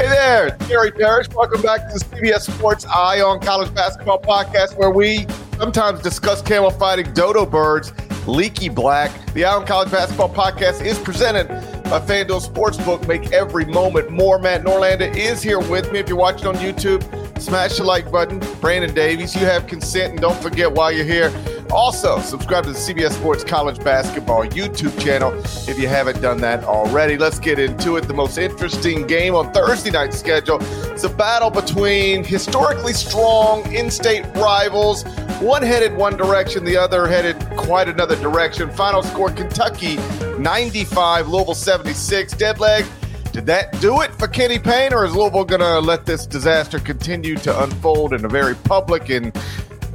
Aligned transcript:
Hey 0.00 0.08
there, 0.08 0.56
Gary 0.66 0.90
Parrish. 0.92 1.28
Welcome 1.28 1.60
back 1.60 1.86
to 1.92 1.98
the 1.98 2.02
CBS 2.02 2.50
Sports 2.50 2.86
Eye 2.86 3.20
on 3.20 3.38
College 3.38 3.74
Basketball 3.74 4.18
Podcast, 4.18 4.74
where 4.78 4.90
we 4.90 5.26
sometimes 5.58 6.00
discuss 6.00 6.40
camel 6.40 6.70
fighting 6.70 7.12
dodo 7.12 7.44
birds, 7.44 7.92
leaky 8.26 8.70
black. 8.70 9.10
The 9.34 9.44
Eye 9.44 9.54
on 9.54 9.66
College 9.66 9.90
Basketball 9.90 10.30
Podcast 10.30 10.82
is 10.82 10.98
presented 10.98 11.48
by 11.90 11.98
FanDuel 11.98 12.48
Sportsbook. 12.48 13.06
Make 13.08 13.32
every 13.32 13.64
moment 13.64 14.10
more. 14.10 14.38
Matt 14.38 14.62
Norlander 14.62 15.12
is 15.16 15.42
here 15.42 15.58
with 15.58 15.90
me. 15.90 15.98
If 15.98 16.08
you're 16.08 16.16
watching 16.16 16.46
on 16.46 16.54
YouTube, 16.54 17.02
smash 17.40 17.78
the 17.78 17.84
like 17.84 18.12
button. 18.12 18.38
Brandon 18.60 18.94
Davies, 18.94 19.34
you 19.34 19.40
have 19.40 19.66
consent, 19.66 20.12
and 20.12 20.20
don't 20.20 20.40
forget 20.40 20.70
while 20.70 20.92
you're 20.92 21.04
here. 21.04 21.32
Also, 21.72 22.20
subscribe 22.20 22.64
to 22.64 22.70
the 22.70 22.78
CBS 22.78 23.12
Sports 23.12 23.42
College 23.42 23.82
Basketball 23.82 24.44
YouTube 24.44 24.98
channel 25.00 25.32
if 25.68 25.78
you 25.78 25.88
haven't 25.88 26.20
done 26.20 26.38
that 26.38 26.64
already. 26.64 27.16
Let's 27.16 27.38
get 27.38 27.58
into 27.58 27.96
it. 27.96 28.06
The 28.06 28.14
most 28.14 28.38
interesting 28.38 29.06
game 29.06 29.34
on 29.34 29.52
Thursday 29.52 29.90
night's 29.90 30.18
schedule. 30.18 30.58
It's 30.92 31.04
a 31.04 31.08
battle 31.08 31.50
between 31.50 32.24
historically 32.24 32.92
strong 32.92 33.72
in-state 33.72 34.26
rivals. 34.36 35.04
One 35.40 35.62
headed 35.62 35.96
one 35.96 36.16
direction, 36.16 36.64
the 36.64 36.76
other 36.76 37.06
headed 37.06 37.38
quite 37.56 37.88
another 37.88 38.16
direction. 38.16 38.70
Final 38.70 39.02
score: 39.02 39.30
Kentucky 39.30 39.96
95, 40.40 41.28
Louisville 41.28 41.54
76. 41.84 42.34
Dead 42.34 42.60
leg. 42.60 42.84
Did 43.32 43.46
that 43.46 43.72
do 43.80 44.02
it 44.02 44.12
for 44.16 44.26
Kenny 44.28 44.58
Payne, 44.58 44.92
or 44.92 45.04
is 45.06 45.14
Louisville 45.14 45.44
going 45.46 45.60
to 45.62 45.78
let 45.80 46.04
this 46.04 46.26
disaster 46.26 46.78
continue 46.78 47.36
to 47.36 47.62
unfold 47.62 48.12
in 48.12 48.24
a 48.24 48.28
very 48.28 48.54
public 48.54 49.08
and 49.08 49.32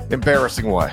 embarrassing 0.09 0.71
way? 0.71 0.91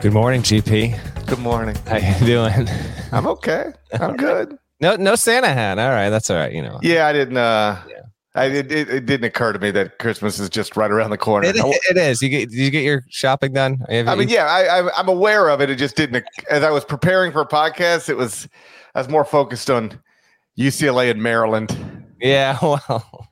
Good 0.00 0.12
morning, 0.14 0.40
GP. 0.42 1.26
Good 1.26 1.38
morning. 1.40 1.76
How 1.86 1.96
you 1.98 2.26
doing? 2.26 2.66
I'm 3.12 3.26
okay. 3.26 3.72
I'm 4.00 4.16
good. 4.16 4.56
No, 4.80 4.96
no 4.96 5.16
Santa 5.16 5.48
hat. 5.48 5.78
All 5.78 5.90
right, 5.90 6.08
that's 6.10 6.30
all 6.30 6.36
right. 6.36 6.52
You 6.52 6.62
know. 6.62 6.78
Yeah, 6.82 7.06
I 7.06 7.12
didn't. 7.12 7.36
uh 7.36 7.82
yeah. 7.88 7.94
I, 8.36 8.46
it, 8.46 8.72
it, 8.72 9.06
didn't 9.06 9.24
occur 9.24 9.52
to 9.52 9.60
me 9.60 9.70
that 9.70 9.98
Christmas 10.00 10.40
is 10.40 10.50
just 10.50 10.76
right 10.76 10.90
around 10.90 11.10
the 11.10 11.18
corner. 11.18 11.46
It, 11.46 11.54
it 11.56 11.96
is. 11.96 12.20
You 12.20 12.28
get, 12.28 12.50
did 12.50 12.58
you 12.58 12.70
get 12.70 12.82
your 12.82 13.04
shopping 13.08 13.52
done? 13.52 13.78
I 13.88 14.16
mean, 14.16 14.28
yeah, 14.28 14.46
I, 14.46 14.80
I, 14.80 14.90
I'm 14.98 15.08
aware 15.08 15.48
of 15.48 15.60
it. 15.60 15.70
It 15.70 15.76
just 15.76 15.94
didn't. 15.94 16.24
As 16.50 16.64
I 16.64 16.70
was 16.70 16.84
preparing 16.84 17.30
for 17.30 17.42
a 17.42 17.46
podcast, 17.46 18.08
it 18.08 18.16
was. 18.16 18.48
I 18.96 19.00
was 19.00 19.08
more 19.08 19.24
focused 19.24 19.70
on 19.70 20.00
UCLA 20.58 21.10
and 21.10 21.22
Maryland. 21.22 22.04
Yeah, 22.20 22.58
well, 22.62 23.28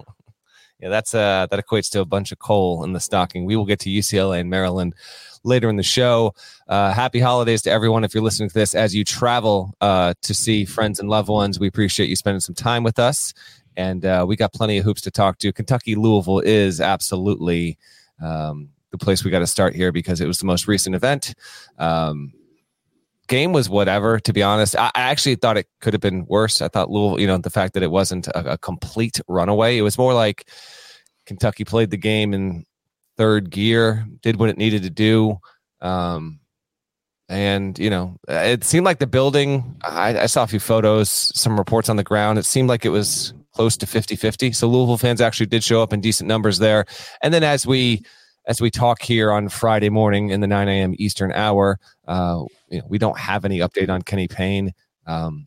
yeah, 0.81 0.89
that's 0.89 1.15
uh 1.15 1.47
that 1.51 1.65
equates 1.65 1.91
to 1.93 2.01
a 2.01 2.05
bunch 2.05 2.33
of 2.33 2.39
coal 2.39 2.85
in 2.85 2.93
the 2.93 3.01
stocking. 3.01 3.45
We 3.45 3.57
will 3.57 3.67
get 3.67 3.81
to 3.81 3.91
UCLA 3.91 4.41
and 4.41 4.51
Maryland 4.51 4.95
later 5.45 5.69
in 5.69 5.77
the 5.77 5.83
show. 5.83 6.35
Uh, 6.69 6.93
happy 6.93 7.19
holidays 7.19 7.63
to 7.63 7.71
everyone 7.71 8.05
if 8.05 8.15
you're 8.15 8.23
listening 8.23 8.49
to 8.49 8.55
this 8.55 8.75
as 8.75 8.95
you 8.95 9.05
travel 9.05 9.75
uh, 9.81 10.15
to 10.23 10.35
see 10.35 10.65
friends 10.65 11.01
and 11.01 11.09
loved 11.09 11.29
ones. 11.29 11.59
We 11.59 11.67
appreciate 11.67 12.09
you 12.09 12.17
spending 12.17 12.41
some 12.41 12.55
time 12.55 12.83
with 12.83 12.99
us, 12.99 13.35
and 13.77 14.05
uh, 14.05 14.25
we 14.27 14.37
got 14.37 14.53
plenty 14.53 14.79
of 14.79 14.85
hoops 14.85 15.01
to 15.03 15.11
talk 15.11 15.39
to. 15.39 15.53
Kentucky 15.53 15.95
Louisville 15.95 16.41
is 16.41 16.81
absolutely 16.81 17.79
um, 18.21 18.71
the 18.91 18.99
place 18.99 19.25
we 19.25 19.31
got 19.31 19.41
to 19.41 19.47
start 19.47 19.75
here 19.75 19.93
because 19.93 20.21
it 20.21 20.27
was 20.27 20.39
the 20.39 20.47
most 20.47 20.69
recent 20.69 20.95
event. 20.95 21.35
Um, 21.79 22.33
game 23.29 23.53
was 23.53 23.69
whatever, 23.69 24.21
to 24.21 24.33
be 24.33 24.43
honest. 24.43 24.77
I, 24.77 24.91
I, 24.95 25.03
actually 25.03 25.37
thought 25.37 25.57
it 25.57 25.67
could 25.81 25.95
have 25.95 26.01
been 26.01 26.27
worse. 26.27 26.61
I 26.61 26.69
thought 26.69 26.91
Louisville, 26.91 27.21
you 27.21 27.27
know, 27.27 27.39
the 27.39 27.51
fact 27.51 27.75
that 27.75 27.83
it 27.83 27.91
wasn't 27.91 28.29
a, 28.29 28.53
a 28.53 28.59
complete 28.59 29.21
runaway, 29.27 29.79
it 29.79 29.83
was 29.83 29.99
more 29.99 30.15
like 30.15 30.49
Kentucky 31.27 31.65
played 31.65 31.91
the 31.91 31.97
game 31.97 32.35
in 32.35 32.65
third 33.17 33.51
gear, 33.51 34.07
did 34.21 34.39
what 34.39 34.51
it 34.51 34.59
needed 34.59 34.83
to 34.83 34.91
do. 34.91 35.39
Um, 35.81 36.41
and 37.29 37.79
you 37.79 37.89
know, 37.89 38.19
it 38.29 38.65
seemed 38.65 38.85
like 38.85 38.99
the 38.99 39.07
building. 39.07 39.77
I, 39.83 40.21
I, 40.21 40.27
saw 40.27 40.43
a 40.43 40.47
few 40.47 40.61
photos, 40.61 41.11
some 41.11 41.57
reports 41.57 41.89
on 41.89 41.97
the 41.97 42.05
ground. 42.05 42.39
It 42.39 42.45
seemed 42.45 42.69
like 42.69 42.85
it 42.85 42.91
was 42.91 43.33
close 43.53 43.77
to 43.79 43.87
50-50. 43.87 44.55
So 44.55 44.69
Louisville 44.69 44.97
fans 44.97 45.21
actually 45.21 45.47
did 45.47 45.63
show 45.63 45.83
up 45.83 45.93
in 45.93 46.01
decent 46.01 46.29
numbers 46.29 46.59
there. 46.59 46.85
And 47.23 47.33
then 47.33 47.43
as 47.43 47.67
we 47.67 48.03
as 48.47 48.61
we 48.61 48.71
talk 48.71 49.03
here 49.03 49.31
on 49.31 49.49
Friday 49.49 49.89
morning 49.89 50.31
in 50.31 50.41
the 50.41 50.49
9 50.49 50.69
a.m. 50.69 50.95
Eastern 50.99 51.33
hour, 51.33 51.79
uh, 52.09 52.43
you 52.69 52.79
know, 52.79 52.85
we 52.89 52.99
don't 52.99 53.19
have 53.19 53.45
any 53.45 53.61
update 53.61 53.89
on 53.89 54.03
Kenny 54.03 54.27
Payne. 54.27 54.73
Um, 55.07 55.47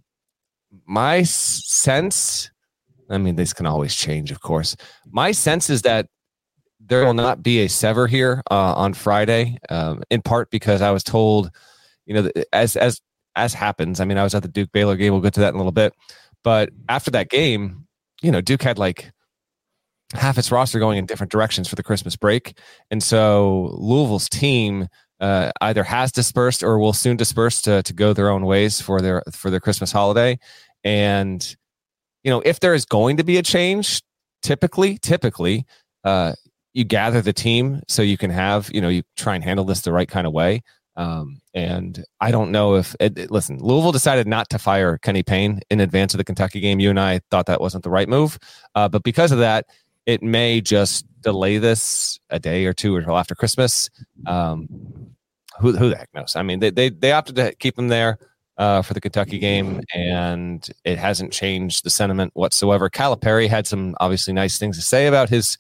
my 0.85 1.23
sense, 1.23 2.51
I 3.09 3.17
mean, 3.17 3.35
this 3.35 3.53
can 3.53 3.65
always 3.65 3.93
change, 3.93 4.31
of 4.31 4.41
course. 4.41 4.77
My 5.11 5.33
sense 5.33 5.69
is 5.69 5.81
that 5.81 6.07
there 6.79 7.03
will 7.05 7.13
not 7.13 7.43
be 7.43 7.61
a 7.61 7.67
sever 7.67 8.07
here 8.07 8.41
uh, 8.51 8.73
on 8.75 8.93
Friday, 8.93 9.57
um, 9.69 10.03
in 10.09 10.21
part 10.21 10.49
because 10.51 10.81
I 10.81 10.91
was 10.91 11.03
told, 11.03 11.51
you 12.05 12.13
know, 12.13 12.29
as 12.53 12.75
as 12.75 13.01
as 13.35 13.53
happens. 13.53 13.99
I 13.99 14.05
mean, 14.05 14.17
I 14.17 14.23
was 14.23 14.35
at 14.35 14.43
the 14.43 14.47
Duke 14.47 14.71
Baylor 14.71 14.95
game. 14.95 15.11
We'll 15.11 15.21
get 15.21 15.33
to 15.33 15.39
that 15.41 15.49
in 15.49 15.55
a 15.55 15.57
little 15.57 15.71
bit. 15.71 15.93
But 16.43 16.69
after 16.87 17.11
that 17.11 17.29
game, 17.29 17.84
you 18.25 18.31
know, 18.31 18.41
Duke 18.41 18.63
had 18.63 18.79
like 18.79 19.11
half 20.15 20.39
its 20.39 20.51
roster 20.51 20.79
going 20.79 20.97
in 20.97 21.05
different 21.05 21.31
directions 21.31 21.67
for 21.67 21.75
the 21.75 21.83
Christmas 21.83 22.15
break, 22.15 22.57
and 22.89 23.03
so 23.03 23.69
Louisville's 23.73 24.27
team 24.27 24.87
uh, 25.19 25.51
either 25.61 25.83
has 25.83 26.11
dispersed 26.11 26.63
or 26.63 26.79
will 26.79 26.91
soon 26.91 27.17
disperse 27.17 27.61
to 27.61 27.83
to 27.83 27.93
go 27.93 28.13
their 28.13 28.29
own 28.29 28.47
ways 28.47 28.81
for 28.81 28.99
their 28.99 29.21
for 29.31 29.51
their 29.51 29.59
Christmas 29.59 29.91
holiday. 29.91 30.39
And 30.83 31.55
you 32.23 32.31
know, 32.31 32.41
if 32.43 32.61
there 32.61 32.73
is 32.73 32.83
going 32.85 33.17
to 33.17 33.23
be 33.23 33.37
a 33.37 33.43
change, 33.43 34.01
typically, 34.41 34.97
typically, 34.97 35.63
uh, 36.03 36.33
you 36.73 36.83
gather 36.83 37.21
the 37.21 37.31
team 37.31 37.81
so 37.87 38.01
you 38.01 38.17
can 38.17 38.31
have 38.31 38.71
you 38.73 38.81
know 38.81 38.89
you 38.89 39.03
try 39.15 39.35
and 39.35 39.43
handle 39.43 39.65
this 39.65 39.81
the 39.81 39.91
right 39.91 40.09
kind 40.09 40.25
of 40.25 40.33
way 40.33 40.63
um, 40.97 41.41
and 41.53 42.03
i 42.21 42.31
don't 42.31 42.51
know 42.51 42.75
if 42.75 42.95
it, 42.99 43.17
it, 43.17 43.31
listen 43.31 43.57
louisville 43.59 43.91
decided 43.91 44.27
not 44.27 44.49
to 44.49 44.59
fire 44.59 44.97
kenny 44.99 45.23
payne 45.23 45.59
in 45.69 45.79
advance 45.79 46.13
of 46.13 46.17
the 46.17 46.23
kentucky 46.23 46.59
game. 46.59 46.79
You 46.79 46.89
and 46.89 46.99
i 46.99 47.19
thought 47.31 47.45
that 47.47 47.61
wasn't 47.61 47.83
the 47.83 47.89
right 47.89 48.09
move. 48.09 48.37
Uh, 48.75 48.89
but 48.89 49.03
because 49.03 49.31
of 49.31 49.39
that 49.39 49.65
it 50.05 50.21
may 50.21 50.61
just 50.61 51.05
delay 51.21 51.57
this 51.57 52.19
a 52.29 52.39
day 52.39 52.65
or 52.65 52.73
two 52.73 52.95
until 52.95 53.17
after 53.17 53.35
christmas. 53.35 53.89
Um, 54.27 54.67
who, 55.59 55.71
who 55.71 55.89
the 55.89 55.97
heck 55.97 56.09
knows? 56.13 56.35
I 56.35 56.43
mean 56.43 56.59
they, 56.59 56.69
they, 56.69 56.89
they 56.89 57.11
opted 57.11 57.35
to 57.37 57.55
keep 57.55 57.77
him 57.79 57.87
there 57.87 58.19
uh, 58.57 58.81
for 58.81 58.93
the 58.93 59.01
Kentucky 59.01 59.39
game, 59.39 59.81
and 59.93 60.67
it 60.83 60.97
hasn't 60.97 61.33
changed 61.33 61.83
the 61.83 61.89
sentiment 61.89 62.31
whatsoever. 62.35 62.89
Calipari 62.89 63.49
had 63.49 63.67
some 63.67 63.95
obviously 63.99 64.33
nice 64.33 64.57
things 64.57 64.77
to 64.77 64.81
say 64.81 65.07
about 65.07 65.29
his 65.29 65.57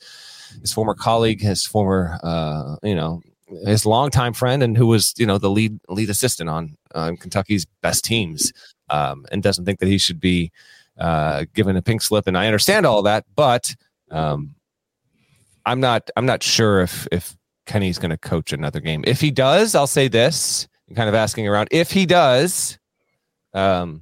his 0.61 0.71
former 0.71 0.93
colleague, 0.93 1.41
his 1.41 1.65
former, 1.65 2.17
uh, 2.23 2.77
you 2.83 2.95
know, 2.95 3.21
his 3.65 3.85
longtime 3.85 4.33
friend, 4.33 4.63
and 4.63 4.77
who 4.77 4.87
was, 4.87 5.13
you 5.17 5.25
know, 5.25 5.37
the 5.37 5.49
lead 5.49 5.79
lead 5.89 6.09
assistant 6.09 6.49
on 6.49 6.75
uh, 6.93 7.11
Kentucky's 7.19 7.65
best 7.81 8.03
teams, 8.03 8.51
um, 8.89 9.25
and 9.31 9.43
doesn't 9.43 9.65
think 9.65 9.79
that 9.79 9.89
he 9.89 9.97
should 9.97 10.19
be 10.19 10.51
uh, 10.99 11.45
given 11.53 11.75
a 11.75 11.81
pink 11.81 12.01
slip. 12.01 12.27
And 12.27 12.37
I 12.37 12.47
understand 12.47 12.85
all 12.85 13.01
that, 13.03 13.25
but 13.35 13.75
um, 14.11 14.55
I'm 15.65 15.79
not 15.79 16.09
I'm 16.15 16.25
not 16.25 16.43
sure 16.43 16.81
if 16.81 17.07
if 17.11 17.35
Kenny's 17.65 17.99
going 17.99 18.11
to 18.11 18.17
coach 18.17 18.53
another 18.53 18.79
game. 18.79 19.03
If 19.07 19.21
he 19.21 19.31
does, 19.31 19.75
I'll 19.75 19.87
say 19.87 20.07
this. 20.07 20.67
kind 20.95 21.09
of 21.09 21.15
asking 21.15 21.47
around. 21.47 21.67
If 21.71 21.91
he 21.91 22.05
does, 22.05 22.77
um, 23.53 24.01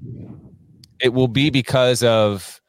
it 0.99 1.13
will 1.13 1.27
be 1.29 1.49
because 1.49 2.03
of 2.03 2.61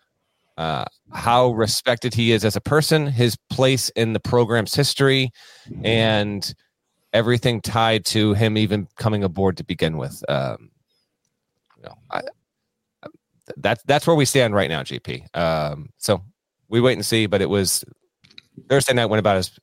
uh, 0.56 0.84
how 1.12 1.50
respected 1.50 2.14
he 2.14 2.32
is 2.32 2.44
as 2.44 2.54
a 2.56 2.60
person, 2.60 3.06
his 3.06 3.36
place 3.50 3.88
in 3.90 4.12
the 4.12 4.20
program's 4.20 4.74
history, 4.74 5.30
and 5.82 6.54
everything 7.14 7.60
tied 7.60 8.04
to 8.04 8.34
him 8.34 8.58
even 8.58 8.88
coming 8.96 9.24
aboard 9.24 9.56
to 9.56 9.64
begin 9.64 9.96
with. 9.96 10.22
Um, 10.28 10.70
you 11.78 11.84
know, 11.84 11.94
I, 12.10 12.22
that's 13.56 13.82
that's 13.84 14.06
where 14.06 14.16
we 14.16 14.24
stand 14.24 14.54
right 14.54 14.68
now, 14.68 14.82
GP. 14.82 15.34
Um, 15.36 15.90
so 15.96 16.22
we 16.68 16.80
wait 16.80 16.94
and 16.94 17.06
see. 17.06 17.26
But 17.26 17.40
it 17.40 17.48
was 17.48 17.84
Thursday 18.68 18.92
night 18.92 19.06
went 19.06 19.20
about 19.20 19.36
as 19.36 19.58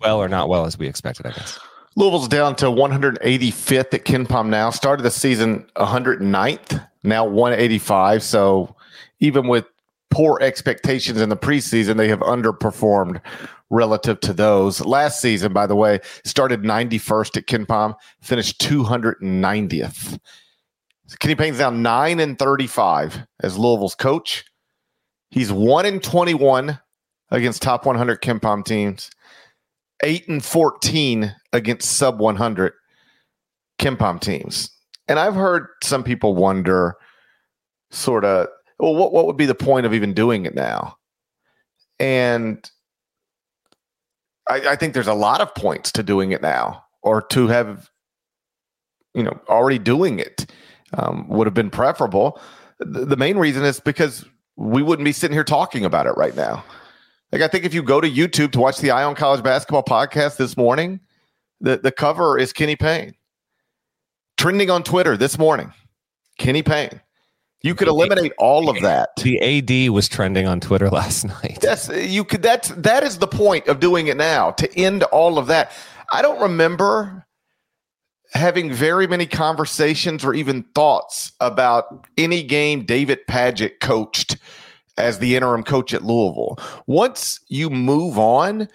well 0.00 0.22
or 0.22 0.28
not 0.28 0.48
well 0.48 0.64
as 0.64 0.78
we 0.78 0.86
expected, 0.86 1.26
I 1.26 1.32
guess. 1.32 1.58
Louisville's 1.96 2.28
down 2.28 2.54
to 2.56 2.66
185th 2.66 3.92
at 3.92 4.04
KenPom 4.04 4.48
now. 4.48 4.70
Started 4.70 5.02
the 5.02 5.10
season 5.10 5.66
109th, 5.76 6.86
now 7.02 7.24
185. 7.24 8.22
So 8.22 8.76
even 9.18 9.48
with 9.48 9.64
poor 10.10 10.38
expectations 10.40 11.20
in 11.20 11.28
the 11.28 11.36
preseason, 11.36 11.96
they 11.96 12.06
have 12.06 12.20
underperformed 12.20 13.20
relative 13.70 14.20
to 14.20 14.32
those. 14.32 14.80
Last 14.80 15.20
season, 15.20 15.52
by 15.52 15.66
the 15.66 15.76
way, 15.76 16.00
started 16.24 16.62
91st 16.62 17.36
at 17.38 17.46
KenPom, 17.46 17.94
finished 18.20 18.60
290th. 18.60 20.18
Kenny 21.20 21.34
Payne's 21.34 21.58
now 21.58 21.70
9 21.70 22.20
and 22.20 22.38
35 22.38 23.26
as 23.40 23.58
Louisville's 23.58 23.94
coach. 23.94 24.44
He's 25.30 25.52
1 25.52 25.86
and 25.86 26.02
21 26.02 26.78
against 27.30 27.62
top 27.62 27.86
100 27.86 28.20
KenPom 28.22 28.64
teams, 28.64 29.10
8 30.02 30.28
and 30.28 30.44
14 30.44 31.34
against 31.52 31.96
sub 31.96 32.18
100 32.18 32.72
KenPom 33.78 34.20
teams. 34.20 34.70
And 35.08 35.18
I've 35.18 35.34
heard 35.34 35.68
some 35.82 36.04
people 36.04 36.34
wonder 36.34 36.96
sort 37.90 38.24
of, 38.24 38.48
well, 38.78 38.94
what, 38.94 39.12
what 39.12 39.26
would 39.26 39.36
be 39.36 39.46
the 39.46 39.54
point 39.54 39.86
of 39.86 39.94
even 39.94 40.12
doing 40.12 40.44
it 40.44 40.54
now? 40.54 40.96
And 41.98 42.70
I, 44.48 44.70
I 44.70 44.76
think 44.76 44.94
there's 44.94 45.06
a 45.06 45.14
lot 45.14 45.40
of 45.40 45.54
points 45.54 45.92
to 45.92 46.02
doing 46.02 46.32
it 46.32 46.42
now 46.42 46.84
or 47.02 47.22
to 47.22 47.48
have, 47.48 47.90
you 49.14 49.22
know, 49.22 49.38
already 49.48 49.78
doing 49.78 50.18
it 50.18 50.50
um, 50.94 51.28
would 51.28 51.46
have 51.46 51.54
been 51.54 51.70
preferable. 51.70 52.40
The, 52.78 53.04
the 53.04 53.16
main 53.16 53.38
reason 53.38 53.64
is 53.64 53.80
because 53.80 54.24
we 54.56 54.82
wouldn't 54.82 55.04
be 55.04 55.12
sitting 55.12 55.34
here 55.34 55.44
talking 55.44 55.84
about 55.84 56.06
it 56.06 56.16
right 56.16 56.34
now. 56.34 56.64
Like 57.32 57.42
I 57.42 57.48
think 57.48 57.64
if 57.64 57.74
you 57.74 57.82
go 57.82 58.00
to 58.00 58.10
YouTube 58.10 58.52
to 58.52 58.60
watch 58.60 58.78
the 58.78 58.90
Eye 58.90 59.04
on 59.04 59.14
College 59.14 59.42
Basketball 59.42 59.84
podcast 59.84 60.36
this 60.36 60.56
morning, 60.56 61.00
the, 61.60 61.78
the 61.78 61.92
cover 61.92 62.38
is 62.38 62.52
Kenny 62.52 62.76
Payne. 62.76 63.14
Trending 64.36 64.70
on 64.70 64.82
Twitter 64.82 65.16
this 65.16 65.36
morning, 65.38 65.72
Kenny 66.38 66.62
Payne. 66.62 67.00
You 67.62 67.74
could 67.74 67.88
eliminate 67.88 68.32
all 68.38 68.70
of 68.70 68.80
that. 68.82 69.10
The 69.16 69.40
AD 69.40 69.90
was 69.90 70.08
trending 70.08 70.46
on 70.46 70.60
Twitter 70.60 70.88
last 70.90 71.24
night. 71.24 71.58
That's 71.60 71.88
you 71.88 72.24
could 72.24 72.42
that's 72.42 72.68
that 72.70 73.02
is 73.02 73.18
the 73.18 73.26
point 73.26 73.66
of 73.66 73.80
doing 73.80 74.06
it 74.06 74.16
now 74.16 74.52
to 74.52 74.78
end 74.78 75.02
all 75.04 75.38
of 75.38 75.48
that. 75.48 75.72
I 76.12 76.22
don't 76.22 76.40
remember 76.40 77.26
having 78.32 78.72
very 78.72 79.06
many 79.06 79.26
conversations 79.26 80.24
or 80.24 80.34
even 80.34 80.62
thoughts 80.74 81.32
about 81.40 82.06
any 82.16 82.42
game 82.42 82.84
David 82.84 83.20
Padgett 83.28 83.80
coached 83.80 84.36
as 84.96 85.18
the 85.18 85.36
interim 85.36 85.62
coach 85.62 85.94
at 85.94 86.04
Louisville. 86.04 86.58
Once 86.86 87.40
you 87.48 87.70
move 87.70 88.18
on, 88.18 88.68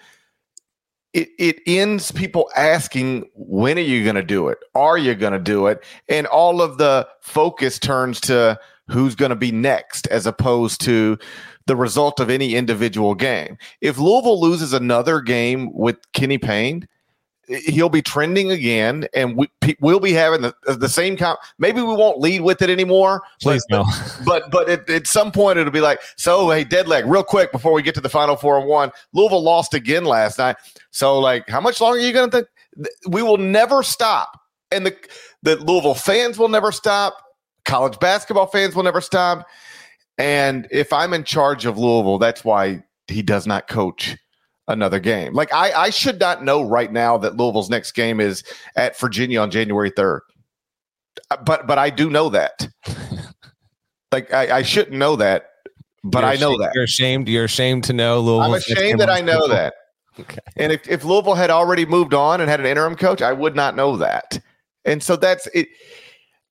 it, 1.12 1.28
it 1.38 1.60
ends 1.66 2.10
people 2.10 2.50
asking, 2.56 3.30
when 3.34 3.78
are 3.78 3.82
you 3.82 4.02
going 4.02 4.16
to 4.16 4.22
do 4.22 4.48
it? 4.48 4.58
Are 4.74 4.98
you 4.98 5.14
going 5.14 5.32
to 5.32 5.38
do 5.38 5.68
it? 5.68 5.84
And 6.08 6.26
all 6.26 6.60
of 6.60 6.78
the 6.78 7.06
focus 7.20 7.78
turns 7.78 8.20
to 8.22 8.58
who's 8.88 9.14
going 9.14 9.30
to 9.30 9.36
be 9.36 9.52
next 9.52 10.06
as 10.08 10.26
opposed 10.26 10.80
to 10.82 11.18
the 11.66 11.76
result 11.76 12.20
of 12.20 12.28
any 12.30 12.54
individual 12.54 13.14
game. 13.14 13.56
If 13.80 13.98
Louisville 13.98 14.40
loses 14.40 14.72
another 14.72 15.20
game 15.20 15.72
with 15.72 15.96
Kenny 16.12 16.38
Payne, 16.38 16.86
he'll 17.46 17.88
be 17.88 18.02
trending 18.02 18.50
again, 18.50 19.06
and 19.14 19.36
we, 19.36 19.48
will 19.80 20.00
be 20.00 20.12
having 20.12 20.42
the, 20.42 20.54
the 20.66 20.88
same 20.88 21.16
kind. 21.16 21.36
Maybe 21.58 21.80
we 21.80 21.94
won't 21.94 22.18
lead 22.18 22.40
with 22.40 22.62
it 22.62 22.70
anymore. 22.70 23.22
Please 23.40 23.64
but, 23.68 23.78
no. 23.78 23.84
but 24.24 24.50
but 24.50 24.68
at, 24.68 24.88
at, 24.88 25.06
some 25.06 25.32
point 25.32 25.58
it'll 25.58 25.72
be 25.72 25.80
like, 25.80 26.00
so 26.16 26.50
hey, 26.50 26.64
dead 26.64 26.88
leg, 26.88 27.06
real 27.06 27.24
quick 27.24 27.52
before 27.52 27.72
we 27.72 27.82
get 27.82 27.94
to 27.96 28.00
the 28.00 28.08
final 28.08 28.36
four 28.36 28.58
and 28.58 28.68
one. 28.68 28.90
Louisville 29.12 29.42
lost 29.42 29.74
again 29.74 30.04
last 30.04 30.38
night. 30.38 30.56
So 30.90 31.18
like, 31.18 31.48
how 31.48 31.60
much 31.60 31.80
longer 31.80 31.98
are 31.98 32.02
you 32.02 32.12
going 32.12 32.30
to 32.30 32.36
think? 32.36 32.48
We 33.08 33.22
will 33.22 33.38
never 33.38 33.82
stop, 33.82 34.40
and 34.70 34.86
the 34.86 34.96
the 35.42 35.56
Louisville 35.56 35.94
fans 35.94 36.38
will 36.38 36.48
never 36.48 36.72
stop. 36.72 37.23
College 37.64 37.98
basketball 37.98 38.46
fans 38.46 38.74
will 38.74 38.82
never 38.82 39.00
stop. 39.00 39.46
And 40.18 40.68
if 40.70 40.92
I'm 40.92 41.12
in 41.12 41.24
charge 41.24 41.66
of 41.66 41.78
Louisville, 41.78 42.18
that's 42.18 42.44
why 42.44 42.82
he 43.08 43.22
does 43.22 43.46
not 43.46 43.68
coach 43.68 44.16
another 44.68 45.00
game. 45.00 45.34
Like 45.34 45.52
I, 45.52 45.72
I 45.72 45.90
should 45.90 46.20
not 46.20 46.44
know 46.44 46.62
right 46.62 46.92
now 46.92 47.18
that 47.18 47.36
Louisville's 47.36 47.70
next 47.70 47.92
game 47.92 48.20
is 48.20 48.44
at 48.76 48.98
Virginia 48.98 49.40
on 49.40 49.50
January 49.50 49.90
3rd. 49.90 50.20
Uh, 51.30 51.36
but 51.44 51.66
but 51.66 51.78
I 51.78 51.90
do 51.90 52.10
know 52.10 52.28
that. 52.30 52.68
like 54.12 54.32
I, 54.32 54.58
I 54.58 54.62
shouldn't 54.62 54.96
know 54.96 55.16
that, 55.16 55.50
but 56.02 56.20
you're 56.20 56.30
I 56.30 56.36
know 56.36 56.48
ashamed, 56.50 56.62
that. 56.62 56.72
You're 56.74 56.84
ashamed. 56.84 57.28
You're 57.28 57.44
ashamed 57.44 57.84
to 57.84 57.92
know 57.92 58.20
Louisville. 58.20 58.40
I'm 58.42 58.54
ashamed 58.54 59.00
that 59.00 59.10
I 59.10 59.20
know 59.20 59.48
that. 59.48 59.74
Okay. 60.20 60.38
And 60.56 60.70
if, 60.70 60.88
if 60.88 61.02
Louisville 61.02 61.34
had 61.34 61.50
already 61.50 61.84
moved 61.84 62.14
on 62.14 62.40
and 62.40 62.48
had 62.48 62.60
an 62.60 62.66
interim 62.66 62.94
coach, 62.94 63.20
I 63.20 63.32
would 63.32 63.56
not 63.56 63.74
know 63.74 63.96
that. 63.96 64.38
And 64.84 65.02
so 65.02 65.16
that's 65.16 65.48
it. 65.48 65.66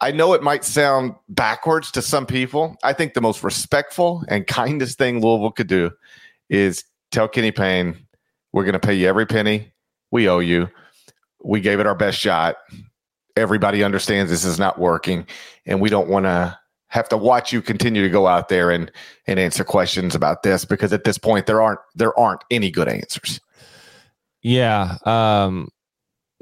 I 0.03 0.11
know 0.11 0.33
it 0.33 0.43
might 0.43 0.65
sound 0.65 1.15
backwards 1.29 1.89
to 1.91 2.01
some 2.01 2.25
people. 2.25 2.75
I 2.83 2.91
think 2.91 3.13
the 3.13 3.21
most 3.21 3.41
respectful 3.41 4.25
and 4.27 4.45
kindest 4.45 4.97
thing 4.97 5.21
Louisville 5.21 5.51
could 5.51 5.67
do 5.67 5.91
is 6.49 6.83
tell 7.11 7.29
Kenny 7.29 7.53
Payne, 7.53 8.05
we're 8.51 8.65
going 8.65 8.73
to 8.73 8.79
pay 8.79 8.95
you 8.95 9.07
every 9.07 9.25
penny. 9.25 9.71
We 10.11 10.27
owe 10.27 10.39
you. 10.39 10.69
We 11.41 11.61
gave 11.61 11.79
it 11.79 11.87
our 11.87 11.95
best 11.95 12.19
shot. 12.19 12.57
Everybody 13.37 13.81
understands 13.81 14.29
this 14.29 14.43
is 14.43 14.59
not 14.59 14.77
working, 14.77 15.25
and 15.65 15.79
we 15.79 15.89
don't 15.89 16.09
want 16.09 16.25
to 16.25 16.59
have 16.87 17.07
to 17.09 17.17
watch 17.17 17.53
you 17.53 17.61
continue 17.61 18.03
to 18.03 18.09
go 18.09 18.27
out 18.27 18.49
there 18.49 18.71
and 18.71 18.91
and 19.25 19.39
answer 19.39 19.63
questions 19.63 20.15
about 20.15 20.43
this 20.43 20.65
because 20.65 20.91
at 20.91 21.05
this 21.05 21.17
point 21.17 21.45
there 21.45 21.61
aren't 21.61 21.79
there 21.95 22.17
aren't 22.19 22.43
any 22.51 22.69
good 22.69 22.89
answers. 22.89 23.39
Yeah, 24.41 24.97
um, 25.05 25.69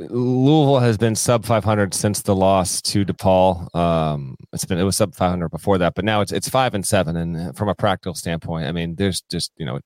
Louisville 0.10 0.80
has 0.80 0.98
been 0.98 1.16
sub 1.16 1.46
500 1.46 1.94
since 1.94 2.22
the 2.22 2.36
loss 2.36 2.82
to 2.84 3.06
DePaul. 3.06 3.74
Um, 3.76 4.36
it's 4.54 4.66
been 4.66 4.78
it 4.78 4.84
was 4.84 4.98
sub 4.98 5.16
500 5.16 5.50
before 5.50 5.78
that, 5.78 5.96
but 5.96 6.06
now 6.06 6.22
it's 6.22 6.32
it's 6.32 6.50
five 6.50 6.74
and 6.74 6.86
seven. 6.86 7.16
And 7.16 7.56
from 7.56 7.70
a 7.70 7.76
practical 7.76 8.16
standpoint, 8.16 8.68
I 8.68 8.72
mean, 8.72 8.96
there's 8.96 9.22
just 9.22 9.52
you 9.58 9.66
know 9.66 9.80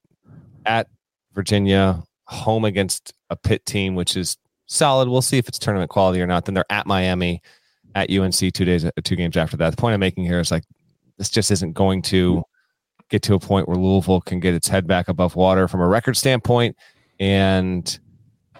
at 0.65 0.87
Virginia, 1.33 2.03
home 2.25 2.65
against 2.65 3.13
a 3.29 3.35
pit 3.35 3.65
team, 3.65 3.95
which 3.95 4.15
is 4.15 4.37
solid. 4.67 5.09
We'll 5.09 5.21
see 5.21 5.37
if 5.37 5.47
it's 5.47 5.59
tournament 5.59 5.89
quality 5.89 6.21
or 6.21 6.27
not. 6.27 6.45
Then 6.45 6.55
they're 6.55 6.65
at 6.69 6.87
Miami, 6.87 7.41
at 7.93 8.09
UNC 8.09 8.35
two 8.35 8.65
days, 8.65 8.89
two 9.03 9.15
games 9.15 9.37
after 9.37 9.57
that. 9.57 9.71
The 9.71 9.77
point 9.77 9.93
I'm 9.93 9.99
making 9.99 10.25
here 10.25 10.39
is 10.39 10.51
like 10.51 10.63
this 11.17 11.29
just 11.29 11.51
isn't 11.51 11.73
going 11.73 12.01
to 12.03 12.43
get 13.09 13.21
to 13.23 13.35
a 13.35 13.39
point 13.39 13.67
where 13.67 13.77
Louisville 13.77 14.21
can 14.21 14.39
get 14.39 14.53
its 14.53 14.67
head 14.67 14.87
back 14.87 15.07
above 15.07 15.35
water 15.35 15.67
from 15.67 15.81
a 15.81 15.87
record 15.87 16.17
standpoint, 16.17 16.75
and 17.19 17.99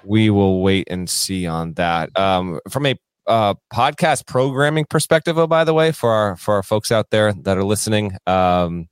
we 0.05 0.29
will 0.29 0.62
wait 0.62 0.88
and 0.89 1.09
see 1.09 1.47
on 1.47 1.74
that. 1.74 2.17
Um, 2.17 2.59
from 2.69 2.85
a 2.85 2.95
uh, 3.27 3.55
podcast 3.74 4.25
programming 4.27 4.85
perspective, 4.89 5.38
oh, 5.38 5.47
by 5.47 5.63
the 5.63 5.74
way, 5.74 5.91
for 5.91 6.12
our 6.12 6.35
for 6.35 6.55
our 6.55 6.63
folks 6.63 6.91
out 6.91 7.09
there 7.09 7.33
that 7.33 7.57
are 7.57 7.63
listening, 7.63 8.13
um, 8.27 8.88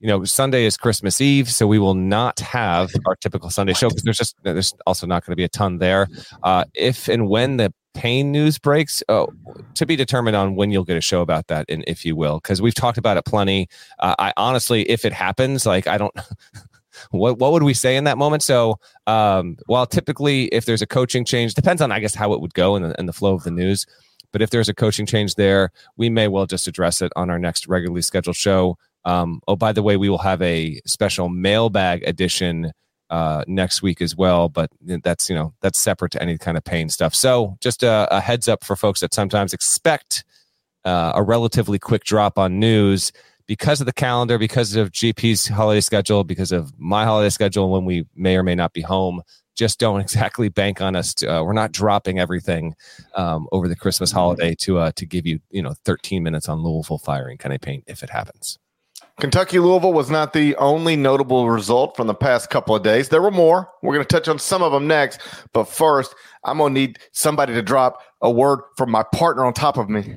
you 0.00 0.08
know, 0.08 0.24
Sunday 0.24 0.64
is 0.64 0.76
Christmas 0.76 1.20
Eve, 1.20 1.50
so 1.50 1.66
we 1.66 1.78
will 1.78 1.94
not 1.94 2.40
have 2.40 2.90
our 3.06 3.16
typical 3.16 3.48
Sunday 3.48 3.72
show 3.72 3.88
because 3.88 4.02
there's 4.02 4.18
just 4.18 4.36
there's 4.42 4.74
also 4.86 5.06
not 5.06 5.24
going 5.24 5.32
to 5.32 5.36
be 5.36 5.44
a 5.44 5.48
ton 5.48 5.78
there. 5.78 6.08
Uh, 6.42 6.64
if 6.74 7.08
and 7.08 7.28
when 7.28 7.56
the 7.56 7.72
Payne 7.94 8.32
news 8.32 8.58
breaks, 8.58 9.02
oh, 9.08 9.28
to 9.74 9.86
be 9.86 9.94
determined 9.94 10.36
on 10.36 10.56
when 10.56 10.70
you'll 10.72 10.84
get 10.84 10.96
a 10.96 11.00
show 11.00 11.22
about 11.22 11.46
that, 11.46 11.64
and 11.68 11.84
if 11.86 12.04
you 12.04 12.16
will, 12.16 12.40
because 12.40 12.60
we've 12.60 12.74
talked 12.74 12.98
about 12.98 13.16
it 13.16 13.24
plenty. 13.24 13.68
Uh, 14.00 14.16
I 14.18 14.32
honestly, 14.36 14.82
if 14.90 15.04
it 15.04 15.12
happens, 15.12 15.64
like 15.64 15.86
I 15.86 15.96
don't. 15.96 16.14
what 17.10 17.38
what 17.38 17.52
would 17.52 17.62
we 17.62 17.74
say 17.74 17.96
in 17.96 18.04
that 18.04 18.18
moment? 18.18 18.42
So, 18.42 18.78
um, 19.06 19.56
while 19.66 19.86
typically 19.86 20.46
if 20.46 20.64
there's 20.64 20.82
a 20.82 20.86
coaching 20.86 21.24
change, 21.24 21.54
depends 21.54 21.82
on 21.82 21.92
I 21.92 22.00
guess 22.00 22.14
how 22.14 22.32
it 22.32 22.40
would 22.40 22.54
go 22.54 22.76
and 22.76 22.84
the, 22.84 22.98
and 22.98 23.08
the 23.08 23.12
flow 23.12 23.34
of 23.34 23.44
the 23.44 23.50
news. 23.50 23.86
But 24.32 24.42
if 24.42 24.50
there's 24.50 24.68
a 24.68 24.74
coaching 24.74 25.06
change 25.06 25.36
there, 25.36 25.70
we 25.96 26.10
may 26.10 26.28
well 26.28 26.46
just 26.46 26.66
address 26.66 27.00
it 27.02 27.12
on 27.14 27.30
our 27.30 27.38
next 27.38 27.68
regularly 27.68 28.02
scheduled 28.02 28.36
show. 28.36 28.76
Um, 29.04 29.40
oh, 29.46 29.56
by 29.56 29.72
the 29.72 29.82
way, 29.82 29.96
we 29.96 30.08
will 30.08 30.18
have 30.18 30.42
a 30.42 30.80
special 30.86 31.28
mailbag 31.28 32.02
edition 32.08 32.72
uh, 33.10 33.44
next 33.46 33.82
week 33.82 34.00
as 34.00 34.16
well, 34.16 34.48
but 34.48 34.70
that's 34.80 35.28
you 35.28 35.36
know 35.36 35.54
that's 35.60 35.78
separate 35.78 36.12
to 36.12 36.22
any 36.22 36.38
kind 36.38 36.56
of 36.56 36.64
Payne 36.64 36.88
stuff. 36.88 37.14
So 37.14 37.56
just 37.60 37.82
a, 37.82 38.08
a 38.10 38.20
heads 38.20 38.48
up 38.48 38.64
for 38.64 38.76
folks 38.76 39.00
that 39.00 39.14
sometimes 39.14 39.52
expect 39.52 40.24
uh, 40.84 41.12
a 41.14 41.22
relatively 41.22 41.78
quick 41.78 42.04
drop 42.04 42.38
on 42.38 42.58
news 42.58 43.12
because 43.46 43.80
of 43.80 43.86
the 43.86 43.92
calendar, 43.92 44.38
because 44.38 44.74
of 44.76 44.90
GP's 44.90 45.48
holiday 45.48 45.80
schedule, 45.80 46.24
because 46.24 46.52
of 46.52 46.72
my 46.78 47.04
holiday 47.04 47.30
schedule, 47.30 47.70
when 47.70 47.84
we 47.84 48.06
may 48.14 48.36
or 48.36 48.42
may 48.42 48.54
not 48.54 48.72
be 48.72 48.80
home. 48.80 49.22
just 49.54 49.78
don't 49.78 50.00
exactly 50.06 50.48
bank 50.48 50.80
on 50.80 50.96
us. 50.96 51.14
To, 51.14 51.32
uh, 51.32 51.42
we're 51.42 51.52
not 51.52 51.72
dropping 51.72 52.18
everything 52.18 52.74
um, 53.14 53.48
over 53.52 53.68
the 53.68 53.76
Christmas 53.76 54.10
holiday 54.10 54.54
to 54.60 54.78
uh, 54.78 54.92
to 54.96 55.06
give 55.06 55.26
you 55.26 55.40
you 55.50 55.62
know 55.62 55.74
13 55.84 56.22
minutes 56.22 56.48
on 56.48 56.62
Louisville 56.62 56.98
firing 56.98 57.38
Kenny 57.38 57.58
Payne 57.58 57.82
if 57.86 58.02
it 58.02 58.10
happens. 58.10 58.58
Kentucky 59.20 59.60
Louisville 59.60 59.92
was 59.92 60.10
not 60.10 60.32
the 60.32 60.56
only 60.56 60.96
notable 60.96 61.48
result 61.48 61.96
from 61.96 62.08
the 62.08 62.14
past 62.14 62.50
couple 62.50 62.74
of 62.74 62.82
days. 62.82 63.08
There 63.08 63.22
were 63.22 63.30
more. 63.30 63.70
We're 63.80 63.94
going 63.94 64.04
to 64.04 64.12
touch 64.12 64.26
on 64.26 64.40
some 64.40 64.60
of 64.60 64.72
them 64.72 64.88
next. 64.88 65.20
But 65.52 65.64
first, 65.64 66.14
I'm 66.42 66.58
going 66.58 66.74
to 66.74 66.80
need 66.80 66.98
somebody 67.12 67.54
to 67.54 67.62
drop 67.62 68.02
a 68.20 68.30
word 68.30 68.60
from 68.76 68.90
my 68.90 69.04
partner 69.04 69.44
on 69.44 69.52
top 69.52 69.76
of 69.76 69.88
me. 69.88 70.16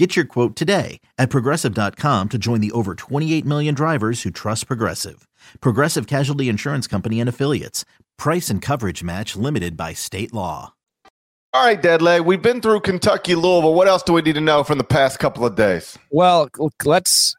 Get 0.00 0.16
your 0.16 0.24
quote 0.24 0.56
today 0.56 0.98
at 1.18 1.28
progressive.com 1.28 2.28
to 2.30 2.38
join 2.38 2.62
the 2.62 2.72
over 2.72 2.94
28 2.94 3.44
million 3.44 3.74
drivers 3.74 4.22
who 4.22 4.30
trust 4.30 4.66
Progressive. 4.66 5.28
Progressive 5.60 6.06
Casualty 6.06 6.48
Insurance 6.48 6.86
Company 6.86 7.20
and 7.20 7.28
Affiliates. 7.28 7.84
Price 8.16 8.48
and 8.48 8.62
coverage 8.62 9.04
match 9.04 9.36
limited 9.36 9.76
by 9.76 9.92
state 9.92 10.32
law. 10.32 10.72
All 11.52 11.66
right, 11.66 11.82
Deadleg, 11.82 12.24
we've 12.24 12.40
been 12.40 12.62
through 12.62 12.80
Kentucky, 12.80 13.34
Louisville. 13.34 13.74
What 13.74 13.88
else 13.88 14.02
do 14.02 14.14
we 14.14 14.22
need 14.22 14.36
to 14.36 14.40
know 14.40 14.64
from 14.64 14.78
the 14.78 14.84
past 14.84 15.18
couple 15.18 15.44
of 15.44 15.54
days? 15.54 15.98
Well, 16.10 16.48
let's. 16.82 17.34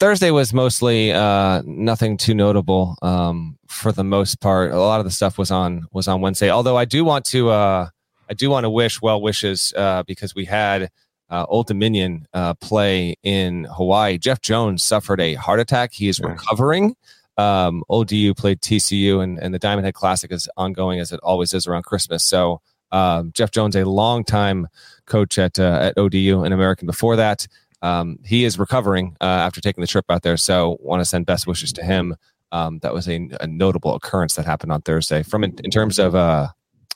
Thursday 0.00 0.32
was 0.32 0.52
mostly 0.52 1.12
uh, 1.12 1.62
nothing 1.64 2.16
too 2.16 2.34
notable 2.34 2.96
um, 3.02 3.56
for 3.68 3.92
the 3.92 4.02
most 4.02 4.40
part. 4.40 4.72
A 4.72 4.80
lot 4.80 4.98
of 4.98 5.04
the 5.04 5.12
stuff 5.12 5.38
was 5.38 5.52
on 5.52 5.86
was 5.92 6.08
on 6.08 6.20
Wednesday. 6.20 6.50
Although 6.50 6.76
I 6.76 6.86
do 6.86 7.04
want 7.04 7.24
to 7.26 7.50
uh, 7.50 7.88
I 8.32 8.34
do 8.34 8.48
want 8.48 8.64
to 8.64 8.70
wish 8.70 9.02
well 9.02 9.20
wishes 9.20 9.74
uh, 9.76 10.04
because 10.04 10.34
we 10.34 10.46
had 10.46 10.88
uh, 11.28 11.44
Old 11.50 11.66
Dominion 11.66 12.26
uh, 12.32 12.54
play 12.54 13.14
in 13.22 13.64
Hawaii. 13.64 14.16
Jeff 14.16 14.40
Jones 14.40 14.82
suffered 14.82 15.20
a 15.20 15.34
heart 15.34 15.60
attack. 15.60 15.92
He 15.92 16.08
is 16.08 16.18
recovering 16.18 16.96
um, 17.36 17.84
ODU 17.90 18.32
played 18.32 18.62
TCU, 18.62 19.22
and, 19.22 19.38
and 19.38 19.52
the 19.52 19.58
Diamond 19.58 19.84
Head 19.84 19.92
Classic 19.92 20.32
is 20.32 20.48
ongoing 20.56 20.98
as 20.98 21.12
it 21.12 21.20
always 21.22 21.52
is 21.52 21.66
around 21.66 21.82
Christmas. 21.82 22.24
So 22.24 22.62
um, 22.90 23.32
Jeff 23.34 23.50
Jones, 23.50 23.76
a 23.76 23.84
longtime 23.84 24.66
coach 25.04 25.38
at 25.38 25.58
uh, 25.58 25.78
at 25.82 25.98
ODU 25.98 26.42
and 26.42 26.54
American 26.54 26.86
before 26.86 27.16
that, 27.16 27.46
um, 27.82 28.18
he 28.24 28.44
is 28.44 28.58
recovering 28.58 29.14
uh, 29.20 29.24
after 29.24 29.60
taking 29.60 29.82
the 29.82 29.86
trip 29.86 30.06
out 30.08 30.22
there. 30.22 30.38
So 30.38 30.78
want 30.80 31.02
to 31.02 31.04
send 31.04 31.26
best 31.26 31.46
wishes 31.46 31.70
to 31.74 31.84
him. 31.84 32.16
Um, 32.50 32.78
that 32.78 32.94
was 32.94 33.08
a, 33.10 33.28
a, 33.42 33.46
notable 33.46 33.94
occurrence 33.94 34.36
that 34.36 34.46
happened 34.46 34.72
on 34.72 34.80
Thursday. 34.82 35.22
From 35.22 35.44
in, 35.44 35.58
in 35.64 35.70
terms 35.70 35.98
of 35.98 36.14
uh, 36.14 36.48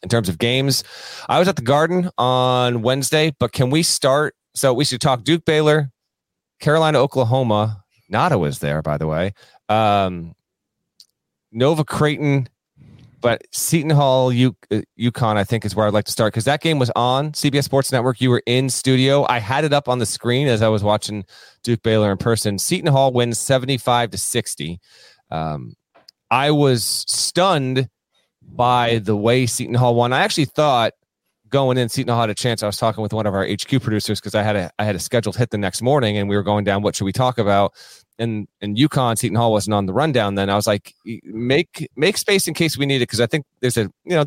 in 0.02 0.08
terms 0.08 0.28
of 0.28 0.38
games, 0.38 0.84
I 1.28 1.38
was 1.38 1.48
at 1.48 1.56
the 1.56 1.62
Garden 1.62 2.10
on 2.18 2.82
Wednesday, 2.82 3.34
but 3.38 3.52
can 3.52 3.70
we 3.70 3.82
start? 3.82 4.34
So 4.54 4.72
we 4.72 4.84
should 4.84 5.00
talk 5.00 5.24
Duke 5.24 5.44
Baylor, 5.44 5.90
Carolina, 6.60 6.98
Oklahoma. 6.98 7.82
Nada 8.08 8.38
was 8.38 8.60
there, 8.60 8.82
by 8.82 8.96
the 8.98 9.06
way. 9.06 9.32
Um, 9.68 10.34
Nova 11.52 11.84
Creighton, 11.84 12.48
but 13.20 13.42
Seton 13.52 13.90
Hall, 13.90 14.32
U- 14.32 14.56
uh, 14.70 14.82
UConn, 14.98 15.36
I 15.36 15.44
think 15.44 15.64
is 15.64 15.74
where 15.74 15.86
I'd 15.86 15.92
like 15.94 16.04
to 16.04 16.12
start 16.12 16.32
because 16.32 16.44
that 16.44 16.60
game 16.60 16.78
was 16.78 16.90
on 16.94 17.32
CBS 17.32 17.64
Sports 17.64 17.90
Network. 17.90 18.20
You 18.20 18.30
were 18.30 18.42
in 18.46 18.70
studio. 18.70 19.26
I 19.28 19.38
had 19.38 19.64
it 19.64 19.72
up 19.72 19.88
on 19.88 19.98
the 19.98 20.06
screen 20.06 20.46
as 20.46 20.62
I 20.62 20.68
was 20.68 20.84
watching 20.84 21.24
Duke 21.64 21.82
Baylor 21.82 22.12
in 22.12 22.18
person. 22.18 22.58
Seton 22.58 22.92
Hall 22.92 23.12
wins 23.12 23.38
75 23.38 24.10
to 24.10 24.18
60. 24.18 24.78
Um, 25.30 25.74
I 26.30 26.50
was 26.50 26.84
stunned 27.08 27.88
by 28.52 28.98
the 28.98 29.16
way 29.16 29.46
Seton 29.46 29.74
Hall 29.74 29.94
won. 29.94 30.12
I 30.12 30.20
actually 30.20 30.46
thought 30.46 30.92
going 31.48 31.78
in, 31.78 31.88
Seton 31.88 32.12
Hall 32.12 32.20
had 32.20 32.30
a 32.30 32.34
chance. 32.34 32.62
I 32.62 32.66
was 32.66 32.76
talking 32.76 33.02
with 33.02 33.12
one 33.12 33.26
of 33.26 33.34
our 33.34 33.46
HQ 33.46 33.82
producers 33.82 34.20
because 34.20 34.34
I 34.34 34.42
had 34.42 34.56
a 34.56 34.70
I 34.78 34.84
had 34.84 34.96
a 34.96 34.98
scheduled 34.98 35.36
hit 35.36 35.50
the 35.50 35.58
next 35.58 35.82
morning, 35.82 36.16
and 36.16 36.28
we 36.28 36.36
were 36.36 36.42
going 36.42 36.64
down. 36.64 36.82
What 36.82 36.96
should 36.96 37.04
we 37.04 37.12
talk 37.12 37.38
about? 37.38 37.72
And 38.18 38.48
and 38.60 38.76
UConn, 38.76 39.18
Seton 39.18 39.36
Hall 39.36 39.52
wasn't 39.52 39.74
on 39.74 39.86
the 39.86 39.92
rundown. 39.92 40.34
Then 40.34 40.50
I 40.50 40.56
was 40.56 40.66
like, 40.66 40.94
make 41.24 41.88
make 41.96 42.16
space 42.16 42.48
in 42.48 42.54
case 42.54 42.76
we 42.78 42.86
need 42.86 42.96
it 42.96 43.00
because 43.00 43.20
I 43.20 43.26
think 43.26 43.44
there's 43.60 43.76
a 43.76 43.82
you 44.04 44.16
know 44.16 44.26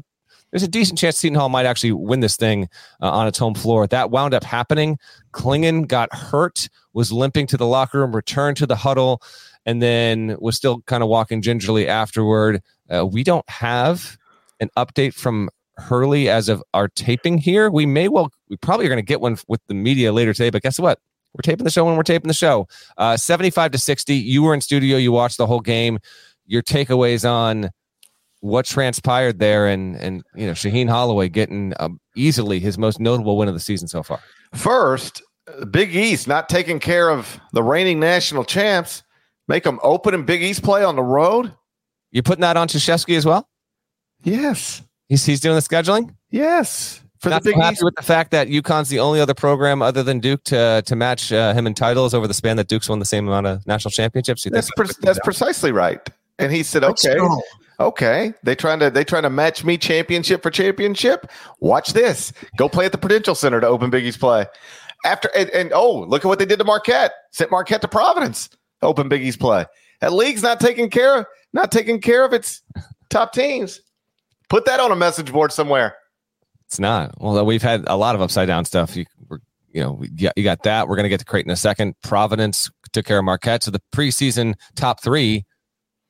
there's 0.52 0.64
a 0.64 0.68
decent 0.68 0.98
chance 0.98 1.18
Seton 1.18 1.36
Hall 1.36 1.50
might 1.50 1.66
actually 1.66 1.92
win 1.92 2.22
this 2.22 2.36
thing 2.36 2.70
uh, 3.02 3.10
on 3.10 3.28
its 3.28 3.38
home 3.38 3.54
floor. 3.54 3.88
That 3.88 4.12
wound 4.12 4.34
up 4.34 4.44
happening. 4.44 4.98
Clingan 5.32 5.88
got 5.88 6.14
hurt, 6.14 6.70
was 6.94 7.12
limping 7.12 7.48
to 7.48 7.58
the 7.58 7.68
locker 7.68 8.00
room, 8.00 8.16
returned 8.16 8.58
to 8.58 8.66
the 8.66 8.76
huddle, 8.76 9.22
and 9.66 9.82
then 9.82 10.36
was 10.40 10.56
still 10.56 10.82
kind 10.82 11.04
of 11.04 11.10
walking 11.10 11.42
gingerly 11.42 11.88
afterward. 11.88 12.64
Uh, 12.94 13.06
we 13.06 13.24
don't 13.24 13.48
have 13.50 14.18
an 14.60 14.70
update 14.78 15.14
from 15.14 15.50
Hurley 15.78 16.30
as 16.30 16.50
of 16.50 16.64
our 16.74 16.88
taping 16.90 17.38
here. 17.38 17.70
We 17.70 17.86
may 17.86 18.08
well, 18.08 18.32
we 18.50 18.58
probably 18.58 18.86
are 18.86 18.90
going 18.90 18.98
to 18.98 19.06
get 19.06 19.22
one 19.22 19.38
with 19.48 19.62
the 19.68 19.74
media 19.74 20.12
later 20.12 20.34
today, 20.34 20.50
but 20.50 20.62
guess 20.62 20.80
what? 20.80 21.00
We're 21.34 21.42
taping 21.44 21.64
the 21.64 21.72
show 21.72 21.86
when 21.86 21.96
we're 21.96 22.04
taping 22.04 22.28
the 22.28 22.34
show. 22.34 22.68
Uh, 22.98 23.16
75 23.16 23.72
to 23.72 23.78
60. 23.78 24.16
You 24.16 24.44
were 24.44 24.54
in 24.54 24.62
studio, 24.62 24.98
you 24.98 25.12
watched 25.12 25.38
the 25.38 25.46
whole 25.46 25.60
game. 25.60 26.00
Your 26.48 26.64
takeaways 26.64 27.30
on 27.30 27.70
what 28.42 28.66
transpired 28.66 29.40
there 29.40 29.68
and, 29.68 29.96
and 29.98 30.24
you 30.34 30.48
know, 30.48 30.54
Shaheen 30.54 30.90
Holloway 30.90 31.30
getting 31.30 31.74
um, 31.80 32.00
easily 32.16 32.60
his 32.60 32.78
most 32.78 33.00
notable 33.00 33.38
win 33.38 33.48
of 33.48 33.54
the 33.54 33.60
season 33.60 33.88
so 33.88 34.02
far. 34.02 34.20
First, 34.54 35.22
Big 35.70 35.96
East 35.96 36.28
not 36.28 36.50
taking 36.50 36.80
care 36.80 37.10
of 37.10 37.40
the 37.54 37.64
reigning 37.64 38.00
national 38.00 38.44
champs, 38.44 39.04
make 39.48 39.64
them 39.64 39.80
open 39.84 40.14
and 40.14 40.26
Big 40.26 40.42
East 40.42 40.64
play 40.64 40.84
on 40.84 40.96
the 40.96 41.04
road. 41.04 41.54
You 42.12 42.24
putting 42.24 42.42
that 42.42 42.58
on 42.58 42.68
Krzyzewski 42.68 43.18
as 43.18 43.26
well? 43.26 43.48
Yes. 44.24 44.82
He's 45.08 45.26
he's 45.26 45.40
doing 45.40 45.56
the 45.56 45.62
scheduling. 45.62 46.16
Yes. 46.30 47.02
For 47.20 47.30
Not 47.30 47.44
the 47.44 47.50
Big 47.50 47.56
so 47.56 47.62
happy 47.62 47.74
East. 47.74 47.84
with 47.84 47.96
the 47.96 48.02
fact 48.02 48.32
that 48.32 48.48
UConn's 48.48 48.88
the 48.88 49.00
only 49.00 49.20
other 49.20 49.34
program 49.34 49.82
other 49.82 50.04
than 50.04 50.20
Duke 50.20 50.44
to 50.46 50.82
to 50.86 50.96
match 50.96 51.32
uh, 51.34 51.54
him 51.54 51.68
in 51.68 51.74
titles 51.74 52.14
over 52.14 52.28
the 52.28 52.34
span 52.34 52.58
that 52.58 52.68
Duke's 52.68 52.88
won 52.88 53.00
the 53.00 53.06
same 53.06 53.28
amount 53.28 53.48
of 53.48 53.68
national 53.68 53.92
championships. 53.92 54.46
That's 54.50 54.70
pre- 54.76 54.88
that's 55.02 55.20
precisely 55.24 55.72
right. 55.72 56.00
And 56.38 56.54
he 56.54 56.64
said, 56.64 56.86
"Okay, 56.86 57.18
okay, 57.82 58.34
they 58.44 58.56
trying 58.56 58.80
to 58.80 58.90
they 58.90 59.04
trying 59.04 59.24
to 59.24 59.30
match 59.30 59.66
me 59.66 59.78
championship 59.78 60.42
for 60.42 60.50
championship. 60.50 61.30
Watch 61.60 61.92
this. 61.92 62.32
Go 62.58 62.70
play 62.70 62.86
at 62.86 62.94
the 62.94 62.98
Prudential 62.98 63.36
Center 63.36 63.60
to 63.60 63.68
open 63.68 63.90
Big 63.90 64.06
East 64.06 64.22
play. 64.22 64.46
After 65.04 65.30
and, 65.36 65.50
and 65.50 65.74
oh, 65.74 66.00
look 66.00 66.24
at 66.24 66.28
what 66.30 66.40
they 66.40 66.46
did 66.46 66.60
to 66.60 66.66
Marquette. 66.66 67.12
Sent 67.32 67.52
Marquette 67.52 67.82
to 67.82 67.90
Providence. 67.90 68.50
Open 68.82 69.10
Big 69.10 69.24
East 69.24 69.40
play. 69.40 69.66
That 70.00 70.14
league's 70.14 70.42
not 70.42 70.62
taking 70.62 70.90
care 70.90 71.20
of 71.20 71.26
not 71.54 71.72
taking 71.72 72.02
care 72.02 72.26
of 72.26 72.34
its 72.34 72.62
top 73.10 73.34
teams. 73.34 73.82
Put 74.50 74.66
that 74.66 74.80
on 74.80 74.92
a 74.92 74.96
message 74.96 75.32
board 75.32 75.52
somewhere. 75.52 75.96
It's 76.68 76.80
not. 76.80 77.20
Well, 77.20 77.46
we've 77.46 77.62
had 77.62 77.84
a 77.88 77.96
lot 77.96 78.16
of 78.16 78.22
upside 78.22 78.48
down 78.48 78.66
stuff. 78.66 78.96
You, 78.96 79.06
you 79.72 79.82
know, 79.82 80.02
you 80.16 80.44
got 80.44 80.64
that. 80.64 80.88
We're 80.88 80.96
going 80.96 81.04
to 81.04 81.10
get 81.10 81.20
to 81.20 81.26
Creighton 81.26 81.50
in 81.50 81.54
a 81.54 81.58
second. 81.58 81.96
Providence 82.04 82.70
took 82.92 83.06
care 83.06 83.20
of 83.20 83.26
Marquette. 83.26 83.64
So 83.64 83.72
the 83.72 83.82
preseason 83.92 84.56
top 84.76 85.02
three, 85.02 85.46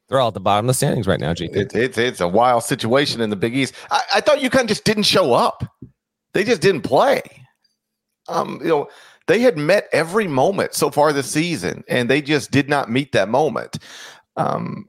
they're 0.07 0.19
all 0.19 0.29
at 0.29 0.33
the 0.33 0.39
bottom 0.39 0.65
of 0.65 0.67
the 0.67 0.73
standings 0.73 1.07
right 1.07 1.19
now. 1.19 1.33
G. 1.33 1.45
It, 1.45 1.75
it's 1.75 1.97
it's 1.97 2.19
a 2.19 2.27
wild 2.27 2.63
situation 2.63 3.21
in 3.21 3.29
the 3.29 3.35
Big 3.35 3.55
East. 3.55 3.73
I, 3.91 4.01
I 4.15 4.21
thought 4.21 4.39
UConn 4.39 4.67
just 4.67 4.83
didn't 4.83 5.03
show 5.03 5.33
up. 5.33 5.63
They 6.33 6.43
just 6.43 6.61
didn't 6.61 6.81
play. 6.81 7.21
Um, 8.27 8.59
you 8.61 8.69
know, 8.69 8.89
they 9.27 9.39
had 9.39 9.57
met 9.57 9.87
every 9.91 10.27
moment 10.27 10.73
so 10.73 10.89
far 10.89 11.13
this 11.13 11.29
season, 11.31 11.83
and 11.87 12.09
they 12.09 12.21
just 12.21 12.51
did 12.51 12.69
not 12.69 12.89
meet 12.89 13.11
that 13.11 13.29
moment. 13.29 13.77
Um, 14.35 14.87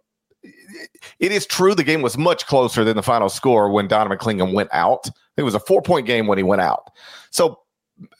it 1.20 1.32
is 1.32 1.46
true 1.46 1.74
the 1.74 1.84
game 1.84 2.02
was 2.02 2.18
much 2.18 2.46
closer 2.46 2.82
than 2.82 2.96
the 2.96 3.02
final 3.02 3.28
score 3.28 3.70
when 3.70 3.86
Donovan 3.86 4.18
Clingan 4.18 4.52
went 4.52 4.70
out. 4.72 5.08
It 5.36 5.42
was 5.42 5.54
a 5.54 5.60
four 5.60 5.82
point 5.82 6.06
game 6.06 6.26
when 6.26 6.38
he 6.38 6.44
went 6.44 6.62
out. 6.62 6.90
So 7.30 7.60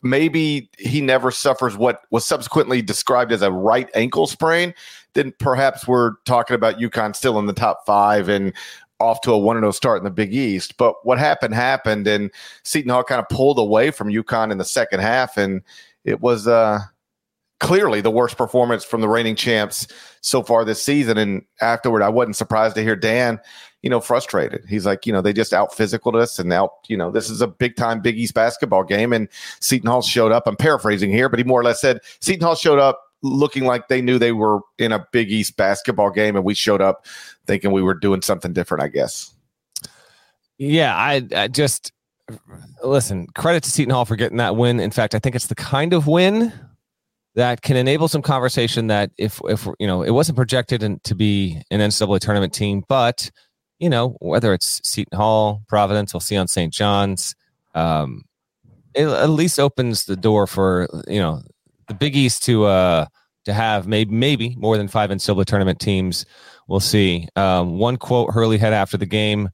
maybe 0.02 0.70
he 0.78 1.00
never 1.00 1.30
suffers 1.30 1.76
what 1.76 2.02
was 2.10 2.26
subsequently 2.26 2.82
described 2.82 3.32
as 3.32 3.40
a 3.42 3.50
right 3.50 3.88
ankle 3.94 4.26
sprain. 4.26 4.74
Then 5.14 5.32
perhaps 5.38 5.88
we're 5.88 6.12
talking 6.26 6.54
about 6.54 6.78
UConn 6.78 7.16
still 7.16 7.38
in 7.38 7.46
the 7.46 7.54
top 7.54 7.84
five 7.86 8.28
and 8.28 8.52
off 9.00 9.22
to 9.22 9.32
a 9.32 9.38
1 9.38 9.56
0 9.56 9.70
start 9.70 9.98
in 9.98 10.04
the 10.04 10.10
Big 10.10 10.34
East. 10.34 10.76
But 10.76 10.94
what 11.04 11.18
happened 11.18 11.54
happened, 11.54 12.06
and 12.06 12.30
Seton 12.64 12.90
Hall 12.90 13.02
kind 13.02 13.18
of 13.18 13.28
pulled 13.30 13.58
away 13.58 13.90
from 13.90 14.08
UConn 14.08 14.52
in 14.52 14.58
the 14.58 14.64
second 14.64 15.00
half. 15.00 15.38
And 15.38 15.62
it 16.04 16.20
was 16.20 16.46
uh, 16.46 16.80
clearly 17.60 18.00
the 18.00 18.10
worst 18.10 18.36
performance 18.36 18.84
from 18.84 19.00
the 19.00 19.08
reigning 19.08 19.36
champs 19.36 19.86
so 20.22 20.42
far 20.42 20.64
this 20.64 20.82
season. 20.82 21.16
And 21.16 21.44
afterward, 21.60 22.02
I 22.02 22.08
wasn't 22.08 22.36
surprised 22.36 22.74
to 22.74 22.82
hear 22.82 22.96
Dan, 22.96 23.38
you 23.82 23.90
know, 23.90 24.00
frustrated. 24.00 24.64
He's 24.68 24.86
like, 24.86 25.06
you 25.06 25.12
know, 25.12 25.20
they 25.20 25.32
just 25.32 25.52
out 25.52 25.74
physical 25.74 26.16
us 26.16 26.38
and 26.38 26.52
out, 26.52 26.72
you 26.88 26.96
know, 26.96 27.10
this 27.10 27.30
is 27.30 27.40
a 27.40 27.46
big 27.46 27.76
time 27.76 28.00
Big 28.00 28.18
East 28.18 28.34
basketball 28.34 28.82
game. 28.82 29.12
And 29.12 29.28
Seton 29.60 29.88
Hall 29.88 30.02
showed 30.02 30.32
up. 30.32 30.46
I'm 30.46 30.56
paraphrasing 30.56 31.10
here, 31.10 31.28
but 31.28 31.38
he 31.38 31.44
more 31.44 31.60
or 31.60 31.64
less 31.64 31.80
said 31.80 32.00
Seton 32.20 32.44
Hall 32.44 32.56
showed 32.56 32.78
up 32.78 33.02
looking 33.22 33.64
like 33.64 33.88
they 33.88 34.00
knew 34.00 34.18
they 34.18 34.32
were 34.32 34.60
in 34.78 34.92
a 34.92 35.06
Big 35.12 35.30
East 35.30 35.56
basketball 35.56 36.10
game, 36.10 36.36
and 36.36 36.44
we 36.44 36.54
showed 36.54 36.80
up 36.80 37.06
thinking 37.46 37.70
we 37.70 37.82
were 37.82 37.94
doing 37.94 38.22
something 38.22 38.52
different. 38.52 38.82
I 38.82 38.88
guess. 38.88 39.34
Yeah, 40.56 40.96
I, 40.96 41.26
I 41.34 41.48
just 41.48 41.92
listen. 42.82 43.26
Credit 43.28 43.62
to 43.62 43.70
Seton 43.70 43.92
Hall 43.92 44.06
for 44.06 44.16
getting 44.16 44.38
that 44.38 44.56
win. 44.56 44.80
In 44.80 44.90
fact, 44.90 45.14
I 45.14 45.18
think 45.18 45.36
it's 45.36 45.48
the 45.48 45.54
kind 45.54 45.92
of 45.92 46.06
win 46.06 46.52
that 47.34 47.62
can 47.62 47.76
enable 47.76 48.08
some 48.08 48.22
conversation 48.22 48.88
that 48.88 49.10
if 49.16 49.40
if 49.44 49.66
you 49.78 49.86
know 49.86 50.02
it 50.02 50.10
wasn't 50.10 50.36
projected 50.36 50.82
in, 50.82 51.00
to 51.00 51.14
be 51.14 51.62
an 51.70 51.80
NCAA 51.80 52.20
tournament 52.20 52.52
team, 52.52 52.84
but 52.88 53.30
you 53.78 53.88
know 53.88 54.16
whether 54.20 54.52
it's 54.52 54.80
Seton 54.88 55.16
Hall, 55.16 55.62
Providence, 55.68 56.12
we'll 56.12 56.20
see 56.20 56.36
on 56.36 56.48
St. 56.48 56.72
John's. 56.72 57.34
Um, 57.74 58.24
it 58.94 59.06
at 59.06 59.30
least 59.30 59.60
opens 59.60 60.04
the 60.04 60.16
door 60.16 60.46
for 60.46 60.88
you 61.06 61.20
know 61.20 61.42
the 61.88 61.94
Big 61.94 62.16
East 62.16 62.42
to 62.44 62.64
uh 62.64 63.06
to 63.44 63.52
have 63.52 63.86
maybe 63.86 64.12
maybe 64.12 64.56
more 64.56 64.76
than 64.76 64.88
five 64.88 65.10
NCAA 65.10 65.44
tournament 65.44 65.80
teams. 65.80 66.26
We'll 66.66 66.80
see. 66.80 67.28
Um, 67.36 67.78
one 67.78 67.96
quote 67.96 68.32
Hurley 68.32 68.58
had 68.58 68.72
after 68.72 68.96
the 68.96 69.06
game 69.06 69.50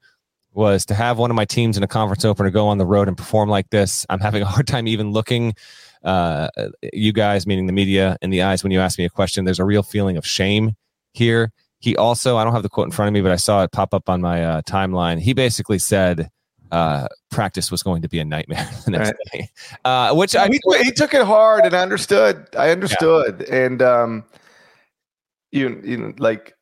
was 0.53 0.87
to 0.87 0.95
have 0.95 1.19
one 1.19 1.31
of 1.31 1.35
my 1.35 1.45
teams 1.45 1.77
in 1.77 1.83
a 1.83 1.87
conference 1.87 2.25
opener 2.25 2.51
go 2.51 2.69
on 2.69 2.79
the 2.79 2.87
road 2.87 3.09
and 3.09 3.17
perform 3.17 3.49
like 3.49 3.69
this. 3.71 4.07
I'm 4.09 4.21
having 4.21 4.43
a 4.43 4.47
hard 4.47 4.67
time 4.67 4.89
even 4.89 5.13
looking 5.13 5.55
uh, 6.07 6.49
you 6.93 7.13
guys, 7.13 7.47
meaning 7.47 7.67
the 7.67 7.73
media, 7.73 8.17
in 8.23 8.31
the 8.31 8.41
eyes 8.41 8.63
when 8.63 8.71
you 8.73 8.81
ask 8.81 8.99
me 8.99 9.05
a 9.05 9.11
question. 9.11 9.45
There's 9.45 9.59
a 9.59 9.65
real 9.65 9.83
feeling 9.83 10.17
of 10.17 10.25
shame 10.25 10.77
here. 11.13 11.53
He 11.81 11.97
also, 11.97 12.37
I 12.37 12.45
don't 12.45 12.53
have 12.55 12.63
the 12.63 12.69
quote 12.69 12.87
in 12.87 12.93
front 12.93 13.09
of 13.09 13.13
me, 13.13 13.21
but 13.21 13.33
I 13.33 13.37
saw 13.37 13.63
it 13.65 13.73
pop 13.73 13.93
up 13.93 14.09
on 14.09 14.21
my 14.21 14.43
uh, 14.43 14.63
timeline. 14.63 15.19
He 15.19 15.35
basically 15.35 15.79
said, 15.79 16.31
uh, 16.71 17.09
practice 17.31 17.71
was 17.71 17.83
going 17.83 18.03
to 18.03 18.09
be 18.09 18.19
a 18.19 18.25
nightmare 18.25 18.69
the 18.85 18.93
next 18.93 19.09
right. 19.09 19.17
day. 19.33 19.51
Uh, 19.85 20.15
which 20.15 20.35
I 20.35 20.49
he, 20.49 20.61
he, 20.83 20.91
took 20.91 21.13
it 21.13 21.25
hard, 21.25 21.65
and 21.65 21.75
I 21.75 21.81
understood. 21.81 22.49
I 22.57 22.71
understood, 22.71 23.45
yeah. 23.49 23.55
and 23.55 23.83
um, 23.83 24.25
you 25.53 25.81
you 25.85 25.97
know, 25.97 26.13
like 26.19 26.55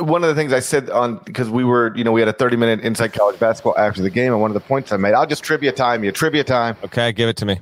one 0.00 0.22
of 0.22 0.28
the 0.28 0.34
things 0.34 0.52
I 0.52 0.60
said 0.60 0.90
on 0.90 1.18
because 1.24 1.48
we 1.50 1.64
were 1.64 1.96
you 1.96 2.04
know 2.04 2.12
we 2.12 2.20
had 2.20 2.28
a 2.28 2.32
thirty 2.32 2.56
minute 2.56 2.80
inside 2.80 3.12
college 3.12 3.38
basketball 3.38 3.76
after 3.78 4.02
the 4.02 4.10
game, 4.10 4.32
and 4.32 4.40
one 4.40 4.50
of 4.50 4.54
the 4.54 4.60
points 4.60 4.92
I 4.92 4.96
made, 4.96 5.14
I'll 5.14 5.26
just 5.26 5.42
trivia 5.42 5.72
time 5.72 6.04
you. 6.04 6.12
Trivia 6.12 6.44
time. 6.44 6.76
Okay, 6.84 7.12
give 7.12 7.28
it 7.28 7.36
to 7.38 7.46
me. 7.46 7.60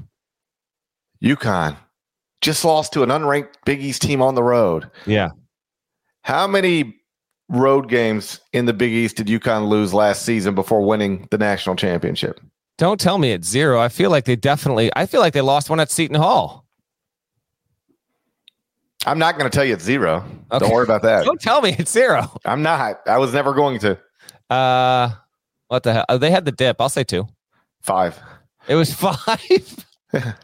UConn 1.22 1.76
just 2.40 2.64
lost 2.64 2.92
to 2.92 3.02
an 3.02 3.08
unranked 3.08 3.54
Big 3.64 3.82
East 3.82 4.02
team 4.02 4.22
on 4.22 4.34
the 4.34 4.42
road. 4.42 4.90
Yeah. 5.06 5.30
How 6.22 6.46
many 6.46 6.96
road 7.48 7.88
games 7.88 8.40
in 8.52 8.66
the 8.66 8.72
Big 8.72 8.92
East 8.92 9.16
did 9.16 9.26
UConn 9.28 9.68
lose 9.68 9.94
last 9.94 10.22
season 10.22 10.54
before 10.54 10.84
winning 10.84 11.28
the 11.30 11.38
national 11.38 11.76
championship? 11.76 12.40
Don't 12.78 13.00
tell 13.00 13.18
me 13.18 13.32
it's 13.32 13.48
zero. 13.48 13.80
I 13.80 13.88
feel 13.88 14.10
like 14.10 14.26
they 14.26 14.36
definitely. 14.36 14.90
I 14.94 15.06
feel 15.06 15.20
like 15.20 15.32
they 15.32 15.40
lost 15.40 15.70
one 15.70 15.80
at 15.80 15.90
Seton 15.90 16.16
Hall. 16.16 16.65
I'm 19.06 19.18
not 19.18 19.38
going 19.38 19.50
to 19.50 19.54
tell 19.54 19.64
you 19.64 19.74
it's 19.74 19.84
zero. 19.84 20.24
Okay. 20.50 20.58
Don't 20.58 20.72
worry 20.72 20.84
about 20.84 21.02
that. 21.02 21.24
Don't 21.24 21.40
tell 21.40 21.62
me 21.62 21.74
it's 21.78 21.92
zero. 21.92 22.30
I'm 22.44 22.62
not. 22.62 23.00
I 23.06 23.18
was 23.18 23.32
never 23.32 23.54
going 23.54 23.78
to. 23.80 23.98
Uh, 24.50 25.10
what 25.68 25.82
the 25.82 25.92
hell? 25.92 26.04
Oh, 26.08 26.18
they 26.18 26.30
had 26.30 26.44
the 26.44 26.52
dip. 26.52 26.80
I'll 26.80 26.88
say 26.88 27.04
two. 27.04 27.26
Five. 27.82 28.18
It 28.68 28.74
was 28.74 28.92
five. 28.94 29.86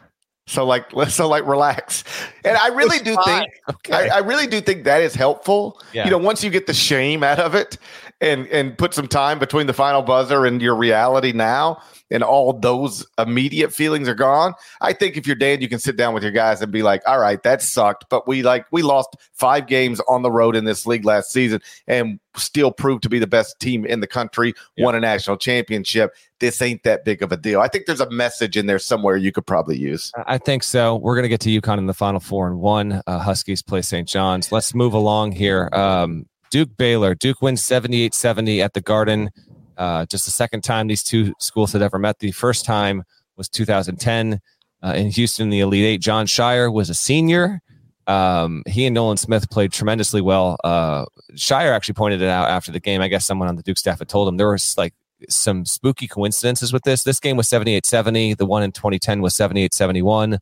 So 0.45 0.65
like, 0.65 0.85
so 1.07 1.27
like, 1.27 1.45
relax. 1.45 2.03
And 2.43 2.57
I 2.57 2.67
really 2.67 2.99
do 2.99 3.15
think, 3.25 3.49
okay. 3.69 4.09
I, 4.09 4.17
I, 4.17 4.19
really 4.19 4.47
do 4.47 4.61
think 4.61 4.83
that 4.83 5.01
is 5.01 5.15
helpful. 5.15 5.81
Yeah. 5.93 6.05
You 6.05 6.11
know, 6.11 6.17
once 6.17 6.43
you 6.43 6.49
get 6.49 6.67
the 6.67 6.73
shame 6.73 7.23
out 7.23 7.39
of 7.39 7.55
it, 7.55 7.77
and 8.23 8.47
and 8.47 8.77
put 8.77 8.93
some 8.93 9.07
time 9.07 9.37
between 9.37 9.67
the 9.67 9.73
final 9.73 10.01
buzzer 10.01 10.45
and 10.45 10.61
your 10.61 10.75
reality 10.75 11.33
now, 11.33 11.81
and 12.09 12.23
all 12.23 12.53
those 12.53 13.05
immediate 13.17 13.73
feelings 13.73 14.07
are 14.07 14.15
gone. 14.15 14.53
I 14.81 14.93
think 14.93 15.17
if 15.17 15.27
you're 15.27 15.35
Dan, 15.35 15.61
you 15.61 15.67
can 15.67 15.79
sit 15.79 15.97
down 15.97 16.13
with 16.13 16.23
your 16.23 16.31
guys 16.31 16.61
and 16.61 16.71
be 16.71 16.83
like, 16.83 17.01
"All 17.05 17.19
right, 17.19 17.41
that 17.43 17.61
sucked, 17.61 18.05
but 18.09 18.27
we 18.27 18.41
like 18.41 18.65
we 18.71 18.81
lost 18.81 19.15
five 19.33 19.67
games 19.67 19.99
on 20.07 20.21
the 20.21 20.31
road 20.31 20.55
in 20.55 20.63
this 20.63 20.87
league 20.87 21.05
last 21.05 21.31
season, 21.31 21.61
and 21.85 22.19
still 22.37 22.71
proved 22.71 23.03
to 23.03 23.09
be 23.09 23.19
the 23.19 23.27
best 23.27 23.59
team 23.59 23.85
in 23.85 23.99
the 23.99 24.07
country, 24.07 24.53
yeah. 24.75 24.85
won 24.85 24.95
a 24.95 24.99
national 24.99 25.37
championship. 25.37 26.15
This 26.39 26.61
ain't 26.61 26.83
that 26.83 27.05
big 27.05 27.21
of 27.21 27.31
a 27.31 27.37
deal. 27.37 27.61
I 27.61 27.67
think 27.67 27.85
there's 27.85 28.01
a 28.01 28.09
message 28.09 28.57
in 28.57 28.65
there 28.65 28.79
somewhere 28.79 29.15
you 29.17 29.31
could 29.31 29.45
probably 29.45 29.77
use. 29.77 30.11
I 30.25 30.37
think 30.37 30.63
so. 30.63 30.95
We're 30.95 31.15
going 31.15 31.23
to 31.23 31.29
get 31.29 31.41
to 31.41 31.61
UConn 31.61 31.77
in 31.77 31.85
the 31.85 31.93
final 31.93 32.19
four 32.19 32.47
and 32.47 32.59
one. 32.59 33.01
Uh, 33.05 33.19
Huskies 33.19 33.61
play 33.61 33.81
St. 33.81 34.07
John's. 34.07 34.51
Let's 34.51 34.73
move 34.73 34.93
along 34.93 35.33
here. 35.33 35.69
Um, 35.71 36.25
Duke 36.53 36.77
Baylor. 36.77 37.15
Duke 37.15 37.41
wins 37.41 37.63
78 37.63 38.13
70 38.13 38.61
at 38.61 38.73
the 38.73 38.81
Garden. 38.81 39.31
Uh, 39.75 40.05
just 40.05 40.25
the 40.25 40.31
second 40.31 40.61
time 40.61 40.85
these 40.85 41.01
two 41.01 41.33
schools 41.39 41.73
had 41.73 41.81
ever 41.81 41.97
met. 41.97 42.19
The 42.19 42.31
first 42.31 42.63
time 42.63 43.01
was 43.37 43.49
2010 43.49 44.39
uh, 44.83 44.93
in 44.95 45.09
Houston, 45.09 45.49
the 45.49 45.61
Elite 45.61 45.83
Eight. 45.83 45.97
John 45.99 46.27
Scheyer 46.27 46.71
was 46.71 46.91
a 46.91 46.93
senior. 46.93 47.59
Um, 48.05 48.61
he 48.67 48.85
and 48.85 48.93
Nolan 48.93 49.17
Smith 49.17 49.49
played 49.49 49.71
tremendously 49.71 50.21
well. 50.21 50.57
Uh, 50.63 51.05
Scheyer 51.31 51.71
actually 51.71 51.95
pointed 51.95 52.21
it 52.21 52.29
out 52.29 52.49
after 52.49 52.71
the 52.71 52.79
game. 52.79 53.01
I 53.01 53.07
guess 53.07 53.25
someone 53.25 53.47
on 53.47 53.55
the 53.55 53.63
Duke 53.63 53.79
staff 53.79 53.97
had 53.97 54.07
told 54.07 54.27
him 54.27 54.37
there 54.37 54.51
was 54.51 54.77
like 54.77 54.93
some 55.29 55.65
spooky 55.65 56.07
coincidences 56.07 56.71
with 56.71 56.83
this. 56.83 57.01
This 57.01 57.19
game 57.19 57.35
was 57.35 57.47
78 57.47 57.83
70. 57.83 58.35
The 58.35 58.45
one 58.45 58.61
in 58.61 58.71
2010 58.71 59.21
was 59.21 59.35
78 59.35 59.73
71. 59.73 60.37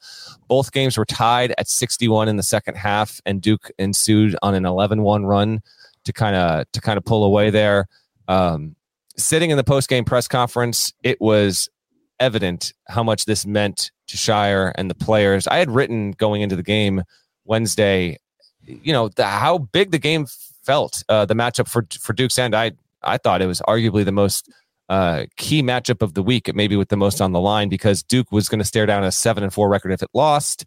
Both 0.50 0.74
games 0.74 0.98
were 0.98 1.06
tied 1.06 1.54
at 1.58 1.70
61 1.70 2.28
in 2.28 2.36
the 2.36 2.44
second 2.44 2.76
half, 2.76 3.22
and 3.26 3.42
Duke 3.42 3.72
ensued 3.80 4.36
on 4.42 4.56
an 4.56 4.66
11 4.66 5.04
1 5.04 5.26
run 5.26 5.62
to 6.06 6.14
kind 6.14 6.36
of 6.36 6.72
to 6.72 6.82
kind 6.82 6.98
of 6.98 7.06
pull 7.06 7.24
away 7.24 7.50
there. 7.50 7.88
Um, 8.28 8.76
sitting 9.18 9.50
in 9.50 9.58
the 9.58 9.64
post 9.64 9.90
game 9.90 10.06
press 10.06 10.28
conference, 10.28 10.94
it 11.04 11.20
was 11.22 11.70
evident 12.20 12.74
how 12.88 13.04
much 13.04 13.26
this 13.26 13.46
meant 13.46 13.92
to 14.08 14.18
Scheyer 14.18 14.72
and 14.76 14.90
the 14.90 14.96
players. 14.96 15.48
I 15.48 15.58
had 15.58 15.72
written 15.72 16.12
going 16.12 16.42
into 16.42 16.56
the 16.56 16.64
game 16.64 17.04
Wednesday, 17.46 18.18
you 18.66 18.94
know, 18.94 19.10
the, 19.10 19.26
how 19.26 19.58
big 19.58 19.92
the 19.92 20.00
game 20.00 20.28
felt, 20.64 21.04
uh, 21.10 21.26
the 21.26 21.34
matchup 21.34 21.68
for 21.68 21.86
for 22.00 22.14
Duke's 22.14 22.38
end. 22.38 22.56
I 22.56 22.72
I 23.04 23.18
thought 23.18 23.42
it 23.42 23.48
was 23.48 23.62
arguably 23.68 24.06
the 24.06 24.12
most 24.12 24.52
uh, 24.90 25.26
key 25.38 25.64
matchup 25.64 26.02
of 26.02 26.14
the 26.14 26.24
week, 26.24 26.54
maybe 26.54 26.76
with 26.76 26.90
the 26.90 26.98
most 26.98 27.22
on 27.22 27.32
the 27.32 27.40
line, 27.40 27.70
because 27.70 28.04
Duke 28.04 28.32
was 28.32 28.50
going 28.50 28.60
to 28.60 28.66
stare 28.66 28.86
down 28.86 29.04
a 29.04 29.12
seven 29.12 29.44
and 29.44 29.54
four 29.54 29.70
record 29.70 29.92
if 29.92 30.04
it 30.04 30.10
lost 30.14 30.66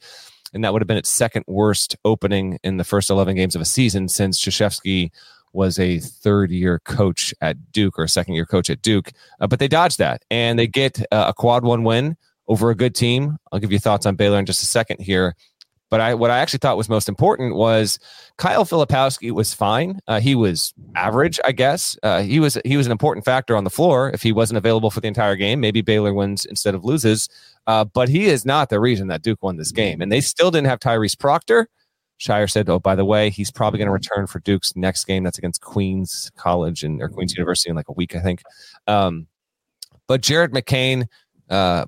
and 0.55 0.65
that 0.65 0.73
would 0.73 0.81
have 0.81 0.87
been 0.87 0.97
its 0.97 1.11
second 1.11 1.45
worst 1.47 1.97
opening 2.05 2.59
in 2.63 2.77
the 2.77 2.85
first 2.85 3.11
11 3.11 3.37
games 3.37 3.55
of 3.55 3.61
a 3.61 3.67
season 3.67 4.09
since 4.09 4.41
Krzyzewski 4.41 5.11
was 5.53 5.79
a 5.79 5.99
third 5.99 6.51
year 6.51 6.81
coach 6.81 7.35
at 7.41 7.73
Duke 7.73 7.99
or 7.99 8.05
a 8.05 8.09
second 8.09 8.35
year 8.35 8.47
coach 8.47 8.71
at 8.71 8.83
Duke. 8.83 9.13
Uh, 9.41 9.47
but 9.47 9.59
they 9.59 9.69
dodged 9.69 9.99
that 9.99 10.25
and 10.31 10.59
they 10.59 10.67
get 10.67 11.01
uh, 11.13 11.27
a 11.29 11.35
quad 11.35 11.65
one 11.65 11.85
win 11.85 12.17
over 12.49 12.71
a 12.71 12.75
good 12.75 12.95
team. 12.95 13.39
I'll 13.53 13.59
give 13.59 13.73
you 13.73 13.79
thoughts 13.79 14.07
on 14.07 14.17
Baylor 14.17 14.39
in 14.39 14.47
just 14.47 14.63
a 14.63 14.67
second 14.67 15.01
here. 15.01 15.35
But 15.95 16.01
I, 16.01 16.13
what 16.13 16.33
I 16.33 16.39
actually 16.39 16.59
thought 16.59 16.77
was 16.77 16.89
most 16.89 17.09
important 17.09 17.55
was 17.55 18.01
Kyle 18.37 18.65
Filipowski 18.65 19.31
was 19.31 19.55
fine. 19.55 20.01
Uh, 20.09 20.19
he 20.19 20.35
was 20.35 20.75
average, 20.97 21.39
I 21.45 21.53
guess. 21.53 21.97
Uh, 22.03 22.21
he 22.21 22.41
was 22.41 22.59
he 22.65 22.77
was 22.77 22.87
an 22.87 22.91
important 22.91 23.25
factor 23.25 23.57
on 23.57 23.63
the 23.63 23.71
floor. 23.71 24.11
If 24.11 24.21
he 24.21 24.33
wasn't 24.33 24.59
available 24.59 24.91
for 24.91 24.99
the 24.99 25.07
entire 25.07 25.37
game, 25.37 25.61
maybe 25.61 25.83
Baylor 25.83 26.13
wins 26.13 26.47
instead 26.47 26.75
of 26.75 26.85
loses. 26.85 27.29
Uh, 27.69 27.85
but 27.85 28.09
he 28.09 28.27
is 28.27 28.45
not 28.45 28.71
the 28.71 28.81
reason 28.81 29.07
that 29.07 29.23
Duke 29.23 29.41
won 29.41 29.57
this 29.57 29.71
game. 29.71 30.01
And 30.01 30.11
they 30.11 30.21
still 30.21 30.51
didn't 30.51 30.67
have 30.67 30.81
Tyrese 30.81 31.17
Proctor. 31.17 31.69
Scheyer 32.19 32.51
said, 32.51 32.69
"Oh, 32.69 32.81
by 32.81 32.97
the 32.97 33.05
way, 33.05 33.31
he's 33.31 33.53
probably 33.53 33.79
going 33.79 33.87
to 33.87 33.93
return 33.93 34.27
for 34.27 34.41
Duke's 34.41 34.75
next 34.75 35.05
game. 35.05 35.23
That's 35.23 35.39
against 35.39 35.61
Queens 35.61 36.29
College 36.35 36.83
and 36.83 37.01
or 37.01 37.09
Queens 37.09 37.37
University 37.37 37.71
in 37.71 37.77
like 37.77 37.89
a 37.89 37.93
week, 37.93 38.17
I 38.17 38.21
think." 38.21 38.43
Um, 38.89 39.29
but 40.09 40.23
Jared 40.23 40.51
McCain 40.51 41.07
uh, 41.51 41.85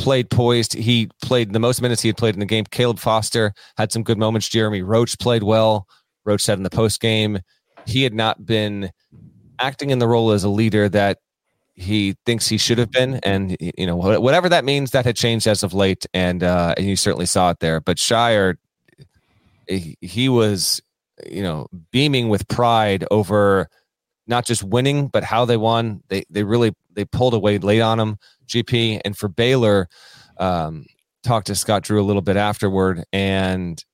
played 0.00 0.30
poised. 0.30 0.72
He 0.72 1.10
played 1.22 1.52
the 1.52 1.58
most 1.58 1.82
minutes 1.82 2.00
he 2.02 2.08
had 2.08 2.16
played 2.16 2.34
in 2.34 2.40
the 2.40 2.46
game. 2.46 2.64
Caleb 2.64 2.98
Foster 2.98 3.52
had 3.76 3.92
some 3.92 4.02
good 4.02 4.18
moments. 4.18 4.48
Jeremy 4.48 4.82
Roach 4.82 5.18
played 5.18 5.42
well. 5.42 5.86
Roach 6.24 6.40
said 6.40 6.58
in 6.58 6.64
the 6.64 6.70
post 6.70 7.00
game 7.00 7.38
he 7.86 8.02
had 8.02 8.14
not 8.14 8.44
been 8.44 8.90
acting 9.58 9.90
in 9.90 9.98
the 9.98 10.08
role 10.08 10.30
as 10.30 10.42
a 10.42 10.48
leader 10.48 10.88
that 10.88 11.18
he 11.74 12.14
thinks 12.26 12.46
he 12.48 12.58
should 12.58 12.78
have 12.78 12.90
been, 12.90 13.20
and 13.22 13.56
you 13.60 13.86
know 13.86 13.96
whatever 13.96 14.48
that 14.48 14.64
means, 14.64 14.90
that 14.90 15.04
had 15.06 15.16
changed 15.16 15.46
as 15.46 15.62
of 15.62 15.72
late, 15.72 16.04
and 16.12 16.42
uh, 16.42 16.74
and 16.76 16.86
you 16.86 16.96
certainly 16.96 17.26
saw 17.26 17.50
it 17.50 17.60
there. 17.60 17.80
But 17.80 17.96
Scheyer, 17.96 18.56
he, 19.66 19.96
he 20.00 20.28
was 20.28 20.82
you 21.26 21.42
know 21.42 21.68
beaming 21.90 22.28
with 22.28 22.48
pride 22.48 23.06
over 23.10 23.68
not 24.30 24.46
just 24.46 24.62
winning, 24.62 25.08
but 25.08 25.24
how 25.24 25.44
they 25.44 25.58
won. 25.58 26.02
They 26.08 26.24
they 26.30 26.44
really 26.44 26.74
they 26.94 27.04
pulled 27.04 27.34
away 27.34 27.58
late 27.58 27.80
on 27.80 27.98
them, 27.98 28.16
GP 28.46 29.02
and 29.04 29.16
for 29.16 29.28
Baylor, 29.28 29.88
um, 30.38 30.86
talked 31.22 31.48
to 31.48 31.54
Scott 31.54 31.82
Drew 31.82 32.00
a 32.00 32.04
little 32.04 32.22
bit 32.22 32.36
afterward, 32.36 33.04
and 33.12 33.84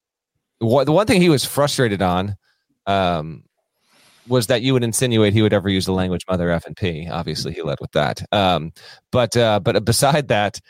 what 0.59 0.85
the 0.85 0.93
one 0.93 1.07
thing 1.07 1.21
he 1.21 1.29
was 1.29 1.45
frustrated 1.45 2.03
on 2.03 2.37
um, 2.87 3.45
was 4.29 4.47
that 4.47 4.63
you 4.63 4.73
would 4.75 4.85
insinuate 4.85 5.33
he 5.33 5.43
would 5.43 5.53
ever 5.53 5.69
use 5.69 5.87
the 5.87 5.93
language 5.93 6.25
mother 6.29 6.51
F 6.51 6.67
and 6.67 6.77
P. 6.77 7.09
Obviously, 7.11 7.53
he 7.53 7.63
led 7.63 7.79
with 7.81 7.93
that. 7.93 8.23
Um, 8.33 8.73
but 9.11 9.37
uh, 9.37 9.59
but 9.61 9.85
beside 9.85 10.29
that, 10.29 10.61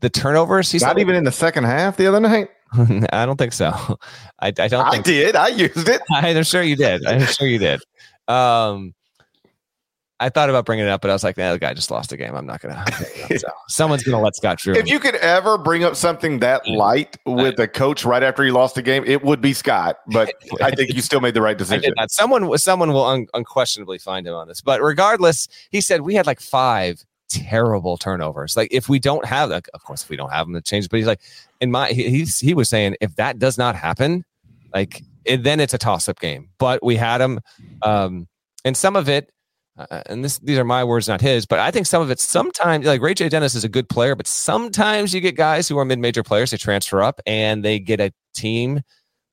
the 0.00 0.10
turnovers. 0.10 0.70
He's 0.70 0.82
not 0.82 0.98
even 0.98 1.14
in 1.14 1.24
the 1.24 1.32
second 1.32 1.64
half 1.64 1.96
the 1.96 2.06
other 2.06 2.20
night. 2.20 2.48
I 3.12 3.26
don't 3.26 3.36
think 3.36 3.52
so. 3.52 3.98
I, 4.40 4.48
I 4.48 4.68
don't. 4.68 4.86
I 4.86 5.00
did. 5.00 5.36
I 5.36 5.48
used 5.48 5.88
it. 5.88 6.00
I'm 6.12 6.42
sure 6.42 6.62
you 6.62 6.76
did. 6.76 7.06
I'm 7.06 7.24
sure 7.26 7.46
you 7.46 7.58
did. 7.58 7.80
Um, 8.28 8.94
I 10.18 10.30
thought 10.30 10.48
about 10.48 10.64
bringing 10.64 10.86
it 10.86 10.88
up, 10.88 11.02
but 11.02 11.10
I 11.10 11.12
was 11.12 11.22
like, 11.22 11.36
nah, 11.36 11.52
the 11.52 11.58
guy 11.58 11.74
just 11.74 11.90
lost 11.90 12.10
a 12.10 12.16
game. 12.16 12.34
I'm 12.34 12.46
not 12.46 12.60
gonna. 12.60 12.82
so, 13.36 13.48
someone's 13.68 14.02
gonna 14.02 14.22
let 14.22 14.34
Scott 14.34 14.58
Drew. 14.58 14.74
If 14.74 14.88
you 14.88 14.98
could 14.98 15.16
ever 15.16 15.58
bring 15.58 15.84
up 15.84 15.94
something 15.94 16.38
that 16.38 16.66
light 16.66 17.18
with 17.26 17.58
a 17.58 17.68
coach 17.68 18.04
right 18.04 18.22
after 18.22 18.42
he 18.42 18.50
lost 18.50 18.78
a 18.78 18.82
game, 18.82 19.04
it 19.06 19.22
would 19.22 19.42
be 19.42 19.52
Scott. 19.52 19.98
But 20.08 20.32
I 20.62 20.70
think 20.70 20.94
you 20.94 21.02
still 21.02 21.20
made 21.20 21.34
the 21.34 21.42
right 21.42 21.56
I 21.56 21.58
decision. 21.58 21.82
did 21.82 21.94
not. 21.96 22.10
Someone, 22.10 22.56
someone 22.56 22.92
will 22.92 23.04
un- 23.04 23.26
unquestionably 23.34 23.98
find 23.98 24.26
him 24.26 24.34
on 24.34 24.48
this. 24.48 24.62
But 24.62 24.80
regardless, 24.80 25.48
he 25.70 25.82
said 25.82 26.00
we 26.00 26.14
had 26.14 26.26
like 26.26 26.40
five 26.40 27.04
terrible 27.28 27.98
turnovers. 27.98 28.56
Like 28.56 28.72
if 28.72 28.88
we 28.88 28.98
don't 28.98 29.26
have, 29.26 29.50
like, 29.50 29.68
of 29.74 29.84
course, 29.84 30.02
if 30.02 30.08
we 30.08 30.16
don't 30.16 30.32
have 30.32 30.46
them, 30.46 30.54
to 30.54 30.62
change. 30.62 30.88
But 30.88 30.96
he's 30.96 31.06
like, 31.06 31.20
in 31.60 31.70
my, 31.70 31.88
he, 31.88 32.08
he's 32.08 32.38
he 32.38 32.54
was 32.54 32.70
saying 32.70 32.96
if 33.02 33.14
that 33.16 33.38
does 33.38 33.58
not 33.58 33.76
happen, 33.76 34.24
like 34.72 35.02
it, 35.26 35.42
then 35.42 35.60
it's 35.60 35.74
a 35.74 35.78
toss 35.78 36.08
up 36.08 36.20
game. 36.20 36.50
But 36.58 36.84
we 36.84 36.96
had 36.96 37.18
them, 37.18 37.40
um, 37.82 38.28
and 38.64 38.76
some 38.76 38.96
of 38.96 39.08
it. 39.08 39.30
Uh, 39.78 40.00
and 40.06 40.24
this, 40.24 40.38
these 40.38 40.56
are 40.56 40.64
my 40.64 40.82
words, 40.82 41.06
not 41.06 41.20
his. 41.20 41.44
But 41.44 41.58
I 41.58 41.70
think 41.70 41.84
some 41.84 42.00
of 42.00 42.10
it, 42.10 42.18
sometimes, 42.18 42.86
like 42.86 43.02
Ray 43.02 43.12
J. 43.12 43.28
Dennis 43.28 43.54
is 43.54 43.62
a 43.62 43.68
good 43.68 43.90
player, 43.90 44.14
but 44.14 44.26
sometimes 44.26 45.12
you 45.12 45.20
get 45.20 45.36
guys 45.36 45.68
who 45.68 45.76
are 45.78 45.84
mid-major 45.84 46.22
players. 46.22 46.50
They 46.50 46.56
transfer 46.56 47.02
up 47.02 47.20
and 47.26 47.62
they 47.62 47.78
get 47.78 48.00
a 48.00 48.10
team 48.34 48.80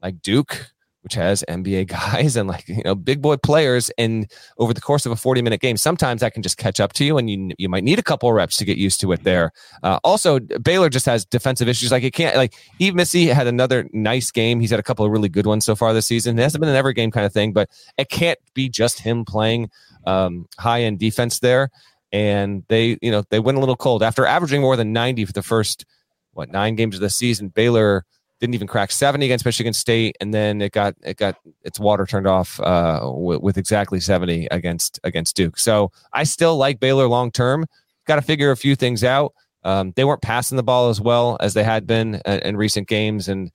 like 0.01 0.21
Duke, 0.21 0.72
which 1.03 1.13
has 1.13 1.43
NBA 1.47 1.87
guys 2.13 2.35
and 2.35 2.47
like 2.47 2.67
you 2.67 2.81
know 2.83 2.95
big 2.95 3.21
boy 3.21 3.37
players. 3.37 3.91
And 3.97 4.31
over 4.57 4.73
the 4.73 4.81
course 4.81 5.05
of 5.05 5.11
a 5.11 5.15
forty-minute 5.15 5.61
game, 5.61 5.77
sometimes 5.77 6.21
that 6.21 6.33
can 6.33 6.41
just 6.41 6.57
catch 6.57 6.79
up 6.79 6.93
to 6.93 7.05
you, 7.05 7.17
and 7.17 7.29
you 7.29 7.51
you 7.57 7.69
might 7.69 7.83
need 7.83 7.99
a 7.99 8.03
couple 8.03 8.29
of 8.29 8.35
reps 8.35 8.57
to 8.57 8.65
get 8.65 8.77
used 8.77 8.99
to 9.01 9.11
it. 9.11 9.23
There. 9.23 9.51
Uh, 9.83 9.99
also, 10.03 10.39
Baylor 10.39 10.89
just 10.89 11.05
has 11.05 11.25
defensive 11.25 11.67
issues. 11.67 11.91
Like 11.91 12.03
it 12.03 12.11
can't. 12.11 12.35
Like 12.35 12.55
Yves 12.79 12.95
Missi 12.95 13.27
had 13.27 13.47
another 13.47 13.87
nice 13.93 14.31
game. 14.31 14.59
He's 14.59 14.71
had 14.71 14.79
a 14.79 14.83
couple 14.83 15.05
of 15.05 15.11
really 15.11 15.29
good 15.29 15.45
ones 15.45 15.65
so 15.65 15.75
far 15.75 15.93
this 15.93 16.07
season. 16.07 16.37
It 16.39 16.41
hasn't 16.41 16.61
been 16.61 16.69
an 16.69 16.75
every 16.75 16.93
game 16.93 17.11
kind 17.11 17.25
of 17.25 17.33
thing, 17.33 17.53
but 17.53 17.69
it 17.97 18.09
can't 18.09 18.39
be 18.53 18.69
just 18.69 18.99
him 18.99 19.25
playing 19.25 19.69
um, 20.05 20.47
high 20.57 20.83
end 20.83 20.99
defense 20.99 21.39
there. 21.39 21.69
And 22.11 22.63
they, 22.67 22.97
you 23.01 23.09
know, 23.09 23.23
they 23.29 23.39
went 23.39 23.57
a 23.57 23.59
little 23.59 23.75
cold 23.75 24.03
after 24.03 24.25
averaging 24.25 24.61
more 24.61 24.75
than 24.75 24.93
90 24.93 25.25
for 25.25 25.33
the 25.33 25.41
first, 25.41 25.85
what, 26.33 26.51
nine 26.51 26.75
games 26.75 26.95
of 26.95 27.01
the 27.01 27.09
season. 27.09 27.47
Baylor 27.49 28.05
didn't 28.43 28.55
even 28.55 28.67
crack 28.67 28.91
70 28.91 29.23
against 29.23 29.45
Michigan 29.45 29.71
State. 29.71 30.17
And 30.19 30.33
then 30.33 30.61
it 30.61 30.73
got, 30.73 30.95
it 31.01 31.15
got 31.15 31.37
its 31.61 31.79
water 31.79 32.05
turned 32.05 32.27
off 32.27 32.59
uh, 32.59 32.99
with, 33.05 33.39
with 33.39 33.57
exactly 33.57 34.01
70 34.01 34.49
against, 34.51 34.99
against 35.05 35.37
Duke. 35.37 35.57
So 35.57 35.93
I 36.11 36.25
still 36.25 36.57
like 36.57 36.81
Baylor 36.81 37.07
long 37.07 37.31
term. 37.31 37.65
Got 38.05 38.17
to 38.17 38.21
figure 38.21 38.51
a 38.51 38.57
few 38.57 38.75
things 38.75 39.01
out. 39.01 39.33
Um, 39.63 39.93
they 39.95 40.03
weren't 40.03 40.21
passing 40.21 40.57
the 40.57 40.63
ball 40.63 40.89
as 40.89 40.99
well 40.99 41.37
as 41.39 41.53
they 41.53 41.63
had 41.63 41.87
been 41.87 42.15
in, 42.25 42.39
in 42.39 42.57
recent 42.57 42.89
games. 42.89 43.29
And 43.29 43.49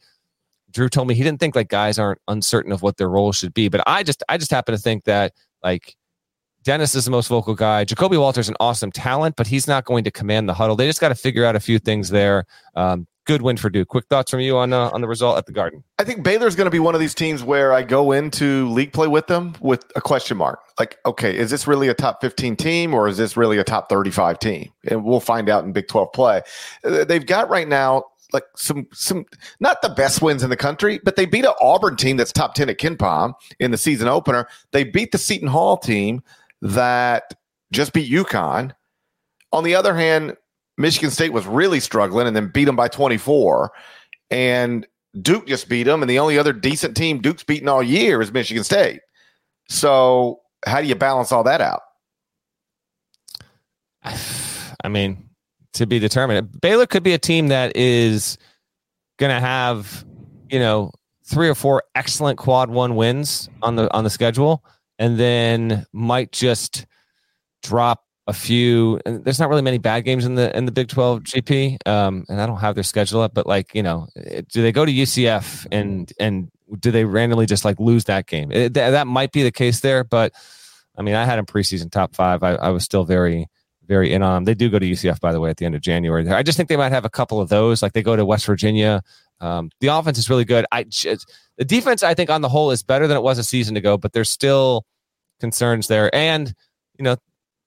Drew 0.71 0.89
told 0.89 1.07
me 1.07 1.15
he 1.15 1.23
didn't 1.23 1.39
think 1.39 1.55
like 1.55 1.69
guys 1.69 1.99
aren't 1.99 2.23
uncertain 2.27 2.73
of 2.73 2.81
what 2.81 2.97
their 2.97 3.11
role 3.11 3.33
should 3.33 3.53
be. 3.53 3.69
But 3.69 3.83
I 3.87 4.03
just, 4.03 4.23
I 4.31 4.39
just 4.39 4.51
happen 4.51 4.75
to 4.75 4.81
think 4.81 5.05
that 5.05 5.35
like 5.63 5.97
Dennis 6.63 6.95
is 6.95 7.05
the 7.05 7.11
most 7.11 7.29
vocal 7.29 7.55
guy. 7.55 7.85
Ja'Kobe 7.85 8.19
Walter's 8.19 8.49
an 8.49 8.57
awesome 8.59 8.91
talent, 8.91 9.37
but 9.37 9.47
he's 9.47 9.69
not 9.69 9.85
going 9.85 10.05
to 10.05 10.11
command 10.11 10.49
the 10.49 10.55
huddle. 10.55 10.77
They 10.77 10.87
just 10.87 11.01
got 11.01 11.11
to 11.11 11.15
figure 11.15 11.45
out 11.45 11.57
a 11.57 11.61
few 11.61 11.79
things 11.79 12.09
there. 12.09 12.47
Um, 12.75 13.07
good 13.29 13.43
win 13.43 13.59
for 13.59 13.69
Duke. 13.69 13.89
Quick 13.89 14.07
thoughts 14.07 14.31
from 14.31 14.41
you 14.41 14.57
on 14.57 14.73
uh, 14.73 14.91
on 14.91 15.03
the 15.03 15.07
result 15.07 15.37
at 15.39 15.47
the 15.47 15.53
Garden. 15.53 15.85
I 15.99 16.05
think 16.05 16.25
Baylor's 16.25 16.57
going 16.57 16.65
to 16.65 16.71
be 16.71 16.81
one 16.81 16.95
of 16.95 17.01
these 17.01 17.15
teams 17.15 17.45
where 17.45 17.73
I 17.73 17.83
go 17.83 18.11
into 18.11 18.69
league 18.71 18.93
play 18.93 19.07
with 19.07 19.29
them 19.29 19.55
with 19.61 19.85
a 19.95 20.01
question 20.01 20.37
mark. 20.37 20.61
Like, 20.79 20.99
okay, 21.07 21.37
is 21.37 21.51
this 21.51 21.67
really 21.67 21.89
a 21.89 21.95
top 21.95 22.21
15 22.23 22.57
team 22.57 22.95
or 22.95 23.07
is 23.07 23.19
this 23.19 23.37
really 23.37 23.59
a 23.59 23.65
top 23.65 23.89
35 23.89 24.39
team? 24.39 24.73
And 24.89 25.05
we'll 25.05 25.21
find 25.21 25.49
out 25.49 25.65
in 25.65 25.73
Big 25.73 25.87
12 25.87 26.13
play. 26.13 26.43
Uh, 26.83 27.05
They've 27.05 27.25
got 27.25 27.51
right 27.51 27.69
now 27.69 28.05
like 28.33 28.45
some 28.57 28.87
some 28.93 29.25
not 29.61 29.81
the 29.83 29.89
best 29.91 30.21
wins 30.23 30.43
in 30.43 30.51
the 30.51 30.57
country, 30.57 30.99
but 31.05 31.17
they 31.17 31.27
beat 31.27 31.45
an 31.45 31.55
Auburn 31.61 31.97
team 31.97 32.17
that's 32.17 32.33
top 32.33 32.55
10 32.55 32.71
at 32.71 32.79
KenPom 32.79 33.35
in 33.61 33.71
the 33.71 33.79
season 33.79 34.09
opener. 34.09 34.49
They 34.73 34.85
beat 34.85 35.13
the 35.13 35.19
Seton 35.19 35.49
Hall 35.49 35.77
team 35.77 36.23
that 36.63 37.35
just 37.73 37.93
beat 37.93 38.11
UConn. 38.11 38.73
On 39.53 39.65
the 39.65 39.75
other 39.75 39.95
hand, 39.95 40.37
Michigan 40.79 41.11
State 41.11 41.33
was 41.33 41.47
really 41.47 41.81
struggling 41.81 42.27
and 42.27 42.35
then 42.35 42.49
beat 42.49 42.65
them 42.65 42.77
by 42.77 42.89
24. 42.89 43.73
And 44.31 44.87
Duke 45.21 45.47
just 45.47 45.69
beat 45.69 45.83
them. 45.83 46.03
And 46.03 46.09
the 46.09 46.19
only 46.21 46.39
other 46.39 46.53
decent 46.53 46.97
team 46.97 47.21
Duke's 47.21 47.43
beaten 47.43 47.69
all 47.69 47.83
year 47.83 48.23
is 48.23 48.33
Michigan 48.33 48.65
State. 48.65 49.01
So, 49.69 50.41
how 50.65 50.81
do 50.81 50.87
you 50.87 50.95
balance 50.95 51.33
all 51.33 51.45
that 51.45 51.61
out? 51.61 51.83
I 54.85 54.89
mean, 54.89 55.29
to 55.75 55.87
be 55.87 55.99
determined. 55.99 56.61
Baylor 56.61 56.87
could 56.87 57.03
be 57.03 57.13
a 57.13 57.19
team 57.19 57.49
that 57.49 57.77
is 57.77 58.39
going 59.19 59.35
to 59.35 59.41
have, 59.41 60.05
you 60.49 60.59
know, 60.59 60.93
three 61.25 61.49
or 61.49 61.55
four 61.55 61.83
excellent 61.95 62.39
quad 62.39 62.71
one 62.71 62.95
wins 62.95 63.49
on 63.63 63.77
the 63.77 63.93
on 63.95 64.05
the 64.05 64.11
schedule, 64.11 64.65
and 64.99 65.19
then 65.19 65.85
might 65.93 66.33
just 66.33 66.87
drop 67.63 68.05
a 68.29 68.33
few. 68.33 69.01
And 69.05 69.25
there's 69.25 69.41
not 69.41 69.49
really 69.49 69.63
many 69.63 69.79
bad 69.79 70.05
games 70.05 70.25
in 70.25 70.37
the 70.37 70.57
in 70.57 70.67
the 70.67 70.73
Big 70.73 70.89
Twelve 70.89 71.25
GP, 71.25 71.89
um, 71.89 72.25
and 72.29 72.41
I 72.41 72.47
don't 72.47 72.59
have 72.59 72.77
their 72.77 72.85
schedule 72.85 73.23
up. 73.23 73.35
But 73.35 73.47
like, 73.47 73.75
you 73.75 73.83
know, 73.83 74.07
do 74.53 74.63
they 74.63 74.71
go 74.71 74.85
to 74.85 74.93
UCF 74.93 75.67
and 75.73 76.13
and 76.21 76.51
do 76.79 76.91
they 76.91 77.05
randomly 77.05 77.47
just 77.47 77.65
like 77.65 77.81
lose 77.81 78.05
that 78.05 78.27
game? 78.27 78.53
It, 78.53 78.75
that, 78.75 78.91
that 78.91 79.07
might 79.07 79.33
be 79.33 79.43
the 79.43 79.51
case 79.51 79.81
there, 79.81 80.05
but 80.05 80.33
I 80.97 81.03
mean, 81.03 81.15
I 81.15 81.25
had 81.25 81.39
them 81.39 81.47
preseason 81.47 81.91
top 81.91 82.15
five. 82.15 82.43
I, 82.43 82.55
I 82.55 82.69
was 82.69 82.85
still 82.85 83.05
very 83.05 83.49
very 83.87 84.13
in 84.13 84.23
on. 84.23 84.35
them. 84.35 84.45
They 84.45 84.55
do 84.55 84.69
go 84.69 84.79
to 84.79 84.87
UCF, 84.87 85.19
by 85.19 85.33
the 85.33 85.41
way, 85.41 85.49
at 85.49 85.57
the 85.57 85.65
end 85.65 85.75
of 85.75 85.81
January. 85.81 86.29
I 86.29 86.43
just 86.43 86.59
think 86.59 86.69
they 86.69 86.77
might 86.77 86.93
have 86.93 87.07
a 87.07 87.11
couple 87.11 87.41
of 87.41 87.49
those. 87.49 87.83
Like 87.83 87.95
they 87.95 88.03
go 88.03 88.15
to 88.15 88.25
West 88.27 88.45
Virginia. 88.45 89.03
Um, 89.41 89.71
the 89.81 89.87
offense 89.87 90.19
is 90.19 90.29
really 90.29 90.45
good. 90.45 90.67
I 90.71 90.83
just, 90.83 91.33
the 91.57 91.65
defense, 91.65 92.03
I 92.03 92.13
think, 92.13 92.29
on 92.29 92.43
the 92.43 92.49
whole, 92.51 92.71
is 92.71 92.83
better 92.83 93.07
than 93.07 93.17
it 93.17 93.23
was 93.23 93.39
a 93.39 93.45
season 93.45 93.77
ago, 93.79 93.97
but 93.97 94.13
there's 94.13 94.29
still 94.29 94.85
concerns 95.41 95.87
there. 95.87 96.15
And 96.15 96.53
you 96.99 97.05
know, 97.05 97.17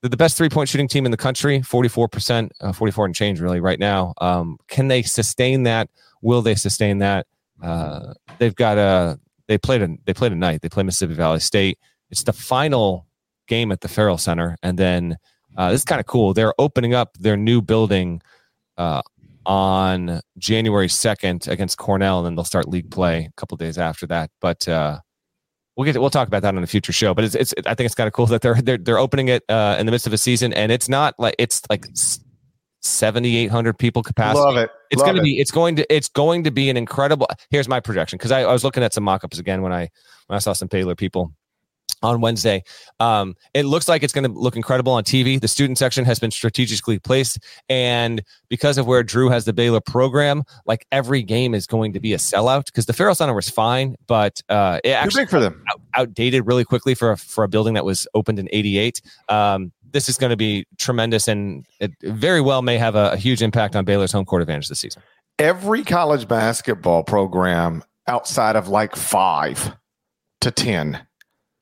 the 0.09 0.17
best 0.17 0.37
three 0.37 0.49
point 0.49 0.69
shooting 0.69 0.87
team 0.87 1.05
in 1.05 1.11
the 1.11 1.17
country, 1.17 1.59
44%, 1.59 2.49
uh, 2.61 2.71
44 2.71 3.05
and 3.05 3.15
change 3.15 3.39
really 3.39 3.59
right 3.59 3.79
now. 3.79 4.13
Um, 4.19 4.57
can 4.67 4.87
they 4.87 5.03
sustain 5.03 5.63
that? 5.63 5.89
Will 6.21 6.41
they 6.41 6.55
sustain 6.55 6.99
that? 6.99 7.27
Uh, 7.61 8.13
they've 8.39 8.55
got 8.55 8.77
a, 8.77 9.19
they 9.47 9.57
played 9.57 9.81
a, 9.81 9.89
they 10.05 10.13
played 10.13 10.31
a 10.31 10.35
night. 10.35 10.61
They 10.61 10.69
play 10.69 10.83
Mississippi 10.83 11.13
Valley 11.13 11.39
State. 11.39 11.77
It's 12.09 12.23
the 12.23 12.33
final 12.33 13.05
game 13.47 13.71
at 13.71 13.81
the 13.81 13.87
Ferrell 13.87 14.17
Center. 14.17 14.57
And 14.63 14.77
then 14.77 15.17
uh, 15.57 15.71
this 15.71 15.81
is 15.81 15.85
kind 15.85 15.99
of 15.99 16.07
cool. 16.07 16.33
They're 16.33 16.53
opening 16.57 16.93
up 16.93 17.17
their 17.17 17.37
new 17.37 17.61
building 17.61 18.21
uh, 18.77 19.01
on 19.45 20.21
January 20.37 20.87
2nd 20.87 21.47
against 21.47 21.77
Cornell, 21.77 22.19
and 22.19 22.25
then 22.25 22.35
they'll 22.35 22.43
start 22.45 22.67
league 22.67 22.89
play 22.89 23.25
a 23.25 23.31
couple 23.35 23.57
days 23.57 23.77
after 23.77 24.07
that. 24.07 24.31
But 24.39 24.67
uh, 24.67 24.99
we'll 25.81 25.91
get 25.91 25.99
we'll 25.99 26.09
talk 26.09 26.27
about 26.27 26.43
that 26.43 26.55
on 26.55 26.63
a 26.63 26.67
future 26.67 26.93
show. 26.93 27.13
But 27.13 27.25
it's, 27.25 27.35
it's 27.35 27.53
I 27.65 27.73
think 27.73 27.85
it's 27.85 27.95
kind 27.95 28.07
of 28.07 28.13
cool 28.13 28.27
that 28.27 28.41
they're 28.41 28.61
they're 28.61 28.77
they're 28.77 28.99
opening 28.99 29.29
it 29.29 29.43
uh, 29.49 29.77
in 29.79 29.85
the 29.85 29.91
midst 29.91 30.07
of 30.07 30.13
a 30.13 30.17
season, 30.17 30.53
and 30.53 30.71
it's 30.71 30.87
not 30.87 31.15
like 31.17 31.35
it's 31.39 31.61
like 31.69 31.85
seventy 32.81 33.37
eight 33.37 33.49
hundred 33.49 33.77
people 33.77 34.03
capacity. 34.03 34.39
Love 34.39 34.57
it. 34.57 34.69
It's 34.91 35.01
going 35.01 35.15
to 35.15 35.21
be 35.21 35.39
it's 35.39 35.51
going 35.51 35.75
to 35.77 35.93
it's 35.93 36.09
going 36.09 36.43
to 36.43 36.51
be 36.51 36.69
an 36.69 36.77
incredible. 36.77 37.27
Here's 37.49 37.67
my 37.67 37.79
projection 37.79 38.17
because 38.17 38.31
I, 38.31 38.41
I 38.41 38.53
was 38.53 38.63
looking 38.63 38.83
at 38.83 38.93
some 38.93 39.03
mock-ups 39.03 39.39
again 39.39 39.61
when 39.61 39.73
I 39.73 39.89
when 40.27 40.35
I 40.35 40.39
saw 40.39 40.53
some 40.53 40.67
Baylor 40.67 40.95
people 40.95 41.33
on 42.01 42.21
Wednesday. 42.21 42.63
Um, 42.99 43.35
it 43.53 43.65
looks 43.65 43.87
like 43.87 44.03
it's 44.03 44.13
going 44.13 44.31
to 44.31 44.37
look 44.37 44.55
incredible 44.55 44.91
on 44.93 45.03
TV. 45.03 45.39
The 45.39 45.47
student 45.47 45.77
section 45.77 46.05
has 46.05 46.19
been 46.19 46.31
strategically 46.31 46.99
placed, 46.99 47.39
and 47.69 48.21
because 48.49 48.77
of 48.77 48.87
where 48.87 49.03
Drew 49.03 49.29
has 49.29 49.45
the 49.45 49.53
Baylor 49.53 49.81
program, 49.81 50.43
like 50.65 50.85
every 50.91 51.23
game 51.23 51.53
is 51.53 51.67
going 51.67 51.93
to 51.93 51.99
be 51.99 52.13
a 52.13 52.17
sellout. 52.17 52.65
Because 52.65 52.85
the 52.85 52.93
Ferrell 52.93 53.15
Center 53.15 53.33
was 53.33 53.49
fine, 53.49 53.95
but 54.07 54.41
uh, 54.49 54.79
it 54.83 54.91
actually 54.91 55.23
big 55.23 55.29
for 55.29 55.39
them. 55.39 55.63
out, 55.69 55.81
outdated 55.95 56.47
really 56.47 56.65
quickly 56.65 56.95
for 56.95 57.11
a, 57.11 57.17
for 57.17 57.43
a 57.43 57.47
building 57.47 57.73
that 57.73 57.85
was 57.85 58.07
opened 58.13 58.39
in 58.39 58.47
'88. 58.51 59.01
Um, 59.29 59.71
this 59.91 60.09
is 60.09 60.17
going 60.17 60.29
to 60.29 60.37
be 60.37 60.65
tremendous, 60.77 61.27
and 61.27 61.65
it 61.79 61.91
very 62.01 62.41
well 62.41 62.61
may 62.61 62.77
have 62.77 62.95
a, 62.95 63.11
a 63.11 63.17
huge 63.17 63.41
impact 63.41 63.75
on 63.75 63.85
Baylor's 63.85 64.11
home 64.11 64.25
court 64.25 64.41
advantage 64.41 64.69
this 64.69 64.79
season. 64.79 65.01
Every 65.39 65.83
college 65.83 66.27
basketball 66.27 67.03
program 67.03 67.83
outside 68.07 68.55
of 68.55 68.67
like 68.67 68.95
five 68.95 69.75
to 70.41 70.51
10 70.51 70.99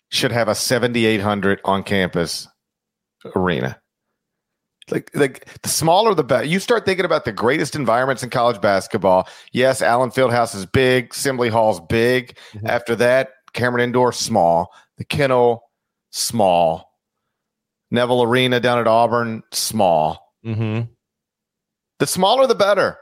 should 0.09 0.31
have 0.31 0.47
a 0.47 0.55
7,800 0.55 1.61
on 1.65 1.83
campus 1.83 2.47
arena. 3.35 3.79
Like, 4.89 5.11
like 5.13 5.61
the 5.61 5.69
smaller 5.69 6.15
the 6.15 6.23
better. 6.23 6.45
You 6.45 6.59
start 6.59 6.83
thinking 6.85 7.05
about 7.05 7.23
the 7.25 7.31
greatest 7.31 7.75
environments 7.75 8.23
in 8.23 8.31
college 8.31 8.59
basketball. 8.59 9.27
Yes, 9.51 9.81
Allen 9.83 10.09
Fieldhouse 10.09 10.55
is 10.55 10.65
big. 10.65 11.11
Assembly 11.13 11.49
Hall's 11.49 11.79
big. 11.79 12.35
Mhm. 12.53 12.67
After 12.67 12.95
that, 12.95 13.29
Cameron 13.53 13.83
Indoor 13.83 14.11
small. 14.11 14.73
The 14.97 15.05
Kennel 15.05 15.61
small. 16.11 16.89
Neville 17.91 18.23
Arena 18.23 18.59
down 18.59 18.79
at 18.79 18.87
Auburn 18.87 19.43
small. 19.51 20.33
Mm-hmm. 20.45 20.91
The 21.99 22.07
smaller 22.07 22.47
the 22.47 22.55
better. 22.55 22.97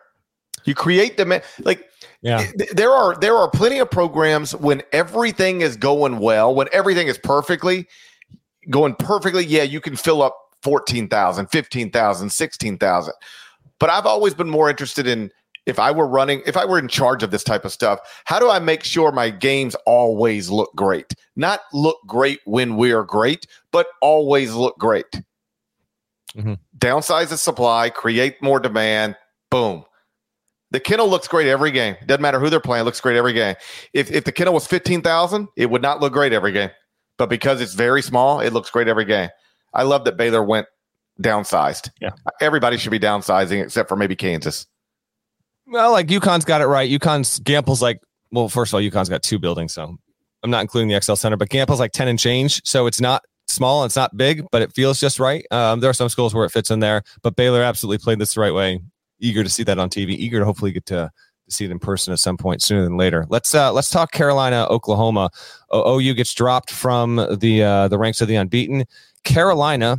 You 0.66 0.76
create 0.76 1.16
the 1.18 1.26
ma- 1.26 1.40
like 1.60 1.86
Yeah. 2.22 2.50
there 2.72 2.92
are 2.92 3.16
there 3.20 3.36
are 3.36 3.50
plenty 3.50 3.78
of 3.80 3.92
programs 3.92 4.56
when 4.56 4.82
everything 4.92 5.62
is 5.62 5.78
going 5.78 6.18
well, 6.18 6.54
when 6.54 6.68
everything 6.74 7.08
is 7.08 7.18
perfectly 7.18 7.88
going 8.70 8.96
perfectly, 8.96 9.46
yeah, 9.46 9.64
you 9.64 9.82
can 9.82 9.96
fill 9.96 10.22
up 10.22 10.38
14,000, 10.64 11.48
15,000, 11.48 12.30
16,000. 12.30 13.14
But 13.80 13.90
I've 13.90 14.06
always 14.06 14.34
been 14.34 14.50
more 14.50 14.70
interested 14.70 15.08
in 15.08 15.32
if 15.66 15.80
I 15.80 15.92
were 15.92 16.08
running, 16.08 16.42
if 16.46 16.56
I 16.56 16.66
were 16.66 16.80
in 16.80 16.88
charge 16.88 17.24
of 17.24 17.32
this 17.32 17.44
type 17.44 17.66
of 17.66 17.74
stuff, 17.74 18.00
how 18.24 18.40
do 18.40 18.50
I 18.50 18.60
make 18.60 18.84
sure 18.84 19.12
my 19.12 19.30
games 19.30 19.76
always 19.86 20.50
look 20.50 20.74
great? 20.76 21.14
Not 21.36 21.60
look 21.74 21.98
great 22.08 22.40
when 22.46 22.78
we 22.78 22.94
are 22.94 23.04
great, 23.04 23.46
but 23.72 23.88
always 24.02 24.54
look 24.54 24.78
great. 24.78 25.12
Mm-hmm. 26.36 26.54
Downsize 26.78 27.30
the 27.30 27.38
supply, 27.38 27.90
create 27.90 28.42
more 28.42 28.62
demand. 28.62 29.18
Boom. 29.52 29.84
The 30.72 30.80
kennel 30.80 31.08
looks 31.08 31.28
great 31.28 31.48
every 31.48 31.72
game. 31.72 31.96
Doesn't 32.06 32.22
matter 32.22 32.40
who 32.40 32.50
they're 32.50 32.60
playing, 32.60 32.84
looks 32.86 33.00
great 33.00 33.16
every 33.16 33.34
game. 33.34 33.56
If 33.94 34.12
if 34.12 34.26
the 34.26 34.32
kennel 34.32 34.54
was 34.54 34.68
15,000, 34.68 35.48
it 35.56 35.70
would 35.70 35.82
not 35.82 36.02
look 36.02 36.14
great 36.14 36.34
every 36.34 36.52
game. 36.52 36.72
But 37.18 37.30
because 37.30 37.62
it's 37.62 37.74
very 37.74 38.02
small, 38.02 38.42
it 38.42 38.54
looks 38.54 38.70
great 38.70 38.88
every 38.88 39.06
game. 39.06 39.30
I 39.74 39.84
love 39.84 40.06
that 40.06 40.18
Baylor 40.18 40.44
went 40.44 40.68
downsized. 41.22 41.90
Yeah. 42.02 42.12
Everybody 42.42 42.78
should 42.78 42.92
be 42.92 43.00
downsizing 43.00 43.64
except 43.64 43.90
for 43.90 43.96
maybe 43.96 44.16
Kansas. 44.16 44.66
Well, 45.66 45.92
like 45.92 46.08
UConn's 46.08 46.46
got 46.46 46.62
it 46.62 46.68
right. 46.68 46.90
UConn's 46.90 47.40
Gampel's 47.40 47.82
like, 47.82 48.02
well, 48.32 48.50
first 48.50 48.72
of 48.72 48.76
all, 48.76 48.82
UConn's 48.82 49.10
got 49.10 49.24
two 49.24 49.40
buildings, 49.40 49.74
so 49.74 49.98
I'm 50.44 50.50
not 50.50 50.62
including 50.62 50.90
the 50.90 51.02
XL 51.02 51.16
Center, 51.16 51.38
but 51.38 51.50
Gampel's 51.50 51.80
like 51.80 51.92
10 51.92 52.08
and 52.08 52.20
change. 52.20 52.62
So 52.66 52.88
it's 52.88 53.02
not 53.02 53.24
small, 53.48 53.84
it's 53.84 53.96
not 53.96 54.16
big, 54.16 54.46
but 54.52 54.62
it 54.62 54.74
feels 54.74 55.00
just 55.00 55.20
right. 55.20 55.46
Um, 55.52 55.80
there 55.80 55.90
are 55.90 55.94
some 55.94 56.10
schools 56.10 56.34
where 56.34 56.46
it 56.46 56.52
fits 56.52 56.72
in 56.72 56.80
there, 56.80 57.04
but 57.22 57.36
Baylor 57.36 57.64
absolutely 57.64 57.98
played 58.04 58.20
this 58.20 58.34
the 58.34 58.42
right 58.42 58.54
way. 58.54 58.82
Eager 59.20 59.44
to 59.44 59.50
see 59.50 59.64
that 59.64 59.80
on 59.80 59.90
TV, 59.90 60.10
eager 60.10 60.40
to 60.40 60.46
hopefully 60.46 60.72
get 60.72 60.86
to, 60.88 61.12
see 61.50 61.64
it 61.64 61.72
in 61.72 61.80
person 61.80 62.12
at 62.12 62.20
some 62.20 62.36
point 62.36 62.62
sooner 62.62 62.84
than 62.84 62.98
later. 62.98 63.26
Let's 63.30 63.56
uh, 63.56 63.72
let's 63.72 63.90
talk 63.90 64.12
Carolina, 64.12 64.68
Oklahoma. 64.70 65.30
O- 65.72 65.98
OU 65.98 66.14
gets 66.16 66.34
dropped 66.34 66.72
from 66.72 67.16
the 67.40 67.64
uh, 67.64 67.88
the 67.88 67.98
ranks 67.98 68.20
of 68.20 68.28
the 68.28 68.36
unbeaten. 68.36 68.84
Carolina, 69.24 69.98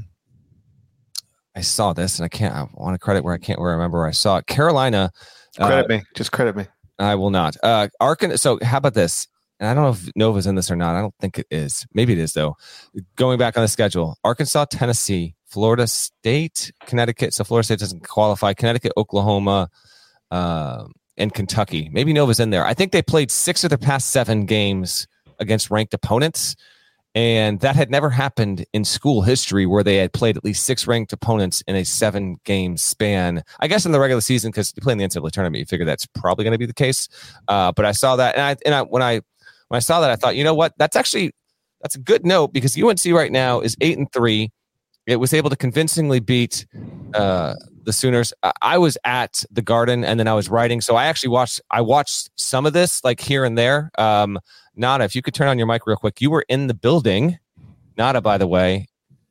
I 1.56 1.62
saw 1.62 1.94
this 1.94 2.18
and 2.18 2.26
I 2.26 2.28
can't. 2.28 2.54
I 2.54 2.66
want 2.74 2.94
to 2.94 2.98
credit 2.98 3.24
where 3.24 3.32
I 3.32 3.38
can't 3.38 3.58
where 3.58 3.70
I 3.70 3.74
remember 3.74 3.98
where 3.98 4.06
I 4.06 4.12
saw 4.12 4.36
it. 4.36 4.46
Carolina 4.46 5.10
Credit 5.56 5.84
uh, 5.84 5.96
me. 5.96 6.02
Just 6.14 6.32
credit 6.32 6.56
me. 6.56 6.66
I 6.98 7.14
will 7.14 7.30
not. 7.30 7.56
Uh, 7.62 7.88
Arkan. 8.00 8.38
So 8.38 8.58
how 8.62 8.78
about 8.78 8.94
this? 8.94 9.26
And 9.60 9.68
I 9.68 9.74
don't 9.74 9.84
know 9.84 9.90
if 9.90 10.10
Nova's 10.14 10.46
in 10.46 10.54
this 10.54 10.70
or 10.70 10.76
not. 10.76 10.94
I 10.94 11.00
don't 11.00 11.14
think 11.20 11.38
it 11.38 11.46
is. 11.50 11.86
Maybe 11.92 12.12
it 12.12 12.18
is 12.18 12.32
though. 12.32 12.56
Going 13.16 13.38
back 13.38 13.56
on 13.56 13.62
the 13.62 13.68
schedule: 13.68 14.16
Arkansas, 14.24 14.66
Tennessee, 14.66 15.34
Florida 15.48 15.86
State, 15.86 16.72
Connecticut. 16.86 17.34
So 17.34 17.44
Florida 17.44 17.64
State 17.64 17.78
doesn't 17.78 18.06
qualify. 18.06 18.54
Connecticut, 18.54 18.92
Oklahoma, 18.96 19.70
uh, 20.30 20.84
and 21.16 21.34
Kentucky. 21.34 21.88
Maybe 21.92 22.12
Nova's 22.12 22.40
in 22.40 22.50
there. 22.50 22.64
I 22.64 22.74
think 22.74 22.92
they 22.92 23.02
played 23.02 23.30
six 23.30 23.64
of 23.64 23.70
their 23.70 23.78
past 23.78 24.10
seven 24.10 24.46
games 24.46 25.06
against 25.38 25.70
ranked 25.70 25.94
opponents. 25.94 26.54
And 27.14 27.58
that 27.60 27.74
had 27.74 27.90
never 27.90 28.10
happened 28.10 28.64
in 28.72 28.84
school 28.84 29.22
history 29.22 29.66
where 29.66 29.82
they 29.82 29.96
had 29.96 30.12
played 30.12 30.36
at 30.36 30.44
least 30.44 30.64
six 30.64 30.86
ranked 30.86 31.12
opponents 31.12 31.62
in 31.66 31.74
a 31.74 31.84
seven 31.84 32.36
game 32.44 32.76
span. 32.76 33.42
I 33.60 33.66
guess 33.66 33.86
in 33.86 33.92
the 33.92 33.98
regular 33.98 34.20
season, 34.20 34.50
because 34.50 34.72
you 34.76 34.82
play 34.82 34.92
in 34.92 34.98
the 34.98 35.04
NCAA 35.04 35.30
tournament, 35.32 35.58
you 35.58 35.66
figure 35.66 35.86
that's 35.86 36.06
probably 36.06 36.44
going 36.44 36.52
to 36.52 36.58
be 36.58 36.66
the 36.66 36.74
case. 36.74 37.08
Uh, 37.48 37.72
but 37.72 37.84
I 37.84 37.92
saw 37.92 38.16
that, 38.16 38.36
and 38.36 38.42
I 38.42 38.56
and 38.64 38.74
I 38.74 38.82
when 38.82 39.02
I 39.02 39.14
when 39.68 39.76
I 39.76 39.80
saw 39.80 40.00
that, 40.00 40.10
I 40.10 40.16
thought, 40.16 40.36
you 40.36 40.44
know 40.44 40.54
what? 40.54 40.74
That's 40.78 40.96
actually 40.96 41.32
that's 41.80 41.94
a 41.94 41.98
good 41.98 42.26
note 42.26 42.52
because 42.52 42.80
UNC 42.80 43.04
right 43.06 43.32
now 43.32 43.60
is 43.60 43.76
eight 43.80 43.98
and 43.98 44.12
three. 44.12 44.52
It 45.08 45.16
was 45.16 45.32
able 45.32 45.48
to 45.48 45.56
convincingly 45.56 46.20
beat 46.20 46.66
uh, 47.14 47.54
the 47.84 47.94
Sooners. 47.94 48.34
I 48.60 48.76
was 48.76 48.98
at 49.04 49.42
the 49.50 49.62
Garden 49.62 50.04
and 50.04 50.20
then 50.20 50.28
I 50.28 50.34
was 50.34 50.50
writing, 50.50 50.82
so 50.82 50.96
I 50.96 51.06
actually 51.06 51.30
watched. 51.30 51.62
I 51.70 51.80
watched 51.80 52.28
some 52.36 52.66
of 52.66 52.74
this 52.74 53.02
like 53.02 53.18
here 53.18 53.42
and 53.46 53.56
there. 53.56 53.90
Um, 53.96 54.38
Nada, 54.76 55.04
if 55.04 55.16
you 55.16 55.22
could 55.22 55.32
turn 55.32 55.48
on 55.48 55.56
your 55.56 55.66
mic 55.66 55.86
real 55.86 55.96
quick. 55.96 56.20
You 56.20 56.30
were 56.30 56.44
in 56.50 56.66
the 56.66 56.74
building. 56.74 57.38
Nada, 57.96 58.20
by 58.20 58.36
the 58.36 58.46
way, 58.46 58.86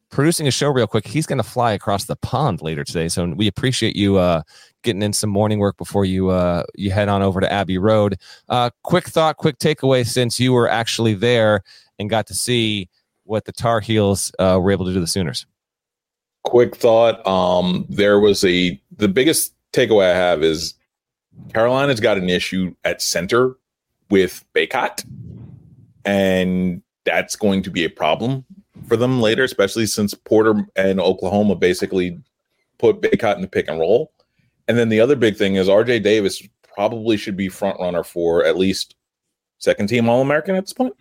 producing 0.09 0.47
a 0.47 0.51
show 0.51 0.69
real 0.71 0.87
quick. 0.87 1.05
He's 1.05 1.27
going 1.27 1.37
to 1.37 1.43
fly 1.43 1.73
across 1.73 2.05
the 2.05 2.15
pond 2.15 2.63
later 2.63 2.83
today, 2.83 3.07
so 3.07 3.27
we 3.27 3.45
appreciate 3.45 3.95
you 3.95 4.17
uh, 4.17 4.41
getting 4.81 5.03
in 5.03 5.13
some 5.13 5.29
morning 5.29 5.59
work 5.59 5.77
before 5.77 6.05
you 6.05 6.29
uh, 6.29 6.63
you 6.73 6.89
head 6.89 7.07
on 7.07 7.21
over 7.21 7.39
to 7.39 7.53
Abbey 7.53 7.77
Road. 7.77 8.19
Uh, 8.49 8.71
quick 8.83 9.05
thought, 9.05 9.37
quick 9.37 9.59
takeaway 9.59 10.03
since 10.03 10.39
you 10.39 10.53
were 10.53 10.67
actually 10.67 11.13
there 11.13 11.61
and 11.99 12.09
got 12.09 12.25
to 12.25 12.33
see 12.33 12.89
what 13.25 13.45
the 13.45 13.51
Tar 13.51 13.79
Heels 13.79 14.31
uh, 14.39 14.57
were 14.59 14.71
able 14.71 14.85
to 14.85 14.93
do 14.93 14.99
the 14.99 15.05
Sooners. 15.05 15.45
Quick 16.47 16.77
thought. 16.77 17.25
Um, 17.27 17.85
there 17.89 18.21
was 18.21 18.45
a 18.45 18.81
the 18.95 19.09
biggest 19.09 19.53
takeaway 19.73 20.11
I 20.11 20.15
have 20.15 20.43
is 20.43 20.75
Carolina's 21.53 21.99
got 21.99 22.17
an 22.17 22.29
issue 22.29 22.73
at 22.85 23.01
center 23.01 23.57
with 24.09 24.45
Bacot, 24.55 25.05
and 26.05 26.81
that's 27.03 27.35
going 27.35 27.63
to 27.63 27.69
be 27.69 27.83
a 27.83 27.89
problem 27.89 28.45
for 28.87 28.95
them 28.95 29.19
later, 29.19 29.43
especially 29.43 29.87
since 29.87 30.13
Porter 30.13 30.65
and 30.77 31.01
Oklahoma 31.01 31.57
basically 31.57 32.17
put 32.77 33.01
Bacot 33.01 33.35
in 33.35 33.41
the 33.41 33.47
pick 33.49 33.67
and 33.67 33.81
roll. 33.81 34.13
And 34.69 34.77
then 34.77 34.87
the 34.87 35.01
other 35.01 35.17
big 35.17 35.35
thing 35.35 35.55
is 35.55 35.67
RJ 35.67 36.01
Davis 36.01 36.47
probably 36.73 37.17
should 37.17 37.35
be 37.35 37.49
front 37.49 37.77
runner 37.81 38.03
for 38.03 38.45
at 38.45 38.57
least 38.57 38.95
second 39.57 39.87
team 39.87 40.07
All 40.07 40.21
American 40.21 40.55
at 40.55 40.63
this 40.63 40.71
point. 40.71 40.93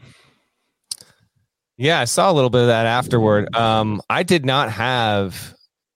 Yeah, 1.76 2.00
I 2.00 2.04
saw 2.04 2.30
a 2.30 2.34
little 2.34 2.50
bit 2.50 2.62
of 2.62 2.66
that 2.68 2.86
afterward. 2.86 3.54
Um, 3.54 4.00
I 4.08 4.22
did 4.22 4.46
not 4.46 4.70
have, 4.72 5.54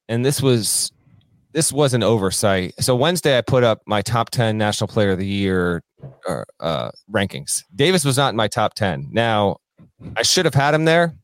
and 0.09 0.25
this 0.25 0.43
was 0.43 0.93
this 1.53 1.73
was 1.73 1.95
an 1.95 2.03
oversight. 2.03 2.75
So 2.81 2.95
Wednesday, 2.95 3.37
I 3.37 3.41
put 3.41 3.65
up 3.65 3.81
my 3.87 4.03
top 4.03 4.31
ten 4.31 4.59
national 4.59 4.89
player 4.89 5.11
of 5.11 5.19
the 5.19 5.27
year 5.27 5.83
uh, 6.29 6.45
uh, 6.61 6.91
rankings. 7.11 7.65
Davis 7.75 8.05
was 8.05 8.17
not 8.17 8.31
in 8.31 8.37
my 8.37 8.49
top 8.49 8.75
10. 8.75 9.09
Now, 9.11 9.57
I 10.17 10.23
should 10.23 10.45
have 10.45 10.55
had 10.55 10.75
him 10.75 10.85
there. 10.85 11.15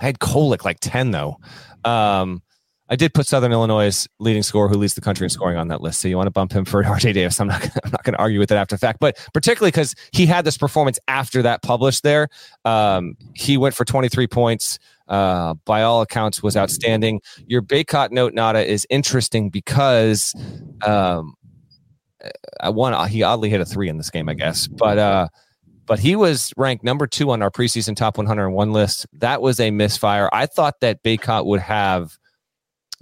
I 0.00 0.04
had 0.04 0.18
Kolek 0.18 0.64
like 0.64 0.78
10, 0.80 1.10
though. 1.10 1.36
Um, 1.84 2.42
I 2.88 2.96
did 2.96 3.14
put 3.14 3.26
Southern 3.26 3.52
Illinois' 3.52 4.06
leading 4.20 4.42
scorer, 4.42 4.68
who 4.68 4.76
leads 4.76 4.94
the 4.94 5.00
country 5.00 5.24
in 5.24 5.30
scoring, 5.30 5.56
on 5.56 5.68
that 5.68 5.80
list. 5.80 6.00
So 6.00 6.08
you 6.08 6.16
want 6.16 6.28
to 6.28 6.32
bump 6.32 6.52
him 6.52 6.64
for 6.64 6.82
RJ 6.84 7.14
Davis? 7.14 7.40
I'm 7.40 7.48
not. 7.48 7.60
Gonna, 7.60 7.72
I'm 7.84 7.90
not 7.90 8.04
going 8.04 8.14
to 8.14 8.18
argue 8.18 8.38
with 8.38 8.50
it 8.52 8.56
after 8.56 8.74
the 8.74 8.78
fact, 8.78 9.00
but 9.00 9.16
particularly 9.34 9.70
because 9.70 9.94
he 10.12 10.26
had 10.26 10.44
this 10.44 10.56
performance 10.56 10.98
after 11.08 11.42
that 11.42 11.62
published 11.62 12.02
there. 12.02 12.28
Um, 12.64 13.16
he 13.34 13.56
went 13.56 13.74
for 13.74 13.84
23 13.84 14.26
points. 14.26 14.78
Uh, 15.08 15.54
by 15.64 15.82
all 15.82 16.02
accounts, 16.02 16.42
was 16.42 16.56
outstanding. 16.56 17.20
Your 17.46 17.62
Bacot 17.62 18.10
note, 18.10 18.34
Nada, 18.34 18.68
is 18.68 18.84
interesting 18.90 19.50
because 19.50 20.34
um, 20.84 21.34
I 22.60 22.70
won. 22.70 23.08
He 23.08 23.22
oddly 23.22 23.48
hit 23.48 23.60
a 23.60 23.64
three 23.64 23.88
in 23.88 23.98
this 23.98 24.10
game, 24.10 24.28
I 24.28 24.34
guess, 24.34 24.66
but 24.66 24.98
uh, 24.98 25.28
but 25.86 26.00
he 26.00 26.16
was 26.16 26.52
ranked 26.56 26.82
number 26.82 27.06
two 27.06 27.30
on 27.30 27.40
our 27.40 27.50
preseason 27.50 27.94
top 27.94 28.18
101 28.18 28.72
list. 28.72 29.06
That 29.12 29.40
was 29.40 29.60
a 29.60 29.70
misfire. 29.70 30.28
I 30.32 30.46
thought 30.46 30.80
that 30.80 31.02
Bacot 31.04 31.46
would 31.46 31.60
have 31.60 32.18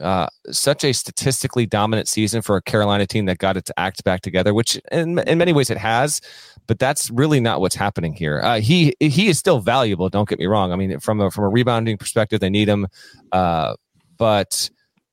uh, 0.00 0.26
such 0.50 0.84
a 0.84 0.92
statistically 0.92 1.66
dominant 1.66 2.08
season 2.08 2.42
for 2.42 2.56
a 2.56 2.62
Carolina 2.62 3.06
team 3.06 3.26
that 3.26 3.38
got 3.38 3.56
its 3.56 3.70
act 3.76 4.02
back 4.04 4.22
together, 4.22 4.52
which 4.52 4.76
in, 4.90 5.18
in 5.20 5.38
many 5.38 5.52
ways 5.52 5.70
it 5.70 5.78
has, 5.78 6.20
but 6.66 6.78
that's 6.78 7.10
really 7.10 7.40
not 7.40 7.60
what's 7.60 7.76
happening 7.76 8.12
here. 8.12 8.40
Uh, 8.40 8.60
he 8.60 8.94
he 9.00 9.28
is 9.28 9.38
still 9.38 9.60
valuable. 9.60 10.08
Don't 10.08 10.28
get 10.28 10.38
me 10.38 10.46
wrong. 10.46 10.72
I 10.72 10.76
mean, 10.76 10.98
from 10.98 11.20
a 11.20 11.30
from 11.30 11.44
a 11.44 11.48
rebounding 11.48 11.96
perspective, 11.96 12.40
they 12.40 12.50
need 12.50 12.68
him, 12.68 12.86
uh, 13.32 13.74
but 14.16 14.68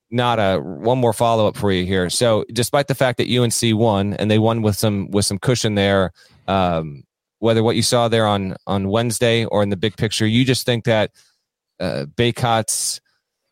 not 0.10 0.40
a 0.40 0.60
one 0.60 0.98
more 0.98 1.14
follow 1.14 1.48
up 1.48 1.56
for 1.56 1.72
you 1.72 1.86
here. 1.86 2.10
So, 2.10 2.46
despite 2.52 2.88
the 2.88 2.96
fact 2.96 3.18
that 3.18 3.30
UNC 3.30 3.78
won 3.78 4.14
and 4.16 4.32
they 4.32 4.40
won 4.40 4.62
with 4.62 4.78
some 4.78 5.12
with 5.12 5.26
some 5.26 5.38
cushion 5.38 5.76
there, 5.76 6.12
um, 6.48 7.04
whether 7.40 7.64
what 7.64 7.76
you 7.76 7.84
saw 7.84 8.08
there 8.08 8.26
on 8.26 8.56
on 8.68 8.90
Wednesday 8.90 9.46
or 9.46 9.62
in 9.62 9.70
the 9.70 9.78
big 9.78 9.96
picture, 9.96 10.26
you 10.26 10.44
just 10.44 10.66
think 10.66 10.86
that 10.86 11.12
uh, 11.80 12.06
Bacot's 12.16 13.00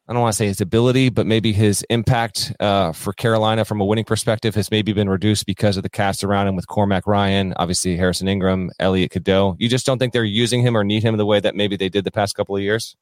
I 0.10 0.14
don't 0.14 0.24
want 0.24 0.34
to 0.34 0.38
say 0.38 0.48
his 0.48 0.60
ability, 0.60 1.10
but 1.10 1.28
maybe 1.28 1.54
his 1.54 1.86
impact 1.92 2.52
uh, 2.60 2.94
for 2.94 3.14
Carolina 3.14 3.64
from 3.64 3.80
a 3.80 3.86
winning 3.86 4.06
perspective 4.06 4.56
has 4.56 4.72
maybe 4.72 4.92
been 4.92 5.08
reduced 5.08 5.46
because 5.46 5.78
of 5.78 5.84
the 5.84 5.90
cast 5.90 6.24
around 6.24 6.48
him 6.48 6.56
with 6.56 6.66
Cormac 6.66 7.06
Ryan, 7.06 7.54
obviously 7.58 7.96
Harrison 7.96 8.28
Ingram, 8.28 8.72
Elliot 8.80 9.12
Cadeau. 9.12 9.56
You 9.60 9.70
just 9.70 9.86
don't 9.86 10.00
think 10.00 10.12
they're 10.12 10.24
using 10.24 10.64
him 10.64 10.76
or 10.76 10.84
need 10.84 11.04
him 11.04 11.18
the 11.18 11.28
way 11.28 11.40
that 11.40 11.56
maybe 11.56 11.78
they 11.78 11.90
did 11.90 12.06
the 12.06 12.12
past 12.12 12.34
couple 12.34 12.56
of 12.56 12.64
years? 12.64 12.96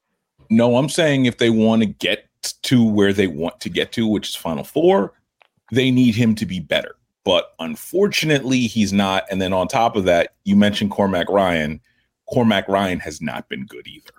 No, 0.50 0.76
I'm 0.76 0.90
saying 0.90 1.24
if 1.24 1.38
they 1.38 1.48
want 1.48 1.80
to 1.80 1.86
get 1.86 2.28
to 2.64 2.84
where 2.84 3.14
they 3.14 3.26
want 3.26 3.58
to 3.60 3.70
get 3.70 3.90
to, 3.92 4.06
which 4.06 4.28
is 4.28 4.34
Final 4.34 4.62
Four, 4.62 5.14
they 5.72 5.90
need 5.90 6.14
him 6.14 6.34
to 6.34 6.44
be 6.44 6.60
better. 6.60 6.94
But 7.24 7.54
unfortunately, 7.58 8.66
he's 8.66 8.92
not. 8.92 9.24
And 9.30 9.40
then 9.40 9.54
on 9.54 9.66
top 9.66 9.96
of 9.96 10.04
that, 10.04 10.34
you 10.44 10.56
mentioned 10.56 10.90
Cormac 10.90 11.30
Ryan. 11.30 11.80
Cormac 12.30 12.68
Ryan 12.68 13.00
has 13.00 13.22
not 13.22 13.48
been 13.48 13.64
good 13.64 13.86
either. 13.86 14.12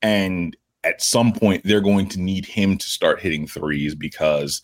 And 0.00 0.56
at 0.84 1.02
some 1.02 1.32
point, 1.32 1.62
they're 1.64 1.80
going 1.80 2.08
to 2.08 2.20
need 2.20 2.46
him 2.46 2.78
to 2.78 2.86
start 2.86 3.20
hitting 3.20 3.46
threes 3.46 3.94
because 3.94 4.62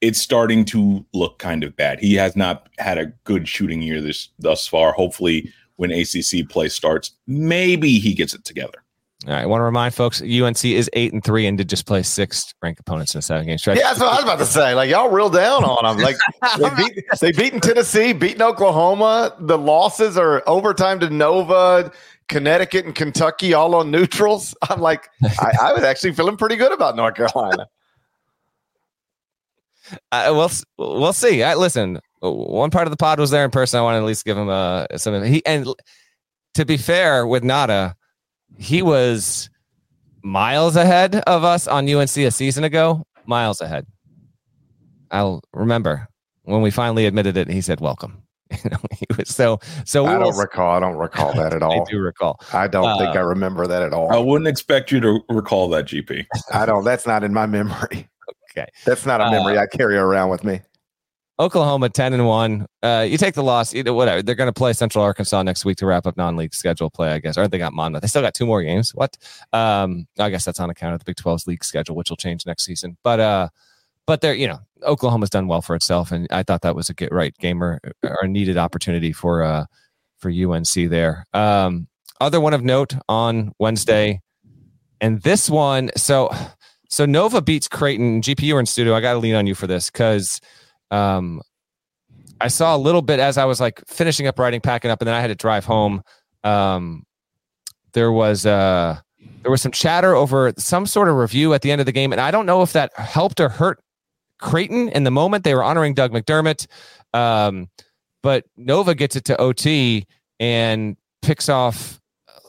it's 0.00 0.20
starting 0.20 0.64
to 0.66 1.04
look 1.12 1.38
kind 1.38 1.62
of 1.62 1.76
bad. 1.76 2.00
He 2.00 2.14
has 2.14 2.34
not 2.36 2.68
had 2.78 2.98
a 2.98 3.06
good 3.24 3.48
shooting 3.48 3.82
year 3.82 4.00
this 4.00 4.28
thus 4.38 4.66
far. 4.66 4.92
Hopefully, 4.92 5.52
when 5.76 5.90
ACC 5.90 6.48
play 6.48 6.68
starts, 6.68 7.12
maybe 7.26 7.98
he 7.98 8.14
gets 8.14 8.34
it 8.34 8.44
together. 8.44 8.82
All 9.26 9.32
right. 9.32 9.42
I 9.42 9.46
want 9.46 9.60
to 9.60 9.64
remind 9.64 9.94
folks 9.94 10.20
UNC 10.20 10.64
is 10.64 10.90
eight 10.94 11.12
and 11.12 11.22
three 11.22 11.46
and 11.46 11.56
did 11.56 11.68
just 11.68 11.86
play 11.86 12.02
six 12.02 12.52
ranked 12.60 12.80
opponents 12.80 13.14
in 13.14 13.20
a 13.20 13.22
seven 13.22 13.46
game 13.46 13.56
stretch. 13.56 13.78
Yeah, 13.78 13.84
that's 13.84 14.00
what 14.00 14.08
I 14.08 14.14
was 14.16 14.24
about 14.24 14.38
to 14.40 14.46
say. 14.46 14.74
Like 14.74 14.90
y'all 14.90 15.10
real 15.10 15.30
down 15.30 15.62
on 15.62 15.96
them. 15.96 16.02
Like 16.02 16.16
they 16.58 16.70
beat 16.76 17.04
they 17.20 17.30
beaten 17.30 17.60
Tennessee, 17.60 18.12
beaten 18.12 18.42
Oklahoma. 18.42 19.36
The 19.38 19.58
losses 19.58 20.16
are 20.16 20.42
overtime 20.48 20.98
to 21.00 21.10
Nova, 21.10 21.92
Connecticut, 22.28 22.86
and 22.86 22.94
Kentucky, 22.94 23.54
all 23.54 23.74
on 23.74 23.90
neutrals. 23.90 24.54
I'm 24.70 24.80
like, 24.80 25.08
I, 25.22 25.52
I 25.62 25.72
was 25.72 25.82
actually 25.82 26.12
feeling 26.12 26.36
pretty 26.36 26.56
good 26.56 26.72
about 26.72 26.96
North 26.96 27.14
Carolina. 27.14 27.66
Uh, 30.12 30.30
we'll 30.30 30.50
we'll 30.78 31.12
see. 31.12 31.42
I, 31.42 31.54
listen, 31.54 32.00
one 32.20 32.70
part 32.70 32.86
of 32.86 32.92
the 32.92 32.96
pod 32.96 33.18
was 33.18 33.30
there 33.30 33.44
in 33.44 33.50
person. 33.50 33.78
I 33.78 33.82
want 33.82 33.94
to 33.94 33.98
at 33.98 34.04
least 34.04 34.24
give 34.24 34.38
him 34.38 34.48
a 34.48 34.86
some. 34.96 35.22
He 35.24 35.44
and 35.44 35.66
to 36.54 36.64
be 36.64 36.76
fair 36.76 37.26
with 37.26 37.42
Nada, 37.42 37.96
he 38.56 38.80
was 38.80 39.50
miles 40.22 40.76
ahead 40.76 41.16
of 41.26 41.44
us 41.44 41.66
on 41.66 41.88
UNC 41.88 42.16
a 42.16 42.30
season 42.30 42.64
ago. 42.64 43.04
Miles 43.26 43.60
ahead. 43.60 43.86
I'll 45.10 45.42
remember 45.52 46.08
when 46.44 46.62
we 46.62 46.70
finally 46.70 47.04
admitted 47.06 47.36
it. 47.36 47.48
He 47.48 47.60
said, 47.60 47.80
"Welcome." 47.80 48.22
You 48.64 48.70
know, 48.70 48.78
he 48.92 49.06
was 49.16 49.28
so 49.34 49.58
so. 49.84 50.06
I 50.06 50.18
don't 50.18 50.36
recall. 50.36 50.72
I 50.72 50.80
don't 50.80 50.96
recall 50.96 51.32
that 51.34 51.52
at 51.52 51.62
all. 51.64 51.82
I 51.82 51.90
do 51.90 51.98
recall. 51.98 52.38
I 52.52 52.66
don't 52.68 52.86
uh, 52.86 52.98
think 52.98 53.16
I 53.16 53.20
remember 53.20 53.66
that 53.66 53.82
at 53.82 53.92
all. 53.92 54.12
I 54.12 54.18
wouldn't 54.18 54.48
expect 54.48 54.92
you 54.92 55.00
to 55.00 55.20
recall 55.28 55.68
that, 55.70 55.86
GP. 55.86 56.26
I 56.52 56.66
don't. 56.66 56.84
That's 56.84 57.06
not 57.06 57.24
in 57.24 57.32
my 57.32 57.46
memory. 57.46 58.08
Okay. 58.50 58.66
That's 58.84 59.06
not 59.06 59.20
a 59.20 59.24
Uh, 59.24 59.30
memory 59.30 59.58
I 59.58 59.66
carry 59.66 59.96
around 59.96 60.28
with 60.28 60.44
me. 60.44 60.60
Oklahoma 61.40 61.88
ten 61.88 62.12
and 62.12 62.26
one. 62.26 62.66
Uh, 62.82 63.06
you 63.08 63.16
take 63.16 63.34
the 63.34 63.42
loss. 63.42 63.74
Either 63.74 63.94
whatever. 63.94 64.22
They're 64.22 64.34
going 64.34 64.48
to 64.48 64.52
play 64.52 64.74
Central 64.74 65.02
Arkansas 65.02 65.42
next 65.42 65.64
week 65.64 65.78
to 65.78 65.86
wrap 65.86 66.06
up 66.06 66.16
non-league 66.16 66.54
schedule 66.54 66.90
play. 66.90 67.10
I 67.12 67.18
guess. 67.18 67.38
Or 67.38 67.48
they 67.48 67.58
got 67.58 67.72
Monmouth. 67.72 68.02
They 68.02 68.08
still 68.08 68.22
got 68.22 68.34
two 68.34 68.46
more 68.46 68.62
games. 68.62 68.94
What? 68.94 69.16
Um, 69.52 70.06
I 70.18 70.28
guess 70.28 70.44
that's 70.44 70.60
on 70.60 70.68
account 70.70 70.94
of 70.94 71.00
the 71.00 71.04
Big 71.06 71.16
12's 71.16 71.46
league 71.46 71.64
schedule, 71.64 71.96
which 71.96 72.10
will 72.10 72.18
change 72.18 72.44
next 72.46 72.64
season. 72.64 72.98
But 73.02 73.18
uh, 73.18 73.48
but 74.12 74.20
they're 74.20 74.34
you 74.34 74.46
know 74.46 74.60
Oklahoma's 74.82 75.30
done 75.30 75.46
well 75.46 75.62
for 75.62 75.74
itself, 75.74 76.12
and 76.12 76.26
I 76.30 76.42
thought 76.42 76.60
that 76.60 76.76
was 76.76 76.90
a 76.90 76.94
get 76.94 77.10
right 77.12 77.34
gamer 77.38 77.80
or 78.02 78.26
needed 78.26 78.58
opportunity 78.58 79.10
for 79.10 79.42
uh 79.42 79.64
for 80.18 80.30
UNC 80.30 80.90
there. 80.90 81.24
Um, 81.32 81.88
other 82.20 82.38
one 82.38 82.52
of 82.52 82.62
note 82.62 82.94
on 83.08 83.52
Wednesday, 83.58 84.20
and 85.00 85.22
this 85.22 85.48
one. 85.48 85.90
So 85.96 86.30
so 86.90 87.06
Nova 87.06 87.40
beats 87.40 87.68
Creighton. 87.68 88.20
GPU 88.20 88.60
in 88.60 88.66
studio. 88.66 88.94
I 88.94 89.00
got 89.00 89.14
to 89.14 89.18
lean 89.18 89.34
on 89.34 89.46
you 89.46 89.54
for 89.54 89.66
this 89.66 89.88
because 89.88 90.42
um, 90.90 91.40
I 92.38 92.48
saw 92.48 92.76
a 92.76 92.78
little 92.78 93.00
bit 93.00 93.18
as 93.18 93.38
I 93.38 93.46
was 93.46 93.62
like 93.62 93.82
finishing 93.86 94.26
up 94.26 94.38
writing, 94.38 94.60
packing 94.60 94.90
up, 94.90 95.00
and 95.00 95.08
then 95.08 95.14
I 95.14 95.22
had 95.22 95.28
to 95.28 95.34
drive 95.34 95.64
home. 95.64 96.02
Um, 96.44 97.04
there 97.94 98.12
was 98.12 98.44
uh, 98.44 99.00
there 99.40 99.50
was 99.50 99.62
some 99.62 99.72
chatter 99.72 100.14
over 100.14 100.52
some 100.58 100.84
sort 100.84 101.08
of 101.08 101.16
review 101.16 101.54
at 101.54 101.62
the 101.62 101.70
end 101.70 101.80
of 101.80 101.86
the 101.86 101.92
game, 101.92 102.12
and 102.12 102.20
I 102.20 102.30
don't 102.30 102.44
know 102.44 102.60
if 102.60 102.74
that 102.74 102.92
helped 102.98 103.40
or 103.40 103.48
hurt 103.48 103.82
Creighton 104.42 104.88
in 104.90 105.04
the 105.04 105.10
moment. 105.10 105.44
They 105.44 105.54
were 105.54 105.64
honoring 105.64 105.94
Doug 105.94 106.12
McDermott, 106.12 106.66
um, 107.14 107.68
but 108.22 108.44
Nova 108.56 108.94
gets 108.94 109.16
it 109.16 109.24
to 109.26 109.40
OT 109.40 110.06
and 110.38 110.96
picks 111.22 111.48
off 111.48 112.00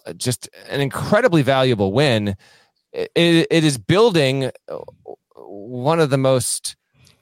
uh, 0.06 0.14
just 0.14 0.50
an 0.70 0.82
incredibly 0.82 1.42
valuable 1.42 1.94
win. 1.94 2.36
It, 2.92 3.12
it 3.16 3.64
is 3.64 3.78
building 3.78 4.52
uh, 4.68 4.78
one 5.36 6.00
of 6.00 6.10
the 6.10 6.18
most 6.18 6.76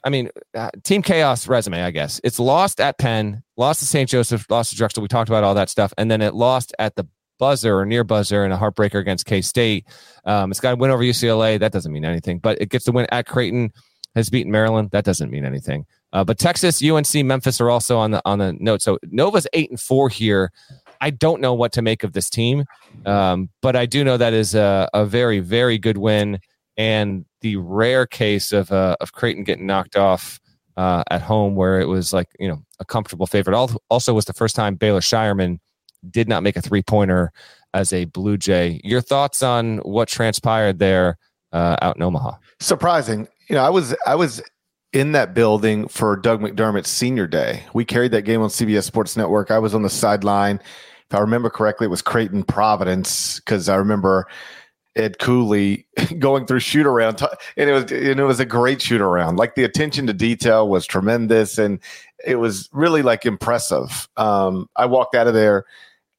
I 0.04 0.10
mean, 0.10 0.32
uh, 0.56 0.72
Team 0.84 1.04
Chaos 1.04 1.48
resume, 1.48 1.84
I 1.84 1.92
guess. 1.92 2.20
It's 2.24 2.40
lost 2.40 2.82
at 2.82 2.98
Penn, 2.98 3.44
lost 3.56 3.82
to 3.82 3.86
St. 3.86 4.10
Joseph, 4.10 4.48
lost 4.50 4.72
to 4.72 4.76
Drexel. 4.76 5.04
We 5.04 5.08
talked 5.08 5.30
about 5.30 5.44
all 5.44 5.54
that 5.54 5.70
stuff. 5.70 5.94
And 5.96 6.10
then 6.10 6.22
it 6.22 6.34
lost 6.34 6.74
at 6.80 6.96
the 6.96 7.08
buzzer 7.38 7.78
or 7.78 7.86
near 7.86 8.04
buzzer 8.04 8.46
in 8.46 8.52
a 8.52 8.58
heartbreaker 8.58 9.00
against 9.00 9.26
K 9.26 9.42
State. 9.42 9.86
Um, 10.26 10.52
it's 10.52 10.60
got 10.60 10.74
a 10.74 10.76
win 10.76 10.92
over 10.92 11.04
UCLA. 11.04 11.60
That 11.60 11.72
doesn't 11.72 11.92
mean 11.92 12.06
anything, 12.06 12.40
but 12.40 12.62
it 12.62 12.70
gets 12.70 12.86
the 12.86 12.92
win 12.92 13.08
at 13.12 13.28
Creighton, 13.28 13.74
has 14.16 14.30
beaten 14.30 14.52
Maryland. 14.52 14.90
That 14.92 15.06
doesn't 15.06 15.30
mean 15.30 15.46
anything. 15.46 15.86
Uh, 16.14 16.24
but 16.24 16.38
Texas, 16.38 16.84
UNC, 16.84 17.26
Memphis 17.26 17.62
are 17.62 17.70
also 17.70 17.98
on 17.98 18.12
the 18.12 18.22
on 18.26 18.40
the 18.40 18.54
note. 18.60 18.82
So 18.82 19.00
Nova's 19.04 19.48
eight 19.54 19.70
and 19.70 19.80
four 19.80 20.10
here. 20.10 20.52
I 21.00 21.10
don't 21.10 21.42
know 21.42 21.54
what 21.54 21.72
to 21.74 21.82
make 21.82 22.04
of 22.04 22.14
this 22.14 22.30
team, 22.30 22.66
um, 23.06 23.50
but 23.62 23.76
I 23.76 23.86
do 23.86 24.04
know 24.04 24.18
that 24.18 24.34
is 24.34 24.54
a, 24.54 24.90
a 24.94 25.06
very 25.06 25.40
very 25.40 25.78
good 25.78 25.98
win 25.98 26.40
and 26.78 27.26
the 27.42 27.56
rare 27.58 28.06
case 28.06 28.52
of 28.52 28.72
uh, 28.72 28.98
of 29.00 29.14
Creighton 29.14 29.44
getting 29.44 29.66
knocked 29.66 29.96
off 29.96 30.40
uh, 30.78 31.04
at 31.10 31.22
home, 31.22 31.56
where 31.56 31.80
it 31.80 31.88
was 31.88 32.14
like 32.14 32.28
you 32.40 32.48
know 32.48 32.62
a 32.80 32.86
comfortable 32.86 33.28
favorite. 33.28 33.56
Also, 33.90 34.14
was 34.14 34.26
the 34.26 34.34
first 34.34 34.56
time 34.56 34.76
Baylor 34.76 35.00
Scheierman 35.00 35.60
did 36.10 36.28
not 36.28 36.44
make 36.44 36.56
a 36.56 36.62
three 36.62 36.82
pointer 36.82 37.32
as 37.74 37.94
a 37.94 38.06
Blue 38.06 38.38
Jay. 38.38 38.82
Your 38.84 39.02
thoughts 39.02 39.44
on 39.44 39.78
what 39.80 40.08
transpired 40.08 40.80
there 40.80 41.18
uh, 41.52 41.78
out 41.82 41.96
in 41.96 42.02
Omaha? 42.02 42.34
Surprising. 42.60 43.28
You 43.48 43.56
know, 43.56 43.64
I 43.64 43.70
was 43.70 43.96
I 44.06 44.16
was 44.16 44.42
in 44.94 45.14
that 45.14 45.34
building 45.34 45.88
for 45.88 46.16
Doug 46.16 46.42
McDermott's 46.42 46.90
senior 46.90 47.28
day. 47.28 47.64
We 47.74 47.86
carried 47.86 48.12
that 48.12 48.24
game 48.24 48.42
on 48.42 48.50
CBS 48.50 48.84
Sports 48.84 49.16
Network. 49.16 49.52
I 49.52 49.60
was 49.60 49.74
on 49.74 49.84
the 49.84 49.90
sideline. 49.90 50.60
If 51.10 51.16
I 51.16 51.20
remember 51.20 51.50
correctly, 51.50 51.86
it 51.86 51.90
was 51.90 52.02
Creighton 52.02 52.44
Providence 52.44 53.40
because 53.40 53.70
I 53.70 53.76
remember 53.76 54.28
Ed 54.96 55.20
Cooley 55.20 55.86
going 56.20 56.46
through 56.46 56.60
shoot 56.60 56.86
around, 56.86 57.22
and 57.58 57.70
it 57.70 57.74
was 57.74 57.84
and 57.92 58.20
it 58.20 58.24
was 58.24 58.40
a 58.40 58.46
great 58.46 58.82
shoot 58.82 59.02
around. 59.02 59.38
Like 59.38 59.56
the 59.56 59.64
attention 59.64 60.08
to 60.08 60.14
detail 60.14 60.68
was 60.68 60.86
tremendous, 60.86 61.58
and 61.58 61.80
it 62.26 62.36
was 62.36 62.70
really 62.72 63.02
like 63.02 63.26
impressive. 63.26 64.08
Um, 64.18 64.70
I 64.76 64.86
walked 64.86 65.16
out 65.16 65.28
of 65.28 65.34
there 65.34 65.66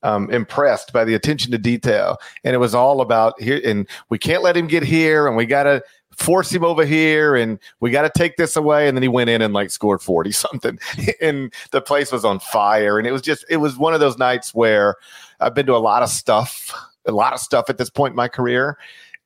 um, 0.03 0.31
impressed 0.31 0.93
by 0.93 1.05
the 1.05 1.15
attention 1.15 1.53
to 1.53 1.59
detail, 1.59 2.19
and 2.45 2.55
it 2.55 2.59
was 2.59 2.75
all 2.75 3.01
about 3.01 3.41
here. 3.41 3.61
And 3.65 3.88
we 4.09 4.19
can't 4.19 4.43
let 4.43 4.57
him 4.57 4.67
get 4.67 4.83
here, 4.83 5.27
and 5.27 5.37
we 5.37 5.47
got 5.47 5.65
to 5.65 5.83
force 6.17 6.51
him 6.51 6.65
over 6.65 6.85
here, 6.85 7.35
and 7.35 7.59
we 7.81 7.91
got 7.91 8.03
to 8.03 8.11
take 8.15 8.37
this 8.37 8.57
away. 8.57 8.88
And 8.88 8.97
then 8.97 9.03
he 9.03 9.09
went 9.09 9.31
in 9.31 9.43
and 9.43 9.55
like 9.55 9.71
scored 9.71 10.03
forty 10.03 10.33
something, 10.33 10.79
and 11.21 11.53
the 11.71 11.81
place 11.81 12.12
was 12.12 12.25
on 12.25 12.41
fire. 12.41 12.99
And 12.99 13.07
it 13.07 13.12
was 13.12 13.23
just 13.23 13.45
it 13.49 13.59
was 13.59 13.77
one 13.77 13.95
of 13.95 14.01
those 14.01 14.19
nights 14.19 14.55
where 14.55 14.97
I've 15.41 15.55
been 15.55 15.67
to 15.67 15.77
a 15.77 15.79
lot 15.79 16.03
of 16.03 16.09
stuff 16.09 16.73
a 17.07 17.12
lot 17.12 17.33
of 17.33 17.41
stuff 17.41 17.69
at 17.69 17.79
this 17.79 17.91
point 17.91 18.12
in 18.12 18.17
my 18.17 18.29
career 18.29 18.79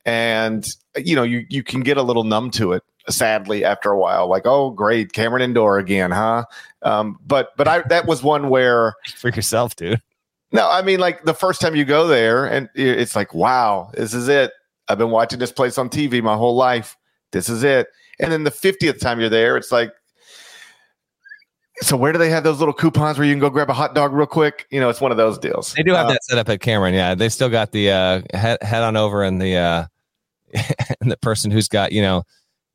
and 0.05 0.67
you 0.97 1.15
know 1.15 1.23
you 1.23 1.45
you 1.49 1.63
can 1.63 1.81
get 1.81 1.97
a 1.97 2.03
little 2.03 2.25
numb 2.25 2.51
to 2.51 2.73
it 2.73 2.83
sadly 3.09 3.65
after 3.65 3.91
a 3.91 3.99
while 3.99 4.29
like 4.29 4.47
oh 4.47 4.71
great 4.71 5.13
cameron 5.13 5.43
indoor 5.43 5.79
again 5.79 6.11
huh 6.11 6.45
um, 6.83 7.19
but 7.27 7.57
but 7.57 7.69
i 7.69 7.83
that 7.89 8.07
was 8.07 8.23
one 8.23 8.49
where 8.49 8.95
for 9.17 9.29
yourself 9.31 9.77
dude 9.77 10.01
no 10.57 10.69
i 10.71 10.83
mean 10.83 10.99
like 10.99 11.25
the 11.25 11.35
first 11.35 11.61
time 11.61 11.77
you 11.77 11.85
go 11.85 12.07
there 12.07 12.47
and 12.47 12.69
it's 12.75 13.15
like 13.15 13.35
wow 13.35 13.91
this 13.95 14.15
is 14.15 14.29
it 14.29 14.53
i've 14.89 14.99
been 14.99 15.11
watching 15.11 15.39
this 15.39 15.53
place 15.53 15.79
on 15.79 15.89
tv 15.89 16.23
my 16.23 16.37
whole 16.37 16.57
life 16.57 16.97
this 17.33 17.49
is 17.49 17.63
it 17.63 17.89
and 18.19 18.33
then 18.33 18.45
the 18.45 18.51
50th 18.51 18.99
time 18.99 19.21
you're 19.21 19.29
there 19.29 19.57
it's 19.57 19.71
like 19.71 19.93
so 21.83 21.97
where 21.97 22.13
do 22.13 22.19
they 22.19 22.31
have 22.31 22.43
those 22.43 22.59
little 22.59 22.73
coupons 22.73 23.19
where 23.19 23.27
you 23.27 23.33
can 23.33 23.41
go 23.41 23.51
grab 23.51 23.69
a 23.69 23.75
hot 23.75 23.95
dog 23.95 24.13
real 24.15 24.27
quick? 24.27 24.67
You 24.71 24.81
know, 24.81 24.89
it's 24.89 25.01
one 25.01 25.11
of 25.11 25.19
those 25.19 25.39
deals. 25.39 25.75
They 25.75 25.83
do 25.83 25.93
have 25.93 26.07
Uh, 26.07 26.13
that 26.13 26.25
set 26.25 26.39
up 26.39 26.49
at 26.49 26.61
Cameron. 26.61 26.95
Yeah, 26.95 27.15
they 27.15 27.29
still 27.29 27.51
got 27.51 27.73
the 27.73 27.91
uh, 27.91 28.23
head 28.33 28.63
head 28.63 28.83
on 28.83 28.97
over 28.97 29.23
and 29.23 29.41
the 29.41 29.57
uh, 29.57 29.85
and 31.01 31.11
the 31.11 31.19
person 31.19 31.51
who's 31.51 31.69
got 31.69 31.93
you 31.93 32.01
know 32.01 32.23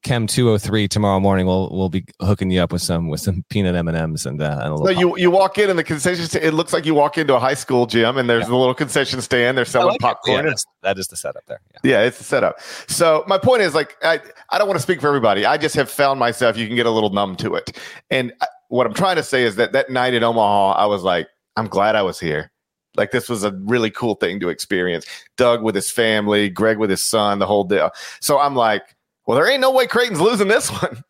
Chem 0.04 0.26
two 0.26 0.48
hundred 0.48 0.60
three 0.60 0.88
tomorrow 0.88 1.20
morning. 1.20 1.46
We'll 1.46 1.70
we'll 1.72 1.90
be 1.90 2.04
hooking 2.22 2.50
you 2.50 2.60
up 2.62 2.72
with 2.72 2.82
some 2.82 3.08
with 3.08 3.20
some 3.20 3.46
peanut 3.50 3.76
M 3.76 3.88
and 3.88 3.96
M's 3.96 4.26
and 4.26 4.42
uh, 4.42 4.60
and 4.64 4.74
a 4.74 4.78
So 4.78 4.84
little. 4.84 5.00
you 5.00 5.18
you 5.18 5.30
walk 5.32 5.58
in 5.60 5.70
and 5.70 5.78
the 5.78 5.84
concession 5.84 6.26
stand, 6.26 6.44
it 6.44 6.54
looks 6.54 6.74
like 6.74 6.86
you 6.88 6.96
walk 6.96 7.18
into 7.20 7.36
a 7.36 7.40
high 7.40 7.54
school 7.54 7.86
gym 7.86 8.18
and 8.18 8.28
there's 8.28 8.48
a 8.48 8.56
little 8.56 8.74
concession 8.74 9.22
stand. 9.22 9.56
They're 9.58 9.66
selling 9.66 9.90
like 9.90 9.96
it. 9.98 10.04
Yeah, 10.04 10.10
popcorn. 10.10 10.46
that's- 10.46 11.08
the 11.08 11.16
setup 11.16 11.44
there. 11.48 11.60
Yeah. 11.84 11.92
Yeah, 12.02 12.08
it's 12.08 12.18
the 12.18 12.24
setup. 12.24 12.60
So 12.88 13.24
my 13.28 13.38
point 13.38 13.62
is 13.62 13.76
like 13.76 13.96
I 14.04 14.20
I 14.50 14.58
don't 14.58 14.68
want 14.68 14.78
to 14.80 14.84
speak 14.84 15.02
for 15.02 15.08
everybody. 15.08 15.46
I 15.46 15.58
just 15.58 15.76
have 15.76 15.90
found 15.90 16.20
myself 16.20 16.58
you 16.58 16.66
can 16.66 16.76
get 16.76 16.88
a 16.88 16.92
little 16.92 17.12
numb 17.12 17.36
to 17.38 17.54
it. 17.56 17.78
And 18.10 18.34
I- 18.42 18.48
what 18.70 18.88
I'm 18.88 18.94
trying 18.94 19.18
to 19.18 19.24
say 19.24 19.44
is 19.44 19.58
that 19.58 19.74
that 19.74 19.90
night 19.92 20.14
in 20.14 20.24
Omaha, 20.24 20.72
I 20.72 20.86
was 20.86 21.04
like, 21.04 21.28
I'm 21.58 21.68
glad 21.68 21.96
I 21.96 22.02
was 22.02 22.20
here. 22.20 22.50
Like 22.96 23.12
this 23.12 23.30
was 23.30 23.44
a 23.44 23.52
really 23.66 23.92
cool 23.92 24.16
thing 24.16 24.40
to 24.40 24.50
experience. 24.50 25.06
Doug 25.38 25.62
with 25.62 25.76
his 25.76 25.92
family, 25.92 26.50
Greg 26.50 26.78
with 26.78 26.90
his 26.90 27.04
son, 27.04 27.40
the 27.40 27.46
whole 27.46 27.64
deal. 27.66 27.92
So 28.22 28.40
I'm 28.40 28.56
like, 28.56 28.84
well, 29.26 29.36
there 29.38 29.50
ain't 29.50 29.62
no 29.62 29.72
way 29.72 29.88
Creighton's 29.88 30.22
losing 30.22 30.48
this 30.48 30.70
one. 30.70 31.04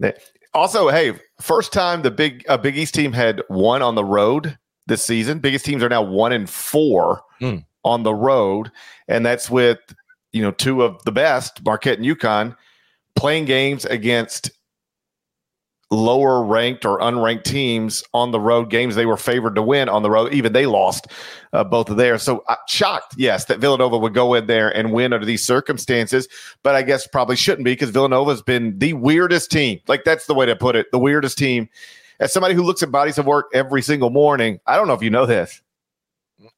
also, 0.54 0.88
hey, 0.88 1.18
first 1.40 1.72
time 1.72 2.02
the 2.02 2.10
big 2.10 2.44
uh, 2.48 2.56
Big 2.56 2.76
East 2.76 2.94
team 2.94 3.12
had 3.12 3.42
won 3.48 3.82
on 3.82 3.94
the 3.94 4.04
road 4.04 4.58
this 4.86 5.02
season. 5.04 5.38
Biggest 5.38 5.64
teams 5.64 5.82
are 5.82 5.88
now 5.88 6.02
one 6.02 6.32
and 6.32 6.48
four 6.48 7.22
Mm. 7.42 7.64
on 7.84 8.02
the 8.02 8.14
road, 8.14 8.70
and 9.08 9.24
that's 9.24 9.50
with 9.50 9.78
you 10.32 10.42
know 10.42 10.52
two 10.52 10.82
of 10.82 11.02
the 11.04 11.12
best, 11.12 11.62
Marquette 11.64 11.98
and 11.98 12.06
UConn, 12.06 12.56
playing 13.14 13.44
games 13.44 13.84
against 13.84 14.50
lower 15.92 16.42
ranked 16.44 16.84
or 16.84 16.98
unranked 16.98 17.44
teams 17.44 18.02
on 18.12 18.32
the 18.32 18.40
road 18.40 18.70
games 18.70 18.96
they 18.96 19.06
were 19.06 19.16
favored 19.16 19.54
to 19.54 19.62
win 19.62 19.88
on 19.88 20.02
the 20.02 20.10
road 20.10 20.32
even 20.34 20.52
they 20.52 20.66
lost 20.66 21.06
uh, 21.52 21.62
both 21.62 21.88
of 21.88 21.96
theirs. 21.96 22.22
So 22.24 22.42
uh, 22.48 22.56
shocked 22.66 23.14
yes 23.16 23.44
that 23.44 23.60
villanova 23.60 23.96
would 23.96 24.12
go 24.12 24.34
in 24.34 24.46
there 24.48 24.76
and 24.76 24.92
win 24.92 25.12
under 25.12 25.24
these 25.24 25.44
circumstances 25.46 26.26
but 26.64 26.74
i 26.74 26.82
guess 26.82 27.06
probably 27.06 27.36
shouldn't 27.36 27.64
be 27.64 27.70
because 27.72 27.90
villanova's 27.90 28.42
been 28.42 28.76
the 28.80 28.94
weirdest 28.94 29.50
team. 29.52 29.78
Like 29.86 30.02
that's 30.02 30.26
the 30.26 30.34
way 30.34 30.44
to 30.46 30.56
put 30.56 30.74
it 30.74 30.90
the 30.90 30.98
weirdest 30.98 31.38
team. 31.38 31.68
As 32.18 32.32
somebody 32.32 32.54
who 32.54 32.62
looks 32.64 32.82
at 32.82 32.90
bodies 32.90 33.18
of 33.18 33.26
work 33.26 33.46
every 33.54 33.80
single 33.82 34.10
morning 34.10 34.58
i 34.66 34.74
don't 34.76 34.88
know 34.88 34.94
if 34.94 35.02
you 35.02 35.10
know 35.10 35.24
this. 35.26 35.62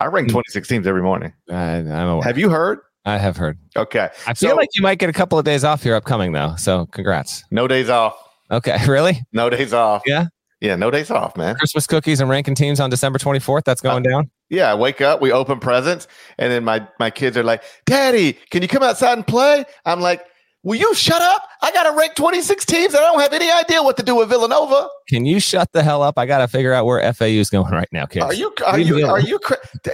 I 0.01 0.07
rank 0.07 0.31
26 0.31 0.67
teams 0.69 0.87
every 0.87 1.03
morning. 1.03 1.33
I, 1.51 1.83
have 2.25 2.39
you 2.39 2.49
heard? 2.49 2.79
I 3.05 3.19
have 3.19 3.37
heard. 3.37 3.59
okay 3.77 4.09
I 4.27 4.33
feel 4.33 4.51
So- 4.51 4.57
like 4.57 4.71
you 4.75 4.81
might 4.83 4.99
get 4.99 5.11
a 5.11 5.13
couple 5.13 5.39
of 5.39 5.45
days 5.45 5.65
off 5.65 5.83
here 5.83 5.95
upcoming 5.95 6.33
though. 6.33 6.55
So 6.57 6.87
congrats. 6.87 7.45
no 7.51 7.69
days 7.69 7.91
off 7.91 8.17
Okay, 8.51 8.79
really? 8.87 9.23
no 9.33 9.51
days 9.51 9.73
off 9.73 10.03
Yeah. 10.07 10.27
yeah 10.61 10.77
no 10.77 10.91
days 10.91 11.11
off 11.11 11.37
man 11.37 11.57
Christmas 11.57 11.87
cookies 11.87 12.21
and 12.21 12.29
ranking 12.31 12.55
teams 12.55 12.81
on 12.81 12.91
December 12.91 13.19
24th. 13.19 13.65
That's 13.65 13.81
going 13.81 14.03
down. 14.03 14.31
Yeah, 14.51 14.73
I 14.73 14.75
wake 14.75 15.01
up, 15.01 15.21
we 15.21 15.31
open 15.33 15.61
presents, 15.61 16.09
and 16.39 16.51
then 16.51 16.65
my 16.65 16.87
my 16.99 17.11
kids 17.11 17.37
are 17.37 17.45
like, 17.45 17.63
"Daddy, 17.85 18.33
can 18.51 18.63
you 18.63 18.69
come 18.69 18.83
outside 18.83 19.13
and 19.19 19.27
play?" 19.27 19.65
I'm 19.85 20.01
like, 20.01 20.25
Will 20.65 20.75
you 20.77 20.93
shut 20.95 21.23
up? 21.23 21.43
I 21.63 21.71
got 21.71 21.85
to 21.85 21.97
rank 21.97 22.15
26 22.17 22.67
teams. 22.67 22.95
I 22.95 22.99
don't 22.99 23.21
have 23.21 23.33
any 23.33 23.51
idea 23.51 23.81
what 23.83 23.97
to 23.99 24.03
do 24.03 24.17
with 24.17 24.29
Villanova. 24.29 24.89
Can 25.09 25.25
you 25.25 25.39
shut 25.39 25.71
the 25.73 25.85
hell 25.85 26.03
up? 26.03 26.19
I 26.19 26.27
got 26.27 26.39
to 26.39 26.49
figure 26.49 26.73
out 26.73 26.85
where 26.85 27.13
FAU 27.13 27.27
is 27.27 27.49
going 27.49 27.73
right 27.73 27.89
now, 27.93 28.07
kids. 28.07 28.25
Are 28.25 28.35
you? 28.35 28.53
Are 28.67 28.79
you? 28.79 29.07
Are 29.07 29.21
you? 29.21 29.39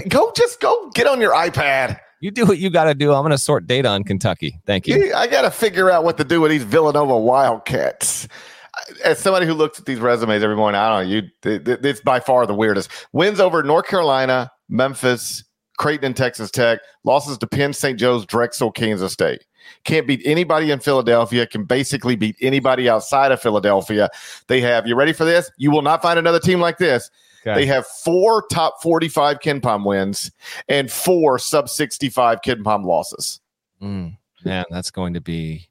Go, 0.09 0.33
just 0.35 0.61
go 0.61 0.91
get 0.95 1.07
on 1.07 1.21
your 1.21 1.33
iPad. 1.33 2.01
You 2.25 2.31
do 2.31 2.47
what 2.47 2.57
you 2.57 2.71
got 2.71 2.85
to 2.85 2.95
do. 2.95 3.13
I'm 3.13 3.21
going 3.21 3.33
to 3.33 3.39
sort 3.39 3.67
data 3.67 3.87
on 3.87 4.03
Kentucky. 4.03 4.59
Thank 4.65 4.87
you. 4.87 5.13
I 5.15 5.27
got 5.27 5.43
to 5.43 5.51
figure 5.51 5.91
out 5.91 6.05
what 6.05 6.17
to 6.17 6.25
do 6.25 6.41
with 6.41 6.51
these 6.51 6.63
Villanova 6.63 7.19
Wildcats. 7.19 8.27
As 9.05 9.19
somebody 9.19 9.45
who 9.45 9.53
looks 9.53 9.79
at 9.79 9.85
these 9.85 10.01
resumes 10.01 10.43
every 10.43 10.57
morning, 10.57 10.81
I 10.81 10.89
don't 10.89 11.07
know. 11.07 11.15
You, 11.17 11.29
it's 11.45 12.01
by 12.01 12.21
far 12.21 12.47
the 12.47 12.55
weirdest. 12.55 12.91
Wins 13.13 13.41
over 13.41 13.63
North 13.63 13.87
Carolina, 13.87 14.51
Memphis, 14.71 15.45
Creighton, 15.77 16.07
and 16.07 16.17
Texas 16.17 16.51
Tech. 16.51 16.79
Losses 17.05 17.37
to 17.37 17.47
Penn, 17.47 17.75
St. 17.75 18.01
Joe's, 18.01 18.25
Drexel, 18.25 18.73
Kansas 18.73 19.13
State. 19.13 19.45
Can't 19.85 20.07
beat 20.07 20.23
anybody 20.25 20.71
in 20.71 20.81
Philadelphia. 20.81 21.47
Can 21.47 21.65
basically 21.65 22.17
beat 22.17 22.37
anybody 22.41 22.89
outside 22.89 23.33
of 23.33 23.41
Philadelphia. 23.43 24.09
They 24.49 24.63
have. 24.63 24.87
You 24.87 24.95
ready 24.95 25.13
for 25.13 25.27
this? 25.27 25.51
You 25.59 25.71
will 25.71 25.83
not 25.83 26.01
find 26.01 26.19
another 26.19 26.41
team 26.41 26.59
like 26.59 26.79
this. 26.79 27.11
Okay. 27.47 27.61
They 27.61 27.67
have 27.67 27.87
four 27.87 28.47
top 28.51 28.83
45 28.83 29.41
KenPom 29.41 29.85
wins 29.85 30.31
and 30.69 30.91
four 30.91 31.39
sub 31.39 31.69
65 31.69 32.41
KenPom 32.41 32.85
losses. 32.85 33.41
Mm, 33.83 34.17
man, 34.45 34.65
that's 34.71 34.91
going 34.91 35.15
to 35.15 35.21
be 35.21 35.69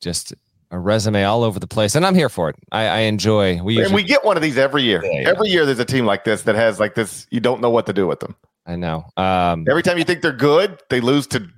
just 0.00 0.34
a 0.70 0.78
resume 0.78 1.24
all 1.24 1.42
over 1.42 1.58
the 1.58 1.66
place, 1.66 1.96
and 1.96 2.06
I'm 2.06 2.14
here 2.14 2.28
for 2.28 2.48
it. 2.48 2.56
I, 2.70 2.86
I 2.86 2.98
enjoy. 3.00 3.60
We 3.60 3.74
usually, 3.74 3.86
and 3.86 3.94
we 3.94 4.02
get 4.04 4.24
one 4.24 4.36
of 4.36 4.42
these 4.42 4.56
every 4.56 4.84
year. 4.84 5.04
Yeah, 5.04 5.22
yeah. 5.22 5.28
Every 5.30 5.48
year, 5.48 5.66
there's 5.66 5.80
a 5.80 5.84
team 5.84 6.06
like 6.06 6.22
this 6.22 6.42
that 6.42 6.54
has 6.54 6.78
like 6.78 6.94
this. 6.94 7.26
You 7.30 7.40
don't 7.40 7.60
know 7.60 7.70
what 7.70 7.86
to 7.86 7.92
do 7.92 8.06
with 8.06 8.20
them. 8.20 8.36
I 8.66 8.76
know. 8.76 9.04
Um, 9.16 9.66
every 9.68 9.82
time 9.82 9.98
you 9.98 10.04
think 10.04 10.22
they're 10.22 10.32
good, 10.32 10.80
they 10.90 11.00
lose 11.00 11.26
to 11.28 11.48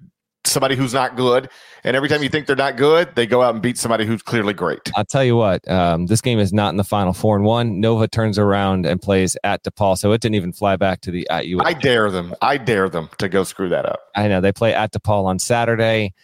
somebody 0.45 0.77
who's 0.77 0.95
not 0.95 1.17
good. 1.17 1.49
And 1.85 1.97
every 1.97 2.09
time 2.09 2.23
you 2.23 2.29
think 2.29 2.47
they're 2.47 2.57
not 2.57 2.77
good, 2.77 3.15
they 3.15 3.27
go 3.27 3.43
out 3.43 3.55
and 3.55 3.63
beat 3.63 3.77
somebody 3.77 4.07
who's 4.07 4.23
clearly 4.23 4.55
great. 4.55 4.91
I'll 4.97 5.05
tell 5.05 5.25
you 5.25 5.37
what, 5.37 5.69
um, 5.69 6.07
this 6.07 6.21
game 6.21 6.39
is 6.39 6.53
not 6.53 6.71
in 6.71 6.77
the 6.77 6.85
final 6.85 7.13
four 7.13 7.37
and 7.37 7.45
one. 7.45 7.81
Nova 7.81 8.07
turns 8.07 8.39
around 8.39 8.87
and 8.87 9.01
plays 9.01 9.37
at 9.45 9.65
DePaul, 9.65 9.99
so 9.99 10.13
it 10.13 10.21
didn't 10.21 10.37
even 10.37 10.53
fly 10.53 10.77
back 10.77 11.01
to 11.03 11.11
the 11.11 11.29
at 11.29 11.47
you. 11.47 11.61
I 11.61 11.73
dare 11.73 12.11
them. 12.11 12.35
I 12.41 12.57
dare 12.57 12.89
them 12.89 13.09
to 13.19 13.29
go 13.29 13.45
screw 13.45 13.69
that 13.71 13.87
up. 13.87 14.01
I 14.15 14.29
know 14.29 14.41
they 14.41 14.53
play 14.53 14.75
at 14.75 14.93
DePaul 14.93 15.25
on 15.25 15.39
Saturday. 15.39 16.15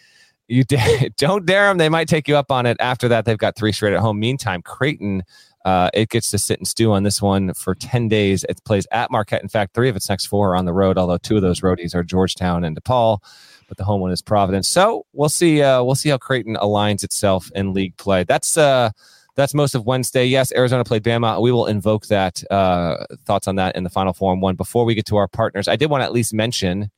You 0.47 0.63
don't 1.17 1.45
dare 1.45 1.67
them; 1.67 1.77
they 1.77 1.89
might 1.89 2.07
take 2.07 2.27
you 2.27 2.37
up 2.37 2.51
on 2.51 2.65
it. 2.65 2.77
After 2.79 3.07
that, 3.09 3.25
they've 3.25 3.37
got 3.37 3.55
three 3.55 3.71
straight 3.71 3.93
at 3.93 3.99
home. 3.99 4.19
Meantime, 4.19 4.61
Creighton. 4.61 5.23
Uh, 5.65 5.89
it 5.93 6.07
gets 6.07 6.31
to 6.31 6.37
sit 6.37 6.57
and 6.57 6.65
stew 6.65 6.93
on 6.93 7.03
this 7.03 7.21
one 7.21 7.53
for 7.53 7.75
10 7.75 8.07
days. 8.07 8.45
It 8.47 8.63
plays 8.63 8.87
at 8.93 9.11
Marquette. 9.11 9.43
In 9.43 9.49
fact, 9.49 9.75
three 9.75 9.89
of 9.89 9.95
its 9.97 10.07
next 10.07 10.27
four 10.27 10.51
are 10.51 10.55
on 10.55 10.63
the 10.63 10.71
road, 10.71 10.97
although 10.97 11.17
two 11.17 11.35
of 11.35 11.41
those 11.41 11.59
roadies 11.59 11.93
are 11.93 12.01
Georgetown 12.01 12.63
and 12.63 12.81
DePaul 12.81 13.19
but 13.69 13.77
the 13.77 13.85
home 13.85 14.01
one 14.01 14.11
is 14.11 14.21
Providence. 14.21 14.67
So 14.67 15.05
we'll 15.13 15.29
see. 15.29 15.61
Uh, 15.61 15.81
we'll 15.83 15.95
see 15.95 16.09
how 16.09 16.17
Creighton 16.17 16.55
aligns 16.55 17.03
itself 17.03 17.49
in 17.55 17.73
league 17.73 17.95
play. 17.95 18.25
That's 18.25 18.57
uh, 18.57 18.89
that's 19.35 19.53
most 19.53 19.75
of 19.75 19.85
Wednesday. 19.85 20.25
Yes, 20.25 20.51
Arizona 20.53 20.83
played 20.83 21.03
Bama. 21.03 21.41
We 21.41 21.53
will 21.53 21.67
invoke 21.67 22.07
that 22.07 22.43
uh, 22.51 23.05
thoughts 23.25 23.47
on 23.47 23.55
that 23.55 23.77
in 23.77 23.85
the 23.85 23.89
final 23.89 24.11
form 24.11 24.41
one. 24.41 24.55
Before 24.55 24.83
we 24.83 24.95
get 24.95 25.05
to 25.05 25.15
our 25.15 25.29
partners, 25.29 25.69
I 25.69 25.77
did 25.77 25.89
want 25.89 26.01
to 26.01 26.05
at 26.05 26.11
least 26.11 26.33
mention 26.33 26.91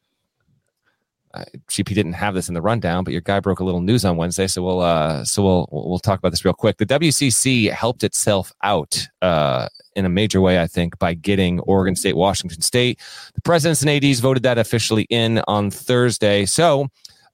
uh, 1.34 1.46
GP 1.70 1.94
didn't 1.94 2.14
have 2.14 2.34
this 2.34 2.48
in 2.48 2.54
the 2.54 2.62
rundown, 2.62 3.04
but 3.04 3.12
your 3.12 3.22
guy 3.22 3.40
broke 3.40 3.60
a 3.60 3.64
little 3.64 3.82
news 3.82 4.04
on 4.04 4.18
Wednesday, 4.18 4.48
so 4.48 4.64
we'll 4.64 4.82
uh, 4.82 5.24
so 5.24 5.44
we'll 5.44 5.70
we'll 5.72 6.00
talk 6.00 6.20
about 6.20 6.30
this 6.30 6.44
real 6.44 6.54
quick. 6.54 6.78
The 6.78 6.86
WCC 6.86 7.72
helped 7.72 8.04
itself 8.04 8.54
out 8.64 9.08
uh, 9.22 9.70
in 9.96 10.06
a 10.06 10.10
major 10.10 10.42
way, 10.42 10.62
I 10.62 10.68
think, 10.68 10.98
by 11.00 11.14
getting 11.14 11.60
Oregon 11.62 11.96
State, 11.96 12.16
Washington 12.16 12.62
State. 12.62 13.00
The 13.34 13.42
presidents 13.42 13.82
and 13.82 13.90
ads 13.90 14.20
voted 14.20 14.44
that 14.44 14.58
officially 14.58 15.04
in 15.10 15.42
on 15.48 15.72
Thursday. 15.72 16.46
So. 16.46 16.88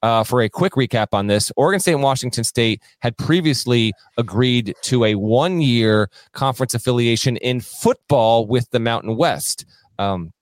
Uh, 0.04 0.24
for 0.24 0.44
a 0.44 0.48
quick 0.48 0.74
recap 0.74 1.08
on 1.12 1.26
this, 1.26 1.52
Oregon 1.58 1.80
State 1.80 1.94
and 1.94 2.04
Washington 2.04 2.44
State 2.44 2.84
had 3.00 3.18
previously 3.18 3.92
agreed 4.20 4.76
to 4.84 5.04
a 5.04 5.16
one 5.16 5.60
year 5.60 6.12
conference 6.34 6.76
affiliation 6.76 7.38
in 7.38 7.62
football 7.62 8.46
with 8.46 8.70
the 8.70 8.80
Mountain 8.80 9.18
West. 9.18 9.66
Um, 9.98 10.34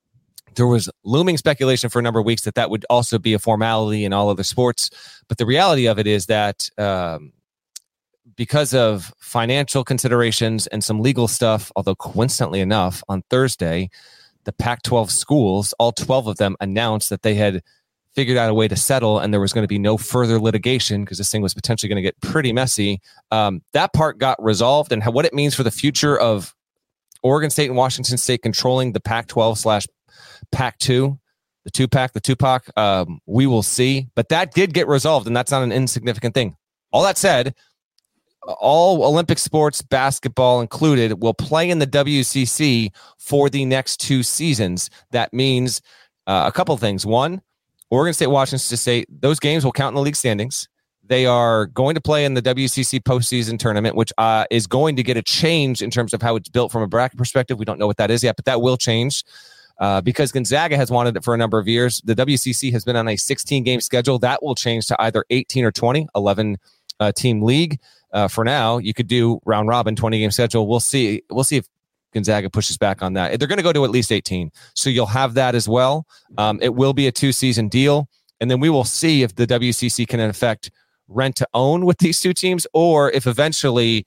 there 0.56 0.68
was 0.68 0.90
looming 1.04 1.38
speculation 1.38 1.90
for 1.90 2.00
a 2.00 2.02
number 2.02 2.20
of 2.20 2.26
weeks 2.26 2.44
that 2.44 2.56
that 2.56 2.70
would 2.70 2.86
also 2.90 3.20
be 3.20 3.34
a 3.34 3.40
formality 3.40 4.06
in 4.06 4.14
all 4.14 4.30
other 4.30 4.44
sports. 4.44 4.90
But 5.28 5.38
the 5.38 5.46
reality 5.46 5.88
of 5.88 6.00
it 6.00 6.08
is 6.08 6.26
that 6.26 6.70
um, 6.78 7.34
because 8.36 8.74
of 8.74 9.14
financial 9.20 9.84
considerations 9.84 10.68
and 10.68 10.84
some 10.84 11.00
legal 11.00 11.28
stuff, 11.28 11.72
although 11.76 11.96
coincidentally 11.96 12.60
enough, 12.60 13.04
on 13.08 13.24
Thursday, 13.30 13.90
the 14.44 14.54
Pac 14.54 14.84
12 14.84 15.12
schools, 15.12 15.74
all 15.80 15.92
12 15.92 16.28
of 16.28 16.38
them, 16.38 16.56
announced 16.60 17.10
that 17.10 17.22
they 17.22 17.36
had 17.36 17.62
figured 18.14 18.38
out 18.38 18.50
a 18.50 18.54
way 18.54 18.68
to 18.68 18.76
settle 18.76 19.20
and 19.20 19.34
there 19.34 19.42
was 19.42 19.52
going 19.52 19.64
to 19.64 19.68
be 19.68 19.80
no 19.80 19.98
further 19.98 20.40
litigation 20.40 21.04
because 21.04 21.18
this 21.18 21.30
thing 21.30 21.42
was 21.42 21.54
potentially 21.54 21.90
going 21.90 21.98
to 21.98 22.02
get 22.02 22.20
pretty 22.22 22.54
messy. 22.54 23.02
Um, 23.32 23.62
that 23.74 23.94
part 23.94 24.18
got 24.18 24.42
resolved 24.42 24.92
and 24.92 25.04
how, 25.04 25.12
what 25.12 25.26
it 25.26 25.34
means 25.34 25.54
for 25.54 25.64
the 25.64 25.72
future 25.72 26.18
of 26.18 26.56
Oregon 27.24 27.50
State 27.50 27.68
and 27.68 27.76
Washington 27.76 28.18
State 28.18 28.42
controlling 28.42 28.94
the 28.94 29.02
Pac 29.02 29.28
12 29.28 29.58
slash 29.60 29.88
Pac 30.52 30.78
2, 30.78 31.20
the 31.66 31.72
two 31.72 31.88
pack, 31.88 32.14
the 32.14 32.22
Tupac, 32.22 32.66
um, 32.78 33.20
we 33.26 33.48
will 33.48 33.64
see. 33.64 34.08
But 34.16 34.30
that 34.30 34.54
did 34.54 34.74
get 34.74 34.88
resolved, 34.88 35.28
and 35.28 35.36
that's 35.36 35.52
not 35.52 35.64
an 35.64 35.72
insignificant 35.72 36.36
thing. 36.36 36.56
All 36.92 37.04
that 37.04 37.18
said, 37.18 37.56
all 38.48 39.04
Olympic 39.04 39.40
sports, 39.40 39.82
basketball 39.82 40.62
included, 40.62 41.22
will 41.22 41.34
play 41.34 41.70
in 41.70 41.80
the 41.80 41.88
WCC 41.88 42.92
for 43.18 43.50
the 43.50 43.66
next 43.66 43.98
two 43.98 44.24
seasons. 44.24 44.90
That 45.12 45.34
means 45.34 45.82
uh, 46.28 46.44
a 46.48 46.52
couple 46.52 46.76
things. 46.78 47.06
One, 47.06 47.42
Oregon 47.90 48.14
State, 48.14 48.28
Washington 48.28 48.78
State, 48.78 49.08
those 49.10 49.40
games 49.40 49.64
will 49.64 49.72
count 49.72 49.94
in 49.94 49.96
the 49.96 50.02
league 50.02 50.16
standings. 50.16 50.68
They 51.08 51.26
are 51.26 51.68
going 51.68 51.94
to 51.96 52.02
play 52.02 52.26
in 52.26 52.34
the 52.34 52.42
WCC 52.42 53.02
postseason 53.02 53.60
tournament, 53.60 53.96
which 53.96 54.12
uh, 54.18 54.46
is 54.50 54.66
going 54.66 54.96
to 54.96 55.04
get 55.04 55.18
a 55.18 55.22
change 55.22 55.84
in 55.84 55.92
terms 55.92 56.14
of 56.14 56.22
how 56.22 56.36
it's 56.36 56.50
built 56.50 56.72
from 56.72 56.82
a 56.82 56.88
bracket 56.88 57.18
perspective. 57.18 57.60
We 57.60 57.66
don't 57.66 57.78
know 57.78 57.86
what 57.86 57.98
that 57.98 58.10
is 58.10 58.24
yet, 58.24 58.36
but 58.36 58.46
that 58.46 58.62
will 58.62 58.78
change 58.78 59.24
uh, 59.80 60.02
because 60.02 60.32
Gonzaga 60.32 60.78
has 60.78 60.90
wanted 60.90 61.16
it 61.16 61.24
for 61.24 61.36
a 61.36 61.38
number 61.38 61.60
of 61.60 61.68
years. 61.68 62.02
The 62.06 62.16
WCC 62.16 62.72
has 62.72 62.84
been 62.84 62.96
on 62.96 63.08
a 63.08 63.18
16 63.18 63.64
game 63.64 63.82
schedule. 63.82 64.18
That 64.20 64.42
will 64.42 64.56
change 64.56 64.88
to 64.88 65.00
either 65.00 65.24
18 65.30 65.64
or 65.64 65.72
20, 65.72 66.08
11 66.16 66.58
uh, 67.00 67.12
team 67.12 67.42
league. 67.42 67.80
Uh, 68.16 68.30
for 68.30 68.46
now, 68.46 68.78
you 68.78 68.94
could 68.94 69.08
do 69.08 69.40
round 69.46 69.68
robin 69.68 69.96
20 69.96 70.20
game 70.20 70.32
schedule. 70.32 70.68
We'll 70.68 70.80
see. 70.80 71.22
We'll 71.30 71.44
see 71.44 71.58
if 71.58 71.68
Gonzaga 72.14 72.50
pushes 72.50 72.78
back 72.78 73.04
on 73.04 73.14
that. 73.14 73.38
They're 73.38 73.48
going 73.48 73.58
to 73.58 73.64
go 73.64 73.74
to 73.74 73.84
at 73.84 73.92
least 73.92 74.10
18. 74.10 74.50
So 74.74 74.90
you'll 74.90 75.06
have 75.06 75.34
that 75.34 75.54
as 75.54 75.68
well. 75.68 76.08
Um, 76.38 76.58
it 76.62 76.74
will 76.74 76.94
be 76.94 77.08
a 77.08 77.12
two 77.12 77.34
season 77.34 77.68
deal. 77.68 78.08
And 78.40 78.50
then 78.50 78.62
we 78.62 78.70
will 78.70 78.86
see 78.86 79.22
if 79.22 79.36
the 79.36 79.46
WCC 79.46 80.08
can, 80.08 80.22
in 80.22 80.30
effect, 80.30 80.72
rent 81.10 81.36
to 81.36 81.48
own 81.54 81.86
with 81.86 81.98
these 81.98 82.22
two 82.22 82.34
teams 82.34 82.66
or 82.74 83.12
if 83.12 83.28
eventually 83.28 84.06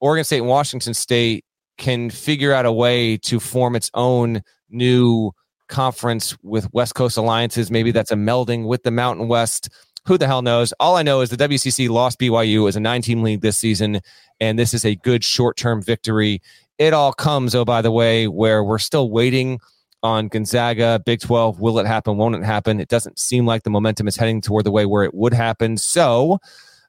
Oregon 0.00 0.24
State 0.24 0.38
and 0.38 0.46
Washington 0.48 0.92
State 0.92 1.46
can 1.78 2.10
figure 2.10 2.52
out 2.52 2.66
a 2.66 2.72
way 2.72 3.16
to 3.16 3.40
form 3.40 3.74
its 3.74 3.90
own 3.94 4.42
new 4.68 5.32
conference 5.68 6.36
with 6.42 6.70
West 6.74 6.94
Coast 6.94 7.16
alliances. 7.16 7.70
Maybe 7.70 7.90
that's 7.90 8.10
a 8.10 8.16
melding 8.16 8.66
with 8.66 8.82
the 8.82 8.90
Mountain 8.90 9.28
West. 9.28 9.70
Who 10.06 10.16
the 10.18 10.26
hell 10.26 10.42
knows? 10.42 10.72
All 10.80 10.96
I 10.96 11.02
know 11.02 11.20
is 11.20 11.30
the 11.30 11.36
WCC 11.36 11.88
lost 11.88 12.18
BYU 12.18 12.68
as 12.68 12.76
a 12.76 12.80
nine 12.80 13.02
team 13.02 13.22
league 13.22 13.42
this 13.42 13.58
season, 13.58 14.00
and 14.40 14.58
this 14.58 14.72
is 14.72 14.84
a 14.84 14.96
good 14.96 15.22
short 15.22 15.56
term 15.56 15.82
victory. 15.82 16.40
It 16.78 16.94
all 16.94 17.12
comes, 17.12 17.54
oh, 17.54 17.64
by 17.64 17.82
the 17.82 17.90
way, 17.90 18.26
where 18.26 18.64
we're 18.64 18.78
still 18.78 19.10
waiting 19.10 19.60
on 20.02 20.28
Gonzaga, 20.28 21.00
Big 21.04 21.20
12. 21.20 21.60
Will 21.60 21.78
it 21.78 21.86
happen? 21.86 22.16
Won't 22.16 22.34
it 22.34 22.44
happen? 22.44 22.80
It 22.80 22.88
doesn't 22.88 23.18
seem 23.18 23.44
like 23.44 23.64
the 23.64 23.70
momentum 23.70 24.08
is 24.08 24.16
heading 24.16 24.40
toward 24.40 24.64
the 24.64 24.70
way 24.70 24.86
where 24.86 25.04
it 25.04 25.12
would 25.12 25.34
happen. 25.34 25.76
So, 25.76 26.38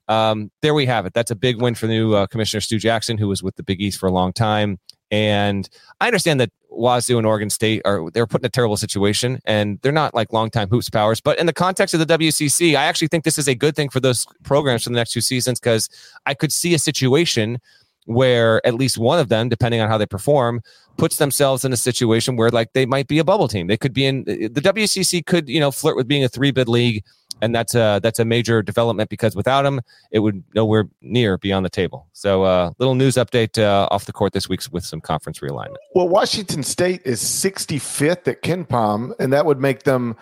um, 0.07 0.51
there 0.61 0.73
we 0.73 0.85
have 0.85 1.05
it. 1.05 1.13
That's 1.13 1.31
a 1.31 1.35
big 1.35 1.61
win 1.61 1.75
for 1.75 1.87
new 1.87 2.13
uh, 2.13 2.27
Commissioner 2.27 2.61
Stu 2.61 2.79
Jackson, 2.79 3.17
who 3.17 3.27
was 3.27 3.43
with 3.43 3.55
the 3.55 3.63
Big 3.63 3.81
East 3.81 3.99
for 3.99 4.07
a 4.07 4.11
long 4.11 4.31
time. 4.33 4.79
And 5.11 5.69
I 5.99 6.07
understand 6.07 6.39
that 6.39 6.51
Wazoo 6.69 7.17
and 7.17 7.27
Oregon 7.27 7.49
State 7.49 7.81
are 7.83 8.09
they're 8.11 8.25
put 8.25 8.41
in 8.41 8.45
a 8.45 8.49
terrible 8.49 8.77
situation 8.77 9.39
and 9.45 9.77
they're 9.81 9.91
not 9.91 10.15
like 10.15 10.31
longtime 10.31 10.69
hoops 10.69 10.89
powers. 10.89 11.19
But 11.19 11.37
in 11.37 11.45
the 11.45 11.53
context 11.53 11.93
of 11.93 11.99
the 11.99 12.17
WCC, 12.17 12.75
I 12.75 12.85
actually 12.85 13.09
think 13.09 13.25
this 13.25 13.37
is 13.37 13.47
a 13.47 13.55
good 13.55 13.75
thing 13.75 13.89
for 13.89 13.99
those 13.99 14.25
programs 14.43 14.83
for 14.83 14.89
the 14.89 14.95
next 14.95 15.11
two 15.11 15.21
seasons 15.21 15.59
because 15.59 15.89
I 16.25 16.33
could 16.33 16.51
see 16.51 16.73
a 16.73 16.79
situation 16.79 17.59
where 18.05 18.65
at 18.65 18.73
least 18.73 18.97
one 18.97 19.19
of 19.19 19.29
them, 19.29 19.49
depending 19.49 19.81
on 19.81 19.89
how 19.89 19.97
they 19.97 20.05
perform, 20.05 20.61
puts 20.97 21.17
themselves 21.17 21.65
in 21.65 21.73
a 21.73 21.77
situation 21.77 22.35
where 22.35 22.49
like 22.49 22.73
they 22.73 22.85
might 22.85 23.07
be 23.07 23.19
a 23.19 23.23
bubble 23.23 23.47
team. 23.47 23.67
They 23.67 23.77
could 23.77 23.93
be 23.93 24.05
in 24.05 24.23
the 24.23 24.49
WCC 24.49 25.25
could 25.25 25.49
you 25.49 25.59
know 25.59 25.71
flirt 25.71 25.97
with 25.97 26.07
being 26.07 26.23
a 26.23 26.29
three 26.29 26.51
bid 26.51 26.69
league 26.69 27.03
and 27.41 27.53
that's 27.53 27.75
a 27.75 27.99
that's 28.01 28.19
a 28.19 28.25
major 28.25 28.61
development 28.61 29.09
because 29.09 29.35
without 29.35 29.65
him, 29.65 29.81
it 30.11 30.19
would 30.19 30.43
nowhere 30.53 30.87
near 31.01 31.37
be 31.37 31.51
on 31.51 31.63
the 31.63 31.69
table. 31.69 32.07
So, 32.13 32.43
uh, 32.43 32.71
little 32.77 32.95
news 32.95 33.15
update 33.15 33.61
uh, 33.61 33.87
off 33.91 34.05
the 34.05 34.13
court 34.13 34.33
this 34.33 34.47
week 34.47 34.61
with 34.71 34.85
some 34.85 35.01
conference 35.01 35.39
realignment. 35.39 35.77
Well, 35.95 36.07
Washington 36.07 36.63
State 36.63 37.01
is 37.05 37.21
65th 37.21 38.27
at 38.27 38.43
KenPom, 38.43 39.13
and 39.19 39.33
that 39.33 39.45
would 39.45 39.59
make 39.59 39.83
them 39.83 40.15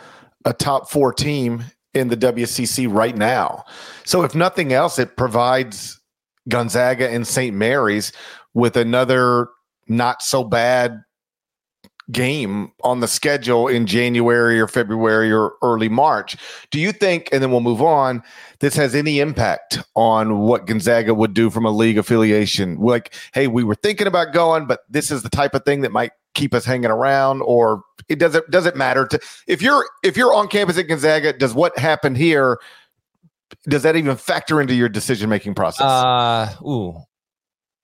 a 0.46 0.54
top 0.54 0.90
four 0.90 1.14
team 1.14 1.64
in 1.94 2.08
the 2.08 2.18
WCC 2.18 2.88
right 2.92 3.16
now. 3.16 3.64
So, 4.06 4.24
if 4.24 4.34
nothing 4.34 4.74
else, 4.74 4.98
it 4.98 5.18
provides 5.18 6.00
Gonzaga 6.48 7.10
and 7.10 7.28
St. 7.28 7.56
Mary's 7.56 8.12
with 8.54 8.78
another 8.78 9.50
not 9.88 10.22
so 10.22 10.44
bad 10.44 11.04
game 12.12 12.72
on 12.84 13.00
the 13.00 13.08
schedule 13.08 13.68
in 13.68 13.86
January 13.86 14.60
or 14.60 14.68
February 14.68 15.32
or 15.32 15.54
early 15.62 15.90
March. 15.90 16.36
Do 16.72 16.80
you 16.80 16.92
think, 16.92 17.30
and 17.32 17.42
then 17.42 17.52
we'll 17.52 17.60
move 17.62 17.82
on, 17.82 18.24
this 18.60 18.76
has 18.76 18.96
any 18.96 19.20
impact 19.20 19.80
on 19.96 20.40
what 20.40 20.66
Gonzaga 20.66 21.14
would 21.14 21.34
do 21.34 21.50
from 21.50 21.66
a 21.66 21.72
league 21.72 21.98
affiliation? 21.98 22.78
Like, 22.78 23.14
hey, 23.34 23.48
we 23.48 23.64
were 23.64 23.76
thinking 23.76 24.08
about 24.08 24.34
going, 24.34 24.66
but 24.66 24.82
this 24.90 25.12
is 25.12 25.24
the 25.24 25.30
type 25.30 25.54
of 25.54 25.64
thing 25.66 25.82
that 25.82 25.92
might 25.92 26.12
keep 26.36 26.54
us 26.54 26.66
hanging 26.66 26.92
around, 26.92 27.42
or 27.42 27.84
it 28.08 28.18
doesn't 28.18 28.50
doesn't 28.50 28.76
matter 28.76 29.06
to 29.06 29.20
if 29.48 29.62
you're 29.62 29.86
if 30.04 30.16
you're 30.16 30.34
on 30.34 30.48
campus 30.48 30.78
at 30.78 30.88
Gonzaga, 30.88 31.34
does 31.34 31.54
what 31.54 31.78
happened 31.78 32.18
here 32.18 32.60
does 33.68 33.84
that 33.84 33.96
even 33.96 34.16
factor 34.16 34.62
into 34.62 34.74
your 34.74 34.90
decision 34.90 35.30
making 35.30 35.56
process? 35.56 35.82
Uh, 35.82 36.54
ooh, 36.62 37.02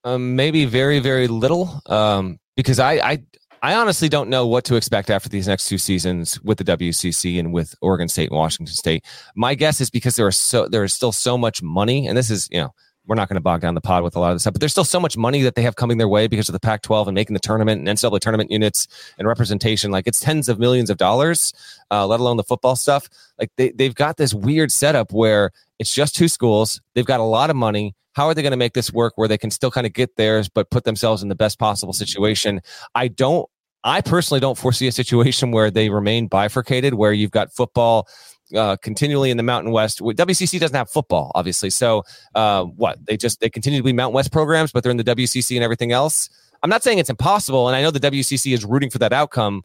um, 0.03 0.35
maybe 0.35 0.65
very, 0.65 0.99
very 0.99 1.27
little. 1.27 1.81
Um, 1.87 2.39
because 2.55 2.79
I, 2.79 2.93
I, 2.93 3.23
I 3.65 3.73
honestly 3.73 4.09
don't 4.09 4.29
know 4.29 4.45
what 4.45 4.63
to 4.65 4.75
expect 4.75 5.09
after 5.09 5.27
these 5.27 5.47
next 5.47 5.67
two 5.67 5.79
seasons 5.79 6.39
with 6.43 6.59
the 6.59 6.63
WCC 6.63 7.39
and 7.39 7.51
with 7.51 7.73
Oregon 7.81 8.07
State 8.07 8.29
and 8.29 8.37
Washington 8.37 8.75
State. 8.75 9.03
My 9.35 9.55
guess 9.55 9.81
is 9.81 9.89
because 9.89 10.15
there 10.17 10.27
are 10.27 10.31
so 10.31 10.67
there 10.67 10.83
is 10.83 10.93
still 10.93 11.11
so 11.11 11.35
much 11.35 11.63
money, 11.63 12.07
and 12.07 12.15
this 12.15 12.29
is 12.29 12.47
you 12.51 12.61
know 12.61 12.75
we're 13.07 13.15
not 13.15 13.27
going 13.27 13.37
to 13.37 13.41
bog 13.41 13.61
down 13.61 13.73
the 13.73 13.81
pod 13.81 14.03
with 14.03 14.15
a 14.15 14.19
lot 14.19 14.29
of 14.29 14.35
this 14.35 14.43
stuff, 14.43 14.53
but 14.53 14.59
there's 14.59 14.71
still 14.71 14.83
so 14.83 14.99
much 14.99 15.17
money 15.17 15.41
that 15.41 15.55
they 15.55 15.63
have 15.63 15.77
coming 15.77 15.97
their 15.97 16.07
way 16.07 16.27
because 16.27 16.47
of 16.47 16.53
the 16.53 16.59
Pac-12 16.59 17.07
and 17.07 17.15
making 17.15 17.33
the 17.33 17.39
tournament 17.39 17.79
and 17.79 17.97
NCAA 17.97 18.19
tournament 18.19 18.51
units 18.51 18.87
and 19.17 19.27
representation. 19.27 19.89
Like 19.89 20.05
it's 20.05 20.19
tens 20.19 20.47
of 20.47 20.59
millions 20.59 20.91
of 20.91 20.97
dollars, 20.97 21.51
uh, 21.89 22.05
let 22.05 22.19
alone 22.19 22.37
the 22.37 22.43
football 22.43 22.75
stuff. 22.75 23.09
Like 23.39 23.49
they 23.57 23.71
they've 23.71 23.95
got 23.95 24.17
this 24.17 24.31
weird 24.31 24.71
setup 24.71 25.11
where 25.11 25.49
it's 25.79 25.91
just 25.91 26.13
two 26.13 26.27
schools. 26.27 26.81
They've 26.93 27.03
got 27.03 27.19
a 27.19 27.23
lot 27.23 27.49
of 27.49 27.55
money. 27.55 27.95
How 28.13 28.27
are 28.27 28.35
they 28.35 28.43
going 28.43 28.51
to 28.51 28.57
make 28.57 28.73
this 28.73 28.93
work 28.93 29.13
where 29.15 29.27
they 29.27 29.39
can 29.39 29.49
still 29.49 29.71
kind 29.71 29.87
of 29.87 29.91
get 29.91 30.17
theirs, 30.17 30.47
but 30.47 30.69
put 30.69 30.83
themselves 30.83 31.23
in 31.23 31.29
the 31.29 31.35
best 31.35 31.57
possible 31.57 31.93
situation? 31.93 32.61
I 32.93 33.07
don't. 33.07 33.49
I 33.85 34.01
personally 34.01 34.41
don't 34.41 34.57
foresee 34.57 34.87
a 34.87 34.91
situation 34.91 35.51
where 35.51 35.69
they 35.69 35.89
remain 35.89 36.27
bifurcated, 36.27 36.95
where 36.95 37.13
you've 37.13 37.31
got 37.31 37.53
football 37.53 38.07
uh, 38.55 38.75
continually 38.77 39.29
in 39.29 39.37
the 39.37 39.43
Mountain 39.43 39.71
West. 39.71 39.99
WCC 39.99 40.59
doesn't 40.59 40.75
have 40.75 40.89
football, 40.89 41.31
obviously. 41.35 41.69
So 41.69 42.03
uh, 42.33 42.63
what 42.63 42.97
they 43.05 43.15
just 43.15 43.39
they 43.39 43.49
continue 43.49 43.79
to 43.79 43.83
be 43.83 43.93
Mountain 43.93 44.15
West 44.15 44.31
programs, 44.31 44.71
but 44.71 44.83
they're 44.83 44.91
in 44.91 44.97
the 44.97 45.03
WCC 45.03 45.55
and 45.55 45.63
everything 45.63 45.91
else. 45.91 46.29
I'm 46.63 46.69
not 46.69 46.83
saying 46.83 46.97
it's 46.97 47.11
impossible, 47.11 47.67
and 47.67 47.75
I 47.75 47.83
know 47.83 47.91
the 47.91 47.99
WCC 47.99 48.53
is 48.53 48.65
rooting 48.65 48.89
for 48.89 48.97
that 48.97 49.13
outcome. 49.13 49.63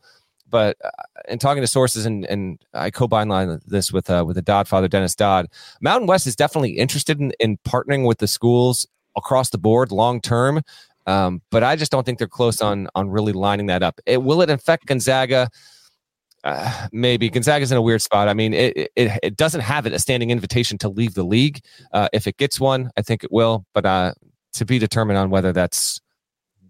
But 0.51 0.77
uh, 0.85 0.91
in 1.29 1.39
talking 1.39 1.63
to 1.63 1.67
sources, 1.67 2.05
and, 2.05 2.27
and 2.27 2.59
I 2.75 2.91
co-byline 2.91 3.63
this 3.67 3.93
with 3.93 4.11
uh, 4.11 4.25
with 4.27 4.37
the 4.37 4.43
Dodd 4.43 4.69
father, 4.69 4.89
Dennis 4.89 5.15
Dodd, 5.15 5.47
Mountain 5.81 6.09
West 6.09 6.27
is 6.27 6.37
definitely 6.37 6.73
interested 6.73 7.21
in, 7.21 7.33
in 7.41 7.57
partnering 7.59 8.07
with 8.07 8.19
the 8.19 8.29
schools 8.29 8.87
across 9.17 9.51
the 9.51 9.59
board 9.59 9.93
long 9.93 10.21
term. 10.21 10.61
Um, 11.11 11.43
but 11.51 11.65
I 11.65 11.75
just 11.75 11.91
don't 11.91 12.05
think 12.05 12.19
they're 12.19 12.29
close 12.29 12.63
on 12.63 12.89
on 12.95 13.11
really 13.11 13.33
lining 13.33 13.67
that 13.67 13.83
up. 13.83 14.01
It, 14.07 14.23
will 14.23 14.43
it 14.43 14.51
affect 14.51 14.87
Gonzaga? 14.87 15.51
Uh, 16.45 16.87
maybe 16.93 17.29
Gonzaga's 17.29 17.73
in 17.73 17.79
a 17.79 17.83
weird 17.83 18.01
spot. 18.01 18.29
I 18.29 18.35
mean, 18.35 18.55
it, 18.55 18.91
it, 18.97 19.19
it 19.23 19.37
doesn't 19.37 19.61
have 19.61 19.87
it 19.87 19.93
a 19.93 19.99
standing 19.99 20.31
invitation 20.31 20.79
to 20.79 20.89
leave 20.89 21.15
the 21.15 21.25
league. 21.25 21.61
Uh, 21.93 22.09
if 22.13 22.27
it 22.27 22.37
gets 22.39 22.59
one, 22.59 22.91
I 22.97 23.03
think 23.03 23.25
it 23.25 23.31
will, 23.31 23.67
but 23.75 23.85
uh, 23.85 24.13
to 24.55 24.65
be 24.65 24.79
determined 24.79 25.19
on 25.19 25.31
whether 25.31 25.53
that's 25.53 26.01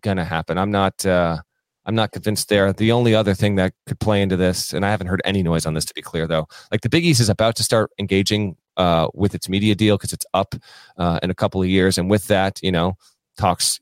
gonna 0.01 0.24
happen. 0.24 0.59
I'm 0.59 0.70
not. 0.70 1.05
Uh, 1.05 1.38
I'm 1.86 1.95
not 1.95 2.12
convinced 2.12 2.49
there. 2.49 2.72
The 2.72 2.93
only 2.93 3.14
other 3.14 3.34
thing 3.34 3.57
that 3.57 3.72
could 3.86 3.99
play 3.99 4.22
into 4.22 4.36
this, 4.36 4.72
and 4.74 4.84
I 4.84 4.91
haven't 4.91 5.07
heard 5.09 5.22
any 5.24 5.43
noise 5.43 5.66
on 5.66 5.74
this 5.74 5.86
to 5.86 5.95
be 5.95 6.03
clear, 6.03 6.26
though, 6.26 6.47
like 6.70 6.82
the 6.82 6.91
Big 6.91 7.05
East 7.05 7.20
is 7.20 7.30
about 7.30 7.57
to 7.57 7.62
start 7.62 7.91
engaging 7.99 8.57
uh, 8.76 9.09
with 9.14 9.34
its 9.34 9.49
media 9.49 9.74
deal 9.74 9.97
because 9.97 10.12
it's 10.12 10.26
up 10.34 10.55
uh, 10.99 11.18
in 11.22 11.30
a 11.30 11.34
couple 11.34 11.61
of 11.62 11.68
years, 11.68 11.99
and 11.99 12.11
with 12.11 12.26
that, 12.28 12.61
you 12.62 12.70
know, 12.70 12.97
talks 13.38 13.80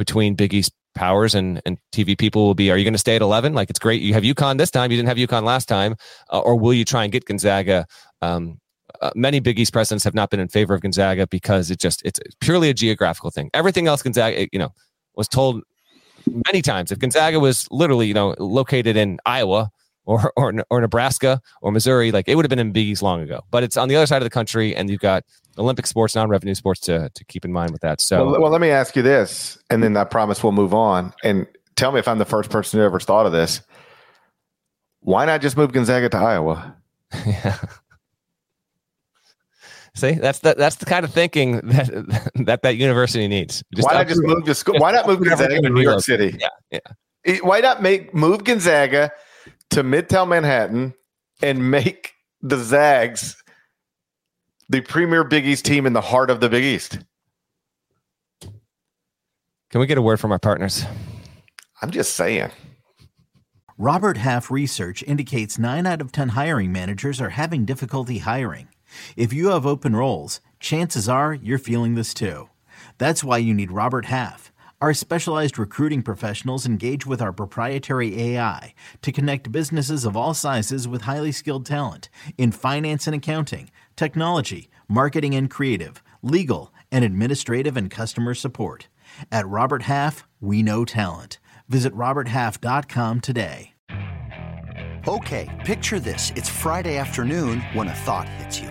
between 0.00 0.34
Big 0.34 0.54
East 0.54 0.72
powers 0.94 1.34
and, 1.34 1.60
and 1.66 1.76
TV 1.92 2.18
people 2.18 2.46
will 2.46 2.54
be, 2.54 2.70
are 2.70 2.78
you 2.78 2.84
going 2.84 2.94
to 2.94 2.98
stay 2.98 3.16
at 3.16 3.20
11? 3.20 3.52
Like, 3.52 3.68
it's 3.68 3.78
great. 3.78 4.00
You 4.00 4.14
have 4.14 4.22
UConn 4.22 4.56
this 4.56 4.70
time. 4.70 4.90
You 4.90 4.96
didn't 4.96 5.08
have 5.08 5.18
UConn 5.18 5.44
last 5.44 5.68
time. 5.68 5.94
Uh, 6.32 6.40
or 6.40 6.56
will 6.56 6.72
you 6.72 6.86
try 6.86 7.04
and 7.04 7.12
get 7.12 7.26
Gonzaga? 7.26 7.86
Um, 8.22 8.58
uh, 9.02 9.10
many 9.14 9.40
Big 9.40 9.60
East 9.60 9.74
presidents 9.74 10.02
have 10.04 10.14
not 10.14 10.30
been 10.30 10.40
in 10.40 10.48
favor 10.48 10.72
of 10.72 10.80
Gonzaga 10.80 11.26
because 11.26 11.70
it 11.70 11.78
just, 11.78 12.00
it's 12.02 12.18
purely 12.40 12.70
a 12.70 12.74
geographical 12.74 13.30
thing. 13.30 13.50
Everything 13.52 13.88
else, 13.88 14.02
Gonzaga, 14.02 14.48
you 14.52 14.58
know, 14.58 14.70
was 15.16 15.28
told 15.28 15.62
many 16.46 16.62
times 16.62 16.90
if 16.90 16.98
Gonzaga 16.98 17.38
was 17.38 17.68
literally, 17.70 18.06
you 18.06 18.14
know, 18.14 18.34
located 18.38 18.96
in 18.96 19.18
Iowa 19.26 19.70
or, 20.04 20.32
or, 20.36 20.54
or 20.70 20.80
Nebraska 20.80 21.40
or 21.62 21.72
Missouri, 21.72 22.12
like 22.12 22.28
it 22.28 22.34
would 22.34 22.44
have 22.44 22.50
been 22.50 22.58
in 22.58 22.72
Big 22.72 22.86
East 22.86 23.02
long 23.02 23.20
ago. 23.22 23.42
But 23.50 23.62
it's 23.62 23.76
on 23.76 23.88
the 23.88 23.96
other 23.96 24.06
side 24.06 24.18
of 24.18 24.24
the 24.24 24.30
country, 24.30 24.74
and 24.74 24.90
you've 24.90 25.00
got 25.00 25.24
Olympic 25.58 25.86
sports, 25.86 26.14
non-revenue 26.14 26.54
sports 26.54 26.80
to 26.82 27.10
to 27.14 27.24
keep 27.24 27.44
in 27.44 27.52
mind 27.52 27.70
with 27.70 27.82
that. 27.82 28.00
So, 28.00 28.30
well, 28.30 28.40
well, 28.42 28.50
let 28.50 28.60
me 28.60 28.70
ask 28.70 28.96
you 28.96 29.02
this, 29.02 29.58
and 29.70 29.82
then 29.82 29.96
I 29.96 30.04
promise 30.04 30.42
we'll 30.42 30.52
move 30.52 30.74
on. 30.74 31.12
And 31.22 31.46
tell 31.76 31.92
me 31.92 31.98
if 31.98 32.08
I'm 32.08 32.18
the 32.18 32.24
first 32.24 32.50
person 32.50 32.78
who 32.78 32.84
ever 32.84 33.00
thought 33.00 33.26
of 33.26 33.32
this. 33.32 33.60
Why 35.00 35.24
not 35.24 35.40
just 35.40 35.56
move 35.56 35.72
Gonzaga 35.72 36.10
to 36.10 36.16
Iowa? 36.18 36.76
yeah. 37.26 37.58
See, 39.94 40.12
that's 40.12 40.38
the 40.38 40.54
that's 40.56 40.76
the 40.76 40.86
kind 40.86 41.04
of 41.04 41.12
thinking 41.12 41.56
that 41.64 42.30
that 42.46 42.62
that 42.62 42.76
university 42.76 43.26
needs. 43.28 43.62
Just 43.74 43.86
why 43.86 43.94
not 43.94 44.08
just 44.08 44.22
move 44.22 44.44
to 44.44 44.54
school? 44.54 44.74
Why 44.78 44.92
not 44.92 45.06
move 45.06 45.22
Gonzaga 45.22 45.60
to 45.60 45.68
New 45.68 45.80
York 45.80 46.00
City? 46.00 46.38
Yeah, 46.38 46.80
yeah. 47.24 47.38
Why 47.42 47.60
not 47.60 47.82
make 47.82 48.14
move 48.14 48.44
Gonzaga 48.44 49.10
to 49.70 49.82
Midtown 49.82 50.28
Manhattan 50.28 50.94
and 51.42 51.70
make 51.70 52.12
the 52.42 52.58
Zags 52.58 53.42
the 54.68 54.80
premier 54.80 55.24
Big 55.24 55.46
East 55.46 55.64
team 55.64 55.86
in 55.86 55.92
the 55.92 56.00
heart 56.00 56.30
of 56.30 56.40
the 56.40 56.48
Big 56.48 56.64
East. 56.64 56.98
Can 59.70 59.80
we 59.80 59.86
get 59.86 59.98
a 59.98 60.02
word 60.02 60.20
from 60.20 60.32
our 60.32 60.38
partners? 60.38 60.84
I'm 61.82 61.90
just 61.90 62.14
saying. 62.14 62.50
Robert 63.78 64.18
Half 64.18 64.50
research 64.50 65.02
indicates 65.04 65.58
9 65.58 65.86
out 65.86 66.00
of 66.00 66.12
10 66.12 66.30
hiring 66.30 66.70
managers 66.70 67.20
are 67.20 67.30
having 67.30 67.64
difficulty 67.64 68.18
hiring. 68.18 68.68
If 69.16 69.32
you 69.32 69.50
have 69.50 69.64
open 69.66 69.96
roles, 69.96 70.40
chances 70.58 71.08
are 71.08 71.32
you're 71.32 71.58
feeling 71.58 71.94
this 71.94 72.12
too. 72.12 72.50
That's 72.98 73.24
why 73.24 73.38
you 73.38 73.54
need 73.54 73.72
Robert 73.72 74.06
Half. 74.06 74.49
Our 74.80 74.94
specialized 74.94 75.58
recruiting 75.58 76.02
professionals 76.02 76.64
engage 76.64 77.04
with 77.04 77.20
our 77.20 77.34
proprietary 77.34 78.18
AI 78.18 78.72
to 79.02 79.12
connect 79.12 79.52
businesses 79.52 80.06
of 80.06 80.16
all 80.16 80.32
sizes 80.32 80.88
with 80.88 81.02
highly 81.02 81.32
skilled 81.32 81.66
talent 81.66 82.08
in 82.38 82.50
finance 82.50 83.06
and 83.06 83.14
accounting 83.14 83.70
technology, 83.94 84.70
marketing 84.88 85.34
and 85.34 85.50
creative, 85.50 86.02
legal, 86.22 86.72
and 86.90 87.04
administrative 87.04 87.76
and 87.76 87.90
customer 87.90 88.32
support. 88.32 88.88
At 89.30 89.46
Robert 89.46 89.82
Half, 89.82 90.26
we 90.40 90.62
know 90.62 90.86
talent. 90.86 91.38
Visit 91.68 91.94
RobertHalf.com 91.94 93.20
today. 93.20 93.74
Okay, 95.06 95.62
picture 95.66 96.00
this. 96.00 96.32
It's 96.36 96.48
Friday 96.48 96.96
afternoon 96.96 97.60
when 97.74 97.88
a 97.88 97.94
thought 97.94 98.30
hits 98.30 98.58
you. 98.58 98.70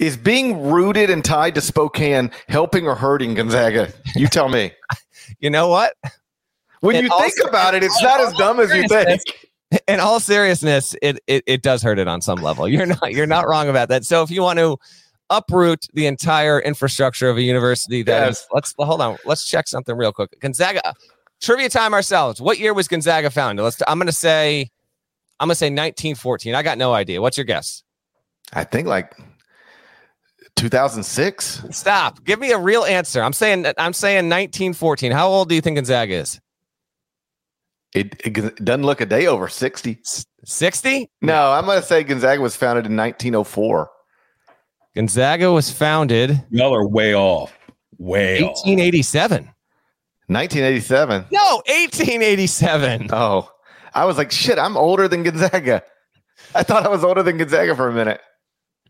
Is 0.00 0.16
being 0.16 0.62
rooted 0.62 1.10
and 1.10 1.22
tied 1.22 1.54
to 1.54 1.60
Spokane 1.60 2.30
helping 2.48 2.86
or 2.88 2.94
hurting 2.94 3.34
Gonzaga? 3.34 3.92
You 4.16 4.26
tell 4.26 4.48
me. 4.48 4.72
you 5.40 5.50
know 5.50 5.68
what? 5.68 5.94
When 6.80 6.96
in 6.96 7.04
you 7.04 7.10
think 7.20 7.34
about 7.46 7.74
it, 7.74 7.84
it's 7.84 8.02
not 8.02 8.18
as 8.18 8.32
dumb 8.34 8.58
as 8.58 8.74
you 8.74 8.88
think. 8.88 9.20
In 9.86 10.00
all 10.00 10.18
seriousness, 10.18 10.96
it, 11.00 11.20
it 11.28 11.44
it 11.46 11.62
does 11.62 11.82
hurt 11.82 12.00
it 12.00 12.08
on 12.08 12.20
some 12.20 12.40
level. 12.40 12.66
You're 12.66 12.86
not 12.86 13.12
you're 13.12 13.26
not 13.26 13.46
wrong 13.46 13.68
about 13.68 13.88
that. 13.90 14.04
So 14.04 14.22
if 14.22 14.30
you 14.30 14.42
want 14.42 14.58
to 14.58 14.78
uproot 15.30 15.86
the 15.94 16.06
entire 16.06 16.60
infrastructure 16.60 17.30
of 17.30 17.36
a 17.36 17.42
university 17.42 18.02
that 18.02 18.26
yes. 18.26 18.40
is, 18.40 18.46
let's 18.52 18.74
hold 18.78 19.00
on 19.00 19.16
let's 19.24 19.46
check 19.46 19.68
something 19.68 19.96
real 19.96 20.12
quick 20.12 20.28
gonzaga 20.40 20.80
trivia 21.40 21.68
time 21.68 21.94
ourselves 21.94 22.40
what 22.40 22.58
year 22.58 22.74
was 22.74 22.88
gonzaga 22.88 23.30
founded 23.30 23.62
let's 23.62 23.80
i'm 23.86 23.96
gonna 23.98 24.10
say 24.10 24.68
i'm 25.38 25.46
gonna 25.46 25.54
say 25.54 25.66
1914 25.66 26.56
i 26.56 26.62
got 26.64 26.78
no 26.78 26.92
idea 26.92 27.20
what's 27.20 27.38
your 27.38 27.44
guess 27.44 27.84
i 28.54 28.64
think 28.64 28.88
like 28.88 29.14
2006 30.60 31.64
stop 31.70 32.22
give 32.24 32.38
me 32.38 32.52
a 32.52 32.58
real 32.58 32.84
answer 32.84 33.22
i'm 33.22 33.32
saying 33.32 33.66
i'm 33.78 33.92
saying 33.92 34.28
1914 34.28 35.12
how 35.12 35.28
old 35.28 35.48
do 35.48 35.54
you 35.54 35.60
think 35.60 35.76
gonzaga 35.76 36.14
is 36.14 36.40
it, 37.92 38.20
it 38.24 38.64
doesn't 38.64 38.84
look 38.84 39.00
a 39.00 39.06
day 39.06 39.26
over 39.26 39.48
60 39.48 40.00
60 40.44 41.10
no 41.22 41.52
i'm 41.52 41.66
gonna 41.66 41.82
say 41.82 42.04
gonzaga 42.04 42.40
was 42.40 42.56
founded 42.56 42.86
in 42.86 42.96
1904 42.96 43.90
Gonzaga 44.94 45.52
was 45.52 45.70
founded. 45.70 46.44
Y'all 46.50 46.74
are 46.74 46.86
way 46.86 47.14
off. 47.14 47.56
Way 47.98 48.42
1887. 48.42 49.44
1987. 50.26 51.26
No, 51.30 51.62
1887. 51.66 53.08
Oh, 53.12 53.48
I 53.94 54.04
was 54.04 54.18
like, 54.18 54.30
shit, 54.30 54.58
I'm 54.58 54.76
older 54.76 55.06
than 55.06 55.22
Gonzaga. 55.22 55.82
I 56.54 56.62
thought 56.62 56.84
I 56.84 56.88
was 56.88 57.04
older 57.04 57.22
than 57.22 57.38
Gonzaga 57.38 57.76
for 57.76 57.88
a 57.88 57.92
minute. 57.92 58.20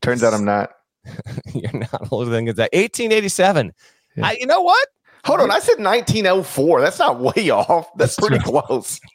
Turns 0.00 0.22
out 0.22 0.32
I'm 0.32 0.44
not. 0.44 0.70
You're 1.54 1.72
not 1.72 2.08
older 2.10 2.30
than 2.30 2.46
Gonzaga. 2.46 2.70
1887. 2.72 3.72
Yeah. 4.16 4.26
I, 4.26 4.32
you 4.40 4.46
know 4.46 4.60
what? 4.60 4.88
Hold 5.24 5.40
on. 5.40 5.50
I 5.50 5.58
said 5.58 5.78
1904. 5.78 6.80
That's 6.80 6.98
not 6.98 7.20
way 7.20 7.50
off. 7.50 7.88
That's, 7.96 8.16
That's 8.16 8.28
pretty 8.28 8.42
true. 8.42 8.60
close. 8.60 9.00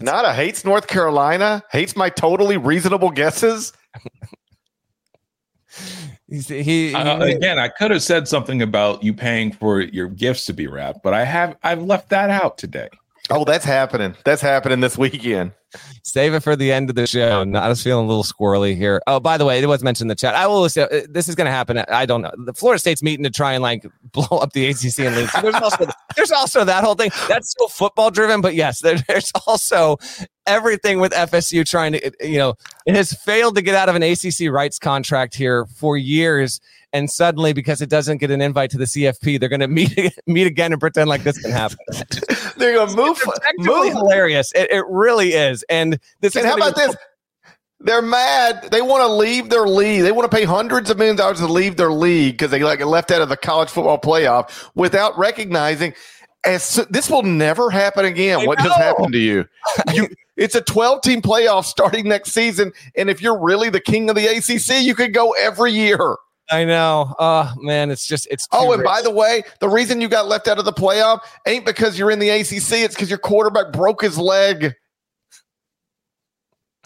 Nada 0.00 0.34
hates 0.34 0.64
North 0.64 0.86
Carolina, 0.88 1.62
hates 1.70 1.94
my 1.96 2.08
totally 2.10 2.56
reasonable 2.56 3.10
guesses. 3.10 3.72
He's, 6.28 6.48
he, 6.48 6.92
uh, 6.92 7.22
again, 7.22 7.56
I 7.58 7.68
could 7.68 7.92
have 7.92 8.02
said 8.02 8.26
something 8.26 8.60
about 8.60 9.04
you 9.04 9.14
paying 9.14 9.52
for 9.52 9.80
your 9.80 10.08
gifts 10.08 10.44
to 10.46 10.52
be 10.52 10.66
wrapped, 10.66 11.04
but 11.04 11.14
I 11.14 11.24
have 11.24 11.56
I've 11.62 11.82
left 11.82 12.08
that 12.08 12.30
out 12.30 12.58
today. 12.58 12.88
Oh, 13.30 13.44
that's 13.44 13.64
happening. 13.64 14.14
That's 14.24 14.40
happening 14.40 14.80
this 14.80 14.96
weekend. 14.96 15.52
Save 16.04 16.34
it 16.34 16.40
for 16.40 16.54
the 16.54 16.70
end 16.70 16.88
of 16.90 16.96
the 16.96 17.06
show. 17.06 17.42
I 17.54 17.68
was 17.68 17.82
feeling 17.82 18.04
a 18.04 18.08
little 18.08 18.22
squirrely 18.22 18.76
here. 18.76 19.02
Oh, 19.06 19.18
by 19.18 19.36
the 19.36 19.44
way, 19.44 19.60
it 19.60 19.66
was 19.66 19.82
mentioned 19.82 20.06
in 20.06 20.08
the 20.08 20.14
chat. 20.14 20.34
I 20.34 20.46
will 20.46 20.64
uh, 20.64 20.68
this 21.08 21.28
is 21.28 21.34
going 21.34 21.46
to 21.46 21.50
happen. 21.50 21.78
I 21.88 22.06
don't 22.06 22.22
know. 22.22 22.30
The 22.36 22.54
Florida 22.54 22.78
State's 22.78 23.02
meeting 23.02 23.24
to 23.24 23.30
try 23.30 23.54
and 23.54 23.62
like 23.62 23.84
blow 24.12 24.38
up 24.38 24.52
the 24.52 24.68
ACC 24.68 25.00
and. 25.00 25.28
So 25.28 25.42
there's 25.42 25.54
also 25.56 25.86
there's 26.14 26.32
also 26.32 26.64
that 26.64 26.84
whole 26.84 26.94
thing. 26.94 27.10
That's 27.28 27.50
still 27.50 27.68
football 27.68 28.10
driven, 28.10 28.40
but 28.40 28.54
yes, 28.54 28.80
there, 28.80 28.96
there's 29.08 29.32
also 29.46 29.96
everything 30.46 31.00
with 31.00 31.12
FSU 31.12 31.68
trying 31.68 31.92
to. 31.92 32.12
You 32.20 32.38
know, 32.38 32.54
it 32.86 32.94
has 32.94 33.12
failed 33.12 33.56
to 33.56 33.62
get 33.62 33.74
out 33.74 33.88
of 33.88 33.96
an 33.96 34.02
ACC 34.02 34.50
rights 34.50 34.78
contract 34.78 35.34
here 35.34 35.66
for 35.66 35.96
years 35.96 36.60
and 36.92 37.10
suddenly 37.10 37.52
because 37.52 37.82
it 37.82 37.90
doesn't 37.90 38.18
get 38.18 38.30
an 38.30 38.40
invite 38.40 38.70
to 38.70 38.78
the 38.78 38.86
CFP, 38.86 39.38
they're 39.38 39.50
going 39.50 39.60
to 39.60 39.68
meet 39.68 40.14
meet 40.26 40.46
again 40.46 40.72
and 40.72 40.80
pretend 40.80 41.08
like 41.08 41.24
this 41.24 41.38
can 41.38 41.50
happen. 41.50 41.76
They're 42.56 42.86
to 42.86 42.94
move. 42.94 43.22
move. 43.58 43.92
Hilarious. 43.92 44.52
It, 44.54 44.70
it, 44.70 44.84
really 44.88 45.32
is. 45.32 45.64
And 45.68 45.98
this. 46.20 46.36
And 46.36 46.46
how 46.46 46.56
about 46.56 46.76
this? 46.76 46.94
They're 47.80 48.02
mad. 48.02 48.68
They 48.70 48.80
want 48.80 49.02
to 49.02 49.08
leave 49.08 49.50
their 49.50 49.66
league. 49.66 50.02
They 50.02 50.12
want 50.12 50.30
to 50.30 50.34
pay 50.34 50.44
hundreds 50.44 50.90
of 50.90 50.96
millions 50.96 51.20
of 51.20 51.24
dollars 51.24 51.38
to 51.40 51.46
leave 51.46 51.76
their 51.76 51.92
league 51.92 52.34
because 52.34 52.50
they 52.50 52.62
like 52.62 52.84
left 52.84 53.10
out 53.10 53.20
of 53.20 53.28
the 53.28 53.36
college 53.36 53.68
football 53.68 54.00
playoff 54.00 54.68
without 54.74 55.16
recognizing. 55.18 55.94
As 56.44 56.86
this 56.90 57.10
will 57.10 57.22
never 57.22 57.70
happen 57.70 58.04
again. 58.04 58.40
I 58.40 58.46
what 58.46 58.58
know. 58.58 58.66
just 58.66 58.78
happened 58.78 59.12
to 59.12 59.18
you? 59.18 59.46
You 59.92 60.08
it's 60.36 60.54
a 60.54 60.60
12 60.60 61.02
team 61.02 61.20
playoff 61.20 61.64
starting 61.64 62.08
next 62.08 62.32
season. 62.32 62.72
And 62.96 63.10
if 63.10 63.20
you're 63.20 63.38
really 63.38 63.68
the 63.68 63.80
king 63.80 64.08
of 64.08 64.16
the 64.16 64.26
ACC, 64.26 64.82
you 64.82 64.94
could 64.94 65.12
go 65.12 65.32
every 65.32 65.72
year. 65.72 66.16
I 66.50 66.64
know. 66.64 67.14
Oh 67.18 67.52
man, 67.58 67.90
it's 67.90 68.06
just 68.06 68.28
it's. 68.30 68.46
Oh, 68.52 68.72
and 68.72 68.80
rich. 68.80 68.86
by 68.86 69.02
the 69.02 69.10
way, 69.10 69.42
the 69.60 69.68
reason 69.68 70.00
you 70.00 70.08
got 70.08 70.28
left 70.28 70.46
out 70.46 70.58
of 70.58 70.64
the 70.64 70.72
playoff 70.72 71.20
ain't 71.46 71.66
because 71.66 71.98
you're 71.98 72.10
in 72.10 72.18
the 72.18 72.30
ACC. 72.30 72.84
It's 72.84 72.94
because 72.94 73.10
your 73.10 73.18
quarterback 73.18 73.72
broke 73.72 74.02
his 74.02 74.16
leg. 74.16 74.74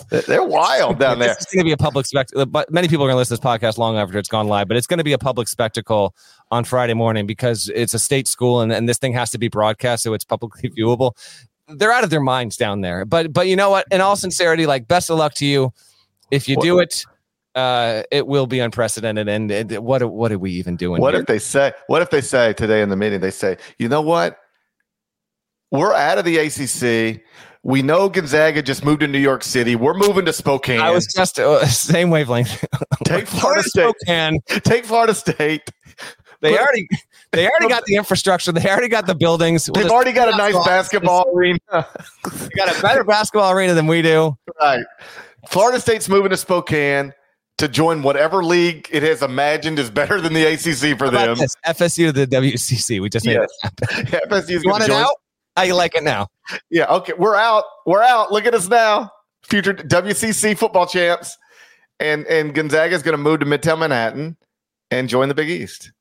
They're 0.08 0.44
wild 0.44 0.98
down 0.98 1.18
there. 1.18 1.32
It's 1.32 1.52
going 1.52 1.61
to 1.61 1.64
be 1.64 1.72
a 1.72 1.76
public 1.76 2.06
spectacle. 2.06 2.42
Uh, 2.42 2.46
but 2.46 2.72
many 2.72 2.88
people 2.88 3.04
are 3.04 3.08
going 3.08 3.14
to 3.14 3.18
listen 3.18 3.36
to 3.36 3.40
this 3.40 3.46
podcast 3.46 3.78
long 3.78 3.96
after 3.96 4.18
it's 4.18 4.28
gone 4.28 4.48
live. 4.48 4.66
But 4.66 4.76
it's 4.76 4.86
going 4.86 4.98
to 4.98 5.04
be 5.04 5.12
a 5.12 5.18
public 5.18 5.46
spectacle 5.46 6.14
on 6.50 6.64
Friday 6.64 6.94
morning 6.94 7.26
because 7.26 7.70
it's 7.74 7.94
a 7.94 7.98
state 7.98 8.26
school 8.26 8.61
and, 8.61 8.72
and 8.72 8.88
this 8.88 8.98
thing 8.98 9.12
has 9.12 9.30
to 9.32 9.38
be 9.38 9.48
broadcast 9.48 10.02
so 10.02 10.14
it's 10.14 10.24
publicly 10.24 10.70
viewable. 10.78 11.12
They're 11.68 11.92
out 11.92 12.02
of 12.02 12.11
their 12.11 12.20
minds 12.20 12.56
down 12.56 12.80
there. 12.80 13.04
But 13.04 13.32
but 13.32 13.46
you 13.46 13.56
know 13.56 13.70
what? 13.70 13.86
In 13.90 14.00
all 14.00 14.16
sincerity, 14.16 14.66
like 14.66 14.88
best 14.88 15.11
of 15.11 15.18
luck 15.18 15.34
to 15.34 15.46
you. 15.46 15.72
If 16.30 16.48
you 16.48 16.56
do 16.56 16.78
it, 16.78 17.04
uh, 17.55 18.03
it 18.11 18.26
will 18.26 18.46
be 18.46 18.61
unprecedented. 18.61 19.28
And, 19.28 19.78
what 19.78 20.03
what 20.11 20.32
are 20.32 20.38
we 20.38 20.53
even 20.53 20.76
doing? 20.76 21.01
What 21.01 21.14
here? 21.14 21.20
if 21.20 21.26
they 21.26 21.38
say? 21.38 21.72
What 21.86 22.03
if 22.03 22.11
they 22.11 22.20
say 22.20 22.53
today 22.53 22.82
in 22.82 22.88
the 22.88 22.96
meeting? 22.96 23.20
They 23.20 23.30
say, 23.30 23.57
you 23.78 23.88
know 23.88 24.03
what? 24.03 24.38
We're 25.70 25.94
out 25.94 26.18
of 26.18 26.24
the 26.24 26.38
ACC. 26.38 27.22
We 27.62 27.82
know 27.82 28.09
Gonzaga 28.09 28.62
just 28.62 28.84
moved 28.84 29.01
to 29.01 29.07
New 29.07 29.18
York 29.18 29.44
City. 29.44 29.76
We're 29.76 29.94
moving 29.94 30.24
to 30.24 30.32
Spokane. 30.32 30.80
I 30.80 30.90
was 30.90 31.07
just 31.07 31.38
uh, 31.38 31.66
same 31.66 32.11
wavelength. 32.11 32.64
Take 33.05 33.26
Florida 33.26 33.62
State. 33.62 33.94
Spokane. 34.01 34.40
Take 34.46 34.84
Florida 34.86 35.14
State. 35.14 35.70
They 36.40 36.53
Put, 36.53 36.61
already 36.61 36.88
they 37.32 37.46
already 37.46 37.68
got 37.68 37.84
the 37.84 37.96
infrastructure. 37.96 38.51
They 38.51 38.68
already 38.68 38.88
got 38.88 39.07
the 39.07 39.14
buildings. 39.14 39.68
We'll 39.70 39.82
They've 39.82 39.92
already 39.92 40.12
got 40.12 40.32
a 40.32 40.36
nice 40.36 40.55
basketball 40.66 41.26
arena. 41.34 41.59
they 41.70 42.48
got 42.57 42.76
a 42.76 42.80
better 42.80 43.05
basketball 43.05 43.53
arena 43.53 43.74
than 43.74 43.86
we 43.86 44.03
do. 44.03 44.36
Right. 44.61 44.84
Florida 45.48 45.80
State's 45.80 46.07
moving 46.07 46.30
to 46.30 46.36
Spokane 46.36 47.14
to 47.61 47.68
join 47.68 48.02
whatever 48.02 48.42
league 48.42 48.88
it 48.90 49.02
has 49.02 49.22
imagined 49.22 49.78
is 49.78 49.90
better 49.90 50.20
than 50.20 50.32
the 50.32 50.44
ACC 50.44 50.98
for 50.98 51.11
them. 51.11 51.36
This? 51.36 51.56
FSU 51.66 52.06
to 52.06 52.12
the 52.12 52.26
WCC. 52.26 53.00
We 53.00 53.08
just 53.11 53.26
made 53.26 53.34
yes. 53.34 53.50
it 53.62 54.08
happen. 54.08 54.20
FSU's 54.30 54.64
you 54.64 54.70
want 54.70 54.82
it 54.82 54.90
out? 54.90 55.14
How 55.56 55.64
you 55.64 55.74
like 55.74 55.94
it 55.94 56.02
now? 56.02 56.28
Yeah. 56.70 56.86
Okay. 56.86 57.12
We're 57.18 57.36
out. 57.36 57.64
We're 57.84 58.02
out. 58.02 58.32
Look 58.32 58.46
at 58.46 58.54
us 58.54 58.68
now. 58.68 59.11
Future 59.42 59.74
WCC 59.74 60.56
football 60.56 60.86
champs. 60.86 61.36
And 61.98 62.26
and 62.26 62.54
Gonzaga 62.54 62.94
is 62.94 63.02
going 63.02 63.16
to 63.16 63.22
move 63.22 63.40
to 63.40 63.46
Midtown 63.46 63.80
Manhattan 63.80 64.38
and 64.90 65.08
join 65.08 65.28
the 65.28 65.34
Big 65.34 65.50
East. 65.50 65.92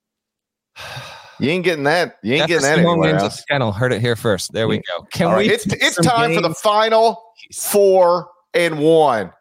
You 1.39 1.49
ain't 1.49 1.65
getting 1.65 1.83
that. 1.85 2.17
You 2.23 2.35
ain't 2.35 2.47
getting 2.47 2.63
that 2.63 2.79
anywhere 2.79 3.15
else. 3.15 3.43
Channel 3.45 3.73
heard 3.73 3.91
it 3.91 4.01
here 4.01 4.15
first. 4.15 4.53
There 4.53 4.67
we 4.67 4.77
go. 4.77 5.03
Can 5.11 5.27
All 5.27 5.37
we? 5.37 5.49
It's 5.49 5.65
it's 5.65 5.95
time 5.97 6.31
games? 6.31 6.41
for 6.41 6.47
the 6.47 6.55
final 6.55 7.21
four 7.53 8.29
and 8.53 8.79
one. 8.79 9.31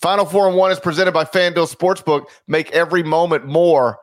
Final 0.00 0.24
Four 0.24 0.48
and 0.48 0.56
One 0.56 0.70
is 0.70 0.80
presented 0.80 1.12
by 1.12 1.24
FanDuel 1.24 1.74
Sportsbook. 1.74 2.26
Make 2.48 2.70
every 2.72 3.02
moment 3.02 3.46
more. 3.46 3.98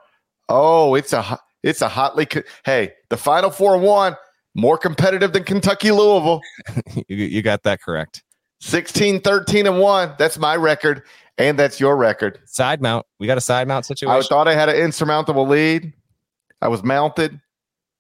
Oh, 0.50 0.96
it's 0.96 1.14
a 1.14 1.40
it's 1.64 1.82
a 1.82 1.88
hotly 1.88 2.26
co- 2.26 2.44
hey. 2.66 2.94
The 3.10 3.18
Final 3.18 3.50
Four 3.50 3.76
and 3.76 3.84
One 3.84 4.16
more 4.56 4.78
competitive 4.78 5.34
than 5.34 5.44
Kentucky 5.44 5.92
Louisville. 5.92 6.42
you, 7.08 7.16
you 7.18 7.42
got 7.42 7.64
that 7.64 7.82
correct. 7.82 8.24
16, 8.60 9.22
13, 9.22 9.68
and 9.68 9.80
one. 9.80 10.16
That's 10.18 10.40
my 10.40 10.56
record, 10.56 11.04
and 11.38 11.60
that's 11.60 11.80
your 11.80 11.96
record. 11.96 12.40
Side 12.46 12.82
mount. 12.82 13.06
We 13.20 13.28
got 13.28 13.38
a 13.38 13.42
side 13.42 13.68
mount 13.68 13.86
situation. 13.86 14.20
I 14.20 14.28
thought 14.28 14.48
I 14.48 14.56
had 14.56 14.68
an 14.68 14.78
insurmountable 14.78 15.48
lead. 15.48 15.94
I 16.62 16.68
was 16.68 16.84
mounted. 16.84 17.40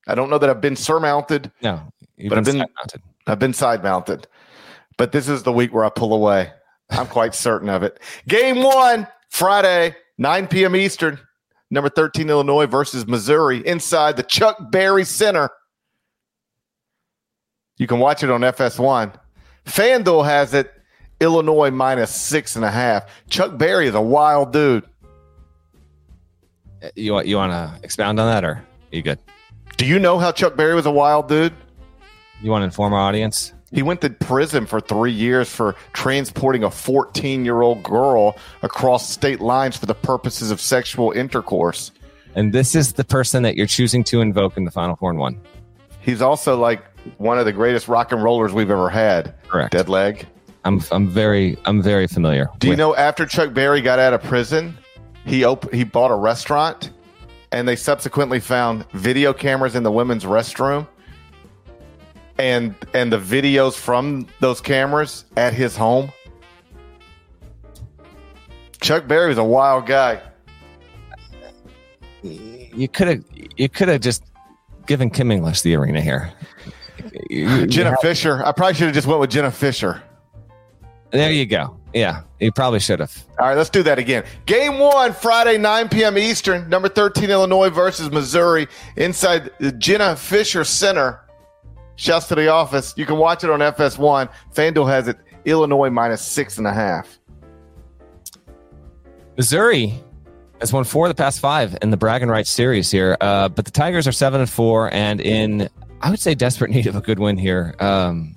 I 0.08 0.16
don't 0.16 0.32
know 0.32 0.39
that 0.39 0.50
I've 0.50 0.62
been 0.62 0.76
surmounted. 0.76 1.52
No, 1.62 1.82
but 2.28 2.39
I've 2.39 2.45
been 2.45 2.58
mounted. 2.58 3.02
I've 3.28 3.39
been 3.39 3.54
side 3.54 3.84
mounted. 3.84 4.28
But 4.98 5.12
this 5.12 5.30
is 5.30 5.43
the 5.43 5.54
week 5.54 5.74
where 5.74 5.86
I 5.86 5.89
pull 5.89 6.14
away. 6.14 6.52
I'm 6.90 7.08
quite 7.08 7.36
certain 7.36 7.70
of 7.70 7.84
it. 7.84 8.00
Game 8.28 8.64
one, 8.64 9.08
Friday, 9.30 9.96
9 10.18 10.48
p.m. 10.48 10.76
Eastern. 10.76 11.20
Number 11.70 11.90
13, 11.90 12.30
Illinois 12.30 12.66
versus 12.66 13.06
Missouri 13.08 13.66
inside 13.68 14.16
the 14.16 14.24
Chuck 14.24 14.72
Berry 14.72 15.04
Center. 15.04 15.50
You 17.76 17.88
can 17.88 18.00
watch 18.00 18.24
it 18.24 18.32
on 18.32 18.42
FS1. 18.42 19.14
FanDuel 19.66 20.26
has 20.26 20.54
it 20.54 20.74
Illinois 21.20 21.72
minus 21.72 22.14
six 22.14 22.56
and 22.56 22.64
a 22.64 22.72
half. 22.72 23.06
Chuck 23.30 23.58
Berry 23.58 23.88
is 23.88 23.96
a 23.96 24.02
wild 24.02 24.54
dude. 24.54 24.86
Eh, 26.82 26.90
you 26.96 27.14
want 27.14 27.28
you 27.28 27.36
want 27.36 27.52
to 27.52 27.84
expound 27.84 28.20
on 28.20 28.28
that, 28.28 28.44
or 28.44 28.64
you 28.92 29.02
good? 29.02 29.20
Do 29.78 29.86
you 29.86 30.00
know 30.00 30.20
how 30.20 30.32
Chuck 30.32 30.56
Berry 30.56 30.74
was 30.74 30.86
a 30.86 30.92
wild 30.92 31.28
dude? 31.28 31.54
You 32.42 32.52
want 32.52 32.62
to 32.62 32.66
inform 32.66 32.94
our 32.94 33.00
audience? 33.00 33.54
He 33.72 33.82
went 33.82 33.99
to 34.01 34.09
prison 34.09 34.65
for 34.65 34.80
three 34.80 35.11
years 35.11 35.49
for 35.49 35.76
transporting 35.93 36.63
a 36.63 36.72
14 36.72 37.43
year 37.43 37.61
old 37.61 37.84
girl 37.84 38.38
across 38.61 39.09
state 39.09 39.41
lines 39.41 39.76
for 39.76 39.86
the 39.86 39.95
purposes 39.95 40.51
of 40.51 40.61
sexual 40.61 41.11
intercourse. 41.11 41.91
And 42.36 42.53
this 42.53 42.76
is 42.76 42.93
the 42.93 43.03
person 43.03 43.43
that 43.43 43.57
you're 43.57 43.68
choosing 43.68 44.03
to 44.05 44.22
invoke 44.22 44.57
in 44.57 44.63
the 44.63 44.72
Final 44.72 44.95
Four 44.95 45.09
and 45.09 45.20
One. 45.20 45.41
He's 45.99 46.22
also 46.22 46.57
like 46.57 46.84
one 47.18 47.39
of 47.39 47.45
the 47.45 47.51
greatest 47.51 47.88
rock 47.88 48.11
and 48.11 48.24
rollers 48.24 48.53
we've 48.53 48.72
ever 48.72 48.89
had. 48.89 49.36
Correct. 49.47 49.74
Dead 49.74 49.89
leg. 49.89 50.26
I'm 50.63 50.82
I'm 50.91 51.09
very 51.09 51.57
I'm 51.65 51.82
very 51.82 52.07
familiar. 52.07 52.49
Do 52.59 52.70
you 52.70 52.76
know 52.76 52.95
after 52.95 53.26
Chuck 53.26 53.53
Berry 53.53 53.82
got 53.82 53.99
out 53.99 54.13
of 54.13 54.24
prison, 54.24 54.78
he 55.26 55.43
op- 55.43 55.74
he 55.74 55.84
bought 55.84 56.11
a 56.11 56.15
restaurant, 56.15 56.91
and 57.51 57.68
they 57.68 57.76
subsequently 57.76 58.39
found 58.39 58.89
video 58.91 59.34
cameras 59.34 59.76
in 59.76 59.84
the 59.84 59.91
women's 59.91 60.24
restroom 60.26 60.88
and 62.40 62.76
and 62.94 63.12
the 63.12 63.20
videos 63.20 63.76
from 63.76 64.28
those 64.40 64.62
cameras 64.62 65.26
at 65.36 65.54
his 65.54 65.76
home. 65.76 66.12
Chuck 68.82 69.08
Berry 69.08 69.30
was 69.30 69.38
a 69.38 69.44
wild 69.44 69.86
guy. 69.86 70.22
You 72.22 72.88
could 72.88 73.08
have 73.08 73.24
you 73.56 73.70
could 73.70 73.88
have 73.88 74.02
just 74.02 74.24
given 74.86 75.10
Kim 75.10 75.32
English 75.32 75.62
the 75.62 75.76
arena 75.76 76.02
here. 76.02 76.32
You, 77.30 77.68
Jenna 77.68 77.92
you 77.92 77.98
Fischer. 78.02 78.46
I 78.46 78.52
probably 78.52 78.76
should 78.76 78.86
have 78.86 78.96
just 78.96 79.08
went 79.08 79.20
with 79.20 79.32
Jenna 79.32 79.52
Fischer. 79.52 80.02
There 81.12 81.32
you 81.32 81.46
go. 81.46 81.78
Yeah, 81.94 82.24
you 82.40 82.52
probably 82.52 82.80
should 82.80 83.00
have. 83.00 83.24
All 83.40 83.48
right, 83.48 83.58
let's 83.58 83.70
do 83.70 83.82
that 83.84 83.98
again. 83.98 84.24
Game 84.46 84.78
one, 84.78 85.14
Friday, 85.14 85.58
9 85.58 85.90
p.m. 85.90 86.18
Eastern. 86.18 86.68
Number 86.70 86.90
13, 86.90 87.30
Illinois 87.30 87.70
versus 87.70 88.12
Missouri 88.12 88.68
inside 88.98 89.50
the 89.60 89.72
Jenna 89.72 90.16
Fischer 90.16 90.64
Center. 90.64 91.22
Shouts 91.98 92.28
to 92.28 92.36
the 92.36 92.48
office. 92.48 92.93
You 92.95 93.06
can 93.06 93.18
watch 93.18 93.43
it 93.43 93.50
on 93.50 93.60
FS1. 93.60 94.30
FanDuel 94.54 94.88
has 94.88 95.08
it 95.08 95.18
Illinois 95.45 95.89
minus 95.89 96.22
six 96.22 96.58
and 96.58 96.68
a 96.68 96.74
half. 96.74 97.20
Missouri 99.36 99.93
has 100.60 100.72
won 100.72 100.84
four 100.84 101.08
of 101.08 101.10
the 101.10 101.22
past 101.22 101.39
five 101.39 101.76
in 101.82 101.89
the 101.89 101.98
bragging 101.98 102.30
rights 102.30 102.50
series 102.50 102.91
here. 102.91 103.18
Uh, 103.20 103.50
but 103.50 103.66
the 103.66 103.72
Tigers 103.72 104.08
are 104.08 104.12
seven 104.12 104.41
and 104.41 104.50
four 104.50 104.93
and 104.93 105.20
in, 105.20 105.70
I 106.02 106.12
would 106.12 106.20
say, 106.20 106.36
desperate 106.36 106.72
need 106.72 106.86
of 106.86 106.95
a 106.95 107.02
good 107.02 107.20
win 107.20 107.38
here. 107.38 107.76
Um, 107.80 108.36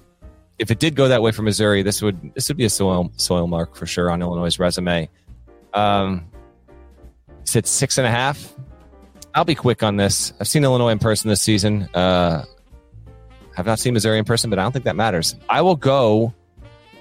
if 0.58 0.70
it 0.70 0.78
did 0.78 0.94
go 0.94 1.08
that 1.08 1.22
way 1.22 1.32
for 1.32 1.42
Missouri, 1.42 1.82
this 1.82 2.02
would 2.02 2.34
this 2.34 2.48
would 2.48 2.58
be 2.58 2.66
a 2.66 2.70
soil 2.70 3.10
soil 3.16 3.46
mark 3.46 3.76
for 3.76 3.86
sure 3.86 4.10
on 4.10 4.20
Illinois' 4.20 4.58
resume. 4.58 5.08
Um, 5.72 6.26
said 7.44 7.66
six 7.66 7.96
and 7.96 8.06
a 8.06 8.10
half. 8.10 8.54
I'll 9.34 9.44
be 9.44 9.54
quick 9.54 9.82
on 9.82 9.96
this. 9.96 10.34
I've 10.40 10.48
seen 10.48 10.64
Illinois 10.64 10.90
in 10.90 10.98
person 10.98 11.30
this 11.30 11.40
season. 11.40 11.88
Uh, 11.94 12.44
have 13.60 13.66
not 13.66 13.78
seen 13.78 13.94
Missouri 13.94 14.18
in 14.18 14.24
person, 14.24 14.50
but 14.50 14.58
I 14.58 14.62
don't 14.62 14.72
think 14.72 14.86
that 14.86 14.96
matters. 14.96 15.36
I 15.48 15.60
will 15.60 15.76
go 15.76 16.34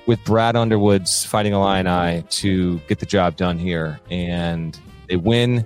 with 0.06 0.24
Brad 0.26 0.56
Underwood's 0.56 1.24
Fighting 1.24 1.54
Illini 1.54 2.24
to 2.24 2.80
get 2.88 3.00
the 3.00 3.06
job 3.06 3.36
done 3.36 3.58
here, 3.58 4.00
and 4.12 4.78
they 5.08 5.16
win, 5.16 5.66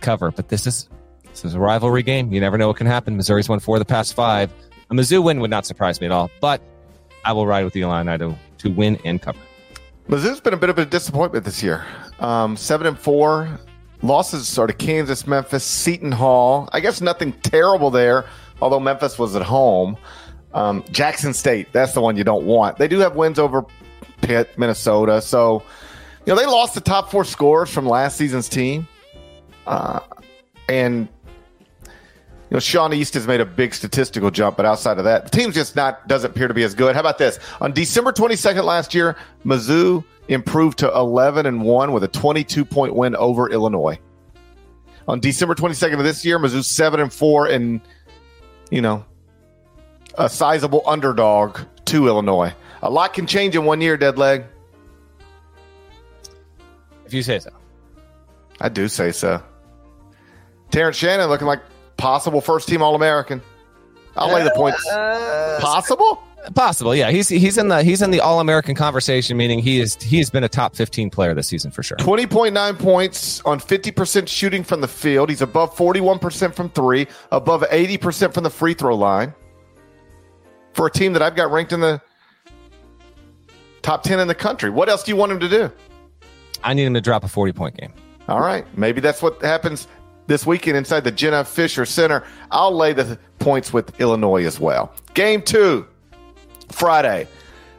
cover. 0.00 0.30
But 0.30 0.48
this 0.48 0.66
is 0.66 0.88
this 1.30 1.44
is 1.44 1.54
a 1.54 1.58
rivalry 1.58 2.02
game. 2.02 2.32
You 2.32 2.40
never 2.40 2.56
know 2.56 2.68
what 2.68 2.76
can 2.76 2.86
happen. 2.86 3.16
Missouri's 3.16 3.48
won 3.48 3.58
four 3.58 3.76
of 3.76 3.80
the 3.80 3.86
past 3.86 4.14
five. 4.14 4.52
A 4.90 4.94
Mizzou 4.94 5.24
win 5.24 5.40
would 5.40 5.50
not 5.50 5.66
surprise 5.66 6.00
me 6.00 6.06
at 6.06 6.12
all, 6.12 6.30
but 6.40 6.62
I 7.24 7.32
will 7.32 7.46
ride 7.46 7.64
with 7.64 7.72
the 7.72 7.80
Illini 7.80 8.18
to, 8.18 8.36
to 8.58 8.70
win 8.70 8.98
and 9.04 9.20
cover. 9.20 9.38
Mizzou's 10.08 10.40
been 10.40 10.54
a 10.54 10.58
bit 10.58 10.70
of 10.70 10.78
a 10.78 10.84
disappointment 10.84 11.44
this 11.44 11.62
year. 11.62 11.84
Um, 12.20 12.56
seven 12.56 12.86
and 12.86 12.98
four 12.98 13.58
losses 14.02 14.46
sort 14.46 14.70
of 14.70 14.78
Kansas, 14.78 15.26
Memphis, 15.26 15.64
Seton 15.64 16.12
Hall. 16.12 16.68
I 16.72 16.80
guess 16.80 17.00
nothing 17.00 17.32
terrible 17.32 17.90
there, 17.90 18.26
although 18.60 18.80
Memphis 18.80 19.18
was 19.18 19.36
at 19.36 19.42
home. 19.42 19.96
Um, 20.52 20.84
Jackson 20.90 21.34
State, 21.34 21.72
that's 21.72 21.92
the 21.94 22.00
one 22.00 22.16
you 22.16 22.24
don't 22.24 22.46
want. 22.46 22.78
They 22.78 22.88
do 22.88 23.00
have 23.00 23.16
wins 23.16 23.38
over 23.38 23.64
Pitt, 24.20 24.56
Minnesota. 24.56 25.20
So, 25.20 25.62
you 26.24 26.32
know, 26.32 26.38
they 26.38 26.46
lost 26.46 26.74
the 26.74 26.80
top 26.80 27.10
four 27.10 27.24
scores 27.24 27.70
from 27.70 27.86
last 27.86 28.16
season's 28.16 28.48
team. 28.48 28.86
Uh, 29.66 30.00
and 30.68 31.08
you 32.54 32.56
know, 32.56 32.60
Sean 32.60 32.92
East 32.92 33.14
has 33.14 33.26
made 33.26 33.40
a 33.40 33.46
big 33.46 33.74
statistical 33.74 34.30
jump, 34.30 34.56
but 34.56 34.66
outside 34.66 34.98
of 34.98 35.04
that, 35.04 35.24
the 35.24 35.30
team's 35.36 35.54
just 35.54 35.74
not 35.74 36.06
doesn't 36.06 36.30
appear 36.30 36.46
to 36.46 36.54
be 36.54 36.62
as 36.62 36.74
good. 36.74 36.94
How 36.94 37.00
about 37.00 37.18
this? 37.18 37.38
On 37.60 37.72
December 37.72 38.12
22nd 38.12 38.64
last 38.64 38.94
year, 38.94 39.16
Mizzou 39.44 40.04
improved 40.28 40.78
to 40.78 40.92
11 40.92 41.46
and 41.46 41.62
1 41.62 41.92
with 41.92 42.04
a 42.04 42.08
22 42.08 42.64
point 42.64 42.94
win 42.94 43.16
over 43.16 43.50
Illinois. 43.50 43.98
On 45.08 45.20
December 45.20 45.54
22nd 45.54 45.98
of 45.98 46.04
this 46.04 46.24
year, 46.24 46.38
Mizzou 46.38 46.64
7 46.64 47.00
and 47.00 47.12
4 47.12 47.46
and 47.48 47.80
you 48.70 48.80
know, 48.80 49.04
a 50.16 50.28
sizable 50.28 50.82
underdog 50.86 51.58
to 51.86 52.06
Illinois. 52.06 52.54
A 52.82 52.90
lot 52.90 53.14
can 53.14 53.26
change 53.26 53.56
in 53.56 53.64
one 53.64 53.80
year, 53.80 53.96
dead 53.96 54.18
leg. 54.18 54.44
If 57.06 57.14
you 57.14 57.22
say 57.22 57.38
so. 57.38 57.50
I 58.60 58.68
do 58.68 58.88
say 58.88 59.12
so. 59.12 59.42
Terrence 60.70 60.96
Shannon 60.96 61.28
looking 61.28 61.46
like 61.46 61.60
possible 61.96 62.40
first 62.40 62.68
team 62.68 62.82
All 62.82 62.94
American. 62.94 63.42
I'll 64.16 64.32
lay 64.32 64.44
the 64.44 64.52
points. 64.54 64.86
Uh, 64.88 64.94
uh, 64.96 65.60
possible? 65.60 66.22
Possible, 66.54 66.94
yeah. 66.94 67.10
He's 67.10 67.28
he's 67.28 67.56
in 67.56 67.68
the 67.68 67.82
he's 67.82 68.02
in 68.02 68.10
the 68.10 68.20
All 68.20 68.40
American 68.40 68.74
conversation, 68.74 69.36
meaning 69.36 69.60
he 69.60 69.80
is 69.80 69.94
he's 70.02 70.28
been 70.28 70.44
a 70.44 70.48
top 70.48 70.76
fifteen 70.76 71.08
player 71.08 71.32
this 71.32 71.48
season 71.48 71.70
for 71.70 71.82
sure. 71.82 71.96
Twenty 71.96 72.26
point 72.26 72.52
nine 72.52 72.76
points 72.76 73.40
on 73.46 73.58
fifty 73.58 73.90
percent 73.90 74.28
shooting 74.28 74.62
from 74.62 74.82
the 74.82 74.88
field. 74.88 75.30
He's 75.30 75.40
above 75.40 75.74
forty 75.74 76.02
one 76.02 76.18
percent 76.18 76.54
from 76.54 76.68
three, 76.68 77.06
above 77.32 77.64
eighty 77.70 77.96
percent 77.96 78.34
from 78.34 78.44
the 78.44 78.50
free 78.50 78.74
throw 78.74 78.94
line. 78.94 79.32
For 80.74 80.86
a 80.86 80.90
team 80.90 81.14
that 81.14 81.22
I've 81.22 81.36
got 81.36 81.50
ranked 81.50 81.72
in 81.72 81.80
the 81.80 82.02
top 83.80 84.02
ten 84.02 84.20
in 84.20 84.28
the 84.28 84.34
country, 84.34 84.68
what 84.68 84.88
else 84.90 85.02
do 85.02 85.12
you 85.12 85.16
want 85.16 85.32
him 85.32 85.40
to 85.40 85.48
do? 85.48 85.72
I 86.62 86.74
need 86.74 86.84
him 86.84 86.94
to 86.94 87.00
drop 87.00 87.24
a 87.24 87.28
forty 87.28 87.52
point 87.52 87.76
game. 87.76 87.94
All 88.28 88.40
right, 88.40 88.66
maybe 88.76 89.00
that's 89.00 89.22
what 89.22 89.40
happens 89.40 89.88
this 90.26 90.46
weekend 90.46 90.76
inside 90.76 91.04
the 91.04 91.12
Jenna 91.12 91.44
Fischer 91.44 91.86
Center. 91.86 92.24
I'll 92.50 92.74
lay 92.74 92.92
the 92.92 93.18
points 93.38 93.72
with 93.72 93.98
Illinois 94.00 94.44
as 94.44 94.58
well. 94.60 94.94
Game 95.14 95.42
two, 95.42 95.86
Friday, 96.70 97.28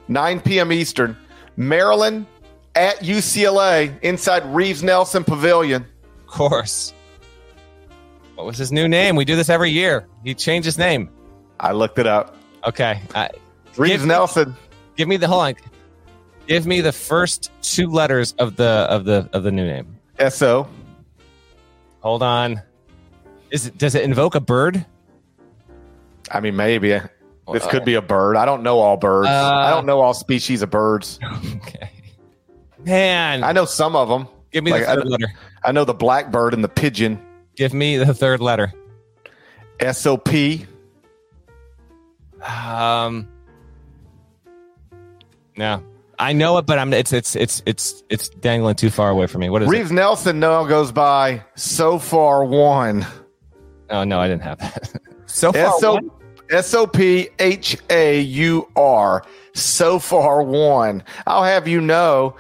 9 0.08 0.40
p.m. 0.42 0.72
Eastern. 0.72 1.18
Maryland 1.58 2.26
at 2.76 3.00
UCLA 3.00 3.94
inside 4.02 4.46
Reeves 4.46 4.84
Nelson 4.84 5.24
Pavilion. 5.24 5.86
Of 6.22 6.28
course. 6.28 6.94
What 8.36 8.46
was 8.46 8.58
his 8.58 8.72
new 8.72 8.88
name? 8.88 9.16
We 9.16 9.24
do 9.26 9.36
this 9.36 9.50
every 9.50 9.72
year. 9.72 10.08
He 10.24 10.34
changed 10.34 10.66
his 10.66 10.78
name. 10.78 11.10
I 11.60 11.72
looked 11.72 12.00
it 12.00 12.08
up. 12.08 12.36
Okay. 12.68 13.02
Uh, 13.14 13.30
Reeves 13.78 14.00
give, 14.00 14.08
Nelson. 14.08 14.56
Give 14.98 15.08
me 15.08 15.18
the 15.18 15.28
hold 15.28 15.44
on. 15.44 15.56
Give 16.48 16.66
me 16.66 16.82
the 16.82 16.92
first 16.92 17.52
two 17.62 17.88
letters 17.88 18.34
of 18.34 18.56
the 18.58 18.66
of 18.66 19.06
the 19.06 19.30
of 19.34 19.44
the 19.44 19.52
new 19.52 19.66
name. 19.66 19.98
S 20.20 20.42
O. 20.42 20.68
Hold 22.02 22.24
on. 22.24 22.62
Is 23.52 23.68
it 23.68 23.78
does 23.78 23.96
it 23.96 24.04
invoke 24.04 24.36
a 24.36 24.42
bird? 24.42 24.86
I 26.32 26.40
mean, 26.40 26.56
maybe 26.56 27.00
this 27.52 27.66
could 27.68 27.86
be 27.86 27.96
a 27.96 28.02
bird. 28.02 28.38
I 28.38 28.46
don't 28.46 28.64
know 28.64 28.80
all 28.80 28.98
birds. 28.98 29.30
Uh, 29.30 29.54
I 29.54 29.70
don't 29.70 29.86
know 29.86 30.02
all 30.02 30.14
species 30.14 30.62
of 30.62 30.70
birds. 30.70 31.20
Okay. 31.58 31.92
Man, 32.84 33.44
I 33.44 33.52
know 33.52 33.66
some 33.66 33.96
of 33.96 34.10
them. 34.10 34.28
give 34.52 34.64
me 34.64 34.70
like, 34.70 34.84
the 34.84 34.92
I, 34.92 34.96
third 34.96 35.08
letter. 35.08 35.34
I 35.64 35.72
know 35.72 35.86
the 35.86 35.94
blackbird 35.96 36.54
and 36.54 36.64
the 36.64 36.70
pigeon. 36.70 37.20
Give 37.56 37.74
me 37.74 37.98
the 37.98 38.14
third 38.14 38.42
letter. 38.42 38.72
S 39.80 40.06
O 40.06 40.18
P. 40.18 40.68
Um, 42.44 43.28
no, 45.58 45.84
I 46.20 46.34
know 46.34 46.58
it, 46.58 46.66
but 46.66 46.78
I'm 46.78 46.94
it's 46.94 47.12
it's 47.12 47.36
it's 47.36 47.64
it's 47.66 48.04
it's 48.10 48.30
dangling 48.30 48.76
too 48.76 48.90
far 48.90 49.10
away 49.10 49.28
from 49.28 49.42
me. 49.42 49.50
What 49.50 49.64
is 49.64 49.70
Reeves 49.70 49.92
Nelson 49.92 50.40
now 50.40 50.64
goes 50.66 50.92
by 50.92 51.44
so 51.56 51.98
far 51.98 52.46
one. 52.46 53.02
it? 53.02 53.08
Oh 53.90 54.04
no, 54.04 54.20
I 54.20 54.28
didn't 54.28 54.44
have 54.44 54.60
that. 54.60 55.02
so 55.26 55.52
far, 55.52 55.76
S 55.76 55.84
O 55.84 55.94
one? 55.96 56.12
S 56.50 56.74
O 56.74 56.86
P 56.88 57.30
H 57.40 57.78
A 57.90 58.20
U 58.22 58.68
R. 58.76 59.26
So 59.54 60.00
far 60.00 60.44
one. 60.44 61.04
I'll 61.26 61.44
have 61.44 61.68
you 61.68 61.82
know, 61.82 62.36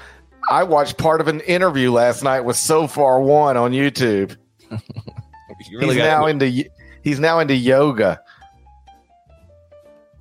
I 0.50 0.64
watched 0.64 0.98
part 0.98 1.22
of 1.22 1.28
an 1.28 1.42
interview 1.42 1.92
last 1.92 2.24
night 2.24 2.42
with 2.42 2.58
So 2.58 2.88
Far 2.88 3.20
One 3.20 3.58
on 3.58 3.72
YouTube. 3.72 4.38
you 4.72 5.80
really 5.80 5.96
he's 5.96 6.04
now 6.04 6.26
into 6.28 6.66
he's 7.04 7.20
now 7.20 7.40
into 7.40 7.56
yoga. 7.56 8.22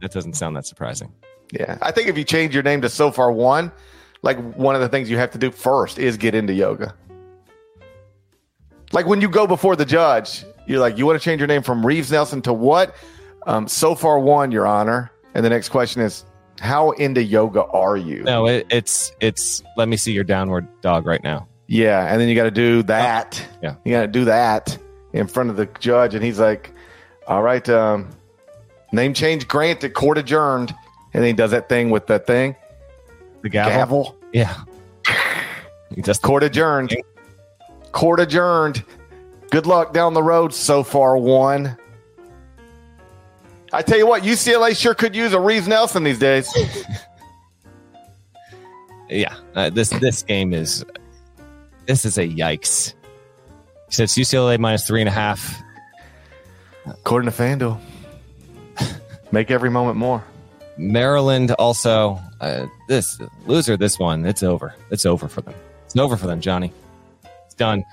that 0.01 0.13
doesn't 0.13 0.35
sound 0.35 0.57
that 0.57 0.67
surprising. 0.67 1.13
Yeah, 1.53 1.79
I 1.83 1.91
think 1.91 2.09
if 2.09 2.17
you 2.17 2.25
change 2.25 2.55
your 2.55 2.63
name 2.63 2.81
to 2.83 2.89
So 2.89 3.11
Far 3.11 3.33
One, 3.33 3.71
like 4.23 4.39
one 4.55 4.75
of 4.75 4.81
the 4.81 4.89
things 4.89 5.11
you 5.11 5.19
have 5.19 5.31
to 5.33 5.39
do 5.39 5.51
first 5.51 5.99
is 5.99 6.17
get 6.17 6.35
into 6.35 6.55
yoga. 6.55 6.95
Like 8.93 9.07
when 9.07 9.21
you 9.21 9.29
go 9.29 9.47
before 9.47 9.77
the 9.77 9.85
judge, 9.85 10.45
you're 10.67 10.81
like, 10.81 10.97
you 10.97 11.05
want 11.05 11.21
to 11.21 11.25
change 11.25 11.41
your 11.41 11.49
name 11.49 11.63
from 11.63 11.85
Reeves 11.85 12.11
Nelson 12.11 12.41
to 12.43 12.53
what? 12.53 12.95
Um, 13.47 13.69
so 13.69 13.95
far 13.95 14.19
one, 14.19 14.51
Your 14.53 14.67
Honor. 14.67 15.11
And 15.35 15.45
the 15.45 15.51
next 15.51 15.69
question 15.71 16.03
is, 16.03 16.25
how 16.61 16.93
into 16.93 17.23
yoga 17.23 17.65
are 17.65 17.97
you? 17.97 18.23
No, 18.23 18.47
it, 18.47 18.67
it's 18.71 19.13
it's. 19.21 19.63
Let 19.77 19.89
me 19.89 19.97
see 19.97 20.13
your 20.13 20.25
downward 20.25 20.67
dog 20.81 21.07
right 21.07 21.23
now. 21.23 21.49
Yeah, 21.67 22.07
and 22.07 22.21
then 22.21 22.29
you 22.29 22.35
got 22.35 22.45
to 22.45 22.51
do 22.51 22.83
that. 22.85 23.45
Yeah. 23.63 23.75
you 23.85 23.93
got 23.93 24.03
to 24.03 24.07
do 24.07 24.25
that 24.27 24.79
in 25.13 25.27
front 25.27 25.51
of 25.51 25.57
the 25.57 25.67
judge, 25.81 26.15
and 26.15 26.23
he's 26.25 26.39
like, 26.39 26.73
"All 27.27 27.43
right, 27.43 27.69
um, 27.69 28.11
name 28.93 29.15
change 29.15 29.49
granted, 29.49 29.95
court 29.95 30.17
adjourned." 30.19 30.73
And 31.13 31.23
then 31.23 31.29
he 31.29 31.33
does 31.33 31.53
that 31.53 31.69
thing 31.69 31.91
with 31.91 32.07
that 32.09 32.27
thing, 32.27 32.57
The 33.43 33.49
gavel. 33.49 33.73
gavel. 33.73 34.17
Yeah. 34.33 34.55
Just 36.03 36.23
Court 36.23 36.43
adjourned. 36.43 36.97
Court 37.93 38.19
adjourned. 38.19 38.83
Good 39.51 39.67
luck 39.67 39.93
down 39.93 40.13
the 40.15 40.23
road 40.25 40.53
so 40.53 40.83
far, 40.83 41.17
one. 41.17 41.77
I 43.75 43.83
tell 43.83 43.99
you 43.99 44.07
what, 44.07 44.23
UCLA 44.23 44.77
sure 44.77 44.95
could 44.95 45.17
use 45.17 45.33
a 45.33 45.41
Reeves 45.41 45.67
Nelson 45.67 46.05
these 46.05 46.19
days. 46.19 46.49
yeah. 49.09 49.35
Uh, 49.55 49.71
this 49.71 49.91
this 49.91 50.23
game 50.23 50.53
is 50.53 50.85
this 51.87 52.05
is 52.05 52.17
a 52.17 52.27
yikes. 52.27 52.95
He 53.89 53.95
says 53.95 54.13
UCLA 54.13 54.59
minus 54.59 54.87
three 54.87 55.01
and 55.01 55.09
a 55.09 55.13
half. 55.13 55.61
According 56.87 57.31
to 57.31 57.37
FanDuel, 57.37 57.81
make 59.33 59.51
every 59.51 59.71
moment 59.71 59.97
more. 59.97 60.23
Maryland 60.77 61.51
also 61.53 62.21
uh, 62.41 62.67
this 62.89 63.19
loser 63.47 63.77
this 63.77 63.99
one 63.99 64.27
it's 64.27 64.43
over 64.43 64.75
it's 64.91 65.07
over 65.07 65.29
for 65.29 65.41
them 65.41 65.55
it's 65.85 65.97
over 65.97 66.17
for 66.17 66.27
them 66.27 66.41
Johnny 66.41 66.73
it's 67.45 67.55
done 67.55 67.85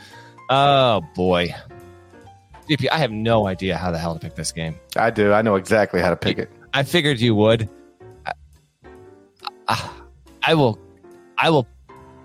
oh 0.49 1.01
boy 1.15 1.53
DP 2.71 2.87
I 2.91 2.97
have 2.97 3.11
no 3.11 3.47
idea 3.47 3.77
how 3.77 3.91
the 3.91 3.97
hell 3.97 4.13
to 4.13 4.19
pick 4.19 4.35
this 4.35 4.51
game 4.51 4.79
I 4.95 5.09
do. 5.09 5.33
I 5.33 5.41
know 5.41 5.55
exactly 5.55 6.01
how 6.01 6.09
to 6.09 6.15
pick 6.15 6.37
it. 6.37 6.49
I 6.73 6.83
figured 6.83 7.19
you 7.19 7.35
would 7.35 7.69
I, 8.25 8.31
I, 9.67 9.89
I 10.43 10.53
will 10.55 10.79
I 11.37 11.49
will 11.49 11.67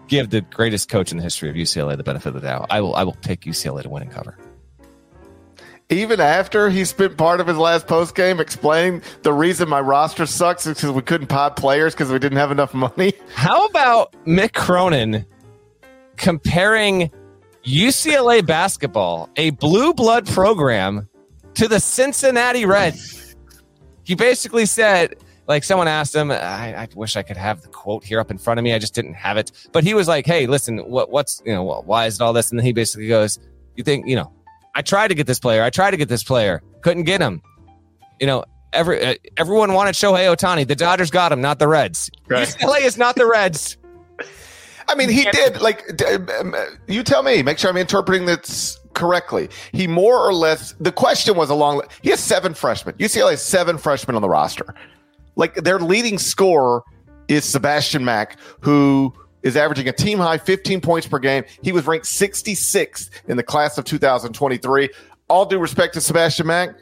give 0.09 0.31
the 0.31 0.41
greatest 0.43 0.89
coach 0.89 1.11
in 1.11 1.17
the 1.19 1.23
history 1.25 1.51
of 1.51 1.57
UCLA 1.57 1.97
the 1.97 2.05
benefit 2.05 2.29
of 2.29 2.35
the 2.35 2.41
doubt 2.41 2.69
I 2.71 2.81
will 2.81 2.95
I 2.95 3.03
will 3.03 3.17
pick 3.23 3.41
UCLA 3.41 3.83
to 3.83 3.89
win 3.89 4.05
and 4.05 4.13
cover 4.13 4.39
Even 5.91 6.21
after 6.21 6.71
he 6.71 6.85
spent 6.85 7.17
part 7.17 7.41
of 7.41 7.49
his 7.49 7.57
last 7.57 7.89
post 7.89 8.15
game 8.15 8.39
explaining 8.39 9.03
the 9.23 9.33
reason 9.33 9.69
my 9.69 9.81
roster 9.81 10.27
sucks 10.27 10.67
is 10.67 10.75
because 10.75 10.93
we 10.93 11.03
couldn't 11.03 11.27
pod 11.27 11.57
players 11.57 11.95
because 11.95 12.13
we 12.13 12.19
didn't 12.21 12.39
have 12.39 12.53
enough 12.53 12.73
money. 12.73 13.15
How 13.35 13.67
about 13.67 14.15
Mick 14.27 14.53
Cronin 14.53 15.27
comparing 16.17 17.11
UCLA 17.67 18.47
basketball, 18.47 19.29
a 19.37 19.51
blue 19.51 19.93
blood 19.93 20.27
program, 20.27 21.09
to 21.55 21.67
the 21.67 21.81
Cincinnati 21.81 22.64
Reds? 22.64 23.35
He 24.05 24.14
basically 24.14 24.67
said 24.67 25.17
like 25.49 25.64
someone 25.64 25.89
asked 25.89 26.14
him. 26.14 26.31
I, 26.31 26.83
I 26.83 26.89
wish 26.95 27.17
I 27.17 27.23
could 27.23 27.37
have 27.37 27.62
the 27.62 27.69
quote 27.69 28.05
here 28.05 28.21
up 28.21 28.31
in 28.31 28.39
front 28.39 28.59
of 28.59 28.64
me. 28.64 28.73
I 28.73 28.79
just 28.79 28.95
didn't 28.95 29.14
have 29.14 29.37
it. 29.37 29.51
But 29.73 29.83
he 29.83 29.95
was 29.95 30.07
like, 30.07 30.27
"Hey, 30.27 30.47
listen, 30.47 30.79
what 30.79 31.11
what's 31.11 31.43
you 31.45 31.53
know 31.53 31.64
why 31.64 32.07
is 32.07 32.17
it 32.17 32.21
all 32.23 32.33
this?" 32.33 32.51
And 32.51 32.59
then 32.59 32.64
he 32.67 32.73
basically 32.73 33.09
goes, 33.09 33.39
"You 33.75 33.83
think 33.83 34.07
you 34.07 34.17
know? 34.17 34.33
I 34.75 34.83
tried 34.83 35.09
to 35.09 35.14
get 35.14 35.27
this 35.27 35.41
player. 35.41 35.62
I 35.62 35.71
tried 35.71 35.93
to 35.93 35.97
get 35.97 36.09
this 36.09 36.23
player. 36.23 36.62
Couldn't 36.83 37.05
get 37.05 37.21
him. 37.21 37.43
You 38.21 38.27
know." 38.27 38.45
Every, 38.73 39.03
uh, 39.03 39.14
everyone 39.39 39.73
wanted 39.73 39.95
Shohei 39.95 40.35
Ohtani. 40.37 40.67
The 40.67 40.75
Dodgers 40.75 41.11
got 41.11 41.33
him, 41.33 41.41
not 41.41 41.59
the 41.59 41.67
Reds. 41.67 42.11
Right. 42.29 42.47
UCLA 42.47 42.83
is 42.83 42.99
not 42.99 43.14
the 43.14 43.25
Reds. 43.25 43.79
I 44.89 44.95
mean, 44.95 45.09
he 45.09 45.24
did 45.24 45.61
like. 45.61 45.97
d- 45.97 46.05
um, 46.05 46.55
You 46.87 47.03
tell 47.03 47.22
me. 47.22 47.43
Make 47.43 47.59
sure 47.59 47.70
I'm 47.70 47.76
interpreting 47.76 48.26
this 48.26 48.78
correctly. 48.95 49.49
He 49.72 49.87
more 49.87 50.18
or 50.26 50.32
less. 50.32 50.74
The 50.80 50.93
question 50.93 51.37
was 51.37 51.51
along. 51.51 51.82
He 52.03 52.11
has 52.11 52.20
seven 52.20 52.55
freshmen. 52.55 52.95
UCLA 52.97 53.30
has 53.30 53.45
seven 53.45 53.78
freshmen 53.78 54.16
on 54.16 54.22
the 54.22 54.28
roster. 54.28 54.74
Like 55.34 55.55
their 55.57 55.78
leading 55.78 56.18
scorer 56.18 56.82
is 57.28 57.45
Sebastian 57.45 58.05
Mack, 58.05 58.39
who 58.61 59.12
is 59.43 59.57
averaging 59.57 59.89
a 59.89 59.93
team 59.93 60.18
high 60.18 60.39
15 60.39 60.80
points 60.80 61.07
per 61.07 61.18
game. 61.18 61.45
He 61.62 61.72
was 61.72 61.87
ranked 61.87 62.07
66th 62.07 63.11
in 63.28 63.37
the 63.37 63.43
class 63.43 63.78
of 63.78 63.84
2023. 63.84 64.89
All 65.28 65.45
due 65.45 65.59
respect 65.59 65.95
to 65.95 66.01
Sebastian 66.01 66.47
Mack. 66.47 66.76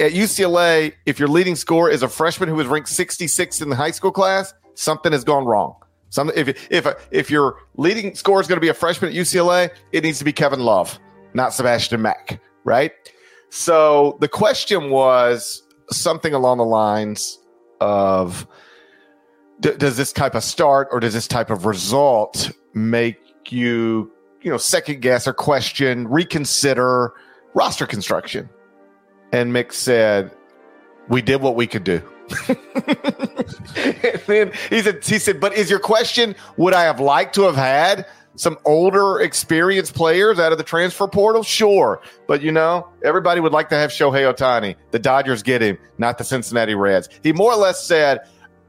At 0.00 0.12
UCLA, 0.12 0.92
if 1.06 1.18
your 1.18 1.28
leading 1.28 1.56
scorer 1.56 1.90
is 1.90 2.02
a 2.04 2.08
freshman 2.08 2.48
who 2.48 2.54
was 2.54 2.68
ranked 2.68 2.88
66th 2.88 3.60
in 3.60 3.68
the 3.68 3.76
high 3.76 3.90
school 3.90 4.12
class, 4.12 4.54
something 4.74 5.10
has 5.12 5.24
gone 5.24 5.44
wrong. 5.44 5.74
Some 6.10 6.30
if 6.34 6.68
if 6.70 6.86
if 7.10 7.30
your 7.30 7.58
leading 7.76 8.14
scorer 8.14 8.40
is 8.40 8.46
going 8.46 8.56
to 8.56 8.60
be 8.60 8.68
a 8.68 8.74
freshman 8.74 9.10
at 9.10 9.16
UCLA, 9.16 9.70
it 9.92 10.04
needs 10.04 10.18
to 10.18 10.24
be 10.24 10.32
Kevin 10.32 10.60
Love, 10.60 10.98
not 11.34 11.52
Sebastian 11.52 12.02
Mack, 12.02 12.40
right? 12.64 12.92
So 13.50 14.16
the 14.20 14.28
question 14.28 14.90
was 14.90 15.62
something 15.90 16.34
along 16.34 16.58
the 16.58 16.64
lines 16.64 17.38
of 17.80 18.46
d- 19.60 19.76
does 19.76 19.96
this 19.96 20.12
type 20.12 20.34
of 20.34 20.42
start 20.42 20.88
or 20.92 21.00
does 21.00 21.14
this 21.14 21.28
type 21.28 21.50
of 21.50 21.66
result 21.66 22.50
make 22.74 23.18
you 23.50 24.10
you 24.42 24.50
know 24.50 24.58
second 24.58 25.00
guess 25.00 25.26
or 25.26 25.32
question 25.32 26.06
reconsider 26.08 27.12
roster 27.54 27.86
construction 27.86 28.48
and 29.32 29.52
mick 29.52 29.72
said 29.72 30.30
we 31.08 31.22
did 31.22 31.40
what 31.40 31.56
we 31.56 31.66
could 31.66 31.84
do 31.84 32.02
then 34.26 34.52
he 34.70 34.82
said 34.82 35.04
he 35.04 35.18
said 35.18 35.40
but 35.40 35.54
is 35.54 35.70
your 35.70 35.78
question 35.78 36.34
would 36.56 36.74
i 36.74 36.82
have 36.82 37.00
liked 37.00 37.34
to 37.34 37.42
have 37.42 37.56
had 37.56 38.06
some 38.36 38.56
older 38.64 39.20
experienced 39.20 39.94
players 39.94 40.38
out 40.38 40.52
of 40.52 40.58
the 40.58 40.64
transfer 40.64 41.08
portal 41.08 41.42
sure 41.42 42.00
but 42.26 42.42
you 42.42 42.52
know 42.52 42.86
everybody 43.02 43.40
would 43.40 43.52
like 43.52 43.68
to 43.68 43.74
have 43.74 43.90
shohei 43.90 44.32
ohtani 44.32 44.76
the 44.90 44.98
dodgers 44.98 45.42
get 45.42 45.62
him 45.62 45.78
not 45.96 46.18
the 46.18 46.24
cincinnati 46.24 46.74
reds 46.74 47.08
he 47.22 47.32
more 47.32 47.52
or 47.52 47.58
less 47.58 47.84
said 47.84 48.20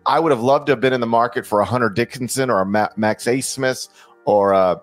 I 0.05 0.19
would 0.19 0.31
have 0.31 0.41
loved 0.41 0.65
to 0.67 0.71
have 0.71 0.81
been 0.81 0.93
in 0.93 1.01
the 1.01 1.07
market 1.07 1.45
for 1.45 1.59
a 1.59 1.65
Hunter 1.65 1.89
Dickinson 1.89 2.49
or 2.49 2.61
a 2.61 2.65
Ma- 2.65 2.89
Max 2.95 3.27
A. 3.27 3.41
Smith 3.41 3.87
or 4.25 4.53
a 4.53 4.81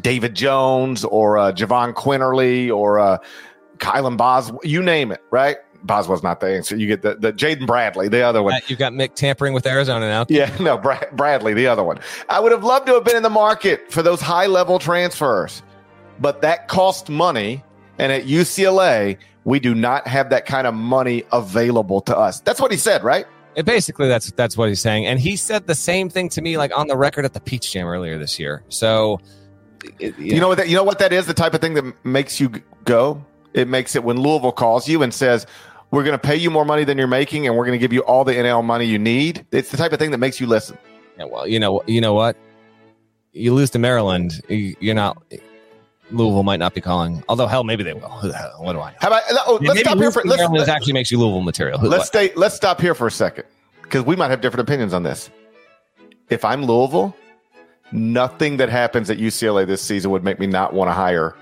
David 0.00 0.34
Jones 0.34 1.04
or 1.04 1.36
a 1.36 1.52
Jahvon 1.52 1.94
Quinerly 1.94 2.74
or 2.74 2.98
a 2.98 3.20
Kylan 3.78 4.16
Bos, 4.16 4.50
you 4.62 4.82
name 4.82 5.12
it, 5.12 5.20
right? 5.30 5.58
Boswell's 5.82 6.22
not 6.22 6.40
the 6.40 6.46
answer. 6.54 6.76
You 6.76 6.86
get 6.86 7.02
the, 7.02 7.14
the 7.14 7.32
Jaden 7.32 7.66
Bradley, 7.66 8.08
the 8.08 8.22
other 8.22 8.42
one. 8.42 8.60
You've 8.66 8.78
got 8.78 8.92
Mick 8.92 9.14
tampering 9.14 9.54
with 9.54 9.66
Arizona 9.66 10.06
now. 10.08 10.26
Yeah, 10.28 10.54
no, 10.60 10.76
Brad, 10.78 11.08
Bradley, 11.12 11.54
the 11.54 11.66
other 11.66 11.82
one. 11.82 11.98
I 12.28 12.40
would 12.40 12.52
have 12.52 12.64
loved 12.64 12.86
to 12.88 12.94
have 12.94 13.04
been 13.04 13.16
in 13.16 13.22
the 13.22 13.30
market 13.30 13.90
for 13.92 14.02
those 14.02 14.20
high 14.20 14.46
level 14.46 14.78
transfers, 14.78 15.62
but 16.20 16.42
that 16.42 16.68
cost 16.68 17.08
money. 17.08 17.64
And 17.98 18.10
at 18.12 18.24
UCLA, 18.24 19.18
we 19.44 19.60
do 19.60 19.74
not 19.74 20.06
have 20.06 20.30
that 20.30 20.46
kind 20.46 20.66
of 20.66 20.72
money 20.74 21.24
available 21.32 22.00
to 22.02 22.16
us. 22.16 22.40
That's 22.40 22.60
what 22.60 22.70
he 22.70 22.78
said, 22.78 23.04
right? 23.04 23.26
And 23.56 23.66
basically, 23.66 24.08
that's 24.08 24.30
that's 24.32 24.56
what 24.56 24.68
he's 24.68 24.80
saying, 24.80 25.06
and 25.06 25.18
he 25.18 25.34
said 25.36 25.66
the 25.66 25.74
same 25.74 26.08
thing 26.08 26.28
to 26.30 26.40
me, 26.40 26.56
like 26.56 26.70
on 26.74 26.86
the 26.86 26.96
record 26.96 27.24
at 27.24 27.34
the 27.34 27.40
Peach 27.40 27.72
Jam 27.72 27.86
earlier 27.86 28.16
this 28.16 28.38
year. 28.38 28.62
So, 28.68 29.18
it- 29.98 30.16
You 30.18 30.40
know 30.40 30.48
what 30.48 30.58
that 30.58 30.68
you 30.68 30.76
know 30.76 30.84
what 30.84 31.00
that 31.00 31.12
is? 31.12 31.26
The 31.26 31.34
type 31.34 31.52
of 31.52 31.60
thing 31.60 31.74
that 31.74 31.84
makes 32.04 32.38
you 32.40 32.52
go. 32.84 33.24
It 33.52 33.66
makes 33.66 33.96
it 33.96 34.04
when 34.04 34.18
Louisville 34.20 34.52
calls 34.52 34.88
you 34.88 35.02
and 35.02 35.12
says, 35.12 35.46
"We're 35.90 36.04
going 36.04 36.18
to 36.18 36.18
pay 36.18 36.36
you 36.36 36.50
more 36.50 36.64
money 36.64 36.84
than 36.84 36.98
you're 36.98 37.06
making, 37.06 37.46
and 37.46 37.56
we're 37.56 37.64
going 37.66 37.78
to 37.78 37.82
give 37.82 37.92
you 37.92 38.00
all 38.00 38.24
the 38.24 38.34
NL 38.34 38.64
money 38.64 38.84
you 38.86 38.98
need." 38.98 39.46
It's 39.50 39.70
the 39.70 39.76
type 39.76 39.92
of 39.92 39.98
thing 39.98 40.10
that 40.12 40.18
makes 40.18 40.40
you 40.40 40.46
listen. 40.46 40.78
Yeah, 41.18 41.24
well, 41.24 41.46
you 41.46 41.58
know, 41.60 41.82
you 41.86 42.00
know 42.00 42.14
what? 42.14 42.36
You 43.32 43.54
lose 43.54 43.70
to 43.70 43.78
Maryland, 43.78 44.40
you- 44.48 44.74
you're 44.80 44.94
not. 44.94 45.22
Louisville 46.10 46.42
might 46.42 46.58
not 46.58 46.74
be 46.74 46.80
calling. 46.80 47.22
Although, 47.28 47.46
hell, 47.46 47.62
maybe 47.62 47.84
they 47.84 47.92
will. 47.92 48.08
Who 48.08 48.28
the 48.28 48.36
hell? 48.36 48.56
What 48.58 48.72
do 48.72 48.80
I 48.80 48.90
know? 48.90 48.96
How 49.00 49.08
about? 49.08 49.22
Oh, 49.46 49.52
let's 49.62 49.62
maybe 49.74 49.78
stop 49.80 49.98
here 49.98 50.10
for 50.10 50.22
let's, 50.24 50.38
Maryland 50.38 50.58
let's, 50.58 50.68
actually 50.68 50.94
makes 50.94 51.10
you 51.10 51.18
Louisville 51.20 51.42
material. 51.42 51.78
Who- 51.78 51.88
let's 51.88 52.00
what? 52.00 52.06
stay. 52.06 52.32
Let's 52.34 52.56
stop 52.56 52.80
here 52.80 52.94
for 52.94 53.06
a 53.06 53.10
second 53.12 53.44
because 53.82 54.02
we 54.04 54.16
might 54.16 54.30
have 54.30 54.40
different 54.40 54.68
opinions 54.68 54.92
on 54.92 55.04
this. 55.04 55.30
If 56.28 56.44
I'm 56.44 56.64
Louisville, 56.64 57.14
nothing 57.92 58.56
that 58.56 58.68
happens 58.68 59.10
at 59.10 59.18
UCLA 59.18 59.66
this 59.66 59.82
season 59.82 60.10
would 60.10 60.24
make 60.24 60.40
me 60.40 60.46
not 60.46 60.72
want 60.74 60.88
to 60.88 60.92
hire 60.92 61.36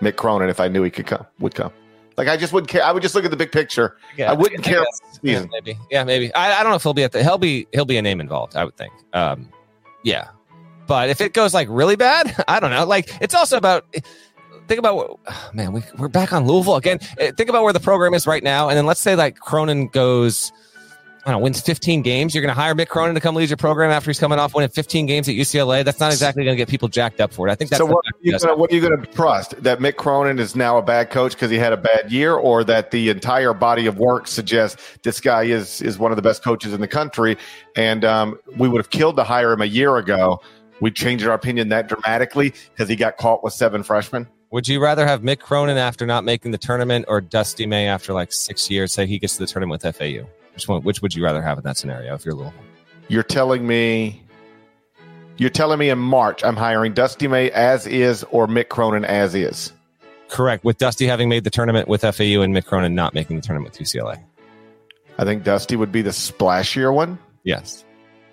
Mick 0.00 0.16
Cronin 0.16 0.48
if 0.48 0.60
I 0.60 0.68
knew 0.68 0.82
he 0.82 0.90
could 0.90 1.06
come. 1.06 1.26
Would 1.40 1.54
come. 1.54 1.72
Like 2.16 2.28
I 2.28 2.36
just 2.36 2.52
wouldn't 2.52 2.70
care. 2.70 2.84
I 2.84 2.92
would 2.92 3.02
just 3.02 3.14
look 3.14 3.24
at 3.24 3.30
the 3.30 3.36
big 3.36 3.50
picture. 3.52 3.96
Yeah, 4.16 4.30
I 4.30 4.34
wouldn't 4.34 4.62
care. 4.62 4.78
about 4.82 4.88
the 5.22 5.30
Yeah, 5.30 5.46
maybe. 5.50 5.78
Yeah, 5.90 6.04
maybe. 6.04 6.32
I, 6.34 6.60
I 6.60 6.62
don't 6.62 6.70
know 6.70 6.76
if 6.76 6.82
he'll 6.82 6.94
be 6.94 7.02
at 7.04 7.12
the. 7.12 7.22
He'll 7.22 7.38
be. 7.38 7.66
He'll 7.72 7.84
be 7.84 7.96
a 7.96 8.02
name 8.02 8.20
involved. 8.20 8.56
I 8.56 8.64
would 8.64 8.76
think. 8.76 8.92
Um, 9.12 9.48
yeah, 10.04 10.28
but 10.86 11.08
if 11.10 11.20
it 11.20 11.32
goes 11.32 11.54
like 11.54 11.66
really 11.70 11.96
bad, 11.96 12.44
I 12.48 12.60
don't 12.60 12.70
know. 12.70 12.84
Like 12.84 13.10
it's 13.20 13.34
also 13.34 13.56
about. 13.56 13.86
Think 14.66 14.78
about 14.78 14.96
what, 14.96 15.18
man. 15.54 15.72
We 15.72 15.82
we're 15.98 16.08
back 16.08 16.32
on 16.32 16.46
Louisville 16.46 16.76
again. 16.76 16.98
Eh, 17.18 17.32
Think 17.36 17.50
about 17.50 17.64
where 17.64 17.72
the 17.72 17.80
program 17.80 18.14
is 18.14 18.26
right 18.26 18.42
now, 18.42 18.68
and 18.68 18.78
then 18.78 18.86
let's 18.86 19.00
say 19.00 19.16
like 19.16 19.36
Cronin 19.38 19.88
goes. 19.88 20.52
I 21.24 21.30
don't 21.30 21.40
know, 21.40 21.44
wins 21.44 21.60
15 21.62 22.02
games. 22.02 22.34
You're 22.34 22.42
going 22.42 22.54
to 22.54 22.60
hire 22.60 22.74
Mick 22.74 22.88
Cronin 22.88 23.14
to 23.14 23.20
come 23.20 23.34
lead 23.34 23.48
your 23.48 23.56
program 23.56 23.90
after 23.90 24.10
he's 24.10 24.18
coming 24.18 24.38
off 24.38 24.54
winning 24.54 24.68
15 24.68 25.06
games 25.06 25.26
at 25.26 25.34
UCLA. 25.34 25.82
That's 25.82 25.98
not 25.98 26.12
exactly 26.12 26.44
going 26.44 26.54
to 26.54 26.60
get 26.60 26.68
people 26.68 26.88
jacked 26.88 27.18
up 27.18 27.32
for 27.32 27.48
it. 27.48 27.50
I 27.50 27.54
think 27.54 27.70
that's 27.70 27.78
so 27.78 27.86
what 27.86 28.04
are, 28.04 28.18
you 28.20 28.38
gonna, 28.38 28.56
what 28.56 28.70
are 28.70 28.74
you 28.74 28.82
going 28.82 29.00
to 29.00 29.06
trust? 29.06 29.62
That 29.62 29.78
Mick 29.78 29.96
Cronin 29.96 30.38
is 30.38 30.54
now 30.54 30.76
a 30.76 30.82
bad 30.82 31.08
coach 31.10 31.32
because 31.32 31.50
he 31.50 31.56
had 31.56 31.72
a 31.72 31.78
bad 31.78 32.12
year, 32.12 32.34
or 32.34 32.62
that 32.64 32.90
the 32.90 33.08
entire 33.08 33.54
body 33.54 33.86
of 33.86 33.98
work 33.98 34.26
suggests 34.26 34.98
this 35.02 35.18
guy 35.18 35.44
is 35.44 35.80
is 35.80 35.98
one 35.98 36.12
of 36.12 36.16
the 36.16 36.22
best 36.22 36.44
coaches 36.44 36.74
in 36.74 36.82
the 36.82 36.88
country, 36.88 37.38
and 37.74 38.04
um, 38.04 38.38
we 38.58 38.68
would 38.68 38.78
have 38.78 38.90
killed 38.90 39.16
to 39.16 39.24
hire 39.24 39.52
him 39.52 39.62
a 39.62 39.66
year 39.66 39.96
ago. 39.96 40.40
We 40.80 40.90
changed 40.90 41.26
our 41.26 41.32
opinion 41.32 41.70
that 41.70 41.88
dramatically 41.88 42.52
because 42.72 42.90
he 42.90 42.96
got 42.96 43.16
caught 43.16 43.42
with 43.42 43.54
seven 43.54 43.82
freshmen. 43.82 44.28
Would 44.50 44.68
you 44.68 44.80
rather 44.80 45.06
have 45.06 45.22
Mick 45.22 45.38
Cronin 45.38 45.78
after 45.78 46.04
not 46.04 46.22
making 46.22 46.50
the 46.50 46.58
tournament 46.58 47.06
or 47.08 47.22
Dusty 47.22 47.64
May 47.66 47.88
after 47.88 48.12
like 48.12 48.30
six 48.30 48.70
years 48.70 48.92
say 48.92 49.06
he 49.06 49.18
gets 49.18 49.34
to 49.36 49.40
the 49.40 49.46
tournament 49.46 49.82
with 49.82 49.96
FAU? 49.96 50.26
Which 50.54 50.68
one? 50.68 50.82
Which 50.82 51.02
would 51.02 51.14
you 51.14 51.24
rather 51.24 51.42
have 51.42 51.58
in 51.58 51.64
that 51.64 51.76
scenario 51.76 52.14
if 52.14 52.24
you're 52.24 52.34
Louisville? 52.34 52.54
You're 53.08 53.22
telling 53.22 53.66
me, 53.66 54.22
you're 55.36 55.50
telling 55.50 55.78
me 55.78 55.90
in 55.90 55.98
March 55.98 56.42
I'm 56.44 56.56
hiring 56.56 56.94
Dusty 56.94 57.28
May 57.28 57.50
as 57.50 57.86
is 57.86 58.24
or 58.30 58.46
Mick 58.46 58.68
Cronin 58.68 59.04
as 59.04 59.34
is. 59.34 59.72
Correct. 60.28 60.64
With 60.64 60.78
Dusty 60.78 61.06
having 61.06 61.28
made 61.28 61.44
the 61.44 61.50
tournament 61.50 61.88
with 61.88 62.00
FAU 62.00 62.40
and 62.40 62.54
Mick 62.54 62.64
Cronin 62.64 62.94
not 62.94 63.14
making 63.14 63.36
the 63.36 63.42
tournament 63.42 63.78
with 63.78 63.86
UCLA. 63.86 64.22
I 65.18 65.24
think 65.24 65.44
Dusty 65.44 65.76
would 65.76 65.92
be 65.92 66.02
the 66.02 66.10
splashier 66.10 66.92
one. 66.92 67.18
Yes, 67.44 67.84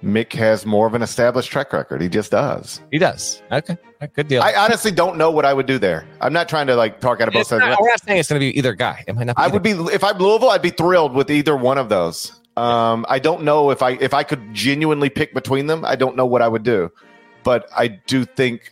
Mick 0.03 0.33
has 0.33 0.65
more 0.65 0.87
of 0.87 0.93
an 0.95 1.01
established 1.01 1.51
track 1.51 1.71
record. 1.73 2.01
He 2.01 2.09
just 2.09 2.31
does. 2.31 2.81
he 2.91 2.97
does. 2.97 3.41
Okay, 3.51 3.77
good 4.15 4.27
deal. 4.27 4.41
I 4.41 4.53
honestly 4.55 4.91
don't 4.91 5.15
know 5.17 5.29
what 5.29 5.45
I 5.45 5.53
would 5.53 5.67
do 5.67 5.77
there. 5.77 6.07
I'm 6.21 6.33
not 6.33 6.49
trying 6.49 6.67
to 6.67 6.75
like 6.75 6.99
talk 6.99 7.21
out 7.21 7.27
of 7.27 7.33
both 7.33 7.47
sides. 7.47 7.59
not- 7.61 7.79
we're 7.79 7.87
not 7.89 8.03
saying 8.03 8.19
it's 8.19 8.29
going 8.29 8.39
to 8.39 8.45
be 8.51 8.57
either 8.57 8.73
guy. 8.73 9.03
It 9.07 9.15
might 9.15 9.25
not. 9.25 9.37
I 9.37 9.47
would 9.47 9.61
be 9.61 9.71
if 9.71 10.03
I'm 10.03 10.17
Louisville. 10.17 10.49
I'd 10.49 10.61
be 10.63 10.71
thrilled 10.71 11.13
with 11.13 11.29
either 11.29 11.55
one 11.55 11.77
of 11.77 11.89
those. 11.89 12.31
Um, 12.57 13.05
I 13.09 13.19
don't 13.19 13.43
know 13.43 13.69
if 13.71 13.81
I 13.81 13.91
if 13.91 14.13
I 14.13 14.23
could 14.23 14.53
genuinely 14.53 15.09
pick 15.09 15.33
between 15.33 15.67
them. 15.67 15.85
I 15.85 15.95
don't 15.95 16.15
know 16.15 16.25
what 16.25 16.41
I 16.41 16.47
would 16.47 16.63
do, 16.63 16.91
but 17.43 17.69
I 17.75 17.87
do 17.87 18.25
think 18.25 18.71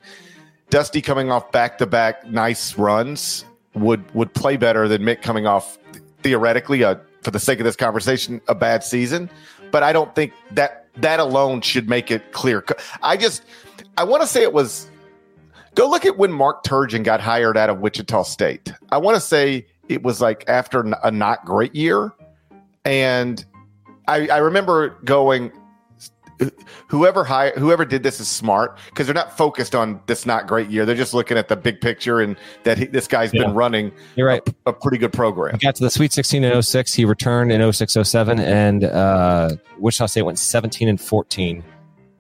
Dusty 0.70 1.02
coming 1.02 1.32
off 1.32 1.52
back 1.52 1.78
to 1.78 1.86
back 1.86 2.26
nice 2.28 2.78
runs 2.78 3.46
would 3.76 4.04
would 4.16 4.34
play 4.34 4.58
better 4.58 4.88
than 4.88 5.04
Mick 5.04 5.22
coming 5.22 5.46
off 5.46 5.78
theoretically 6.24 6.82
a 6.82 7.00
for 7.22 7.32
the 7.32 7.40
sake 7.40 7.60
of 7.60 7.66
this 7.66 7.76
conversation 7.76 8.42
a 8.48 8.56
bad 8.56 8.84
season. 8.84 9.30
But 9.72 9.84
I 9.84 9.94
don't 9.94 10.14
think 10.16 10.34
that 10.52 10.79
that 10.98 11.20
alone 11.20 11.62
should 11.62 11.90
make 11.90 12.12
it 12.12 12.32
clear. 12.32 12.66
I 13.02 13.18
just 13.18 13.44
I 13.98 14.04
want 14.04 14.22
to 14.22 14.28
say 14.28 14.44
it 14.44 14.54
was 14.54 14.90
go 15.76 15.90
look 15.90 16.06
at 16.06 16.18
when 16.18 16.32
Mark 16.32 16.64
Turgeon 16.64 17.04
got 17.04 17.22
hired 17.22 17.58
out 17.58 17.70
of 17.70 17.80
Wichita 17.80 18.24
State. 18.24 18.74
I 18.92 18.98
want 18.98 19.16
to 19.16 19.22
say 19.22 19.66
it 19.88 20.04
was 20.04 20.22
like 20.22 20.44
after 20.48 20.82
a 21.04 21.12
not 21.12 21.46
great 21.46 21.74
year, 21.76 22.12
and 22.86 23.44
I, 24.08 24.28
I 24.28 24.38
remember 24.38 24.98
going, 25.04 25.52
whoever 26.88 27.24
hired, 27.24 27.58
whoever 27.58 27.86
did 27.86 28.04
this 28.04 28.20
is 28.20 28.28
smart 28.28 28.78
because 28.90 29.08
they're 29.08 29.14
not 29.14 29.38
focused 29.38 29.76
on 29.76 30.02
this 30.08 30.26
not 30.26 30.48
great 30.48 30.70
year. 30.70 30.86
They're 30.86 30.96
just 30.96 31.14
looking 31.14 31.38
at 31.38 31.48
the 31.48 31.56
big 31.56 31.82
picture 31.82 32.22
and 32.22 32.36
that 32.64 32.78
he, 32.78 32.86
this 32.86 33.08
guy's 33.08 33.34
Yeah. 33.34 33.44
been 33.46 33.54
running 33.56 33.92
You're 34.16 34.28
right. 34.28 34.42
a 34.66 34.74
pretty 34.74 34.98
good 34.98 35.14
program. 35.14 35.54
He 35.60 35.66
got 35.66 35.76
to 35.76 35.84
the 35.84 35.90
Sweet 35.90 36.14
16 36.14 36.44
in 36.44 36.62
06. 36.62 36.94
He 36.94 37.06
returned 37.06 37.52
in 37.52 37.62
06 37.74 37.94
07, 38.04 38.40
and 38.40 38.84
uh, 38.84 39.50
Wichita 39.78 40.08
State 40.08 40.22
went 40.24 40.40
17 40.40 40.88
and 40.88 41.00
14. 41.00 41.64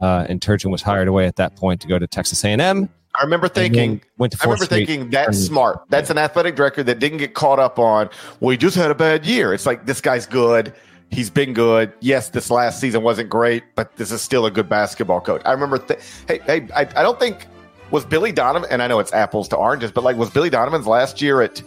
Uh, 0.01 0.26
and 0.30 0.39
Turgeon 0.39 0.72
was 0.72 0.82
hired 0.82 1.07
away 1.07 1.26
at 1.26 1.36
that 1.38 1.55
point 1.55 1.82
to 1.82 1.88
go 1.88 1.99
to 1.99 2.07
Texas 2.07 2.43
A&M. 2.45 2.89
I 3.15 3.24
remember 3.24 3.49
thinking. 3.49 4.01
went 4.17 4.32
to 4.32 4.39
I 4.39 4.45
remember 4.45 4.63
straight. 4.65 4.88
thinking 4.88 5.09
that's 5.09 5.28
and- 5.38 5.45
smart. 5.47 5.82
That's 5.89 6.09
an 6.09 6.17
athletic 6.17 6.55
director 6.55 6.84
that 6.84 6.99
didn't 6.99 7.17
get 7.17 7.34
caught 7.34 7.59
up 7.59 7.78
on. 7.80 8.09
Well, 8.39 8.51
he 8.51 8.57
just 8.57 8.78
had 8.78 8.91
a 8.91 8.95
bad 8.95 9.26
year. 9.26 9.53
It's 9.53 9.65
like 9.65 9.86
this 9.86 9.99
guy's 9.99 10.26
good. 10.26 10.74
He's 11.12 11.30
been 11.30 11.53
good. 11.53 11.91
Yes, 12.01 12.30
this 12.30 12.51
last 12.51 12.80
season 12.80 13.01
wasn't 13.01 13.30
great, 13.30 13.64
but 13.76 13.95
this 13.95 14.12
is 14.12 14.22
still 14.22 14.45
a 14.45 14.51
good 14.51 14.70
basketball 14.70 15.22
coach. 15.22 15.41
I 15.43 15.51
remember. 15.51 15.80
Th- 15.80 15.99
hey, 16.28 16.39
hey, 16.45 16.68
I, 16.76 16.82
I 16.82 17.01
don't 17.01 17.20
think 17.20 17.47
was 17.91 18.05
Billy 18.05 18.32
Donovan, 18.32 18.70
and 18.72 18.82
I 18.82 18.88
know 18.88 18.99
it's 18.99 19.14
apples 19.14 19.47
to 19.49 19.55
oranges, 19.55 19.91
but 19.91 20.03
like 20.03 20.18
was 20.18 20.30
Billy 20.30 20.49
Donovan's 20.49 20.86
last 20.86 21.22
year 21.22 21.41
at, 21.41 21.62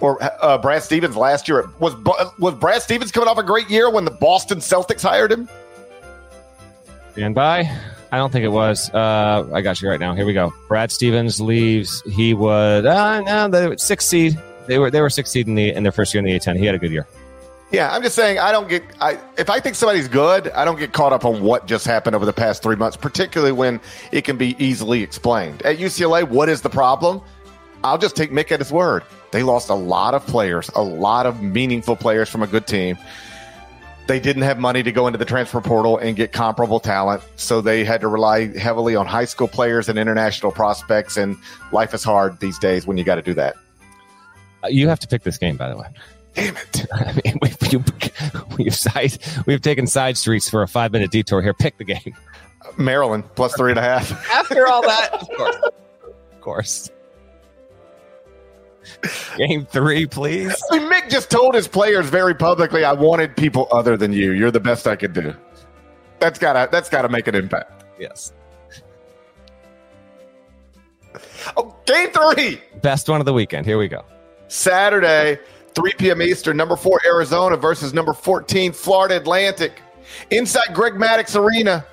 or 0.00 0.18
uh, 0.22 0.56
Brad 0.56 0.82
Stevens 0.82 1.16
last 1.16 1.46
year 1.46 1.60
at, 1.60 1.80
was 1.80 1.94
was 2.38 2.54
Brad 2.54 2.80
Stevens 2.80 3.12
coming 3.12 3.28
off 3.28 3.36
a 3.36 3.42
great 3.42 3.68
year 3.68 3.90
when 3.90 4.06
the 4.06 4.10
Boston 4.10 4.58
Celtics 4.58 5.02
hired 5.02 5.30
him? 5.30 5.48
Stand 7.12 7.34
by. 7.34 7.70
I 8.12 8.16
don't 8.16 8.32
think 8.32 8.44
it 8.44 8.50
was. 8.50 8.90
Uh, 8.90 9.48
I 9.52 9.60
got 9.60 9.80
you 9.82 9.88
right 9.88 10.00
now. 10.00 10.14
Here 10.14 10.26
we 10.26 10.32
go. 10.32 10.52
Brad 10.68 10.90
Stevens 10.90 11.40
leaves. 11.40 12.02
He 12.10 12.34
would. 12.34 12.86
Uh, 12.86 13.20
no, 13.20 13.48
the 13.48 13.78
six 13.78 14.06
seed. 14.06 14.40
They 14.66 14.78
were 14.78 14.90
they 14.90 15.00
were 15.00 15.10
six 15.10 15.30
seed 15.30 15.48
in 15.48 15.54
the 15.54 15.70
in 15.72 15.82
their 15.82 15.92
first 15.92 16.14
year 16.14 16.20
in 16.20 16.24
the 16.24 16.32
A10. 16.32 16.56
He 16.56 16.64
had 16.64 16.74
a 16.74 16.78
good 16.78 16.92
year. 16.92 17.06
Yeah, 17.72 17.94
I'm 17.94 18.02
just 18.02 18.16
saying 18.16 18.38
I 18.38 18.50
don't 18.50 18.68
get 18.68 18.82
I 19.00 19.18
if 19.38 19.48
I 19.48 19.60
think 19.60 19.76
somebody's 19.76 20.08
good, 20.08 20.48
I 20.50 20.64
don't 20.64 20.78
get 20.78 20.92
caught 20.92 21.12
up 21.12 21.24
on 21.24 21.42
what 21.42 21.66
just 21.66 21.86
happened 21.86 22.16
over 22.16 22.26
the 22.26 22.32
past 22.32 22.62
3 22.62 22.74
months, 22.76 22.96
particularly 22.96 23.52
when 23.52 23.80
it 24.10 24.24
can 24.24 24.36
be 24.36 24.56
easily 24.62 25.02
explained. 25.02 25.62
At 25.62 25.78
UCLA, 25.78 26.28
what 26.28 26.48
is 26.48 26.62
the 26.62 26.70
problem? 26.70 27.20
I'll 27.84 27.98
just 27.98 28.16
take 28.16 28.30
Mick 28.32 28.50
at 28.50 28.58
his 28.58 28.72
word. 28.72 29.04
They 29.30 29.42
lost 29.42 29.70
a 29.70 29.74
lot 29.74 30.14
of 30.14 30.26
players, 30.26 30.68
a 30.74 30.82
lot 30.82 31.26
of 31.26 31.42
meaningful 31.42 31.96
players 31.96 32.28
from 32.28 32.42
a 32.42 32.46
good 32.46 32.66
team. 32.66 32.98
They 34.08 34.18
didn't 34.18 34.42
have 34.42 34.58
money 34.58 34.82
to 34.82 34.90
go 34.90 35.06
into 35.06 35.18
the 35.18 35.24
transfer 35.24 35.60
portal 35.60 35.96
and 35.96 36.16
get 36.16 36.32
comparable 36.32 36.80
talent, 36.80 37.22
so 37.36 37.60
they 37.60 37.84
had 37.84 38.00
to 38.00 38.08
rely 38.08 38.48
heavily 38.58 38.96
on 38.96 39.06
high 39.06 39.24
school 39.24 39.46
players 39.46 39.88
and 39.88 39.96
international 39.96 40.50
prospects 40.50 41.16
and 41.16 41.36
life 41.70 41.94
is 41.94 42.02
hard 42.02 42.40
these 42.40 42.58
days 42.58 42.88
when 42.88 42.98
you 42.98 43.04
got 43.04 43.14
to 43.14 43.22
do 43.22 43.34
that. 43.34 43.54
Uh, 44.64 44.68
you 44.68 44.88
have 44.88 44.98
to 44.98 45.06
pick 45.06 45.22
this 45.22 45.38
game 45.38 45.56
by 45.56 45.68
the 45.68 45.76
way. 45.76 45.86
Damn 46.34 46.56
it. 46.56 46.86
I 46.92 47.20
mean, 47.24 47.38
we've, 47.42 47.72
you, 47.72 47.84
we've, 48.56 48.74
side, 48.74 49.18
we've 49.46 49.60
taken 49.60 49.86
side 49.86 50.16
streets 50.16 50.48
for 50.48 50.62
a 50.62 50.68
five 50.68 50.92
minute 50.92 51.10
detour 51.10 51.42
here. 51.42 51.54
Pick 51.54 51.78
the 51.78 51.84
game. 51.84 52.14
Maryland 52.76 53.24
plus 53.34 53.54
three 53.54 53.70
and 53.70 53.78
a 53.78 53.82
half. 53.82 54.10
After 54.30 54.66
all 54.66 54.82
that, 54.82 55.12
of 55.20 55.28
course. 55.28 55.56
Of 55.56 56.40
course. 56.40 56.90
Game 59.36 59.66
three, 59.66 60.06
please. 60.06 60.54
I 60.70 60.78
mean, 60.78 60.90
Mick 60.90 61.08
just 61.08 61.30
told 61.30 61.54
his 61.54 61.68
players 61.68 62.08
very 62.08 62.34
publicly, 62.34 62.84
"I 62.84 62.92
wanted 62.92 63.36
people 63.36 63.68
other 63.70 63.96
than 63.96 64.12
you. 64.12 64.32
You're 64.32 64.50
the 64.50 64.60
best 64.60 64.86
I 64.86 64.96
could 64.96 65.12
do." 65.12 65.34
That's 66.18 66.38
gotta 66.38 66.68
that's 66.70 66.88
gotta 66.88 67.08
make 67.08 67.26
an 67.28 67.34
impact. 67.34 67.84
Yes. 67.98 68.32
Oh, 71.56 71.74
game 71.86 72.10
three, 72.10 72.60
best 72.82 73.08
one 73.08 73.20
of 73.20 73.26
the 73.26 73.32
weekend. 73.32 73.66
Here 73.66 73.78
we 73.78 73.88
go. 73.88 74.04
Saturday, 74.48 75.38
3 75.80 75.92
p.m. 75.98 76.22
Eastern, 76.22 76.56
number 76.56 76.76
four 76.76 77.00
Arizona 77.06 77.56
versus 77.56 77.94
number 77.94 78.12
14 78.12 78.72
Florida 78.72 79.16
Atlantic 79.16 79.80
inside 80.30 80.74
Greg 80.74 80.94
Maddux 80.94 81.34
Arena. 81.40 81.84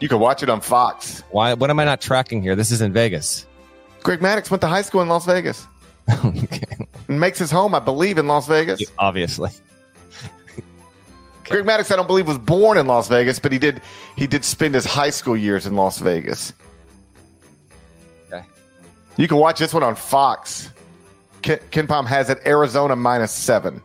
You 0.00 0.08
can 0.08 0.20
watch 0.20 0.42
it 0.42 0.50
on 0.50 0.60
Fox. 0.60 1.22
Why? 1.30 1.54
What 1.54 1.70
am 1.70 1.80
I 1.80 1.84
not 1.84 2.00
tracking 2.00 2.42
here? 2.42 2.54
This 2.54 2.70
is 2.70 2.82
in 2.82 2.92
Vegas. 2.92 3.46
Greg 4.02 4.20
Maddux 4.20 4.50
went 4.50 4.60
to 4.60 4.66
high 4.66 4.82
school 4.82 5.00
in 5.00 5.08
Las 5.08 5.24
Vegas. 5.24 5.66
okay. 6.24 6.86
And 7.08 7.18
makes 7.18 7.38
his 7.38 7.50
home, 7.50 7.74
I 7.74 7.78
believe, 7.78 8.18
in 8.18 8.26
Las 8.26 8.46
Vegas. 8.46 8.82
Obviously. 8.98 9.50
Greg 11.44 11.64
Maddux, 11.64 11.90
I 11.90 11.96
don't 11.96 12.06
believe, 12.06 12.28
was 12.28 12.38
born 12.38 12.76
in 12.76 12.86
Las 12.86 13.08
Vegas, 13.08 13.38
but 13.38 13.52
he 13.52 13.58
did 13.58 13.80
he 14.16 14.26
did 14.26 14.44
spend 14.44 14.74
his 14.74 14.84
high 14.84 15.10
school 15.10 15.36
years 15.36 15.66
in 15.66 15.76
Las 15.76 15.98
Vegas. 15.98 16.52
Okay. 18.30 18.44
You 19.16 19.28
can 19.28 19.38
watch 19.38 19.58
this 19.58 19.72
one 19.72 19.82
on 19.82 19.94
Fox. 19.94 20.70
Ken, 21.46 21.58
KenPom 21.70 22.06
has 22.06 22.28
it 22.28 22.40
Arizona 22.44 22.96
minus 22.96 23.30
seven. 23.30 23.80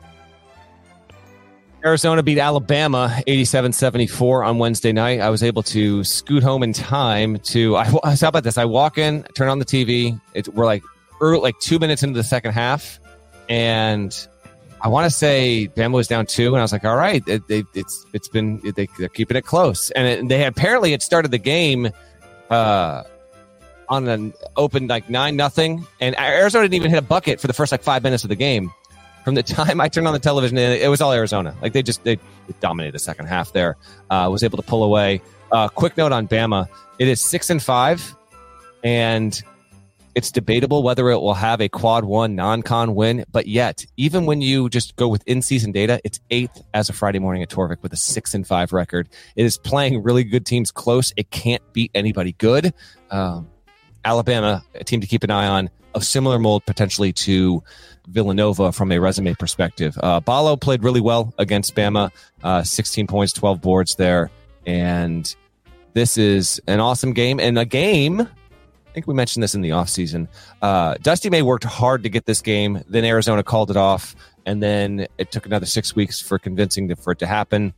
Arizona 1.86 2.24
beat 2.24 2.40
Alabama 2.40 3.22
87 3.28 3.72
74 3.74 4.44
on 4.44 4.58
Wednesday 4.58 4.92
night. 4.92 5.20
I 5.20 5.30
was 5.30 5.44
able 5.44 5.62
to 5.64 6.04
scoot 6.04 6.42
home 6.42 6.64
in 6.64 6.74
time 6.74 7.38
to. 7.38 7.78
I, 7.78 7.84
how 8.20 8.28
about 8.28 8.44
this? 8.44 8.58
I 8.58 8.66
walk 8.66 8.98
in, 8.98 9.22
turn 9.36 9.48
on 9.48 9.60
the 9.60 9.66
TV. 9.66 10.20
It, 10.34 10.48
we're 10.48 10.66
like 10.66 10.82
early, 11.20 11.40
like 11.40 11.60
two 11.60 11.78
minutes 11.78 12.02
into 12.02 12.18
the 12.18 12.24
second 12.24 12.54
half. 12.54 13.00
And 13.48 14.28
I 14.82 14.88
want 14.88 15.06
to 15.06 15.16
say 15.16 15.70
Bama 15.76 15.94
was 15.94 16.08
down 16.08 16.26
two. 16.26 16.48
And 16.48 16.58
I 16.58 16.62
was 16.64 16.72
like, 16.72 16.84
all 16.84 16.98
right, 16.98 17.22
it, 17.28 17.44
it, 17.48 17.68
it's 17.76 18.08
it's 18.12 18.28
been, 18.28 18.60
they, 18.76 18.88
are 19.04 19.10
keeping 19.10 19.38
it 19.38 19.46
close. 19.46 19.92
And 19.92 20.32
they 20.32 20.46
apparently 20.46 20.90
had 20.90 21.04
started 21.04 21.30
the 21.30 21.38
game. 21.38 21.92
Uh, 22.50 23.04
on 23.92 24.08
an 24.08 24.34
open 24.56 24.88
like 24.88 25.10
nine 25.10 25.36
nothing, 25.36 25.86
and 26.00 26.18
Arizona 26.18 26.64
didn't 26.64 26.76
even 26.76 26.90
hit 26.90 26.98
a 26.98 27.04
bucket 27.04 27.42
for 27.42 27.48
the 27.48 27.54
first 27.54 27.72
like 27.72 27.84
five 27.84 28.02
minutes 28.02 28.24
of 28.24 28.30
the 28.30 28.36
game. 28.36 28.72
From 29.26 29.36
the 29.36 29.44
time 29.60 29.80
I 29.82 29.90
turned 29.90 30.08
on 30.08 30.14
the 30.14 30.20
television, 30.20 30.58
it 30.58 30.90
was 30.90 31.02
all 31.02 31.12
Arizona. 31.12 31.56
Like 31.62 31.74
they 31.74 31.84
just 31.84 32.04
they 32.06 32.18
dominated 32.62 32.94
the 32.96 33.00
second 33.00 33.28
half. 33.28 33.52
There 33.52 33.76
uh, 34.10 34.30
was 34.32 34.44
able 34.44 34.58
to 34.58 34.64
pull 34.64 34.84
away. 34.84 35.22
Uh, 35.52 35.68
quick 35.68 35.98
note 35.98 36.14
on 36.14 36.28
Bama: 36.28 36.68
it 36.98 37.08
is 37.10 37.22
six 37.22 37.50
and 37.50 37.62
five, 37.62 38.16
and 38.84 39.40
it's 40.16 40.32
debatable 40.32 40.84
whether 40.84 41.10
it 41.10 41.20
will 41.20 41.34
have 41.34 41.62
a 41.62 41.68
quad 41.68 42.06
one 42.06 42.34
non-con 42.36 42.96
win. 42.96 43.26
But 43.30 43.48
yet, 43.48 43.86
even 43.98 44.26
when 44.26 44.42
you 44.42 44.70
just 44.70 44.96
go 44.96 45.10
with 45.10 45.24
in-season 45.28 45.74
data, 45.74 46.00
it's 46.06 46.20
eighth 46.32 46.62
as 46.74 46.90
of 46.90 46.96
Friday 46.96 47.20
morning 47.20 47.44
at 47.44 47.50
Torvik 47.50 47.82
with 47.82 47.92
a 47.92 47.98
six 47.98 48.34
and 48.34 48.48
five 48.48 48.72
record. 48.72 49.10
It 49.36 49.46
is 49.46 49.58
playing 49.58 50.02
really 50.02 50.24
good 50.24 50.46
teams 50.46 50.72
close. 50.72 51.14
It 51.18 51.30
can't 51.32 51.62
beat 51.74 51.92
anybody 51.94 52.34
good. 52.34 52.74
Um, 53.10 53.50
Alabama, 54.06 54.64
a 54.76 54.84
team 54.84 55.02
to 55.02 55.08
keep 55.08 55.24
an 55.24 55.32
eye 55.32 55.48
on, 55.48 55.70
of 55.94 56.04
similar 56.04 56.40
mold 56.40 56.66
potentially 56.66 57.12
to 57.12 57.64
Villanova 58.08 58.72
from 58.72 58.92
a 58.92 59.00
resume 59.00 59.34
perspective. 59.34 59.98
Uh, 60.02 60.20
Ballo 60.20 60.56
played 60.56 60.84
really 60.84 61.02
well 61.02 61.34
against 61.38 61.76
Bama, 61.76 62.12
uh, 62.44 62.64
16 62.64 63.08
points, 63.08 63.34
12 63.34 63.62
boards 63.62 63.96
there. 63.96 64.32
And 64.66 65.34
this 65.94 66.18
is 66.18 66.62
an 66.68 66.80
awesome 66.80 67.14
game 67.14 67.40
and 67.40 67.58
a 67.60 67.66
game. 67.66 68.22
I 68.22 68.94
think 68.94 69.08
we 69.08 69.14
mentioned 69.14 69.42
this 69.42 69.56
in 69.56 69.62
the 69.62 69.70
offseason. 69.70 70.28
Uh, 70.62 70.96
Dusty 71.02 71.30
May 71.30 71.42
worked 71.42 71.64
hard 71.64 72.04
to 72.04 72.10
get 72.10 72.26
this 72.26 72.42
game. 72.42 72.84
Then 72.90 73.06
Arizona 73.06 73.44
called 73.44 73.72
it 73.72 73.78
off. 73.78 74.16
And 74.46 74.62
then 74.62 75.08
it 75.18 75.32
took 75.32 75.46
another 75.46 75.66
six 75.66 75.96
weeks 75.96 76.20
for 76.20 76.38
convincing 76.40 76.94
for 76.96 77.12
it 77.12 77.20
to 77.20 77.28
happen. 77.28 77.74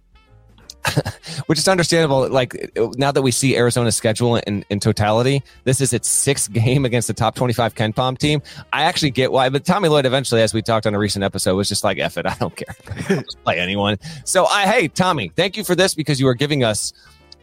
which 1.46 1.60
is 1.60 1.68
understandable. 1.68 2.28
Like 2.30 2.72
now 2.98 3.12
that 3.12 3.22
we 3.22 3.32
see 3.32 3.56
Arizona's 3.58 3.96
schedule 3.96 4.38
in, 4.38 4.66
in 4.70 4.80
totality, 4.80 5.44
this 5.64 5.82
is 5.82 5.94
its 5.94 6.08
sixth 6.08 6.52
game 6.52 6.86
against 6.86 7.08
the 7.08 7.14
top 7.14 7.36
25 7.36 7.76
KenPom 7.76 8.18
team. 8.18 8.42
I 8.72 8.84
actually 8.84 9.12
get 9.12 9.32
why, 9.32 9.50
but 9.50 9.66
Tommy 9.66 9.90
Lloyd 9.90 10.06
eventually, 10.06 10.42
as 10.42 10.54
we 10.54 10.62
talked 10.62 10.86
on 10.86 10.94
a 10.94 11.00
recent 11.00 11.24
episode, 11.24 11.56
was 11.56 11.70
just 11.70 11.84
like, 11.84 12.00
F 12.00 12.18
it, 12.18 12.26
I 12.26 12.36
don't 12.36 12.56
care. 12.56 13.24
play 13.44 13.60
anyone. 13.60 13.98
So 14.26 14.46
I, 14.46 14.66
hey, 14.66 14.88
Tommy, 14.88 15.32
thank 15.36 15.58
you 15.58 15.64
for 15.64 15.76
this 15.76 15.96
because 15.96 16.20
you 16.20 16.28
are 16.28 16.36
giving 16.36 16.64
us 16.64 16.94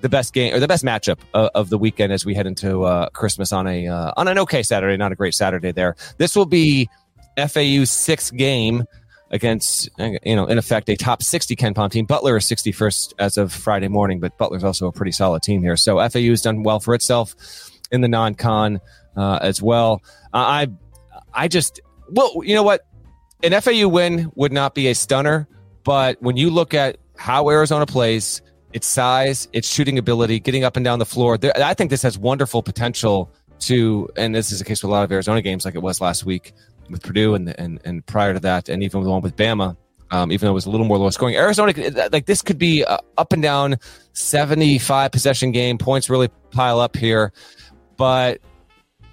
the 0.01 0.09
best 0.09 0.33
game 0.33 0.55
or 0.55 0.61
the 0.61 0.69
best 0.69 0.85
matchup 0.85 1.19
of, 1.35 1.51
of 1.55 1.71
the 1.71 1.79
weekend 1.79 2.13
as 2.13 2.25
we 2.25 2.35
head 2.35 2.47
into 2.47 2.85
uh, 2.85 3.09
Christmas 3.11 3.53
on 3.53 3.67
a, 3.67 3.87
uh, 3.87 4.13
on 4.17 4.29
an 4.29 4.39
okay 4.39 4.63
Saturday, 4.63 4.97
not 4.97 5.13
a 5.13 5.17
great 5.17 5.35
Saturday 5.35 5.73
there. 5.73 5.97
This 6.17 6.35
will 6.35 6.47
be 6.47 6.89
FAU's 7.37 7.91
sixth 7.91 8.35
game 8.35 8.85
against, 9.31 9.89
you 9.99 10.37
know, 10.37 10.47
in 10.47 10.59
effect, 10.59 10.89
a 10.89 10.97
top 10.97 11.23
60 11.23 11.55
Ken 11.57 11.75
KenPom 11.75 11.91
team. 11.91 12.05
Butler 12.05 12.37
is 12.37 12.45
61st 12.47 13.15
as 13.19 13.37
of 13.37 13.53
Friday 13.53 13.89
morning, 13.89 14.21
but 14.21 14.37
Butler's 14.39 14.65
also 14.65 14.89
a 14.89 14.93
pretty 14.93 15.13
solid 15.13 15.43
team 15.43 15.63
here. 15.63 15.77
So 15.77 15.97
FAU 16.09 16.21
has 16.31 16.43
done 16.43 16.63
well 16.63 16.81
for 16.81 16.95
itself 16.95 17.35
in 17.93 18.01
the 18.01 18.09
non-con 18.09 18.81
uh, 19.17 19.39
as 19.41 19.63
well. 19.63 20.03
Uh, 20.35 20.39
I, 20.39 20.67
I 21.33 21.49
just, 21.49 21.81
well, 22.09 22.33
you 22.45 22.55
know 22.55 22.63
what? 22.63 22.87
An 23.43 23.59
FAU 23.61 23.89
win 23.89 24.31
would 24.35 24.53
not 24.53 24.75
be 24.75 24.89
a 24.89 24.95
stunner, 24.95 25.49
but 25.85 26.21
when 26.21 26.37
you 26.37 26.51
look 26.51 26.75
at 26.75 26.99
how 27.17 27.49
Arizona 27.49 27.87
plays, 27.87 28.43
its 28.73 28.87
size, 28.87 29.49
its 29.53 29.69
shooting 29.69 29.99
ability, 29.99 30.41
getting 30.41 30.65
up 30.65 30.77
and 30.77 30.85
down 30.85 30.99
the 30.99 31.07
floor, 31.07 31.39
I 31.57 31.75
think 31.75 31.91
this 31.91 32.03
has 32.03 32.19
wonderful 32.19 32.63
potential 32.63 33.31
to, 33.61 34.09
and 34.17 34.35
this 34.35 34.53
is 34.53 34.59
the 34.59 34.65
case 34.65 34.83
with 34.83 34.91
a 34.91 34.93
lot 34.93 35.05
of 35.05 35.13
Arizona 35.13 35.43
games 35.43 35.65
like 35.65 35.75
it 35.75 35.83
was 35.83 36.01
last 36.01 36.25
week, 36.25 36.53
with 36.91 37.03
Purdue 37.03 37.35
and 37.35 37.59
and 37.59 37.81
and 37.85 38.05
prior 38.07 38.35
to 38.35 38.41
that, 38.41 38.69
and 38.69 38.83
even 38.83 39.03
the 39.03 39.11
one 39.11 39.23
with 39.23 39.37
Bama. 39.37 39.77
Um, 40.13 40.33
even 40.33 40.47
though 40.47 40.51
it 40.51 40.55
was 40.55 40.67
a 40.67 40.71
little 40.71 40.87
more 40.87 40.99
low 40.99 41.11
scoring, 41.11 41.37
Arizona 41.37 41.73
like 42.11 42.27
this 42.27 42.43
could 42.43 42.59
be 42.59 42.85
up 42.85 43.33
and 43.33 43.41
down 43.41 43.77
seventy 44.13 44.79
five 44.79 45.13
possession 45.13 45.53
game. 45.53 45.79
Points 45.79 46.11
really 46.11 46.29
pile 46.51 46.81
up 46.81 46.97
here, 46.97 47.33
but 47.97 48.41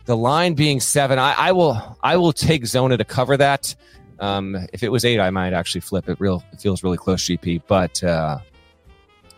the 0.07 0.17
line 0.17 0.53
being 0.55 0.79
seven, 0.79 1.19
I, 1.19 1.33
I 1.33 1.51
will 1.51 1.97
I 2.01 2.17
will 2.17 2.33
take 2.33 2.65
Zona 2.65 2.97
to 2.97 3.03
cover 3.03 3.37
that. 3.37 3.75
Um, 4.19 4.57
if 4.73 4.81
it 4.81 4.89
was 4.89 5.05
eight, 5.05 5.19
I 5.19 5.29
might 5.29 5.53
actually 5.53 5.81
flip 5.81 6.09
it. 6.09 6.19
Real, 6.19 6.43
it 6.51 6.59
feels 6.59 6.81
really 6.81 6.97
close, 6.97 7.23
GP. 7.23 7.61
But 7.67 8.03
uh, 8.03 8.39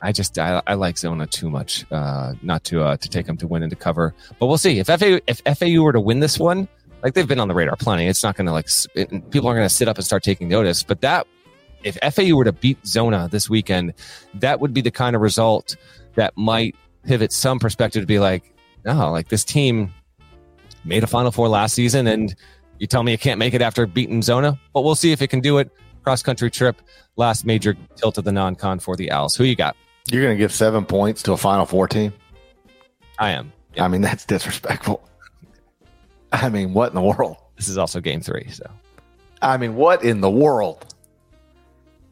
I 0.01 0.11
just 0.11 0.37
I, 0.39 0.61
I, 0.67 0.75
like 0.75 0.97
Zona 0.97 1.27
too 1.27 1.49
much 1.49 1.85
uh, 1.91 2.33
not 2.41 2.63
to 2.65 2.83
uh, 2.83 2.97
to 2.97 3.09
take 3.09 3.25
them 3.25 3.35
to 3.37 3.47
win 3.47 3.63
and 3.63 3.69
to 3.71 3.75
cover. 3.75 4.13
But 4.39 4.45
we'll 4.45 4.57
see 4.57 4.79
if 4.79 4.87
FAU 4.87 5.19
if 5.27 5.41
FAU 5.57 5.81
were 5.81 5.91
to 5.91 5.99
win 5.99 6.19
this 6.19 6.39
one, 6.39 6.67
like 7.03 7.13
they've 7.13 7.27
been 7.27 7.39
on 7.39 7.47
the 7.47 7.53
radar 7.53 7.75
plenty. 7.75 8.07
It's 8.07 8.23
not 8.23 8.35
going 8.35 8.47
to 8.47 8.51
like 8.51 8.67
it, 8.95 9.09
people 9.31 9.47
aren't 9.47 9.57
going 9.57 9.69
to 9.69 9.73
sit 9.73 9.87
up 9.87 9.97
and 9.97 10.05
start 10.05 10.23
taking 10.23 10.47
notice. 10.47 10.83
But 10.83 11.01
that 11.01 11.27
if 11.83 11.97
FAU 12.13 12.35
were 12.35 12.43
to 12.43 12.51
beat 12.51 12.85
Zona 12.85 13.29
this 13.31 13.49
weekend, 13.49 13.93
that 14.35 14.59
would 14.59 14.73
be 14.73 14.81
the 14.81 14.91
kind 14.91 15.15
of 15.15 15.21
result 15.21 15.75
that 16.15 16.33
might 16.35 16.75
pivot 17.03 17.31
some 17.31 17.59
perspective 17.59 18.03
to 18.03 18.07
be 18.07 18.19
like, 18.19 18.53
no, 18.85 19.11
like 19.11 19.29
this 19.29 19.43
team 19.43 19.93
made 20.83 21.03
a 21.03 21.07
Final 21.07 21.31
Four 21.31 21.47
last 21.47 21.73
season, 21.73 22.07
and 22.07 22.35
you 22.79 22.87
tell 22.87 23.03
me 23.03 23.13
it 23.13 23.21
can't 23.21 23.39
make 23.39 23.53
it 23.53 23.61
after 23.61 23.85
beating 23.85 24.21
Zona, 24.21 24.59
but 24.73 24.83
we'll 24.83 24.95
see 24.95 25.11
if 25.11 25.21
it 25.21 25.27
can 25.27 25.41
do 25.41 25.57
it. 25.57 25.69
cross 26.03 26.23
country 26.23 26.49
trip, 26.49 26.81
last 27.15 27.45
major 27.45 27.75
tilt 27.95 28.17
of 28.17 28.23
the 28.23 28.31
non 28.31 28.55
con 28.55 28.79
for 28.79 28.95
the 28.95 29.11
Owls. 29.11 29.35
Who 29.35 29.43
you 29.43 29.55
got? 29.55 29.75
You're 30.11 30.23
going 30.23 30.35
to 30.35 30.41
give 30.41 30.53
seven 30.53 30.85
points 30.85 31.21
to 31.23 31.33
a 31.33 31.37
Final 31.37 31.65
Four 31.65 31.87
team? 31.87 32.13
I 33.19 33.31
am. 33.31 33.51
I 33.77 33.87
mean, 33.87 34.01
that's 34.01 34.25
disrespectful. 34.25 35.08
I 36.31 36.49
mean, 36.49 36.73
what 36.73 36.89
in 36.89 36.95
the 36.95 37.01
world? 37.01 37.37
This 37.55 37.67
is 37.67 37.77
also 37.77 37.99
game 37.99 38.21
three. 38.21 38.49
So, 38.51 38.69
I 39.41 39.57
mean, 39.57 39.75
what 39.75 40.03
in 40.03 40.21
the 40.21 40.29
world? 40.29 40.85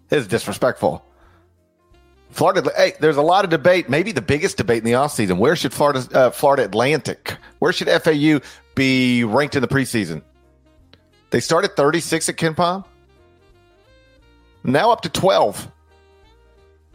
Is 0.10 0.26
disrespectful. 0.28 1.04
Florida, 2.30 2.72
hey, 2.78 2.94
there's 3.00 3.18
a 3.18 3.22
lot 3.22 3.44
of 3.44 3.50
debate. 3.50 3.90
Maybe 3.90 4.14
the 4.14 4.22
biggest 4.22 4.56
debate 4.58 4.80
in 4.80 4.86
the 4.86 4.94
offseason. 4.94 5.38
Where 5.38 5.56
should 5.56 5.74
Florida, 5.74 6.08
uh, 6.14 6.30
Florida 6.30 6.64
Atlantic, 6.64 7.36
where 7.60 7.74
should 7.74 7.90
FAU 7.90 8.40
be 8.76 9.24
ranked 9.26 9.56
in 9.56 9.62
the 9.62 9.68
preseason? 9.68 10.22
They 11.30 11.42
started 11.42 11.76
36 11.76 12.30
at 12.30 12.38
KenPom, 12.38 12.86
now 14.64 14.92
up 14.92 15.02
to 15.02 15.10
12. 15.10 15.72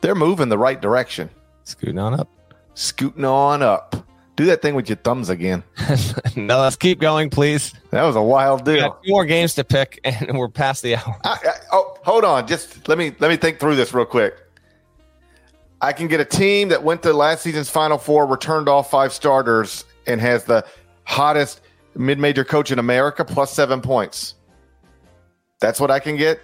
They're 0.00 0.14
moving 0.14 0.48
the 0.48 0.58
right 0.58 0.80
direction. 0.80 1.30
scooting 1.64 1.98
on 1.98 2.18
up. 2.18 2.28
Scooting 2.74 3.24
on 3.24 3.62
up. 3.62 3.94
Do 4.34 4.46
that 4.46 4.62
thing 4.62 4.74
with 4.74 4.88
your 4.88 4.96
thumbs 4.96 5.28
again. 5.28 5.62
no, 6.36 6.60
let's 6.60 6.76
keep 6.76 7.00
going, 7.00 7.28
please. 7.28 7.74
That 7.90 8.02
was 8.04 8.16
a 8.16 8.22
wild 8.22 8.66
We 8.66 8.74
deal. 8.76 8.88
got 8.88 9.02
two 9.04 9.10
more 9.12 9.26
games 9.26 9.54
to 9.56 9.64
pick, 9.64 10.00
and 10.04 10.38
we're 10.38 10.48
past 10.48 10.82
the 10.82 10.96
hour. 10.96 11.16
I, 11.24 11.38
I, 11.44 11.50
oh, 11.72 11.98
hold 12.02 12.24
on. 12.24 12.46
Just 12.46 12.88
let 12.88 12.96
me 12.96 13.14
let 13.20 13.28
me 13.28 13.36
think 13.36 13.60
through 13.60 13.76
this 13.76 13.92
real 13.92 14.06
quick. 14.06 14.34
I 15.82 15.92
can 15.92 16.06
get 16.08 16.20
a 16.20 16.24
team 16.24 16.68
that 16.68 16.82
went 16.82 17.02
to 17.02 17.12
last 17.12 17.42
season's 17.42 17.68
Final 17.68 17.98
Four, 17.98 18.26
returned 18.26 18.68
all 18.68 18.82
five 18.82 19.12
starters, 19.12 19.84
and 20.06 20.20
has 20.20 20.44
the 20.44 20.64
hottest 21.04 21.60
mid-major 21.94 22.44
coach 22.44 22.70
in 22.70 22.78
America, 22.78 23.24
plus 23.24 23.52
seven 23.52 23.80
points. 23.82 24.34
That's 25.60 25.78
what 25.80 25.90
I 25.90 25.98
can 25.98 26.16
get. 26.16 26.40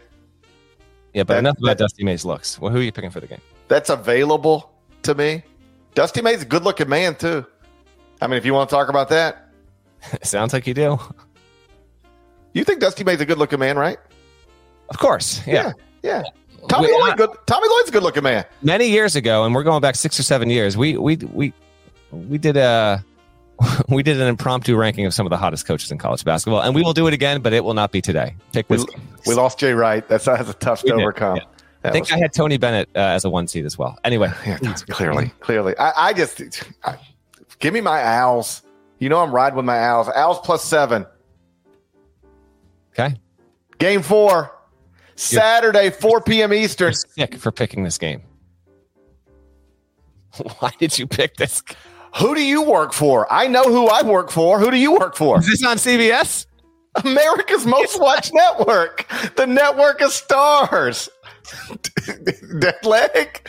Yeah, 1.14 1.22
but 1.22 1.34
That- 1.34 1.38
enough 1.38 1.56
about 1.58 1.68
that- 1.68 1.78
Dusty 1.78 2.04
May's 2.04 2.24
looks. 2.24 2.60
Well, 2.60 2.70
who 2.70 2.78
are 2.78 2.82
you 2.82 2.92
picking 2.92 3.10
for 3.10 3.20
the 3.20 3.26
game? 3.28 3.40
That's 3.68 3.88
available 3.90 4.72
to 5.04 5.14
me. 5.14 5.42
Dusty 5.94 6.20
May's 6.20 6.42
a 6.42 6.44
good-looking 6.44 6.88
man 6.88 7.14
too. 7.14 7.46
I 8.20 8.26
mean, 8.26 8.36
if 8.38 8.44
you 8.44 8.52
want 8.54 8.68
to 8.70 8.74
talk 8.76 8.88
about 8.88 9.08
that, 9.10 9.44
Sounds 10.22 10.52
like 10.52 10.66
you 10.66 10.74
do. 10.74 10.98
you 12.52 12.64
think 12.64 12.80
Dusty 12.80 13.04
May's 13.04 13.20
a 13.20 13.26
good-looking 13.26 13.58
man, 13.58 13.76
right? 13.76 13.98
Of 14.88 14.98
course. 14.98 15.40
Yeah. 15.46 15.72
yeah. 16.02 16.22
Tommy 16.68 16.88
We- 16.88 16.92
Lloyd, 16.98 17.16
good. 17.16 17.30
Tommy 17.46 17.68
Lloyd's 17.68 17.88
a 17.88 17.92
good-looking 17.92 18.22
man. 18.22 18.44
Many 18.62 18.88
years 18.88 19.16
ago, 19.16 19.44
and 19.44 19.54
we're 19.54 19.62
going 19.64 19.80
back 19.80 19.96
six 19.96 20.18
or 20.18 20.22
seven 20.22 20.50
years, 20.50 20.76
we 20.76 20.96
we 20.96 21.16
we 21.16 21.52
we 22.12 22.38
did 22.38 22.56
a 22.56 23.04
we 23.88 24.02
did 24.02 24.20
an 24.20 24.28
impromptu 24.28 24.76
ranking 24.76 25.04
of 25.06 25.14
some 25.14 25.26
of 25.26 25.30
the 25.30 25.36
hottest 25.36 25.66
coaches 25.66 25.90
in 25.90 25.98
college 25.98 26.24
basketball, 26.24 26.60
and 26.62 26.74
we 26.74 26.82
will 26.82 26.92
do 26.94 27.06
it 27.06 27.14
again, 27.14 27.40
but 27.42 27.52
it 27.52 27.64
will 27.64 27.74
not 27.74 27.92
be 27.92 28.00
today. 28.00 28.34
Pick 28.52 28.68
We, 28.70 28.76
this. 28.78 28.86
we 29.26 29.34
lost 29.34 29.58
Jay 29.58 29.72
Wright. 29.72 30.06
That's 30.08 30.24
that's 30.24 30.48
a 30.50 30.54
tough 30.54 30.82
We 30.84 30.90
to 30.90 30.96
did, 30.96 31.02
overcome. 31.02 31.36
yeah. 31.36 31.42
I 31.84 31.90
think 31.90 32.04
was- 32.06 32.12
I 32.12 32.18
had 32.18 32.32
Tony 32.32 32.56
Bennett 32.56 32.88
uh, 32.94 32.98
as 33.00 33.24
a 33.24 33.30
one 33.30 33.46
seed 33.46 33.64
as 33.64 33.76
well. 33.78 33.98
Anyway, 34.04 34.30
Yeah, 34.46 34.58
clearly, 34.90 35.32
clearly. 35.40 35.76
I, 35.78 36.08
I 36.08 36.12
just 36.12 36.40
I, 36.84 36.98
give 37.58 37.74
me 37.74 37.80
my 37.80 38.02
owls. 38.02 38.62
You 38.98 39.08
know 39.08 39.20
I'm 39.20 39.32
riding 39.32 39.56
with 39.56 39.64
my 39.64 39.78
owls. 39.78 40.08
Owls 40.14 40.40
plus 40.40 40.64
seven. 40.64 41.06
okay, 42.92 43.16
Game 43.78 44.02
four, 44.02 44.52
Saturday, 45.14 45.90
4 45.90 46.20
p.m. 46.22 46.52
Eastern. 46.52 46.86
you're 46.86 47.26
sick 47.26 47.36
for 47.36 47.52
picking 47.52 47.84
this 47.84 47.98
game. 47.98 48.22
Why 50.58 50.72
did 50.78 50.98
you 50.98 51.06
pick 51.06 51.36
this? 51.36 51.62
Who 52.18 52.34
do 52.34 52.42
you 52.42 52.62
work 52.62 52.92
for? 52.92 53.32
I 53.32 53.46
know 53.46 53.64
who 53.64 53.86
I 53.86 54.02
work 54.02 54.30
for. 54.30 54.58
Who 54.58 54.70
do 54.70 54.76
you 54.76 54.92
work 54.92 55.14
for? 55.14 55.38
Is 55.38 55.46
this 55.46 55.64
on 55.64 55.76
CBS? 55.76 56.46
America's 57.04 57.66
Most 57.66 58.00
Watched 58.00 58.32
Network, 58.34 59.06
the 59.36 59.46
network 59.46 60.00
of 60.00 60.12
stars. 60.12 61.08
Dead 62.60 62.84
leg. 62.84 63.48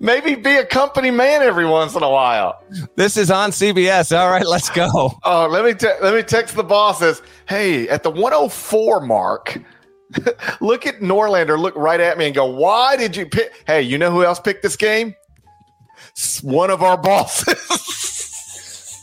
Maybe 0.00 0.34
be 0.34 0.56
a 0.56 0.64
company 0.64 1.10
man 1.10 1.42
every 1.42 1.66
once 1.66 1.94
in 1.94 2.02
a 2.02 2.08
while. 2.08 2.62
This 2.96 3.16
is 3.16 3.30
on 3.30 3.50
CBS. 3.50 4.16
All 4.16 4.30
right, 4.30 4.46
let's 4.46 4.70
go. 4.70 5.12
Oh, 5.24 5.46
let 5.50 5.64
me 5.64 5.74
te- 5.74 6.00
let 6.00 6.14
me 6.14 6.22
text 6.22 6.56
the 6.56 6.64
bosses. 6.64 7.22
Hey, 7.48 7.88
at 7.88 8.02
the 8.02 8.10
104 8.10 9.00
mark, 9.02 9.60
look 10.60 10.86
at 10.86 11.00
Norlander. 11.00 11.58
Look 11.58 11.76
right 11.76 12.00
at 12.00 12.16
me 12.16 12.26
and 12.26 12.34
go, 12.34 12.46
"Why 12.46 12.96
did 12.96 13.14
you 13.16 13.26
pick?" 13.26 13.52
Hey, 13.66 13.82
you 13.82 13.98
know 13.98 14.10
who 14.10 14.24
else 14.24 14.40
picked 14.40 14.62
this 14.62 14.76
game? 14.76 15.14
One 16.42 16.70
of 16.70 16.82
our 16.82 16.96
bosses. 16.96 17.58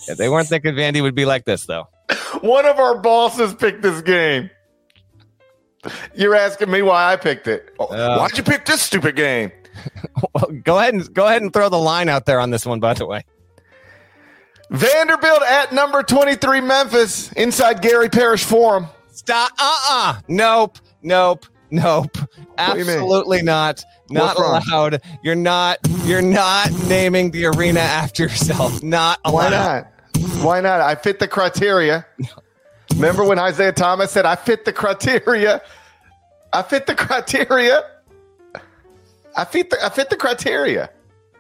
Yeah, 0.08 0.16
they 0.16 0.30
weren't 0.30 0.48
thinking 0.48 0.74
Vandy 0.74 1.02
would 1.02 1.16
be 1.16 1.26
like 1.26 1.46
this, 1.46 1.66
though. 1.66 1.88
One 2.42 2.66
of 2.66 2.80
our 2.80 2.98
bosses 2.98 3.54
picked 3.54 3.82
this 3.82 4.02
game. 4.02 4.50
You're 6.14 6.36
asking 6.36 6.70
me 6.70 6.82
why 6.84 7.12
I 7.12 7.16
picked 7.16 7.48
it. 7.48 7.74
Oh, 7.80 7.86
Uh. 7.86 8.18
Why'd 8.20 8.38
you 8.38 8.44
pick 8.44 8.66
this 8.66 8.82
stupid 8.82 9.16
game? 9.16 9.52
Well, 10.36 10.52
go 10.64 10.78
ahead 10.78 10.94
and 10.94 11.14
go 11.14 11.26
ahead 11.26 11.42
and 11.42 11.52
throw 11.52 11.70
the 11.70 11.80
line 11.80 12.10
out 12.10 12.26
there 12.26 12.40
on 12.42 12.50
this 12.52 12.66
one. 12.66 12.80
By 12.82 12.94
the 12.94 13.06
way, 13.06 13.24
Vanderbilt 14.70 15.42
at 15.44 15.74
number 15.74 16.04
23 16.04 16.62
Memphis 16.62 17.32
inside 17.34 17.82
Gary 17.82 18.10
Parrish 18.10 18.44
Forum. 18.44 18.88
stop. 19.12 19.52
Uh 19.58 19.78
uh 19.90 20.20
Nope. 20.28 20.78
Nope. 21.02 21.46
Nope. 21.72 22.18
you? 22.18 22.28
Absolutely 22.58 23.42
not. 23.42 23.84
Not 24.10 24.36
What's 24.38 24.40
wrong? 24.42 24.62
allowed. 24.72 25.02
You're 25.24 25.36
not. 25.36 25.80
You're 26.04 26.22
not 26.22 26.70
naming 26.88 27.32
the 27.32 27.46
arena 27.46 27.80
after 27.80 28.24
yourself. 28.24 28.84
Not 28.84 29.20
allowed. 29.26 29.34
Why 29.34 29.50
not? 29.50 29.88
Why 30.42 30.62
not? 30.62 30.82
I 30.82 30.96
fit 30.96 31.20
the 31.20 31.28
criteria. 31.28 32.06
Remember 32.94 33.24
when 33.24 33.40
Isaiah 33.40 33.72
Thomas 33.72 34.12
said, 34.12 34.26
I 34.26 34.36
fit 34.36 34.66
the 34.66 34.74
criteria? 34.74 35.62
I 36.54 36.62
fit 36.62 36.86
the 36.86 36.96
criteria. 36.96 37.84
I 39.36 39.46
fit 39.46 39.70
the, 39.70 39.84
I 39.84 39.90
fit 39.90 40.10
the 40.10 40.18
criteria. 40.18 40.90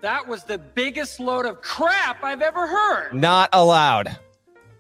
That 0.01 0.28
was 0.28 0.43
the 0.43 0.57
biggest 0.57 1.19
load 1.19 1.45
of 1.45 1.61
crap 1.61 2.24
I've 2.24 2.41
ever 2.41 2.65
heard. 2.65 3.13
Not 3.13 3.49
allowed. 3.53 4.17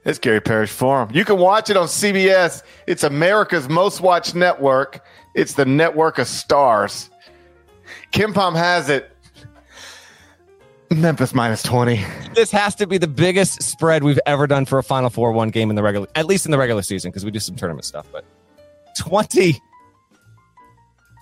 It's 0.03 0.17
Gary 0.17 0.41
Parrish 0.41 0.71
Forum. 0.71 1.09
You 1.13 1.23
can 1.25 1.37
watch 1.37 1.69
it 1.69 1.77
on 1.77 1.85
CBS. 1.87 2.63
It's 2.87 3.03
America's 3.03 3.69
most 3.69 4.01
watched 4.01 4.33
network. 4.33 5.05
It's 5.35 5.53
the 5.53 5.65
network 5.65 6.17
of 6.17 6.27
stars. 6.27 7.11
KenPom 8.11 8.55
has 8.55 8.89
it. 8.89 9.10
Memphis 10.91 11.33
minus 11.33 11.63
20. 11.63 12.03
This 12.33 12.51
has 12.51 12.75
to 12.75 12.87
be 12.87 12.97
the 12.97 13.07
biggest 13.07 13.63
spread 13.63 14.03
we've 14.03 14.19
ever 14.25 14.45
done 14.47 14.65
for 14.65 14.77
a 14.77 14.83
Final 14.83 15.09
Four 15.09 15.31
one 15.31 15.49
game 15.49 15.69
in 15.69 15.75
the 15.75 15.83
regular, 15.83 16.07
at 16.15 16.25
least 16.25 16.45
in 16.45 16.51
the 16.51 16.57
regular 16.57 16.81
season, 16.81 17.11
because 17.11 17.23
we 17.25 17.31
do 17.31 17.39
some 17.39 17.55
tournament 17.55 17.85
stuff. 17.85 18.07
But 18.11 18.25
twenty. 18.97 19.61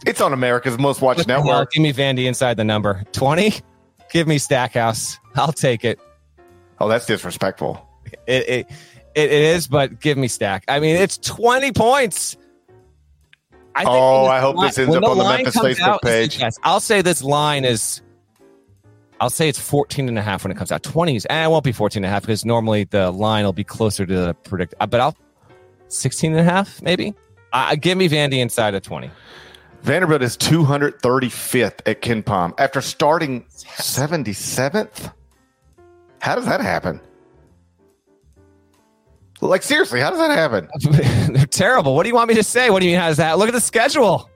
It's 0.05 0.22
on 0.22 0.32
America's 0.34 0.78
most 0.78 1.01
watched 1.01 1.28
network. 1.28 1.72
give 1.72 1.84
me 1.84 1.91
Vandy 1.93 2.26
inside 2.26 2.55
the 2.57 2.63
number 2.63 3.03
twenty. 3.11 3.53
Give 4.11 4.28
me 4.28 4.38
Stackhouse. 4.39 5.20
I'll 5.36 5.51
take 5.53 5.86
it. 5.86 5.99
Oh, 6.79 6.87
that's 6.87 7.05
disrespectful. 7.05 7.86
It, 8.25 8.50
it, 8.50 8.67
it, 9.13 9.32
is, 9.32 9.67
but 9.67 10.00
give 10.00 10.17
me 10.17 10.28
Stack. 10.28 10.63
I 10.67 10.79
mean, 10.79 10.96
it's 10.96 11.17
20 11.20 11.74
points. 11.74 12.36
I 13.75 13.83
Oh, 13.86 14.25
I 14.25 14.39
hope 14.39 14.55
line- 14.55 14.67
this 14.67 14.79
ends 14.79 14.96
up 14.96 15.04
on 15.04 15.17
the 15.17 15.24
Memphis 15.25 15.55
Facebook 15.55 16.01
page. 16.01 16.39
Yes, 16.39 16.58
I'll 16.63 16.79
say 16.79 17.04
this 17.04 17.21
line 17.24 17.66
is, 17.66 18.01
I'll 19.21 19.29
say 19.29 19.50
it's 19.50 19.59
14 19.59 20.08
and 20.08 20.17
a 20.17 20.21
half 20.21 20.43
when 20.43 20.51
it 20.51 20.58
comes 20.58 20.71
out. 20.71 20.83
20s, 20.83 21.25
and 21.29 21.46
it 21.46 21.50
won't 21.50 21.63
be 21.63 21.71
14 21.71 22.04
and 22.04 22.09
a 22.09 22.09
half 22.09 22.24
because 22.24 22.46
normally 22.46 22.86
the 22.86 23.12
line 23.12 23.43
will 23.43 23.54
be 23.54 23.63
closer 23.63 24.05
to 24.05 24.13
the 24.13 24.33
predict, 24.33 24.75
uh, 24.79 24.87
but 24.87 25.01
I'll 25.01 25.16
16 25.89 26.32
and 26.32 26.39
a 26.39 26.43
half, 26.43 26.82
maybe. 26.82 27.13
Uh, 27.51 27.75
give 27.75 27.97
me 27.97 28.08
Vandy 28.08 28.39
inside 28.39 28.75
of 28.75 28.83
20. 28.83 29.09
Vanderbilt 29.82 30.21
is 30.21 30.37
235th 30.37 31.79
at 31.86 32.01
KenPom 32.01 32.54
after 32.58 32.82
starting 32.82 33.46
77th. 33.78 35.12
How 36.21 36.36
does 36.36 36.46
that 36.46 36.62
happen? 36.62 37.00
Like 39.41 39.63
seriously, 39.63 40.01
how 40.01 40.09
does 40.09 40.20
that 40.20 40.32
happen? 40.32 40.67
They're 41.33 41.46
terrible. 41.46 41.96
What 41.96 42.04
do 42.04 42.09
you 42.09 42.16
want 42.16 42.28
me 42.28 42.36
to 42.36 42.43
say? 42.43 42.70
What 42.70 42.82
do 42.82 42.86
you 42.86 42.91
mean? 42.91 43.00
How 43.00 43.08
does 43.08 43.17
that? 43.17 43.37
Look 43.37 43.47
at 43.47 43.54
the 43.54 43.62
schedule. 43.62 44.29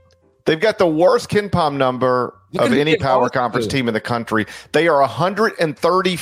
They've 0.45 0.59
got 0.59 0.77
the 0.77 0.87
worst 0.87 1.29
KenPom 1.29 1.75
number 1.75 2.37
Look 2.53 2.71
of 2.71 2.73
any 2.77 2.95
power 2.97 3.29
conference 3.29 3.67
team 3.67 3.87
in 3.87 3.93
the 3.93 4.01
country. 4.01 4.45
They 4.71 4.87
are 4.87 4.99
130 5.01 6.19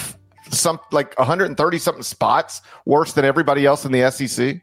some 0.49 0.79
like 0.91 1.17
130 1.17 1.77
something 1.77 2.03
spots 2.03 2.61
worse 2.85 3.13
than 3.13 3.23
everybody 3.25 3.65
else 3.65 3.85
in 3.85 3.91
the 3.91 4.09
SEC. 4.11 4.61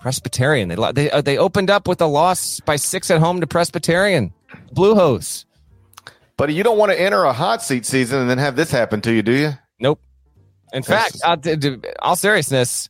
Presbyterian. 0.00 0.68
They 0.68 0.76
they 0.92 1.10
uh, 1.10 1.20
they 1.20 1.38
opened 1.38 1.70
up 1.70 1.86
with 1.86 2.00
a 2.00 2.06
loss 2.06 2.60
by 2.60 2.76
six 2.76 3.10
at 3.10 3.20
home 3.20 3.40
to 3.40 3.46
Presbyterian. 3.46 4.32
Blue 4.72 4.94
Hose. 4.94 5.44
But 6.36 6.52
you 6.54 6.62
don't 6.62 6.78
want 6.78 6.90
to 6.90 6.98
enter 7.00 7.22
a 7.24 7.34
hot 7.34 7.62
seat 7.62 7.84
season 7.84 8.18
and 8.20 8.30
then 8.30 8.38
have 8.38 8.56
this 8.56 8.70
happen 8.70 9.02
to 9.02 9.12
you, 9.12 9.22
do 9.22 9.32
you? 9.32 9.52
Nope. 9.78 10.00
In 10.72 10.82
That's- 10.82 11.20
fact, 11.20 11.44
uh, 11.44 11.76
all 12.00 12.16
seriousness, 12.16 12.88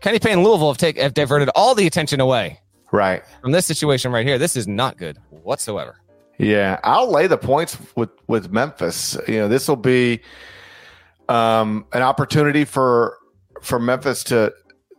Kenny 0.00 0.18
Payne 0.18 0.34
and 0.34 0.44
Louisville 0.44 0.68
have, 0.70 0.78
take, 0.78 0.98
have 0.98 1.14
diverted 1.14 1.48
all 1.54 1.76
the 1.76 1.86
attention 1.86 2.20
away 2.20 2.58
Right. 2.90 3.22
from 3.40 3.52
this 3.52 3.66
situation 3.66 4.10
right 4.10 4.26
here. 4.26 4.36
This 4.38 4.56
is 4.56 4.66
not 4.66 4.96
good 4.96 5.16
whatsoever. 5.30 5.96
Yeah, 6.38 6.78
I'll 6.84 7.10
lay 7.10 7.26
the 7.26 7.36
points 7.36 7.76
with 7.96 8.10
with 8.28 8.50
Memphis. 8.52 9.16
You 9.26 9.38
know, 9.38 9.48
this 9.48 9.66
will 9.68 9.76
be 9.76 10.22
um, 11.28 11.84
an 11.92 12.02
opportunity 12.02 12.64
for 12.64 13.18
for 13.60 13.80
Memphis 13.80 14.22
to 14.24 14.52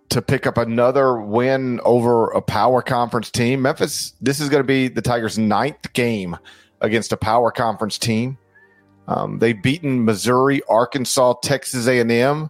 to 0.10 0.22
pick 0.22 0.46
up 0.46 0.58
another 0.58 1.20
win 1.20 1.80
over 1.86 2.30
a 2.32 2.42
power 2.42 2.82
conference 2.82 3.32
team. 3.32 3.62
Memphis, 3.62 4.14
this 4.20 4.40
is 4.40 4.50
going 4.50 4.62
to 4.62 4.68
be 4.68 4.88
the 4.88 5.02
Tigers' 5.02 5.38
ninth 5.38 5.94
game 5.94 6.36
against 6.82 7.14
a 7.14 7.18
power 7.18 7.52
conference 7.52 7.98
team. 7.98 8.38
Um, 9.08 9.40
they've 9.40 9.62
beaten 9.62 10.06
Missouri, 10.06 10.62
Arkansas, 10.70 11.36
Texas 11.42 11.88
A&M. 11.88 12.50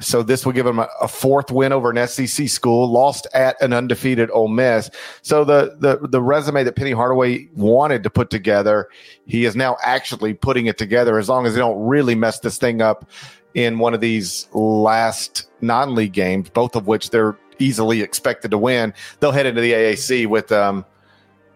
So 0.00 0.22
this 0.22 0.44
will 0.44 0.52
give 0.52 0.66
them 0.66 0.78
a, 0.78 0.88
a, 1.00 1.08
fourth 1.08 1.50
win 1.50 1.72
over 1.72 1.90
an 1.90 2.06
SEC 2.06 2.48
school, 2.48 2.90
lost 2.90 3.26
at 3.32 3.60
an 3.62 3.72
undefeated 3.72 4.30
Ole 4.30 4.48
Miss. 4.48 4.90
So 5.22 5.44
the, 5.44 5.76
the 5.78 6.06
the 6.06 6.20
resume 6.20 6.64
that 6.64 6.76
Penny 6.76 6.92
Hardaway 6.92 7.48
wanted 7.54 8.02
to 8.02 8.10
put 8.10 8.28
together, 8.28 8.88
he 9.26 9.46
is 9.46 9.56
now 9.56 9.76
actually 9.82 10.34
putting 10.34 10.66
it 10.66 10.76
together. 10.76 11.18
As 11.18 11.28
long 11.28 11.46
as 11.46 11.54
they 11.54 11.60
don't 11.60 11.82
really 11.82 12.14
mess 12.14 12.40
this 12.40 12.58
thing 12.58 12.82
up 12.82 13.08
in 13.54 13.78
one 13.78 13.94
of 13.94 14.02
these 14.02 14.48
last 14.52 15.48
non-league 15.62 16.12
games, 16.12 16.50
both 16.50 16.76
of 16.76 16.86
which 16.86 17.08
they're 17.08 17.38
easily 17.58 18.02
expected 18.02 18.50
to 18.50 18.58
win, 18.58 18.92
they'll 19.20 19.32
head 19.32 19.46
into 19.46 19.62
the 19.62 19.72
AAC 19.72 20.26
with 20.26 20.52
um, 20.52 20.84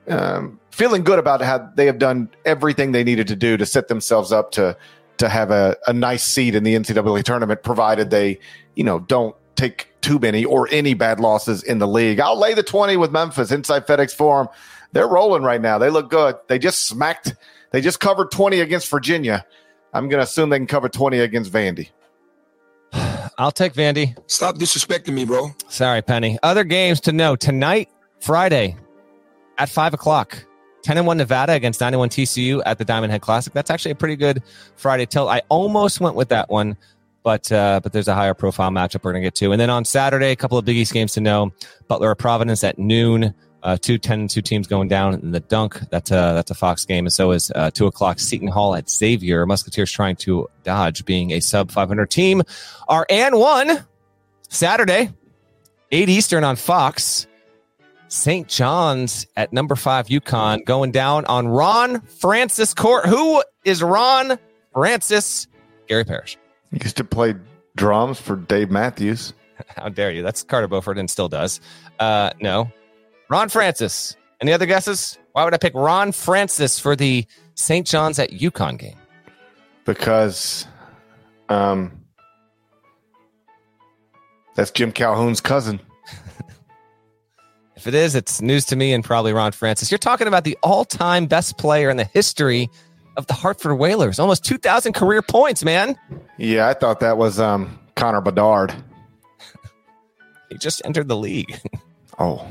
um, 0.08 0.58
feeling 0.70 1.04
good 1.04 1.18
about 1.18 1.42
how 1.42 1.70
they 1.76 1.84
have 1.84 1.98
done 1.98 2.30
everything 2.46 2.92
they 2.92 3.04
needed 3.04 3.28
to 3.28 3.36
do 3.36 3.58
to 3.58 3.66
set 3.66 3.88
themselves 3.88 4.32
up 4.32 4.50
to 4.52 4.74
to 5.20 5.28
have 5.28 5.50
a, 5.50 5.76
a 5.86 5.92
nice 5.92 6.24
seat 6.24 6.54
in 6.54 6.64
the 6.64 6.74
NCAA 6.74 7.22
tournament, 7.22 7.62
provided 7.62 8.10
they, 8.10 8.38
you 8.74 8.84
know, 8.84 8.98
don't 8.98 9.36
take 9.54 9.88
too 10.00 10.18
many 10.18 10.44
or 10.44 10.66
any 10.70 10.94
bad 10.94 11.20
losses 11.20 11.62
in 11.62 11.78
the 11.78 11.86
league. 11.86 12.20
I'll 12.20 12.38
lay 12.38 12.54
the 12.54 12.62
20 12.62 12.96
with 12.96 13.12
Memphis 13.12 13.52
inside 13.52 13.86
FedEx 13.86 14.14
Forum. 14.14 14.48
They're 14.92 15.06
rolling 15.06 15.42
right 15.42 15.60
now. 15.60 15.78
They 15.78 15.90
look 15.90 16.10
good. 16.10 16.36
They 16.48 16.58
just 16.58 16.84
smacked, 16.86 17.34
they 17.70 17.80
just 17.80 18.00
covered 18.00 18.30
20 18.30 18.60
against 18.60 18.90
Virginia. 18.90 19.44
I'm 19.92 20.08
going 20.08 20.18
to 20.18 20.24
assume 20.24 20.50
they 20.50 20.58
can 20.58 20.66
cover 20.66 20.88
20 20.88 21.18
against 21.18 21.52
Vandy. 21.52 21.90
I'll 23.38 23.52
take 23.52 23.74
Vandy. 23.74 24.16
Stop 24.26 24.56
disrespecting 24.56 25.12
me, 25.12 25.24
bro. 25.24 25.50
Sorry, 25.68 26.02
Penny. 26.02 26.38
Other 26.42 26.64
games 26.64 27.00
to 27.00 27.12
know 27.12 27.36
tonight, 27.36 27.90
Friday 28.20 28.76
at 29.58 29.68
5 29.68 29.94
o'clock. 29.94 30.44
10 30.82 30.98
and 30.98 31.06
1 31.06 31.16
Nevada 31.16 31.52
against 31.52 31.80
91 31.80 32.08
TCU 32.08 32.62
at 32.66 32.78
the 32.78 32.84
Diamond 32.84 33.12
Head 33.12 33.20
Classic. 33.20 33.52
That's 33.52 33.70
actually 33.70 33.92
a 33.92 33.96
pretty 33.96 34.16
good 34.16 34.42
Friday 34.76 35.06
tilt. 35.06 35.28
I 35.28 35.42
almost 35.48 36.00
went 36.00 36.16
with 36.16 36.28
that 36.30 36.50
one, 36.50 36.76
but 37.22 37.50
uh, 37.52 37.80
but 37.82 37.92
there's 37.92 38.08
a 38.08 38.14
higher 38.14 38.34
profile 38.34 38.70
matchup 38.70 39.04
we're 39.04 39.12
going 39.12 39.22
to 39.22 39.26
get 39.26 39.34
to. 39.36 39.52
And 39.52 39.60
then 39.60 39.70
on 39.70 39.84
Saturday, 39.84 40.30
a 40.30 40.36
couple 40.36 40.58
of 40.58 40.64
Big 40.64 40.76
East 40.76 40.92
games 40.92 41.12
to 41.14 41.20
know. 41.20 41.52
Butler 41.88 42.14
Providence 42.14 42.64
at 42.64 42.78
noon. 42.78 43.34
Uh, 43.62 43.76
two 43.76 43.98
10 43.98 44.20
and 44.20 44.30
2 44.30 44.40
teams 44.40 44.66
going 44.66 44.88
down 44.88 45.12
in 45.12 45.32
the 45.32 45.40
dunk. 45.40 45.78
That's 45.90 46.10
a, 46.10 46.32
that's 46.34 46.50
a 46.50 46.54
Fox 46.54 46.86
game. 46.86 47.04
And 47.04 47.12
so 47.12 47.32
is 47.32 47.52
uh, 47.54 47.70
2 47.70 47.86
o'clock 47.86 48.18
Seton 48.18 48.48
Hall 48.48 48.74
at 48.74 48.88
Xavier. 48.88 49.44
Musketeers 49.44 49.92
trying 49.92 50.16
to 50.16 50.48
dodge 50.64 51.04
being 51.04 51.32
a 51.32 51.40
sub 51.40 51.70
500 51.70 52.10
team. 52.10 52.42
Are 52.88 53.04
and 53.10 53.38
1 53.38 53.84
Saturday, 54.48 55.10
8 55.92 56.08
Eastern 56.08 56.42
on 56.42 56.56
Fox. 56.56 57.26
St. 58.10 58.48
John's 58.48 59.24
at 59.36 59.52
number 59.52 59.76
five, 59.76 60.08
UConn, 60.08 60.64
going 60.64 60.90
down 60.90 61.24
on 61.26 61.46
Ron 61.46 62.00
Francis 62.02 62.74
Court. 62.74 63.06
Who 63.06 63.42
is 63.64 63.82
Ron 63.84 64.36
Francis? 64.72 65.46
Gary 65.86 66.04
Parrish. 66.04 66.36
He 66.72 66.78
used 66.82 66.96
to 66.96 67.04
play 67.04 67.36
drums 67.76 68.20
for 68.20 68.34
Dave 68.34 68.68
Matthews. 68.70 69.32
How 69.76 69.88
dare 69.88 70.10
you? 70.10 70.22
That's 70.22 70.42
Carter 70.42 70.66
Beauford 70.66 70.98
and 70.98 71.08
still 71.08 71.28
does. 71.28 71.60
Uh, 72.00 72.30
no. 72.40 72.70
Ron 73.28 73.48
Francis. 73.48 74.16
Any 74.40 74.52
other 74.52 74.66
guesses? 74.66 75.16
Why 75.32 75.44
would 75.44 75.54
I 75.54 75.58
pick 75.58 75.74
Ron 75.74 76.10
Francis 76.10 76.80
for 76.80 76.96
the 76.96 77.24
St. 77.54 77.86
John's 77.86 78.18
at 78.18 78.30
UConn 78.30 78.76
game? 78.76 78.96
Because 79.84 80.66
um, 81.48 81.92
that's 84.56 84.72
Jim 84.72 84.90
Calhoun's 84.90 85.40
cousin. 85.40 85.78
If 87.80 87.86
it 87.86 87.94
is, 87.94 88.14
it's 88.14 88.42
news 88.42 88.66
to 88.66 88.76
me 88.76 88.92
and 88.92 89.02
probably 89.02 89.32
Ron 89.32 89.52
Francis. 89.52 89.90
You're 89.90 89.96
talking 89.96 90.26
about 90.26 90.44
the 90.44 90.58
all 90.62 90.84
time 90.84 91.24
best 91.24 91.56
player 91.56 91.88
in 91.88 91.96
the 91.96 92.04
history 92.04 92.68
of 93.16 93.26
the 93.26 93.32
Hartford 93.32 93.78
Whalers. 93.78 94.18
Almost 94.18 94.44
2,000 94.44 94.92
career 94.92 95.22
points, 95.22 95.64
man. 95.64 95.96
Yeah, 96.36 96.68
I 96.68 96.74
thought 96.74 97.00
that 97.00 97.16
was 97.16 97.40
um, 97.40 97.78
Connor 97.96 98.20
Bedard. 98.20 98.74
he 100.50 100.58
just 100.58 100.82
entered 100.84 101.08
the 101.08 101.16
league. 101.16 101.58
oh. 102.18 102.46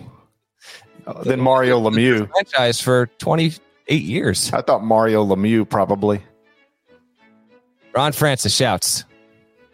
then 1.25 1.39
Mario 1.39 1.79
Lemieux. 1.87 2.27
Franchise 2.31 2.81
for 2.81 3.05
28 3.19 4.01
years. 4.01 4.51
I 4.51 4.63
thought 4.63 4.83
Mario 4.83 5.23
Lemieux 5.23 5.69
probably. 5.69 6.23
Ron 7.93 8.13
Francis 8.13 8.55
shouts. 8.55 9.05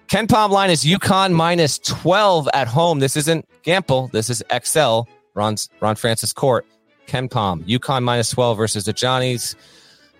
KenPom 0.09 0.49
line 0.49 0.69
is 0.69 0.83
UConn 0.83 1.31
minus 1.31 1.79
12 1.79 2.49
at 2.53 2.67
home. 2.67 2.99
This 2.99 3.15
isn't 3.15 3.47
Gampel. 3.63 4.11
This 4.11 4.29
is 4.29 4.43
XL. 4.65 5.03
Ron's, 5.35 5.69
Ron 5.81 5.95
Francis 5.95 6.33
Court, 6.33 6.65
KenPom, 7.07 7.67
UConn 7.67 8.03
minus 8.03 8.29
12 8.31 8.57
versus 8.57 8.85
the 8.85 8.93
Johnnies. 8.93 9.55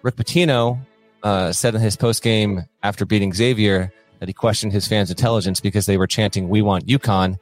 Rick 0.03 0.17
Pitino 0.17 0.79
uh, 1.23 1.51
said 1.51 1.73
in 1.73 1.81
his 1.81 1.97
post 1.97 2.21
game 2.21 2.65
after 2.83 3.05
beating 3.05 3.33
Xavier 3.33 3.91
that 4.19 4.29
he 4.29 4.33
questioned 4.33 4.71
his 4.71 4.87
fans' 4.87 5.09
intelligence 5.09 5.59
because 5.59 5.87
they 5.87 5.97
were 5.97 6.07
chanting, 6.07 6.49
We 6.49 6.61
want 6.61 6.85
UConn, 6.85 7.37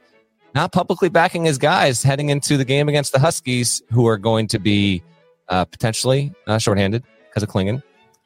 not 0.54 0.72
publicly 0.72 1.08
backing 1.08 1.44
his 1.44 1.58
guys 1.58 2.02
heading 2.02 2.30
into 2.30 2.56
the 2.56 2.64
game 2.64 2.88
against 2.88 3.12
the 3.12 3.18
Huskies, 3.18 3.82
who 3.90 4.06
are 4.06 4.16
going 4.16 4.46
to 4.48 4.58
be 4.58 5.02
uh, 5.48 5.64
potentially 5.66 6.32
uh, 6.46 6.58
shorthanded 6.58 7.04
because 7.28 7.42
of 7.42 7.48
Clingan, 7.48 7.82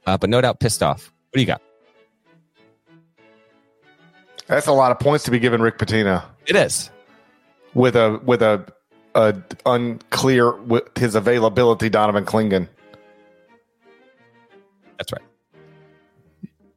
uh, 0.07 0.17
but 0.17 0.31
no 0.31 0.41
doubt 0.41 0.61
pissed 0.61 0.83
off. 0.83 1.13
What 1.31 1.35
do 1.35 1.41
you 1.41 1.47
got? 1.47 1.63
That's 4.47 4.67
a 4.67 4.73
lot 4.73 4.93
of 4.93 4.99
points 4.99 5.25
to 5.25 5.31
be 5.31 5.39
given 5.39 5.61
Rick 5.61 5.79
Pitino. 5.79 6.25
It 6.47 6.57
is. 6.57 6.91
With 7.75 7.97
a 7.97 8.19
with 8.25 8.41
a 8.41 8.65
uh, 9.15 9.33
unclear 9.67 10.53
with 10.53 10.97
his 10.97 11.15
availability, 11.15 11.89
Donovan 11.89 12.25
Clingan. 12.25 12.69
That's 14.97 15.13
right. 15.13 15.23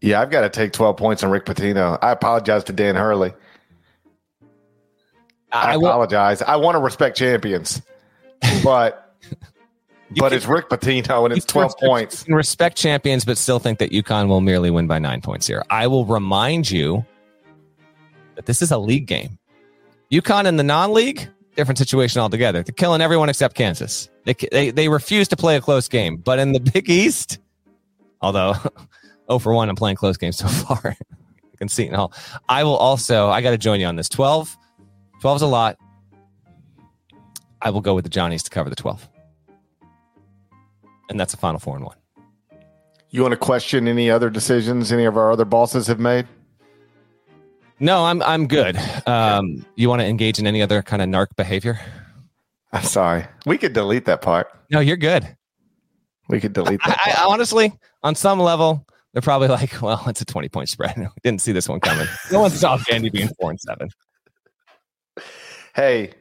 Yeah, 0.01 0.21
I've 0.21 0.31
got 0.31 0.41
to 0.41 0.49
take 0.49 0.73
12 0.73 0.97
points 0.97 1.23
on 1.23 1.29
Rick 1.29 1.45
Pitino. 1.45 1.97
I 2.01 2.11
apologize 2.11 2.63
to 2.65 2.73
Dan 2.73 2.95
Hurley. 2.95 3.33
I, 5.51 5.73
I 5.73 5.75
apologize. 5.75 6.41
I 6.41 6.55
want 6.55 6.75
to 6.75 6.79
respect 6.79 7.17
champions, 7.17 7.81
but 8.63 9.15
but 10.15 10.29
can, 10.29 10.33
it's 10.33 10.45
Rick 10.45 10.69
Pitino 10.69 11.25
and 11.25 11.35
it's 11.35 11.45
12 11.45 11.65
respect, 11.65 11.83
points. 11.83 12.25
respect 12.27 12.77
champions, 12.77 13.25
but 13.25 13.37
still 13.37 13.59
think 13.59 13.79
that 13.79 13.91
UConn 13.91 14.27
will 14.27 14.41
merely 14.41 14.71
win 14.71 14.87
by 14.87 14.97
nine 14.97 15.21
points 15.21 15.45
here. 15.45 15.63
I 15.69 15.87
will 15.87 16.05
remind 16.05 16.71
you 16.71 17.05
that 18.35 18.45
this 18.45 18.61
is 18.61 18.71
a 18.71 18.77
league 18.77 19.07
game. 19.07 19.37
UConn 20.11 20.45
in 20.45 20.57
the 20.57 20.63
non-league, 20.63 21.29
different 21.55 21.77
situation 21.77 22.21
altogether. 22.21 22.63
They're 22.63 22.73
killing 22.73 23.01
everyone 23.01 23.29
except 23.29 23.55
Kansas. 23.55 24.09
They, 24.25 24.33
they, 24.51 24.71
they 24.71 24.89
refuse 24.89 25.27
to 25.29 25.35
play 25.35 25.55
a 25.55 25.61
close 25.61 25.87
game. 25.87 26.17
But 26.17 26.39
in 26.39 26.53
the 26.53 26.59
Big 26.73 26.89
East, 26.89 27.39
although 28.21 28.53
0 29.27 29.39
for 29.39 29.53
1, 29.53 29.69
I'm 29.69 29.75
playing 29.75 29.97
close 29.97 30.17
games 30.17 30.37
so 30.37 30.47
far. 30.47 30.95
you 31.51 31.57
can 31.57 31.67
see 31.67 31.85
it 31.85 31.93
all. 31.93 32.13
I 32.49 32.63
will 32.63 32.77
also, 32.77 33.29
I 33.29 33.41
got 33.41 33.51
to 33.51 33.57
join 33.57 33.79
you 33.79 33.85
on 33.87 33.95
this. 33.95 34.09
12, 34.09 34.57
12 35.21 35.35
is 35.37 35.41
a 35.41 35.47
lot. 35.47 35.77
I 37.61 37.69
will 37.69 37.81
go 37.81 37.93
with 37.93 38.03
the 38.05 38.09
Johnnies 38.09 38.43
to 38.43 38.49
cover 38.49 38.69
the 38.69 38.75
12. 38.75 39.07
And 41.09 41.19
that's 41.19 41.33
a 41.33 41.37
final 41.37 41.59
four 41.59 41.75
and 41.75 41.85
one. 41.85 41.97
You 43.09 43.21
want 43.21 43.33
to 43.33 43.37
question 43.37 43.87
any 43.89 44.09
other 44.09 44.29
decisions 44.29 44.91
any 44.91 45.03
of 45.03 45.17
our 45.17 45.31
other 45.31 45.43
bosses 45.43 45.87
have 45.87 45.99
made? 45.99 46.25
No, 47.81 48.05
I'm 48.05 48.21
I'm 48.21 48.47
good. 48.47 48.77
Um, 49.07 49.65
you 49.75 49.89
want 49.89 50.01
to 50.01 50.05
engage 50.05 50.37
in 50.37 50.45
any 50.45 50.61
other 50.61 50.83
kind 50.83 51.01
of 51.01 51.09
narc 51.09 51.35
behavior? 51.35 51.79
I'm 52.71 52.83
sorry. 52.83 53.25
We 53.47 53.57
could 53.57 53.73
delete 53.73 54.05
that 54.05 54.21
part. 54.21 54.47
No, 54.69 54.79
you're 54.79 54.97
good. 54.97 55.35
We 56.29 56.39
could 56.39 56.53
delete 56.53 56.79
that. 56.85 56.99
I, 57.03 57.23
I, 57.23 57.25
honestly, 57.25 57.73
on 58.03 58.13
some 58.13 58.39
level, 58.39 58.85
they're 59.13 59.23
probably 59.23 59.47
like, 59.47 59.73
"Well, 59.81 60.03
it's 60.05 60.21
a 60.21 60.25
20 60.25 60.47
point 60.49 60.69
spread. 60.69 60.95
We 60.97 61.07
didn't 61.23 61.41
see 61.41 61.53
this 61.53 61.67
one 61.67 61.79
coming. 61.79 62.07
no 62.31 62.41
one 62.41 62.51
saw 62.51 62.77
Vandy 62.77 63.11
being 63.11 63.29
four 63.39 63.49
and 63.49 63.59
seven. 63.59 63.89
Hey, 65.73 66.13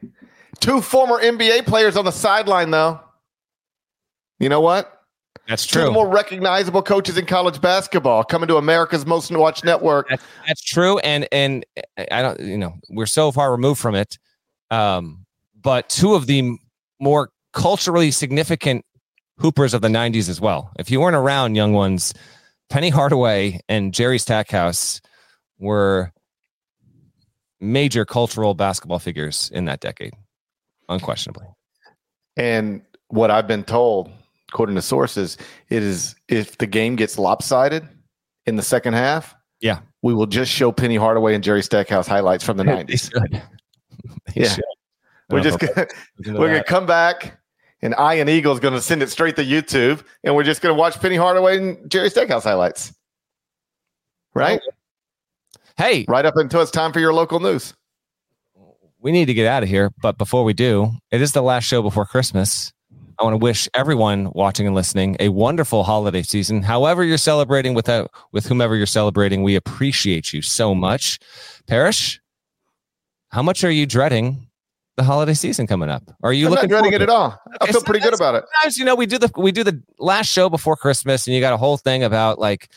two 0.61 0.81
former 0.81 1.19
NBA 1.21 1.67
players 1.67 1.95
on 1.99 2.07
the 2.07 2.11
sideline, 2.11 2.71
though. 2.71 3.01
You 4.39 4.49
know 4.49 4.63
what? 4.63 5.00
That's 5.49 5.67
true. 5.67 5.83
Two 5.83 5.89
of 5.89 5.93
the 5.93 5.95
more 5.95 6.09
recognizable 6.09 6.83
coaches 6.83 7.19
in 7.19 7.27
college 7.27 7.61
basketball 7.61 8.23
coming 8.25 8.47
to 8.49 8.57
America's 8.57 9.05
most 9.05 9.31
watched 9.33 9.65
network. 9.65 10.09
That's, 10.09 10.23
that's, 10.47 10.63
true, 10.63 10.99
and 11.01 11.27
and 11.33 11.67
I 12.11 12.23
don't, 12.23 12.41
you 12.41 12.59
know, 12.59 12.75
we're 12.89 13.07
so 13.07 13.33
far 13.33 13.51
removed 13.51 13.81
from 13.81 13.95
it. 13.95 14.19
Um, 14.71 15.27
but 15.61 15.89
two 15.89 16.15
of 16.15 16.27
the 16.27 16.57
more 17.01 17.31
culturally 17.53 18.11
significant 18.13 18.85
hoopers 19.39 19.75
of 19.75 19.83
the 19.83 19.89
'90s 19.89 20.29
as 20.29 20.41
well. 20.41 20.71
If 20.79 20.91
you 20.91 21.01
weren't 21.01 21.17
around, 21.17 21.57
young 21.57 21.73
ones, 21.73 22.15
Penny 22.69 22.91
Hardaway 22.91 23.61
and 23.69 23.93
Jerry 23.93 24.19
Stackhouse 24.19 25.01
were 25.59 26.13
major 27.61 28.05
cultural 28.05 28.55
basketball 28.55 28.99
figures 29.01 29.51
in 29.53 29.65
that 29.67 29.81
decade, 29.81 30.15
unquestionably. 30.89 31.47
And 32.37 32.83
what 33.09 33.31
I've 33.31 33.47
been 33.49 33.65
told 33.65 34.11
according 34.51 34.77
to 34.77 34.83
sources, 34.83 35.37
it 35.69 35.83
is 35.83 36.15
if 36.29 36.59
the 36.59 36.67
game 36.67 36.97
gets 36.97 37.19
lopsided 37.19 37.89
in 38.47 38.57
the 38.57 38.63
second 38.63 38.95
half, 38.95 39.35
yeah, 39.61 39.81
we 40.03 40.13
will 40.15 40.27
just 40.27 40.51
show 40.51 40.73
Penny 40.73 40.97
Hardaway 40.97 41.35
and 41.35 41.43
Jerry 41.45 41.63
Stackhouse 41.63 42.07
highlights 42.07 42.45
from 42.45 42.57
the 42.57 42.65
nineties. 42.75 43.11
Yeah. 44.35 44.57
We're 45.29 45.43
just 45.43 45.59
gonna 45.59 45.73
I'll 45.77 45.87
listen 46.19 46.35
to 46.35 46.41
we're 46.41 46.49
gonna 46.49 46.65
come 46.65 46.87
back, 46.87 47.41
and 47.83 47.95
Ian 47.99 48.29
is 48.29 48.61
gonna 48.61 48.81
send 48.81 49.03
it 49.03 49.11
straight 49.11 49.37
to 49.37 49.45
YouTube, 49.45 50.03
and 50.25 50.35
we're 50.35 50.45
just 50.45 50.61
gonna 50.63 50.75
watch 50.75 51.01
Penny 51.01 51.17
Hardaway 51.17 51.59
and 51.59 51.91
Jerry 51.91 52.11
Stackhouse 52.11 52.45
highlights. 52.45 52.93
Right, 54.35 54.61
Hey, 55.77 56.05
right 56.09 56.25
up 56.25 56.37
until 56.37 56.61
it's 56.63 56.71
time 56.71 56.93
for 56.93 57.01
your 57.01 57.13
local 57.13 57.41
news. 57.41 57.75
we 59.01 59.13
need 59.13 59.27
to 59.27 59.35
get 59.35 59.47
out 59.47 59.63
of 59.63 59.69
here. 59.69 59.91
But 60.03 60.19
before 60.19 60.45
we 60.45 60.53
do, 60.53 60.93
it 61.11 61.21
is 61.23 61.33
the 61.33 61.43
last 61.43 61.65
show 61.65 61.83
before 61.83 62.05
Christmas. 62.07 62.73
I 63.21 63.25
want 63.25 63.35
to 63.35 63.39
wish 63.39 63.69
everyone 63.75 64.31
watching 64.35 64.67
and 64.67 64.75
listening 64.75 65.17
a 65.21 65.29
wonderful 65.29 65.85
holiday 65.85 66.23
season. 66.23 66.63
However, 66.63 67.05
you're 67.05 67.19
celebrating 67.19 67.75
with 67.75 67.85
that, 67.85 68.11
with 68.33 68.47
whomever 68.47 68.75
you're 68.77 68.87
celebrating, 68.87 69.43
we 69.43 69.57
appreciate 69.57 70.33
you 70.33 70.41
so 70.41 70.75
much. 70.75 71.19
Parrish, 71.67 72.19
how 73.29 73.43
much 73.43 73.63
are 73.63 73.71
you 73.71 73.85
dreading 73.85 74.47
the 74.97 75.03
holiday 75.03 75.35
season 75.35 75.67
coming 75.67 75.91
up? 75.91 76.03
Are 76.23 76.33
you 76.33 76.47
I'm 76.47 76.53
not 76.53 76.57
looking 76.63 76.69
dreading 76.71 76.93
it 76.95 77.03
at 77.03 77.11
all. 77.11 77.39
I 77.61 77.65
Okay, 77.65 77.73
feel 77.73 77.83
pretty 77.83 78.01
good 78.01 78.15
about 78.15 78.37
it. 78.37 78.45
sometimes 78.55 78.79
you 78.79 78.87
know 78.87 78.95
we 78.95 79.05
do 79.05 79.19
the 79.19 79.31
we 79.37 79.53
do 79.53 79.65
the 79.65 79.83
last 79.99 80.29
show 80.29 80.49
before 80.49 80.77
Christmas, 80.77 81.27
and 81.27 81.35
you 81.35 81.43
got 81.43 81.53
a 81.53 81.59
whole 81.59 81.77
thing 81.77 82.03
about 82.03 82.39
like 82.39 82.71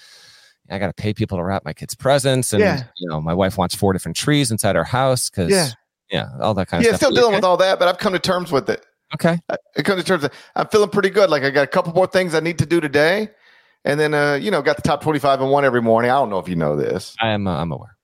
I 0.69 0.77
got 0.77 0.87
to 0.87 0.93
pay 0.93 1.13
people 1.13 1.37
to 1.37 1.43
wrap 1.43 1.63
my 1.63 1.71
kids' 1.73 1.95
presents, 1.95 2.51
and 2.51 2.61
Yeah. 2.61 2.83
you 2.97 3.07
know 3.09 3.21
my 3.21 3.33
wife 3.33 3.57
wants 3.57 3.75
four 3.75 3.93
different 3.93 4.17
trees 4.17 4.51
inside 4.51 4.75
our 4.75 4.83
house 4.83 5.29
because 5.29 5.51
Yeah. 5.51 5.69
yeah, 6.11 6.27
all 6.41 6.53
that 6.55 6.67
kind 6.67 6.83
of 6.85 6.91
Yeah, 6.91 6.97
still 6.97 7.11
dealing 7.11 7.33
with 7.33 7.45
all 7.45 7.55
that, 7.57 7.79
but 7.79 7.87
I've 7.87 7.97
come 7.97 8.11
to 8.11 8.19
terms 8.19 8.51
with 8.51 8.69
it. 8.69 8.85
Okay, 9.13 9.39
I 9.49 9.57
I 9.77 9.81
come 9.81 9.97
to 9.97 10.03
terms. 10.03 10.23
Of, 10.23 10.31
I'm 10.55 10.67
feeling 10.67 10.89
pretty 10.89 11.09
good. 11.09 11.29
Like 11.29 11.43
I 11.43 11.49
got 11.49 11.63
a 11.63 11.67
couple 11.67 11.93
more 11.93 12.07
things 12.07 12.33
I 12.33 12.39
need 12.39 12.57
to 12.59 12.65
do 12.65 12.81
today, 12.81 13.29
and 13.85 13.99
then 13.99 14.13
uh, 14.13 14.35
you 14.35 14.51
know, 14.51 14.61
got 14.61 14.75
the 14.75 14.81
top 14.81 15.01
25 15.01 15.41
and 15.41 15.51
one 15.51 15.65
every 15.65 15.81
morning. 15.81 16.11
I 16.11 16.15
don't 16.15 16.29
know 16.29 16.39
if 16.39 16.47
you 16.47 16.55
know 16.55 16.75
this. 16.75 17.15
I 17.21 17.29
am 17.29 17.47
uh, 17.47 17.59
I'm 17.59 17.71
aware. 17.71 17.95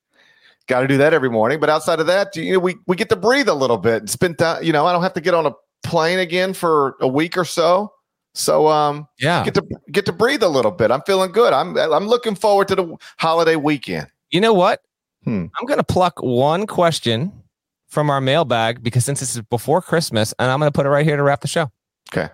Got 0.67 0.81
to 0.81 0.87
do 0.87 0.97
that 0.97 1.13
every 1.13 1.31
morning. 1.31 1.59
But 1.59 1.69
outside 1.69 1.99
of 1.99 2.07
that, 2.07 2.35
you 2.35 2.53
know, 2.53 2.59
we 2.59 2.75
we 2.85 2.95
get 2.95 3.09
to 3.09 3.15
breathe 3.15 3.49
a 3.49 3.53
little 3.53 3.77
bit 3.77 4.01
and 4.03 4.09
spend 4.09 4.37
time. 4.37 4.63
You 4.63 4.71
know, 4.71 4.85
I 4.85 4.93
don't 4.93 5.01
have 5.01 5.13
to 5.13 5.21
get 5.21 5.33
on 5.33 5.45
a 5.47 5.53
plane 5.83 6.19
again 6.19 6.53
for 6.53 6.95
a 7.01 7.07
week 7.07 7.37
or 7.37 7.45
so. 7.45 7.91
So 8.35 8.67
um, 8.67 9.07
Yeah, 9.19 9.43
get 9.43 9.55
to 9.55 9.63
get 9.91 10.05
to 10.05 10.11
breathe 10.11 10.43
a 10.43 10.47
little 10.47 10.71
bit. 10.71 10.91
I'm 10.91 11.01
feeling 11.01 11.31
good. 11.31 11.53
I'm 11.53 11.75
I'm 11.77 12.07
looking 12.07 12.35
forward 12.35 12.67
to 12.67 12.75
the 12.75 12.95
holiday 13.17 13.55
weekend. 13.55 14.07
you 14.29 14.41
know 14.41 14.53
what? 14.53 14.81
Hmm. 15.23 15.47
I'm 15.59 15.65
gonna 15.65 15.83
pluck 15.83 16.21
one 16.21 16.67
question 16.67 17.33
from 17.89 18.09
our 18.09 18.21
mailbag 18.21 18.81
because 18.81 19.03
since 19.03 19.19
this 19.19 19.35
is 19.35 19.41
before 19.41 19.81
Christmas, 19.81 20.33
and 20.39 20.49
I'm 20.49 20.59
gonna 20.59 20.71
put 20.71 20.85
it 20.85 20.89
right 20.89 21.05
here 21.05 21.17
to 21.17 21.23
wrap 21.23 21.41
the 21.41 21.47
show. 21.47 21.71
Okay. 22.13 22.29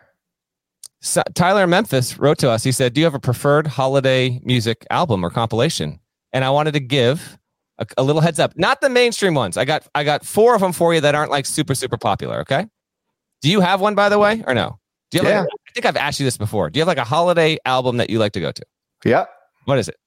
So, 1.02 1.22
Tyler 1.34 1.68
Memphis 1.68 2.18
wrote 2.18 2.38
to 2.40 2.50
us. 2.50 2.64
He 2.64 2.72
said, 2.72 2.94
"Do 2.94 3.02
you 3.02 3.06
have 3.06 3.16
a 3.16 3.20
preferred 3.20 3.68
holiday 3.68 4.40
music 4.44 4.86
album 4.90 5.24
or 5.24 5.30
compilation?" 5.30 6.00
And 6.34 6.44
I 6.44 6.50
wanted 6.50 6.74
to 6.74 6.80
give 6.80 7.38
a, 7.78 7.86
a 7.98 8.04
little 8.04 8.22
heads 8.22 8.40
up, 8.40 8.54
not 8.58 8.82
the 8.82 8.90
mainstream 8.90 9.34
ones. 9.34 9.58
I 9.58 9.66
got 9.66 9.88
I 9.96 10.04
got 10.04 10.26
four 10.26 10.56
of 10.56 10.62
them 10.62 10.74
for 10.74 10.94
you 10.94 11.02
that 11.02 11.16
aren't 11.16 11.32
like 11.32 11.46
super 11.46 11.76
super 11.76 11.98
popular. 11.98 12.40
Okay. 12.42 12.66
Do 13.42 13.50
you 13.50 13.62
have 13.62 13.82
one 13.82 13.96
by 13.96 14.10
the 14.10 14.20
way, 14.20 14.44
or 14.48 14.54
no? 14.54 14.80
Do 15.12 15.20
you 15.20 15.24
have? 15.24 15.32
Yeah. 15.32 15.40
Like, 15.42 15.50
I 15.70 15.72
think 15.74 15.86
I've 15.86 15.98
asked 15.98 16.20
you 16.20 16.26
this 16.26 16.38
before. 16.38 16.70
Do 16.70 16.78
you 16.78 16.82
have 16.82 16.88
like 16.88 16.98
a 16.98 17.04
holiday 17.04 17.58
album 17.66 17.98
that 17.98 18.10
you 18.10 18.20
like 18.20 18.34
to 18.34 18.42
go 18.42 18.52
to? 18.52 18.64
Yeah. 19.04 19.26
What 19.66 19.78
is 19.78 19.88
it? 19.88 19.98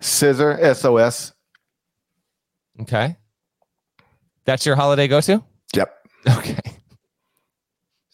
Scissor 0.00 0.74
SOS. 0.74 1.32
Okay. 2.80 3.16
That's 4.44 4.66
your 4.66 4.76
holiday 4.76 5.08
go 5.08 5.20
to? 5.20 5.42
Yep. 5.74 5.94
Okay. 6.28 6.58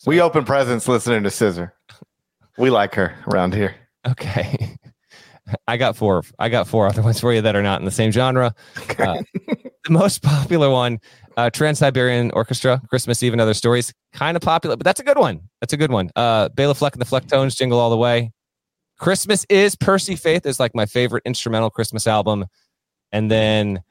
We 0.06 0.20
open 0.20 0.44
presents 0.44 0.86
listening 0.86 1.24
to 1.24 1.30
Scissor. 1.30 1.74
We 2.56 2.70
like 2.70 2.94
her 2.94 3.16
around 3.26 3.52
here. 3.52 3.74
Okay. 4.06 4.76
I 5.66 5.76
got 5.76 5.96
four. 5.96 6.22
I 6.38 6.48
got 6.48 6.68
four 6.68 6.86
other 6.86 7.02
ones 7.02 7.20
for 7.20 7.32
you 7.32 7.40
that 7.42 7.56
are 7.56 7.62
not 7.62 7.80
in 7.80 7.84
the 7.84 7.90
same 7.90 8.10
genre. 8.12 8.54
Uh, 8.98 9.22
the 9.46 9.70
most 9.90 10.22
popular 10.22 10.70
one, 10.70 10.98
uh, 11.36 11.50
Trans 11.50 11.78
Siberian 11.78 12.30
Orchestra, 12.30 12.80
Christmas 12.88 13.22
Eve 13.22 13.32
and 13.32 13.40
Other 13.40 13.54
Stories, 13.54 13.92
kind 14.12 14.36
of 14.36 14.42
popular, 14.42 14.76
but 14.76 14.84
that's 14.84 15.00
a 15.00 15.04
good 15.04 15.18
one. 15.18 15.40
That's 15.60 15.72
a 15.72 15.76
good 15.76 15.90
one. 15.90 16.10
Uh, 16.16 16.48
Bela 16.50 16.74
Fleck 16.74 16.94
and 16.94 17.02
the 17.02 17.06
Flecktones, 17.06 17.56
Jingle 17.56 17.80
All 17.80 17.90
the 17.90 17.96
Way. 17.96 18.32
Christmas 18.98 19.46
is 19.48 19.74
Percy 19.76 20.16
Faith 20.16 20.46
is 20.46 20.58
like 20.60 20.74
my 20.74 20.86
favorite 20.86 21.22
instrumental 21.24 21.70
Christmas 21.70 22.06
album, 22.06 22.46
and 23.12 23.30
then 23.30 23.82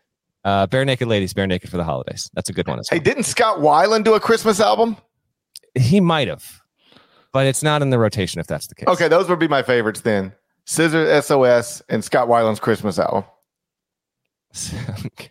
uh, 0.44 0.68
Barenaked 0.68 1.06
Ladies, 1.06 1.34
Barenaked 1.34 1.68
for 1.68 1.78
the 1.78 1.84
Holidays. 1.84 2.30
That's 2.34 2.50
a 2.50 2.54
good 2.54 2.68
one 2.68 2.80
as 2.80 2.88
well. 2.90 3.00
Hey, 3.00 3.04
didn't 3.04 3.24
Scott 3.24 3.60
Weiland 3.60 4.04
do 4.04 4.14
a 4.14 4.20
Christmas 4.20 4.60
album? 4.60 4.98
he 5.78 6.00
might 6.00 6.28
have, 6.28 6.62
but 7.32 7.46
it's 7.46 7.64
not 7.64 7.82
in 7.82 7.90
the 7.90 8.00
rotation 8.00 8.40
if 8.40 8.48
that's 8.48 8.68
the 8.68 8.76
case. 8.76 8.88
Okay, 8.88 9.08
those 9.08 9.30
would 9.30 9.40
be 9.40 9.48
my 9.48 9.64
favorites 9.64 10.02
then. 10.02 10.34
Scissor 10.66 11.22
SOS 11.22 11.82
and 11.90 12.04
Scott 12.04 12.28
Weiland's 12.28 12.60
Christmas 12.60 13.00
album. 13.00 13.24
okay. 15.06 15.30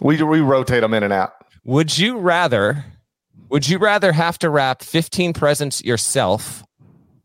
We 0.00 0.22
we 0.22 0.40
rotate 0.40 0.80
them 0.80 0.94
in 0.94 1.02
and 1.02 1.12
out. 1.12 1.32
Would 1.64 1.96
you 1.98 2.18
rather 2.18 2.84
would 3.50 3.68
you 3.68 3.78
rather 3.78 4.12
have 4.12 4.38
to 4.38 4.50
wrap 4.50 4.82
15 4.82 5.34
presents 5.34 5.84
yourself 5.84 6.64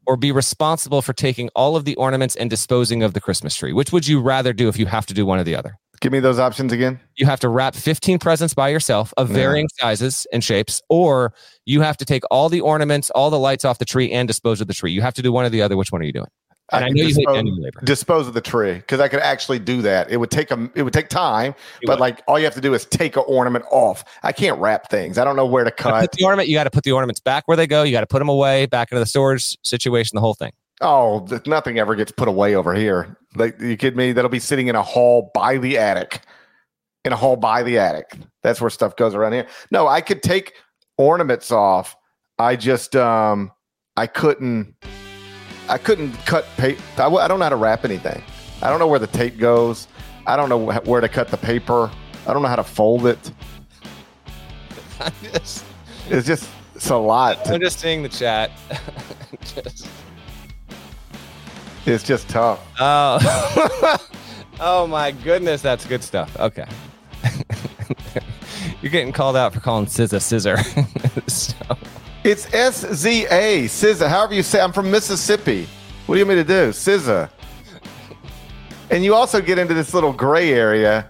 or 0.06 0.18
be 0.18 0.32
responsible 0.32 1.02
for 1.02 1.14
taking 1.14 1.49
all 1.56 1.76
of 1.76 1.86
the 1.86 1.95
ornaments 1.95 2.36
and 2.36 2.49
disposing 2.49 3.04
of 3.04 3.14
the 3.14 3.22
Christmas 3.22 3.56
tree? 3.56 3.74
Which 3.74 3.91
would 3.91 4.08
you 4.08 4.20
rather 4.22 4.54
do 4.54 4.68
if 4.68 4.78
you 4.78 4.86
have 4.86 5.06
to 5.08 5.14
do 5.14 5.26
one 5.26 5.40
or 5.40 5.44
the 5.44 5.56
other? 5.56 5.78
Give 5.99 6.11
me 6.11 6.19
those 6.19 6.38
options 6.40 6.72
again. 6.72 6.99
You 7.15 7.26
have 7.26 7.40
to 7.40 7.49
wrap 7.49 7.74
15 7.76 8.19
presents 8.19 8.53
by 8.53 8.69
yourself 8.69 9.14
of 9.18 9.30
Yeah. 9.30 9.36
varying 9.36 9.68
sizes 9.80 10.28
and 10.32 10.44
shapes, 10.44 10.82
or 10.90 11.34
you 11.65 11.82
have 11.82 11.98
to 11.98 12.06
take 12.06 12.24
all 12.30 12.49
the 12.49 12.61
ornaments, 12.61 13.10
all 13.11 13.30
the 13.30 13.40
lights 13.40 13.65
off 13.65 13.80
the 13.80 13.86
tree, 13.86 14.11
and 14.11 14.28
dispose 14.28 14.61
of 14.61 14.68
the 14.68 14.74
tree. 14.74 14.91
You 14.91 15.02
have 15.02 15.14
to 15.15 15.22
do 15.22 15.32
one 15.32 15.45
or 15.45 15.49
the 15.49 15.61
other. 15.61 15.76
Which 15.76 15.91
one 15.91 16.02
are 16.02 16.06
you 16.06 16.14
doing? 16.14 16.28
And 16.74 16.84
I, 16.84 16.88
could 16.90 16.98
know 16.98 17.03
you 17.03 17.07
hate 17.07 17.15
dispose, 17.15 17.36
manual 17.36 17.61
labor. 17.61 17.80
dispose 17.86 18.28
of 18.28 18.34
the 18.34 18.41
tree 18.41 18.74
because 18.74 18.99
I 18.99 19.07
could 19.07 19.22
actually 19.22 19.60
do 19.60 19.82
that. 19.84 20.11
It 20.11 20.18
would 20.18 20.30
take 20.30 20.52
a 20.52 20.69
it 20.76 20.84
would 20.84 20.91
take 20.91 21.07
time, 21.07 21.56
You 21.82 21.86
but 21.88 21.94
would. 21.94 22.02
like 22.02 22.22
all 22.28 22.38
you 22.38 22.44
have 22.44 22.56
to 22.56 22.61
do 22.61 22.74
is 22.74 22.84
take 22.86 23.15
an 23.15 23.24
ornament 23.26 23.64
off. 23.72 24.03
I 24.22 24.34
can't 24.34 24.60
wrap 24.60 24.90
things. 24.90 25.18
I 25.18 25.24
don't 25.24 25.38
know 25.38 25.45
where 25.45 25.64
to 25.64 25.72
cut. 25.72 26.11
the 26.11 26.26
ornament, 26.26 26.49
you 26.49 26.56
got 26.57 26.65
to 26.65 26.69
put 26.69 26.84
the 26.84 26.91
ornaments 26.91 27.22
back 27.22 27.48
where 27.48 27.56
they 27.56 27.68
go. 27.68 27.84
You 27.84 27.94
got 27.94 28.02
to 28.02 28.06
put 28.07 28.19
them 28.19 28.28
away, 28.28 28.65
back 28.65 28.91
into 28.91 28.99
the 28.99 29.06
storage 29.06 29.57
situation, 29.64 30.15
the 30.15 30.22
whole 30.22 30.34
thing. 30.34 30.52
Oh, 30.82 31.28
nothing 31.45 31.80
ever 31.80 31.95
gets 31.95 32.12
put 32.12 32.28
away 32.28 32.56
over 32.56 32.74
here. 32.74 33.18
Like 33.36 33.60
you 33.60 33.76
kidding 33.78 33.98
me? 33.98 34.12
That'll 34.12 34.30
be 34.30 34.40
sitting 34.40 34.68
in 34.68 34.76
a 34.76 34.84
hall 34.84 35.32
by 35.34 35.58
the 35.58 35.78
attic. 35.78 36.22
In 37.06 37.14
a 37.14 37.16
hall 37.16 37.36
by 37.36 37.64
the 37.64 37.80
attic. 37.80 38.16
That's 38.44 38.62
where 38.62 38.70
stuff 38.70 38.95
goes 38.95 39.16
around 39.16 39.34
here. 39.34 39.48
No, 39.72 39.88
I 39.88 40.02
could 40.02 40.22
take 40.22 40.54
ornaments 40.98 41.52
off. 41.52 41.95
I 42.38 42.56
just 42.56 42.95
um 42.95 43.52
I 43.95 44.06
couldn't 44.08 44.76
I 45.70 45.78
couldn't 45.78 46.14
cut 46.26 46.45
paper. 46.58 46.82
I, 46.94 47.04
w- 47.04 47.20
I 47.22 47.28
don't 47.28 47.40
know 47.40 47.45
how 47.45 47.49
to 47.49 47.56
wrap 47.56 47.84
anything. 47.84 48.22
I 48.62 48.70
don't 48.70 48.80
know 48.80 48.88
where 48.88 48.99
the 48.99 49.08
tape 49.08 49.38
goes. 49.38 49.88
I 50.28 50.36
don't 50.36 50.49
know 50.49 50.70
wh- 50.72 50.88
where 50.88 51.02
to 51.02 51.10
cut 51.10 51.30
the 51.30 51.38
paper. 51.38 51.90
I 52.28 52.34
don't 52.34 52.41
know 52.41 52.48
how 52.49 52.56
to 52.56 52.64
fold 52.64 53.06
it. 53.08 53.32
Just, 55.32 55.64
It's 56.10 56.26
just 56.28 56.49
it's 56.76 56.90
a 56.90 56.95
lot. 56.98 57.48
I'm 57.49 57.60
just 57.62 57.80
seeing 57.80 58.04
the 58.04 58.10
chat. 58.10 58.52
Just- 59.41 59.88
it's 61.93 62.03
just 62.03 62.27
tough. 62.30 62.65
Oh, 62.80 63.97
oh 64.59 64.88
my 64.88 65.11
goodness, 65.11 65.61
that's 65.61 65.85
good 65.85 66.03
stuff. 66.03 66.35
Okay, 66.38 66.65
you're 68.81 68.91
getting 68.91 69.11
called 69.14 69.35
out 69.35 69.53
for 69.53 69.59
calling 69.59 69.85
SZA 69.85 70.22
scissor. 70.22 70.57
so, 71.27 71.55
It's 72.23 72.53
S 72.53 72.85
Z 72.93 73.26
A, 73.26 73.65
SZA. 73.65 74.07
However 74.07 74.34
you 74.34 74.43
say, 74.43 74.59
I'm 74.59 74.73
from 74.73 74.91
Mississippi. 74.91 75.68
What 76.05 76.15
do 76.15 76.19
you 76.19 76.26
want 76.26 76.38
me 76.38 76.43
to 76.43 76.47
do? 76.47 76.69
SZA. 76.69 77.30
And 78.89 79.03
you 79.03 79.14
also 79.14 79.41
get 79.41 79.59
into 79.59 79.73
this 79.73 79.93
little 79.93 80.14
gray 80.14 80.53
area 80.53 81.09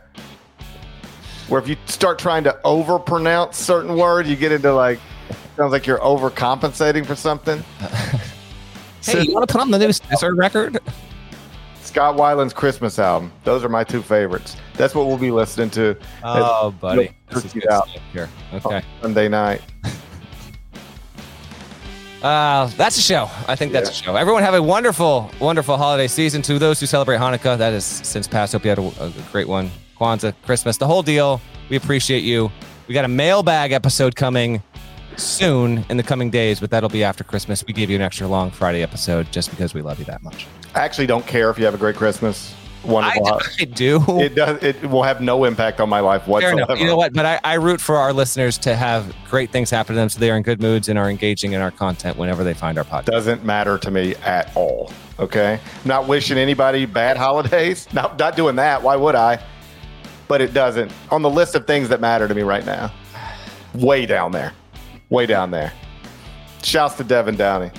where 1.48 1.62
if 1.62 1.68
you 1.68 1.78
start 1.86 2.20
trying 2.20 2.44
to 2.44 2.58
overpronounce 2.66 3.54
certain 3.54 3.96
words, 3.96 4.30
you 4.30 4.36
get 4.36 4.52
into 4.52 4.74
like, 4.74 5.00
sounds 5.56 5.72
like 5.72 5.86
you're 5.86 6.00
overcompensating 6.00 7.06
for 7.06 7.16
something. 7.16 7.64
Hey, 9.08 9.24
you 9.24 9.34
want 9.34 9.48
to 9.48 9.52
put 9.52 9.62
on 9.62 9.72
the 9.72 9.80
new 9.80 9.92
scissor 9.94 10.36
record? 10.36 10.80
Scott 11.82 12.16
Weiland's 12.18 12.54
Christmas 12.54 13.00
album. 13.00 13.32
Those 13.44 13.64
are 13.64 13.70
my 13.70 13.84
two 13.84 14.02
favorites. 14.02 14.58
That's 14.74 14.94
what 14.94 15.08
we'll 15.08 15.18
be 15.18 15.32
listening 15.32 15.70
to 15.72 15.96
Oh, 16.24 16.72
buddy, 16.80 17.12
this 17.32 17.46
is 17.46 17.54
good 17.54 17.68
out. 17.70 17.88
stuff 17.88 18.04
here. 18.14 18.30
Okay, 18.54 18.84
Sunday 19.02 19.30
night. 19.30 19.62
uh, 22.22 22.68
that's 22.78 22.98
a 22.98 23.02
show. 23.02 23.30
I 23.48 23.56
think 23.56 23.72
that's 23.72 23.90
a 23.90 23.94
show. 23.94 24.16
Everyone 24.16 24.44
have 24.44 24.54
a 24.54 24.62
wonderful, 24.62 25.32
wonderful 25.40 25.78
holiday 25.78 26.08
season. 26.08 26.42
To 26.44 26.60
those 26.60 26.80
who 26.80 26.86
celebrate 26.86 27.18
Hanukkah, 27.18 27.58
that 27.58 27.74
is 27.74 27.86
since 27.86 28.28
past. 28.28 28.54
Hope 28.54 28.64
you 28.66 28.70
had 28.70 28.80
a, 28.80 29.04
a 29.04 29.12
great 29.32 29.48
one. 29.48 29.72
Kwanzaa, 30.00 30.34
Christmas, 30.44 30.78
the 30.78 30.86
whole 30.88 31.02
deal. 31.02 31.42
We 31.70 31.78
appreciate 31.78 32.24
you. 32.24 32.52
We 32.88 32.94
got 32.94 33.06
a 33.06 33.10
mailbag 33.10 33.72
episode 33.72 34.16
coming 34.16 34.62
soon 35.18 35.86
in 35.90 35.98
the 35.98 36.04
coming 36.04 36.30
days, 36.30 36.60
but 36.60 36.70
that'll 36.70 36.90
be 36.90 37.04
after 37.04 37.24
Christmas. 37.24 37.64
We 37.66 37.74
gave 37.74 37.90
you 37.90 37.96
an 37.96 38.02
extra 38.02 38.28
long 38.28 38.52
Friday 38.52 38.84
episode 38.84 39.32
just 39.32 39.50
because 39.50 39.74
we 39.74 39.82
love 39.82 40.00
you 40.00 40.06
that 40.06 40.24
much. 40.24 40.48
I 40.76 40.80
actually 40.82 41.08
don't 41.08 41.26
care 41.26 41.50
if 41.50 41.58
you 41.58 41.66
have 41.66 41.74
a 41.74 41.78
great 41.78 41.96
Christmas. 41.96 42.54
I, 42.86 42.90
Wonderful. 42.90 43.40
I 43.60 43.66
do. 43.66 44.02
it 44.20 44.36
does. 44.36 44.64
It 44.64 44.82
will 44.90 45.04
have 45.04 45.20
no 45.20 45.44
impact 45.44 45.82
on 45.82 45.90
my 45.90 46.00
life 46.00 46.26
whatsoever. 46.28 46.78
You 46.78 46.86
know 46.86 46.96
what? 46.96 47.12
But 47.14 47.26
I, 47.26 47.40
I 47.44 47.54
root 47.56 47.82
for 47.82 47.98
our 47.98 48.14
listeners 48.14 48.58
to 48.60 48.76
have 48.76 49.14
great 49.30 49.52
things 49.52 49.70
happen 49.70 49.96
to 49.96 50.00
them 50.00 50.08
so 50.08 50.20
they 50.20 50.32
are 50.32 50.38
in 50.38 50.44
good 50.44 50.62
moods 50.62 50.88
and 50.88 50.98
are 50.98 51.10
engaging 51.10 51.52
in 51.54 51.60
our 51.60 51.72
content 51.72 52.18
whenever 52.18 52.44
they 52.46 52.54
find 52.54 52.78
our 52.78 52.86
podcast. 52.86 53.06
doesn't 53.06 53.44
matter 53.44 53.78
to 53.80 53.92
me 53.92 54.16
at 54.18 54.56
all. 54.56 54.92
Okay, 55.20 55.54
I'm 55.56 55.88
not 55.88 56.08
wishing 56.08 56.38
anybody 56.38 56.86
bad 56.86 57.18
holidays. 57.18 57.88
Not 57.94 58.20
not 58.20 58.36
doing 58.38 58.56
that. 58.58 58.84
Why 58.84 58.96
would 58.96 59.16
I? 59.16 59.44
But 60.28 60.42
it 60.42 60.54
doesn't 60.54 60.92
on 61.10 61.24
the 61.24 61.30
list 61.30 61.56
of 61.56 61.66
things 61.66 61.90
that 61.90 62.00
matter 62.00 62.28
to 62.28 62.36
me 62.36 62.44
right 62.44 62.66
now. 62.66 62.94
Way 63.74 64.06
down 64.06 64.32
there. 64.32 64.54
Way 65.10 65.26
down 65.26 65.52
there. 65.52 65.72
Shouts 66.64 66.96
to 66.96 67.04
Devin 67.04 67.36
Downey. 67.36 67.72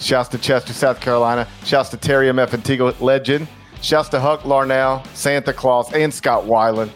Shouts 0.00 0.28
to 0.30 0.38
Chester, 0.38 0.72
South 0.72 1.00
Carolina. 1.00 1.48
Shouts 1.64 1.88
to 1.90 1.96
Terry 1.96 2.28
M. 2.28 2.38
F. 2.38 2.52
Antigua 2.52 2.94
legend. 3.00 3.48
Shouts 3.80 4.08
to 4.10 4.20
Huck 4.20 4.40
Larnell, 4.40 5.06
Santa 5.14 5.52
Claus, 5.52 5.92
and 5.92 6.12
Scott 6.12 6.44
Weiland. 6.44 6.90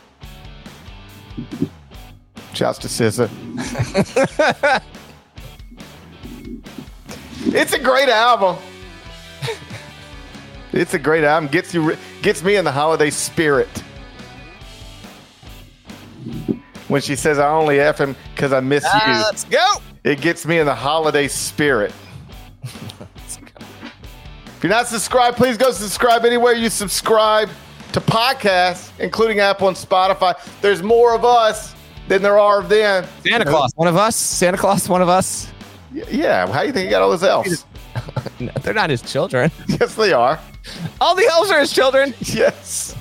Shouts 2.53 2.79
to 2.79 2.89
SZA. 2.89 3.31
it's 7.47 7.73
a 7.73 7.79
great 7.79 8.09
album. 8.09 8.57
It's 10.73 10.95
a 10.95 10.99
great 10.99 11.25
album. 11.25 11.51
Gets 11.51 11.75
you, 11.75 11.97
gets 12.23 12.43
me 12.43 12.57
in 12.57 12.65
the 12.65 12.73
holiday 12.73 13.11
spirit. 13.11 13.69
When 16.91 17.01
she 17.01 17.17
says, 17.17 17.39
"I 17.39 17.49
only 17.49 17.81
f 17.81 17.99
him 17.99 18.17
because 18.35 18.53
I 18.53 18.61
miss 18.61 18.83
you," 18.83 18.91
ah, 18.93 19.23
let's 19.27 19.45
go. 19.45 19.65
it 20.05 20.21
gets 20.21 20.45
me 20.45 20.59
in 20.59 20.67
the 20.67 20.75
holiday 20.75 21.29
spirit. 21.29 21.93
If 22.65 24.65
you're 24.65 24.71
not 24.71 24.89
subscribed, 24.89 25.37
please 25.37 25.57
go 25.57 25.71
subscribe 25.71 26.25
anywhere 26.25 26.53
you 26.53 26.69
subscribe 26.69 27.49
to 27.93 28.01
podcasts, 28.01 28.91
including 28.99 29.41
Apple 29.41 29.69
and 29.69 29.77
Spotify. 29.77 30.35
There's 30.61 30.83
more 30.83 31.15
of 31.15 31.25
us 31.25 31.75
than 32.09 32.23
there 32.23 32.39
are 32.39 32.61
of 32.61 32.69
them. 32.69 33.07
Santa 33.27 33.45
Claus, 33.45 33.73
one 33.77 33.89
of 33.89 33.97
us. 33.97 34.17
Santa 34.17 34.59
Claus, 34.59 34.89
one 34.89 35.01
of 35.01 35.09
us. 35.09 35.51
Yeah, 35.93 36.47
how 36.53 36.61
do 36.61 36.67
you 36.67 36.73
think 36.73 36.85
he 36.87 36.91
got 36.91 37.03
all 37.03 37.11
those 37.11 37.25
elves? 37.25 37.65
No, 38.39 38.51
they're 38.63 38.73
not 38.73 38.89
his 38.89 39.03
children. 39.03 39.51
yes, 39.69 39.95
they 39.97 40.15
are. 40.15 40.41
All 40.99 41.15
the 41.15 41.27
elves 41.27 41.51
are 41.51 41.61
his 41.61 41.73
children. 41.73 42.15
Yes. 42.21 42.97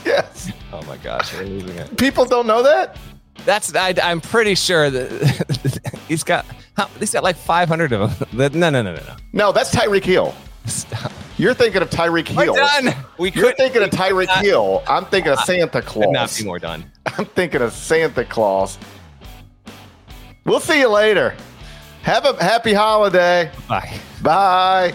Yes. 0.04 0.52
Oh 0.72 0.82
my 0.82 0.96
gosh, 0.98 1.32
we're 1.34 1.44
losing 1.44 1.76
it. 1.76 1.96
People 1.96 2.24
don't 2.24 2.46
know 2.46 2.62
that? 2.62 2.96
That's 3.44 3.74
I, 3.74 3.94
I'm 4.02 4.20
pretty 4.20 4.54
sure 4.54 4.90
that 4.90 5.90
he's 6.08 6.24
got 6.24 6.44
he's 6.98 7.12
got 7.12 7.22
like 7.22 7.36
500 7.36 7.92
of 7.92 8.18
them. 8.18 8.28
No, 8.32 8.48
no, 8.48 8.70
no, 8.70 8.82
no, 8.82 8.94
no. 8.94 9.16
No, 9.32 9.52
that's 9.52 9.74
Tyreek 9.74 10.04
Hill. 10.04 10.34
Stop. 10.66 11.12
You're 11.38 11.54
thinking 11.54 11.82
of 11.82 11.90
Tyreek 11.90 12.28
Hill. 12.28 12.52
We're 12.52 12.82
done. 12.82 12.94
We 13.18 13.30
You're 13.30 13.46
could 13.46 13.56
thinking 13.56 13.82
of 13.82 13.90
Tyreek 13.90 14.28
Hill. 14.42 14.82
I'm 14.88 15.04
thinking 15.06 15.32
of 15.32 15.38
uh, 15.38 15.44
Santa 15.44 15.80
Claus. 15.82 16.04
could 16.04 16.12
not 16.12 16.34
be 16.36 16.44
more 16.44 16.58
done. 16.58 16.90
I'm 17.06 17.26
thinking 17.26 17.62
of 17.62 17.72
Santa 17.72 18.24
Claus. 18.24 18.76
We'll 20.44 20.60
see 20.60 20.80
you 20.80 20.88
later. 20.88 21.34
Have 22.02 22.24
a 22.24 22.42
happy 22.42 22.72
holiday. 22.72 23.50
Bye. 23.68 23.98
Bye. 24.22 24.94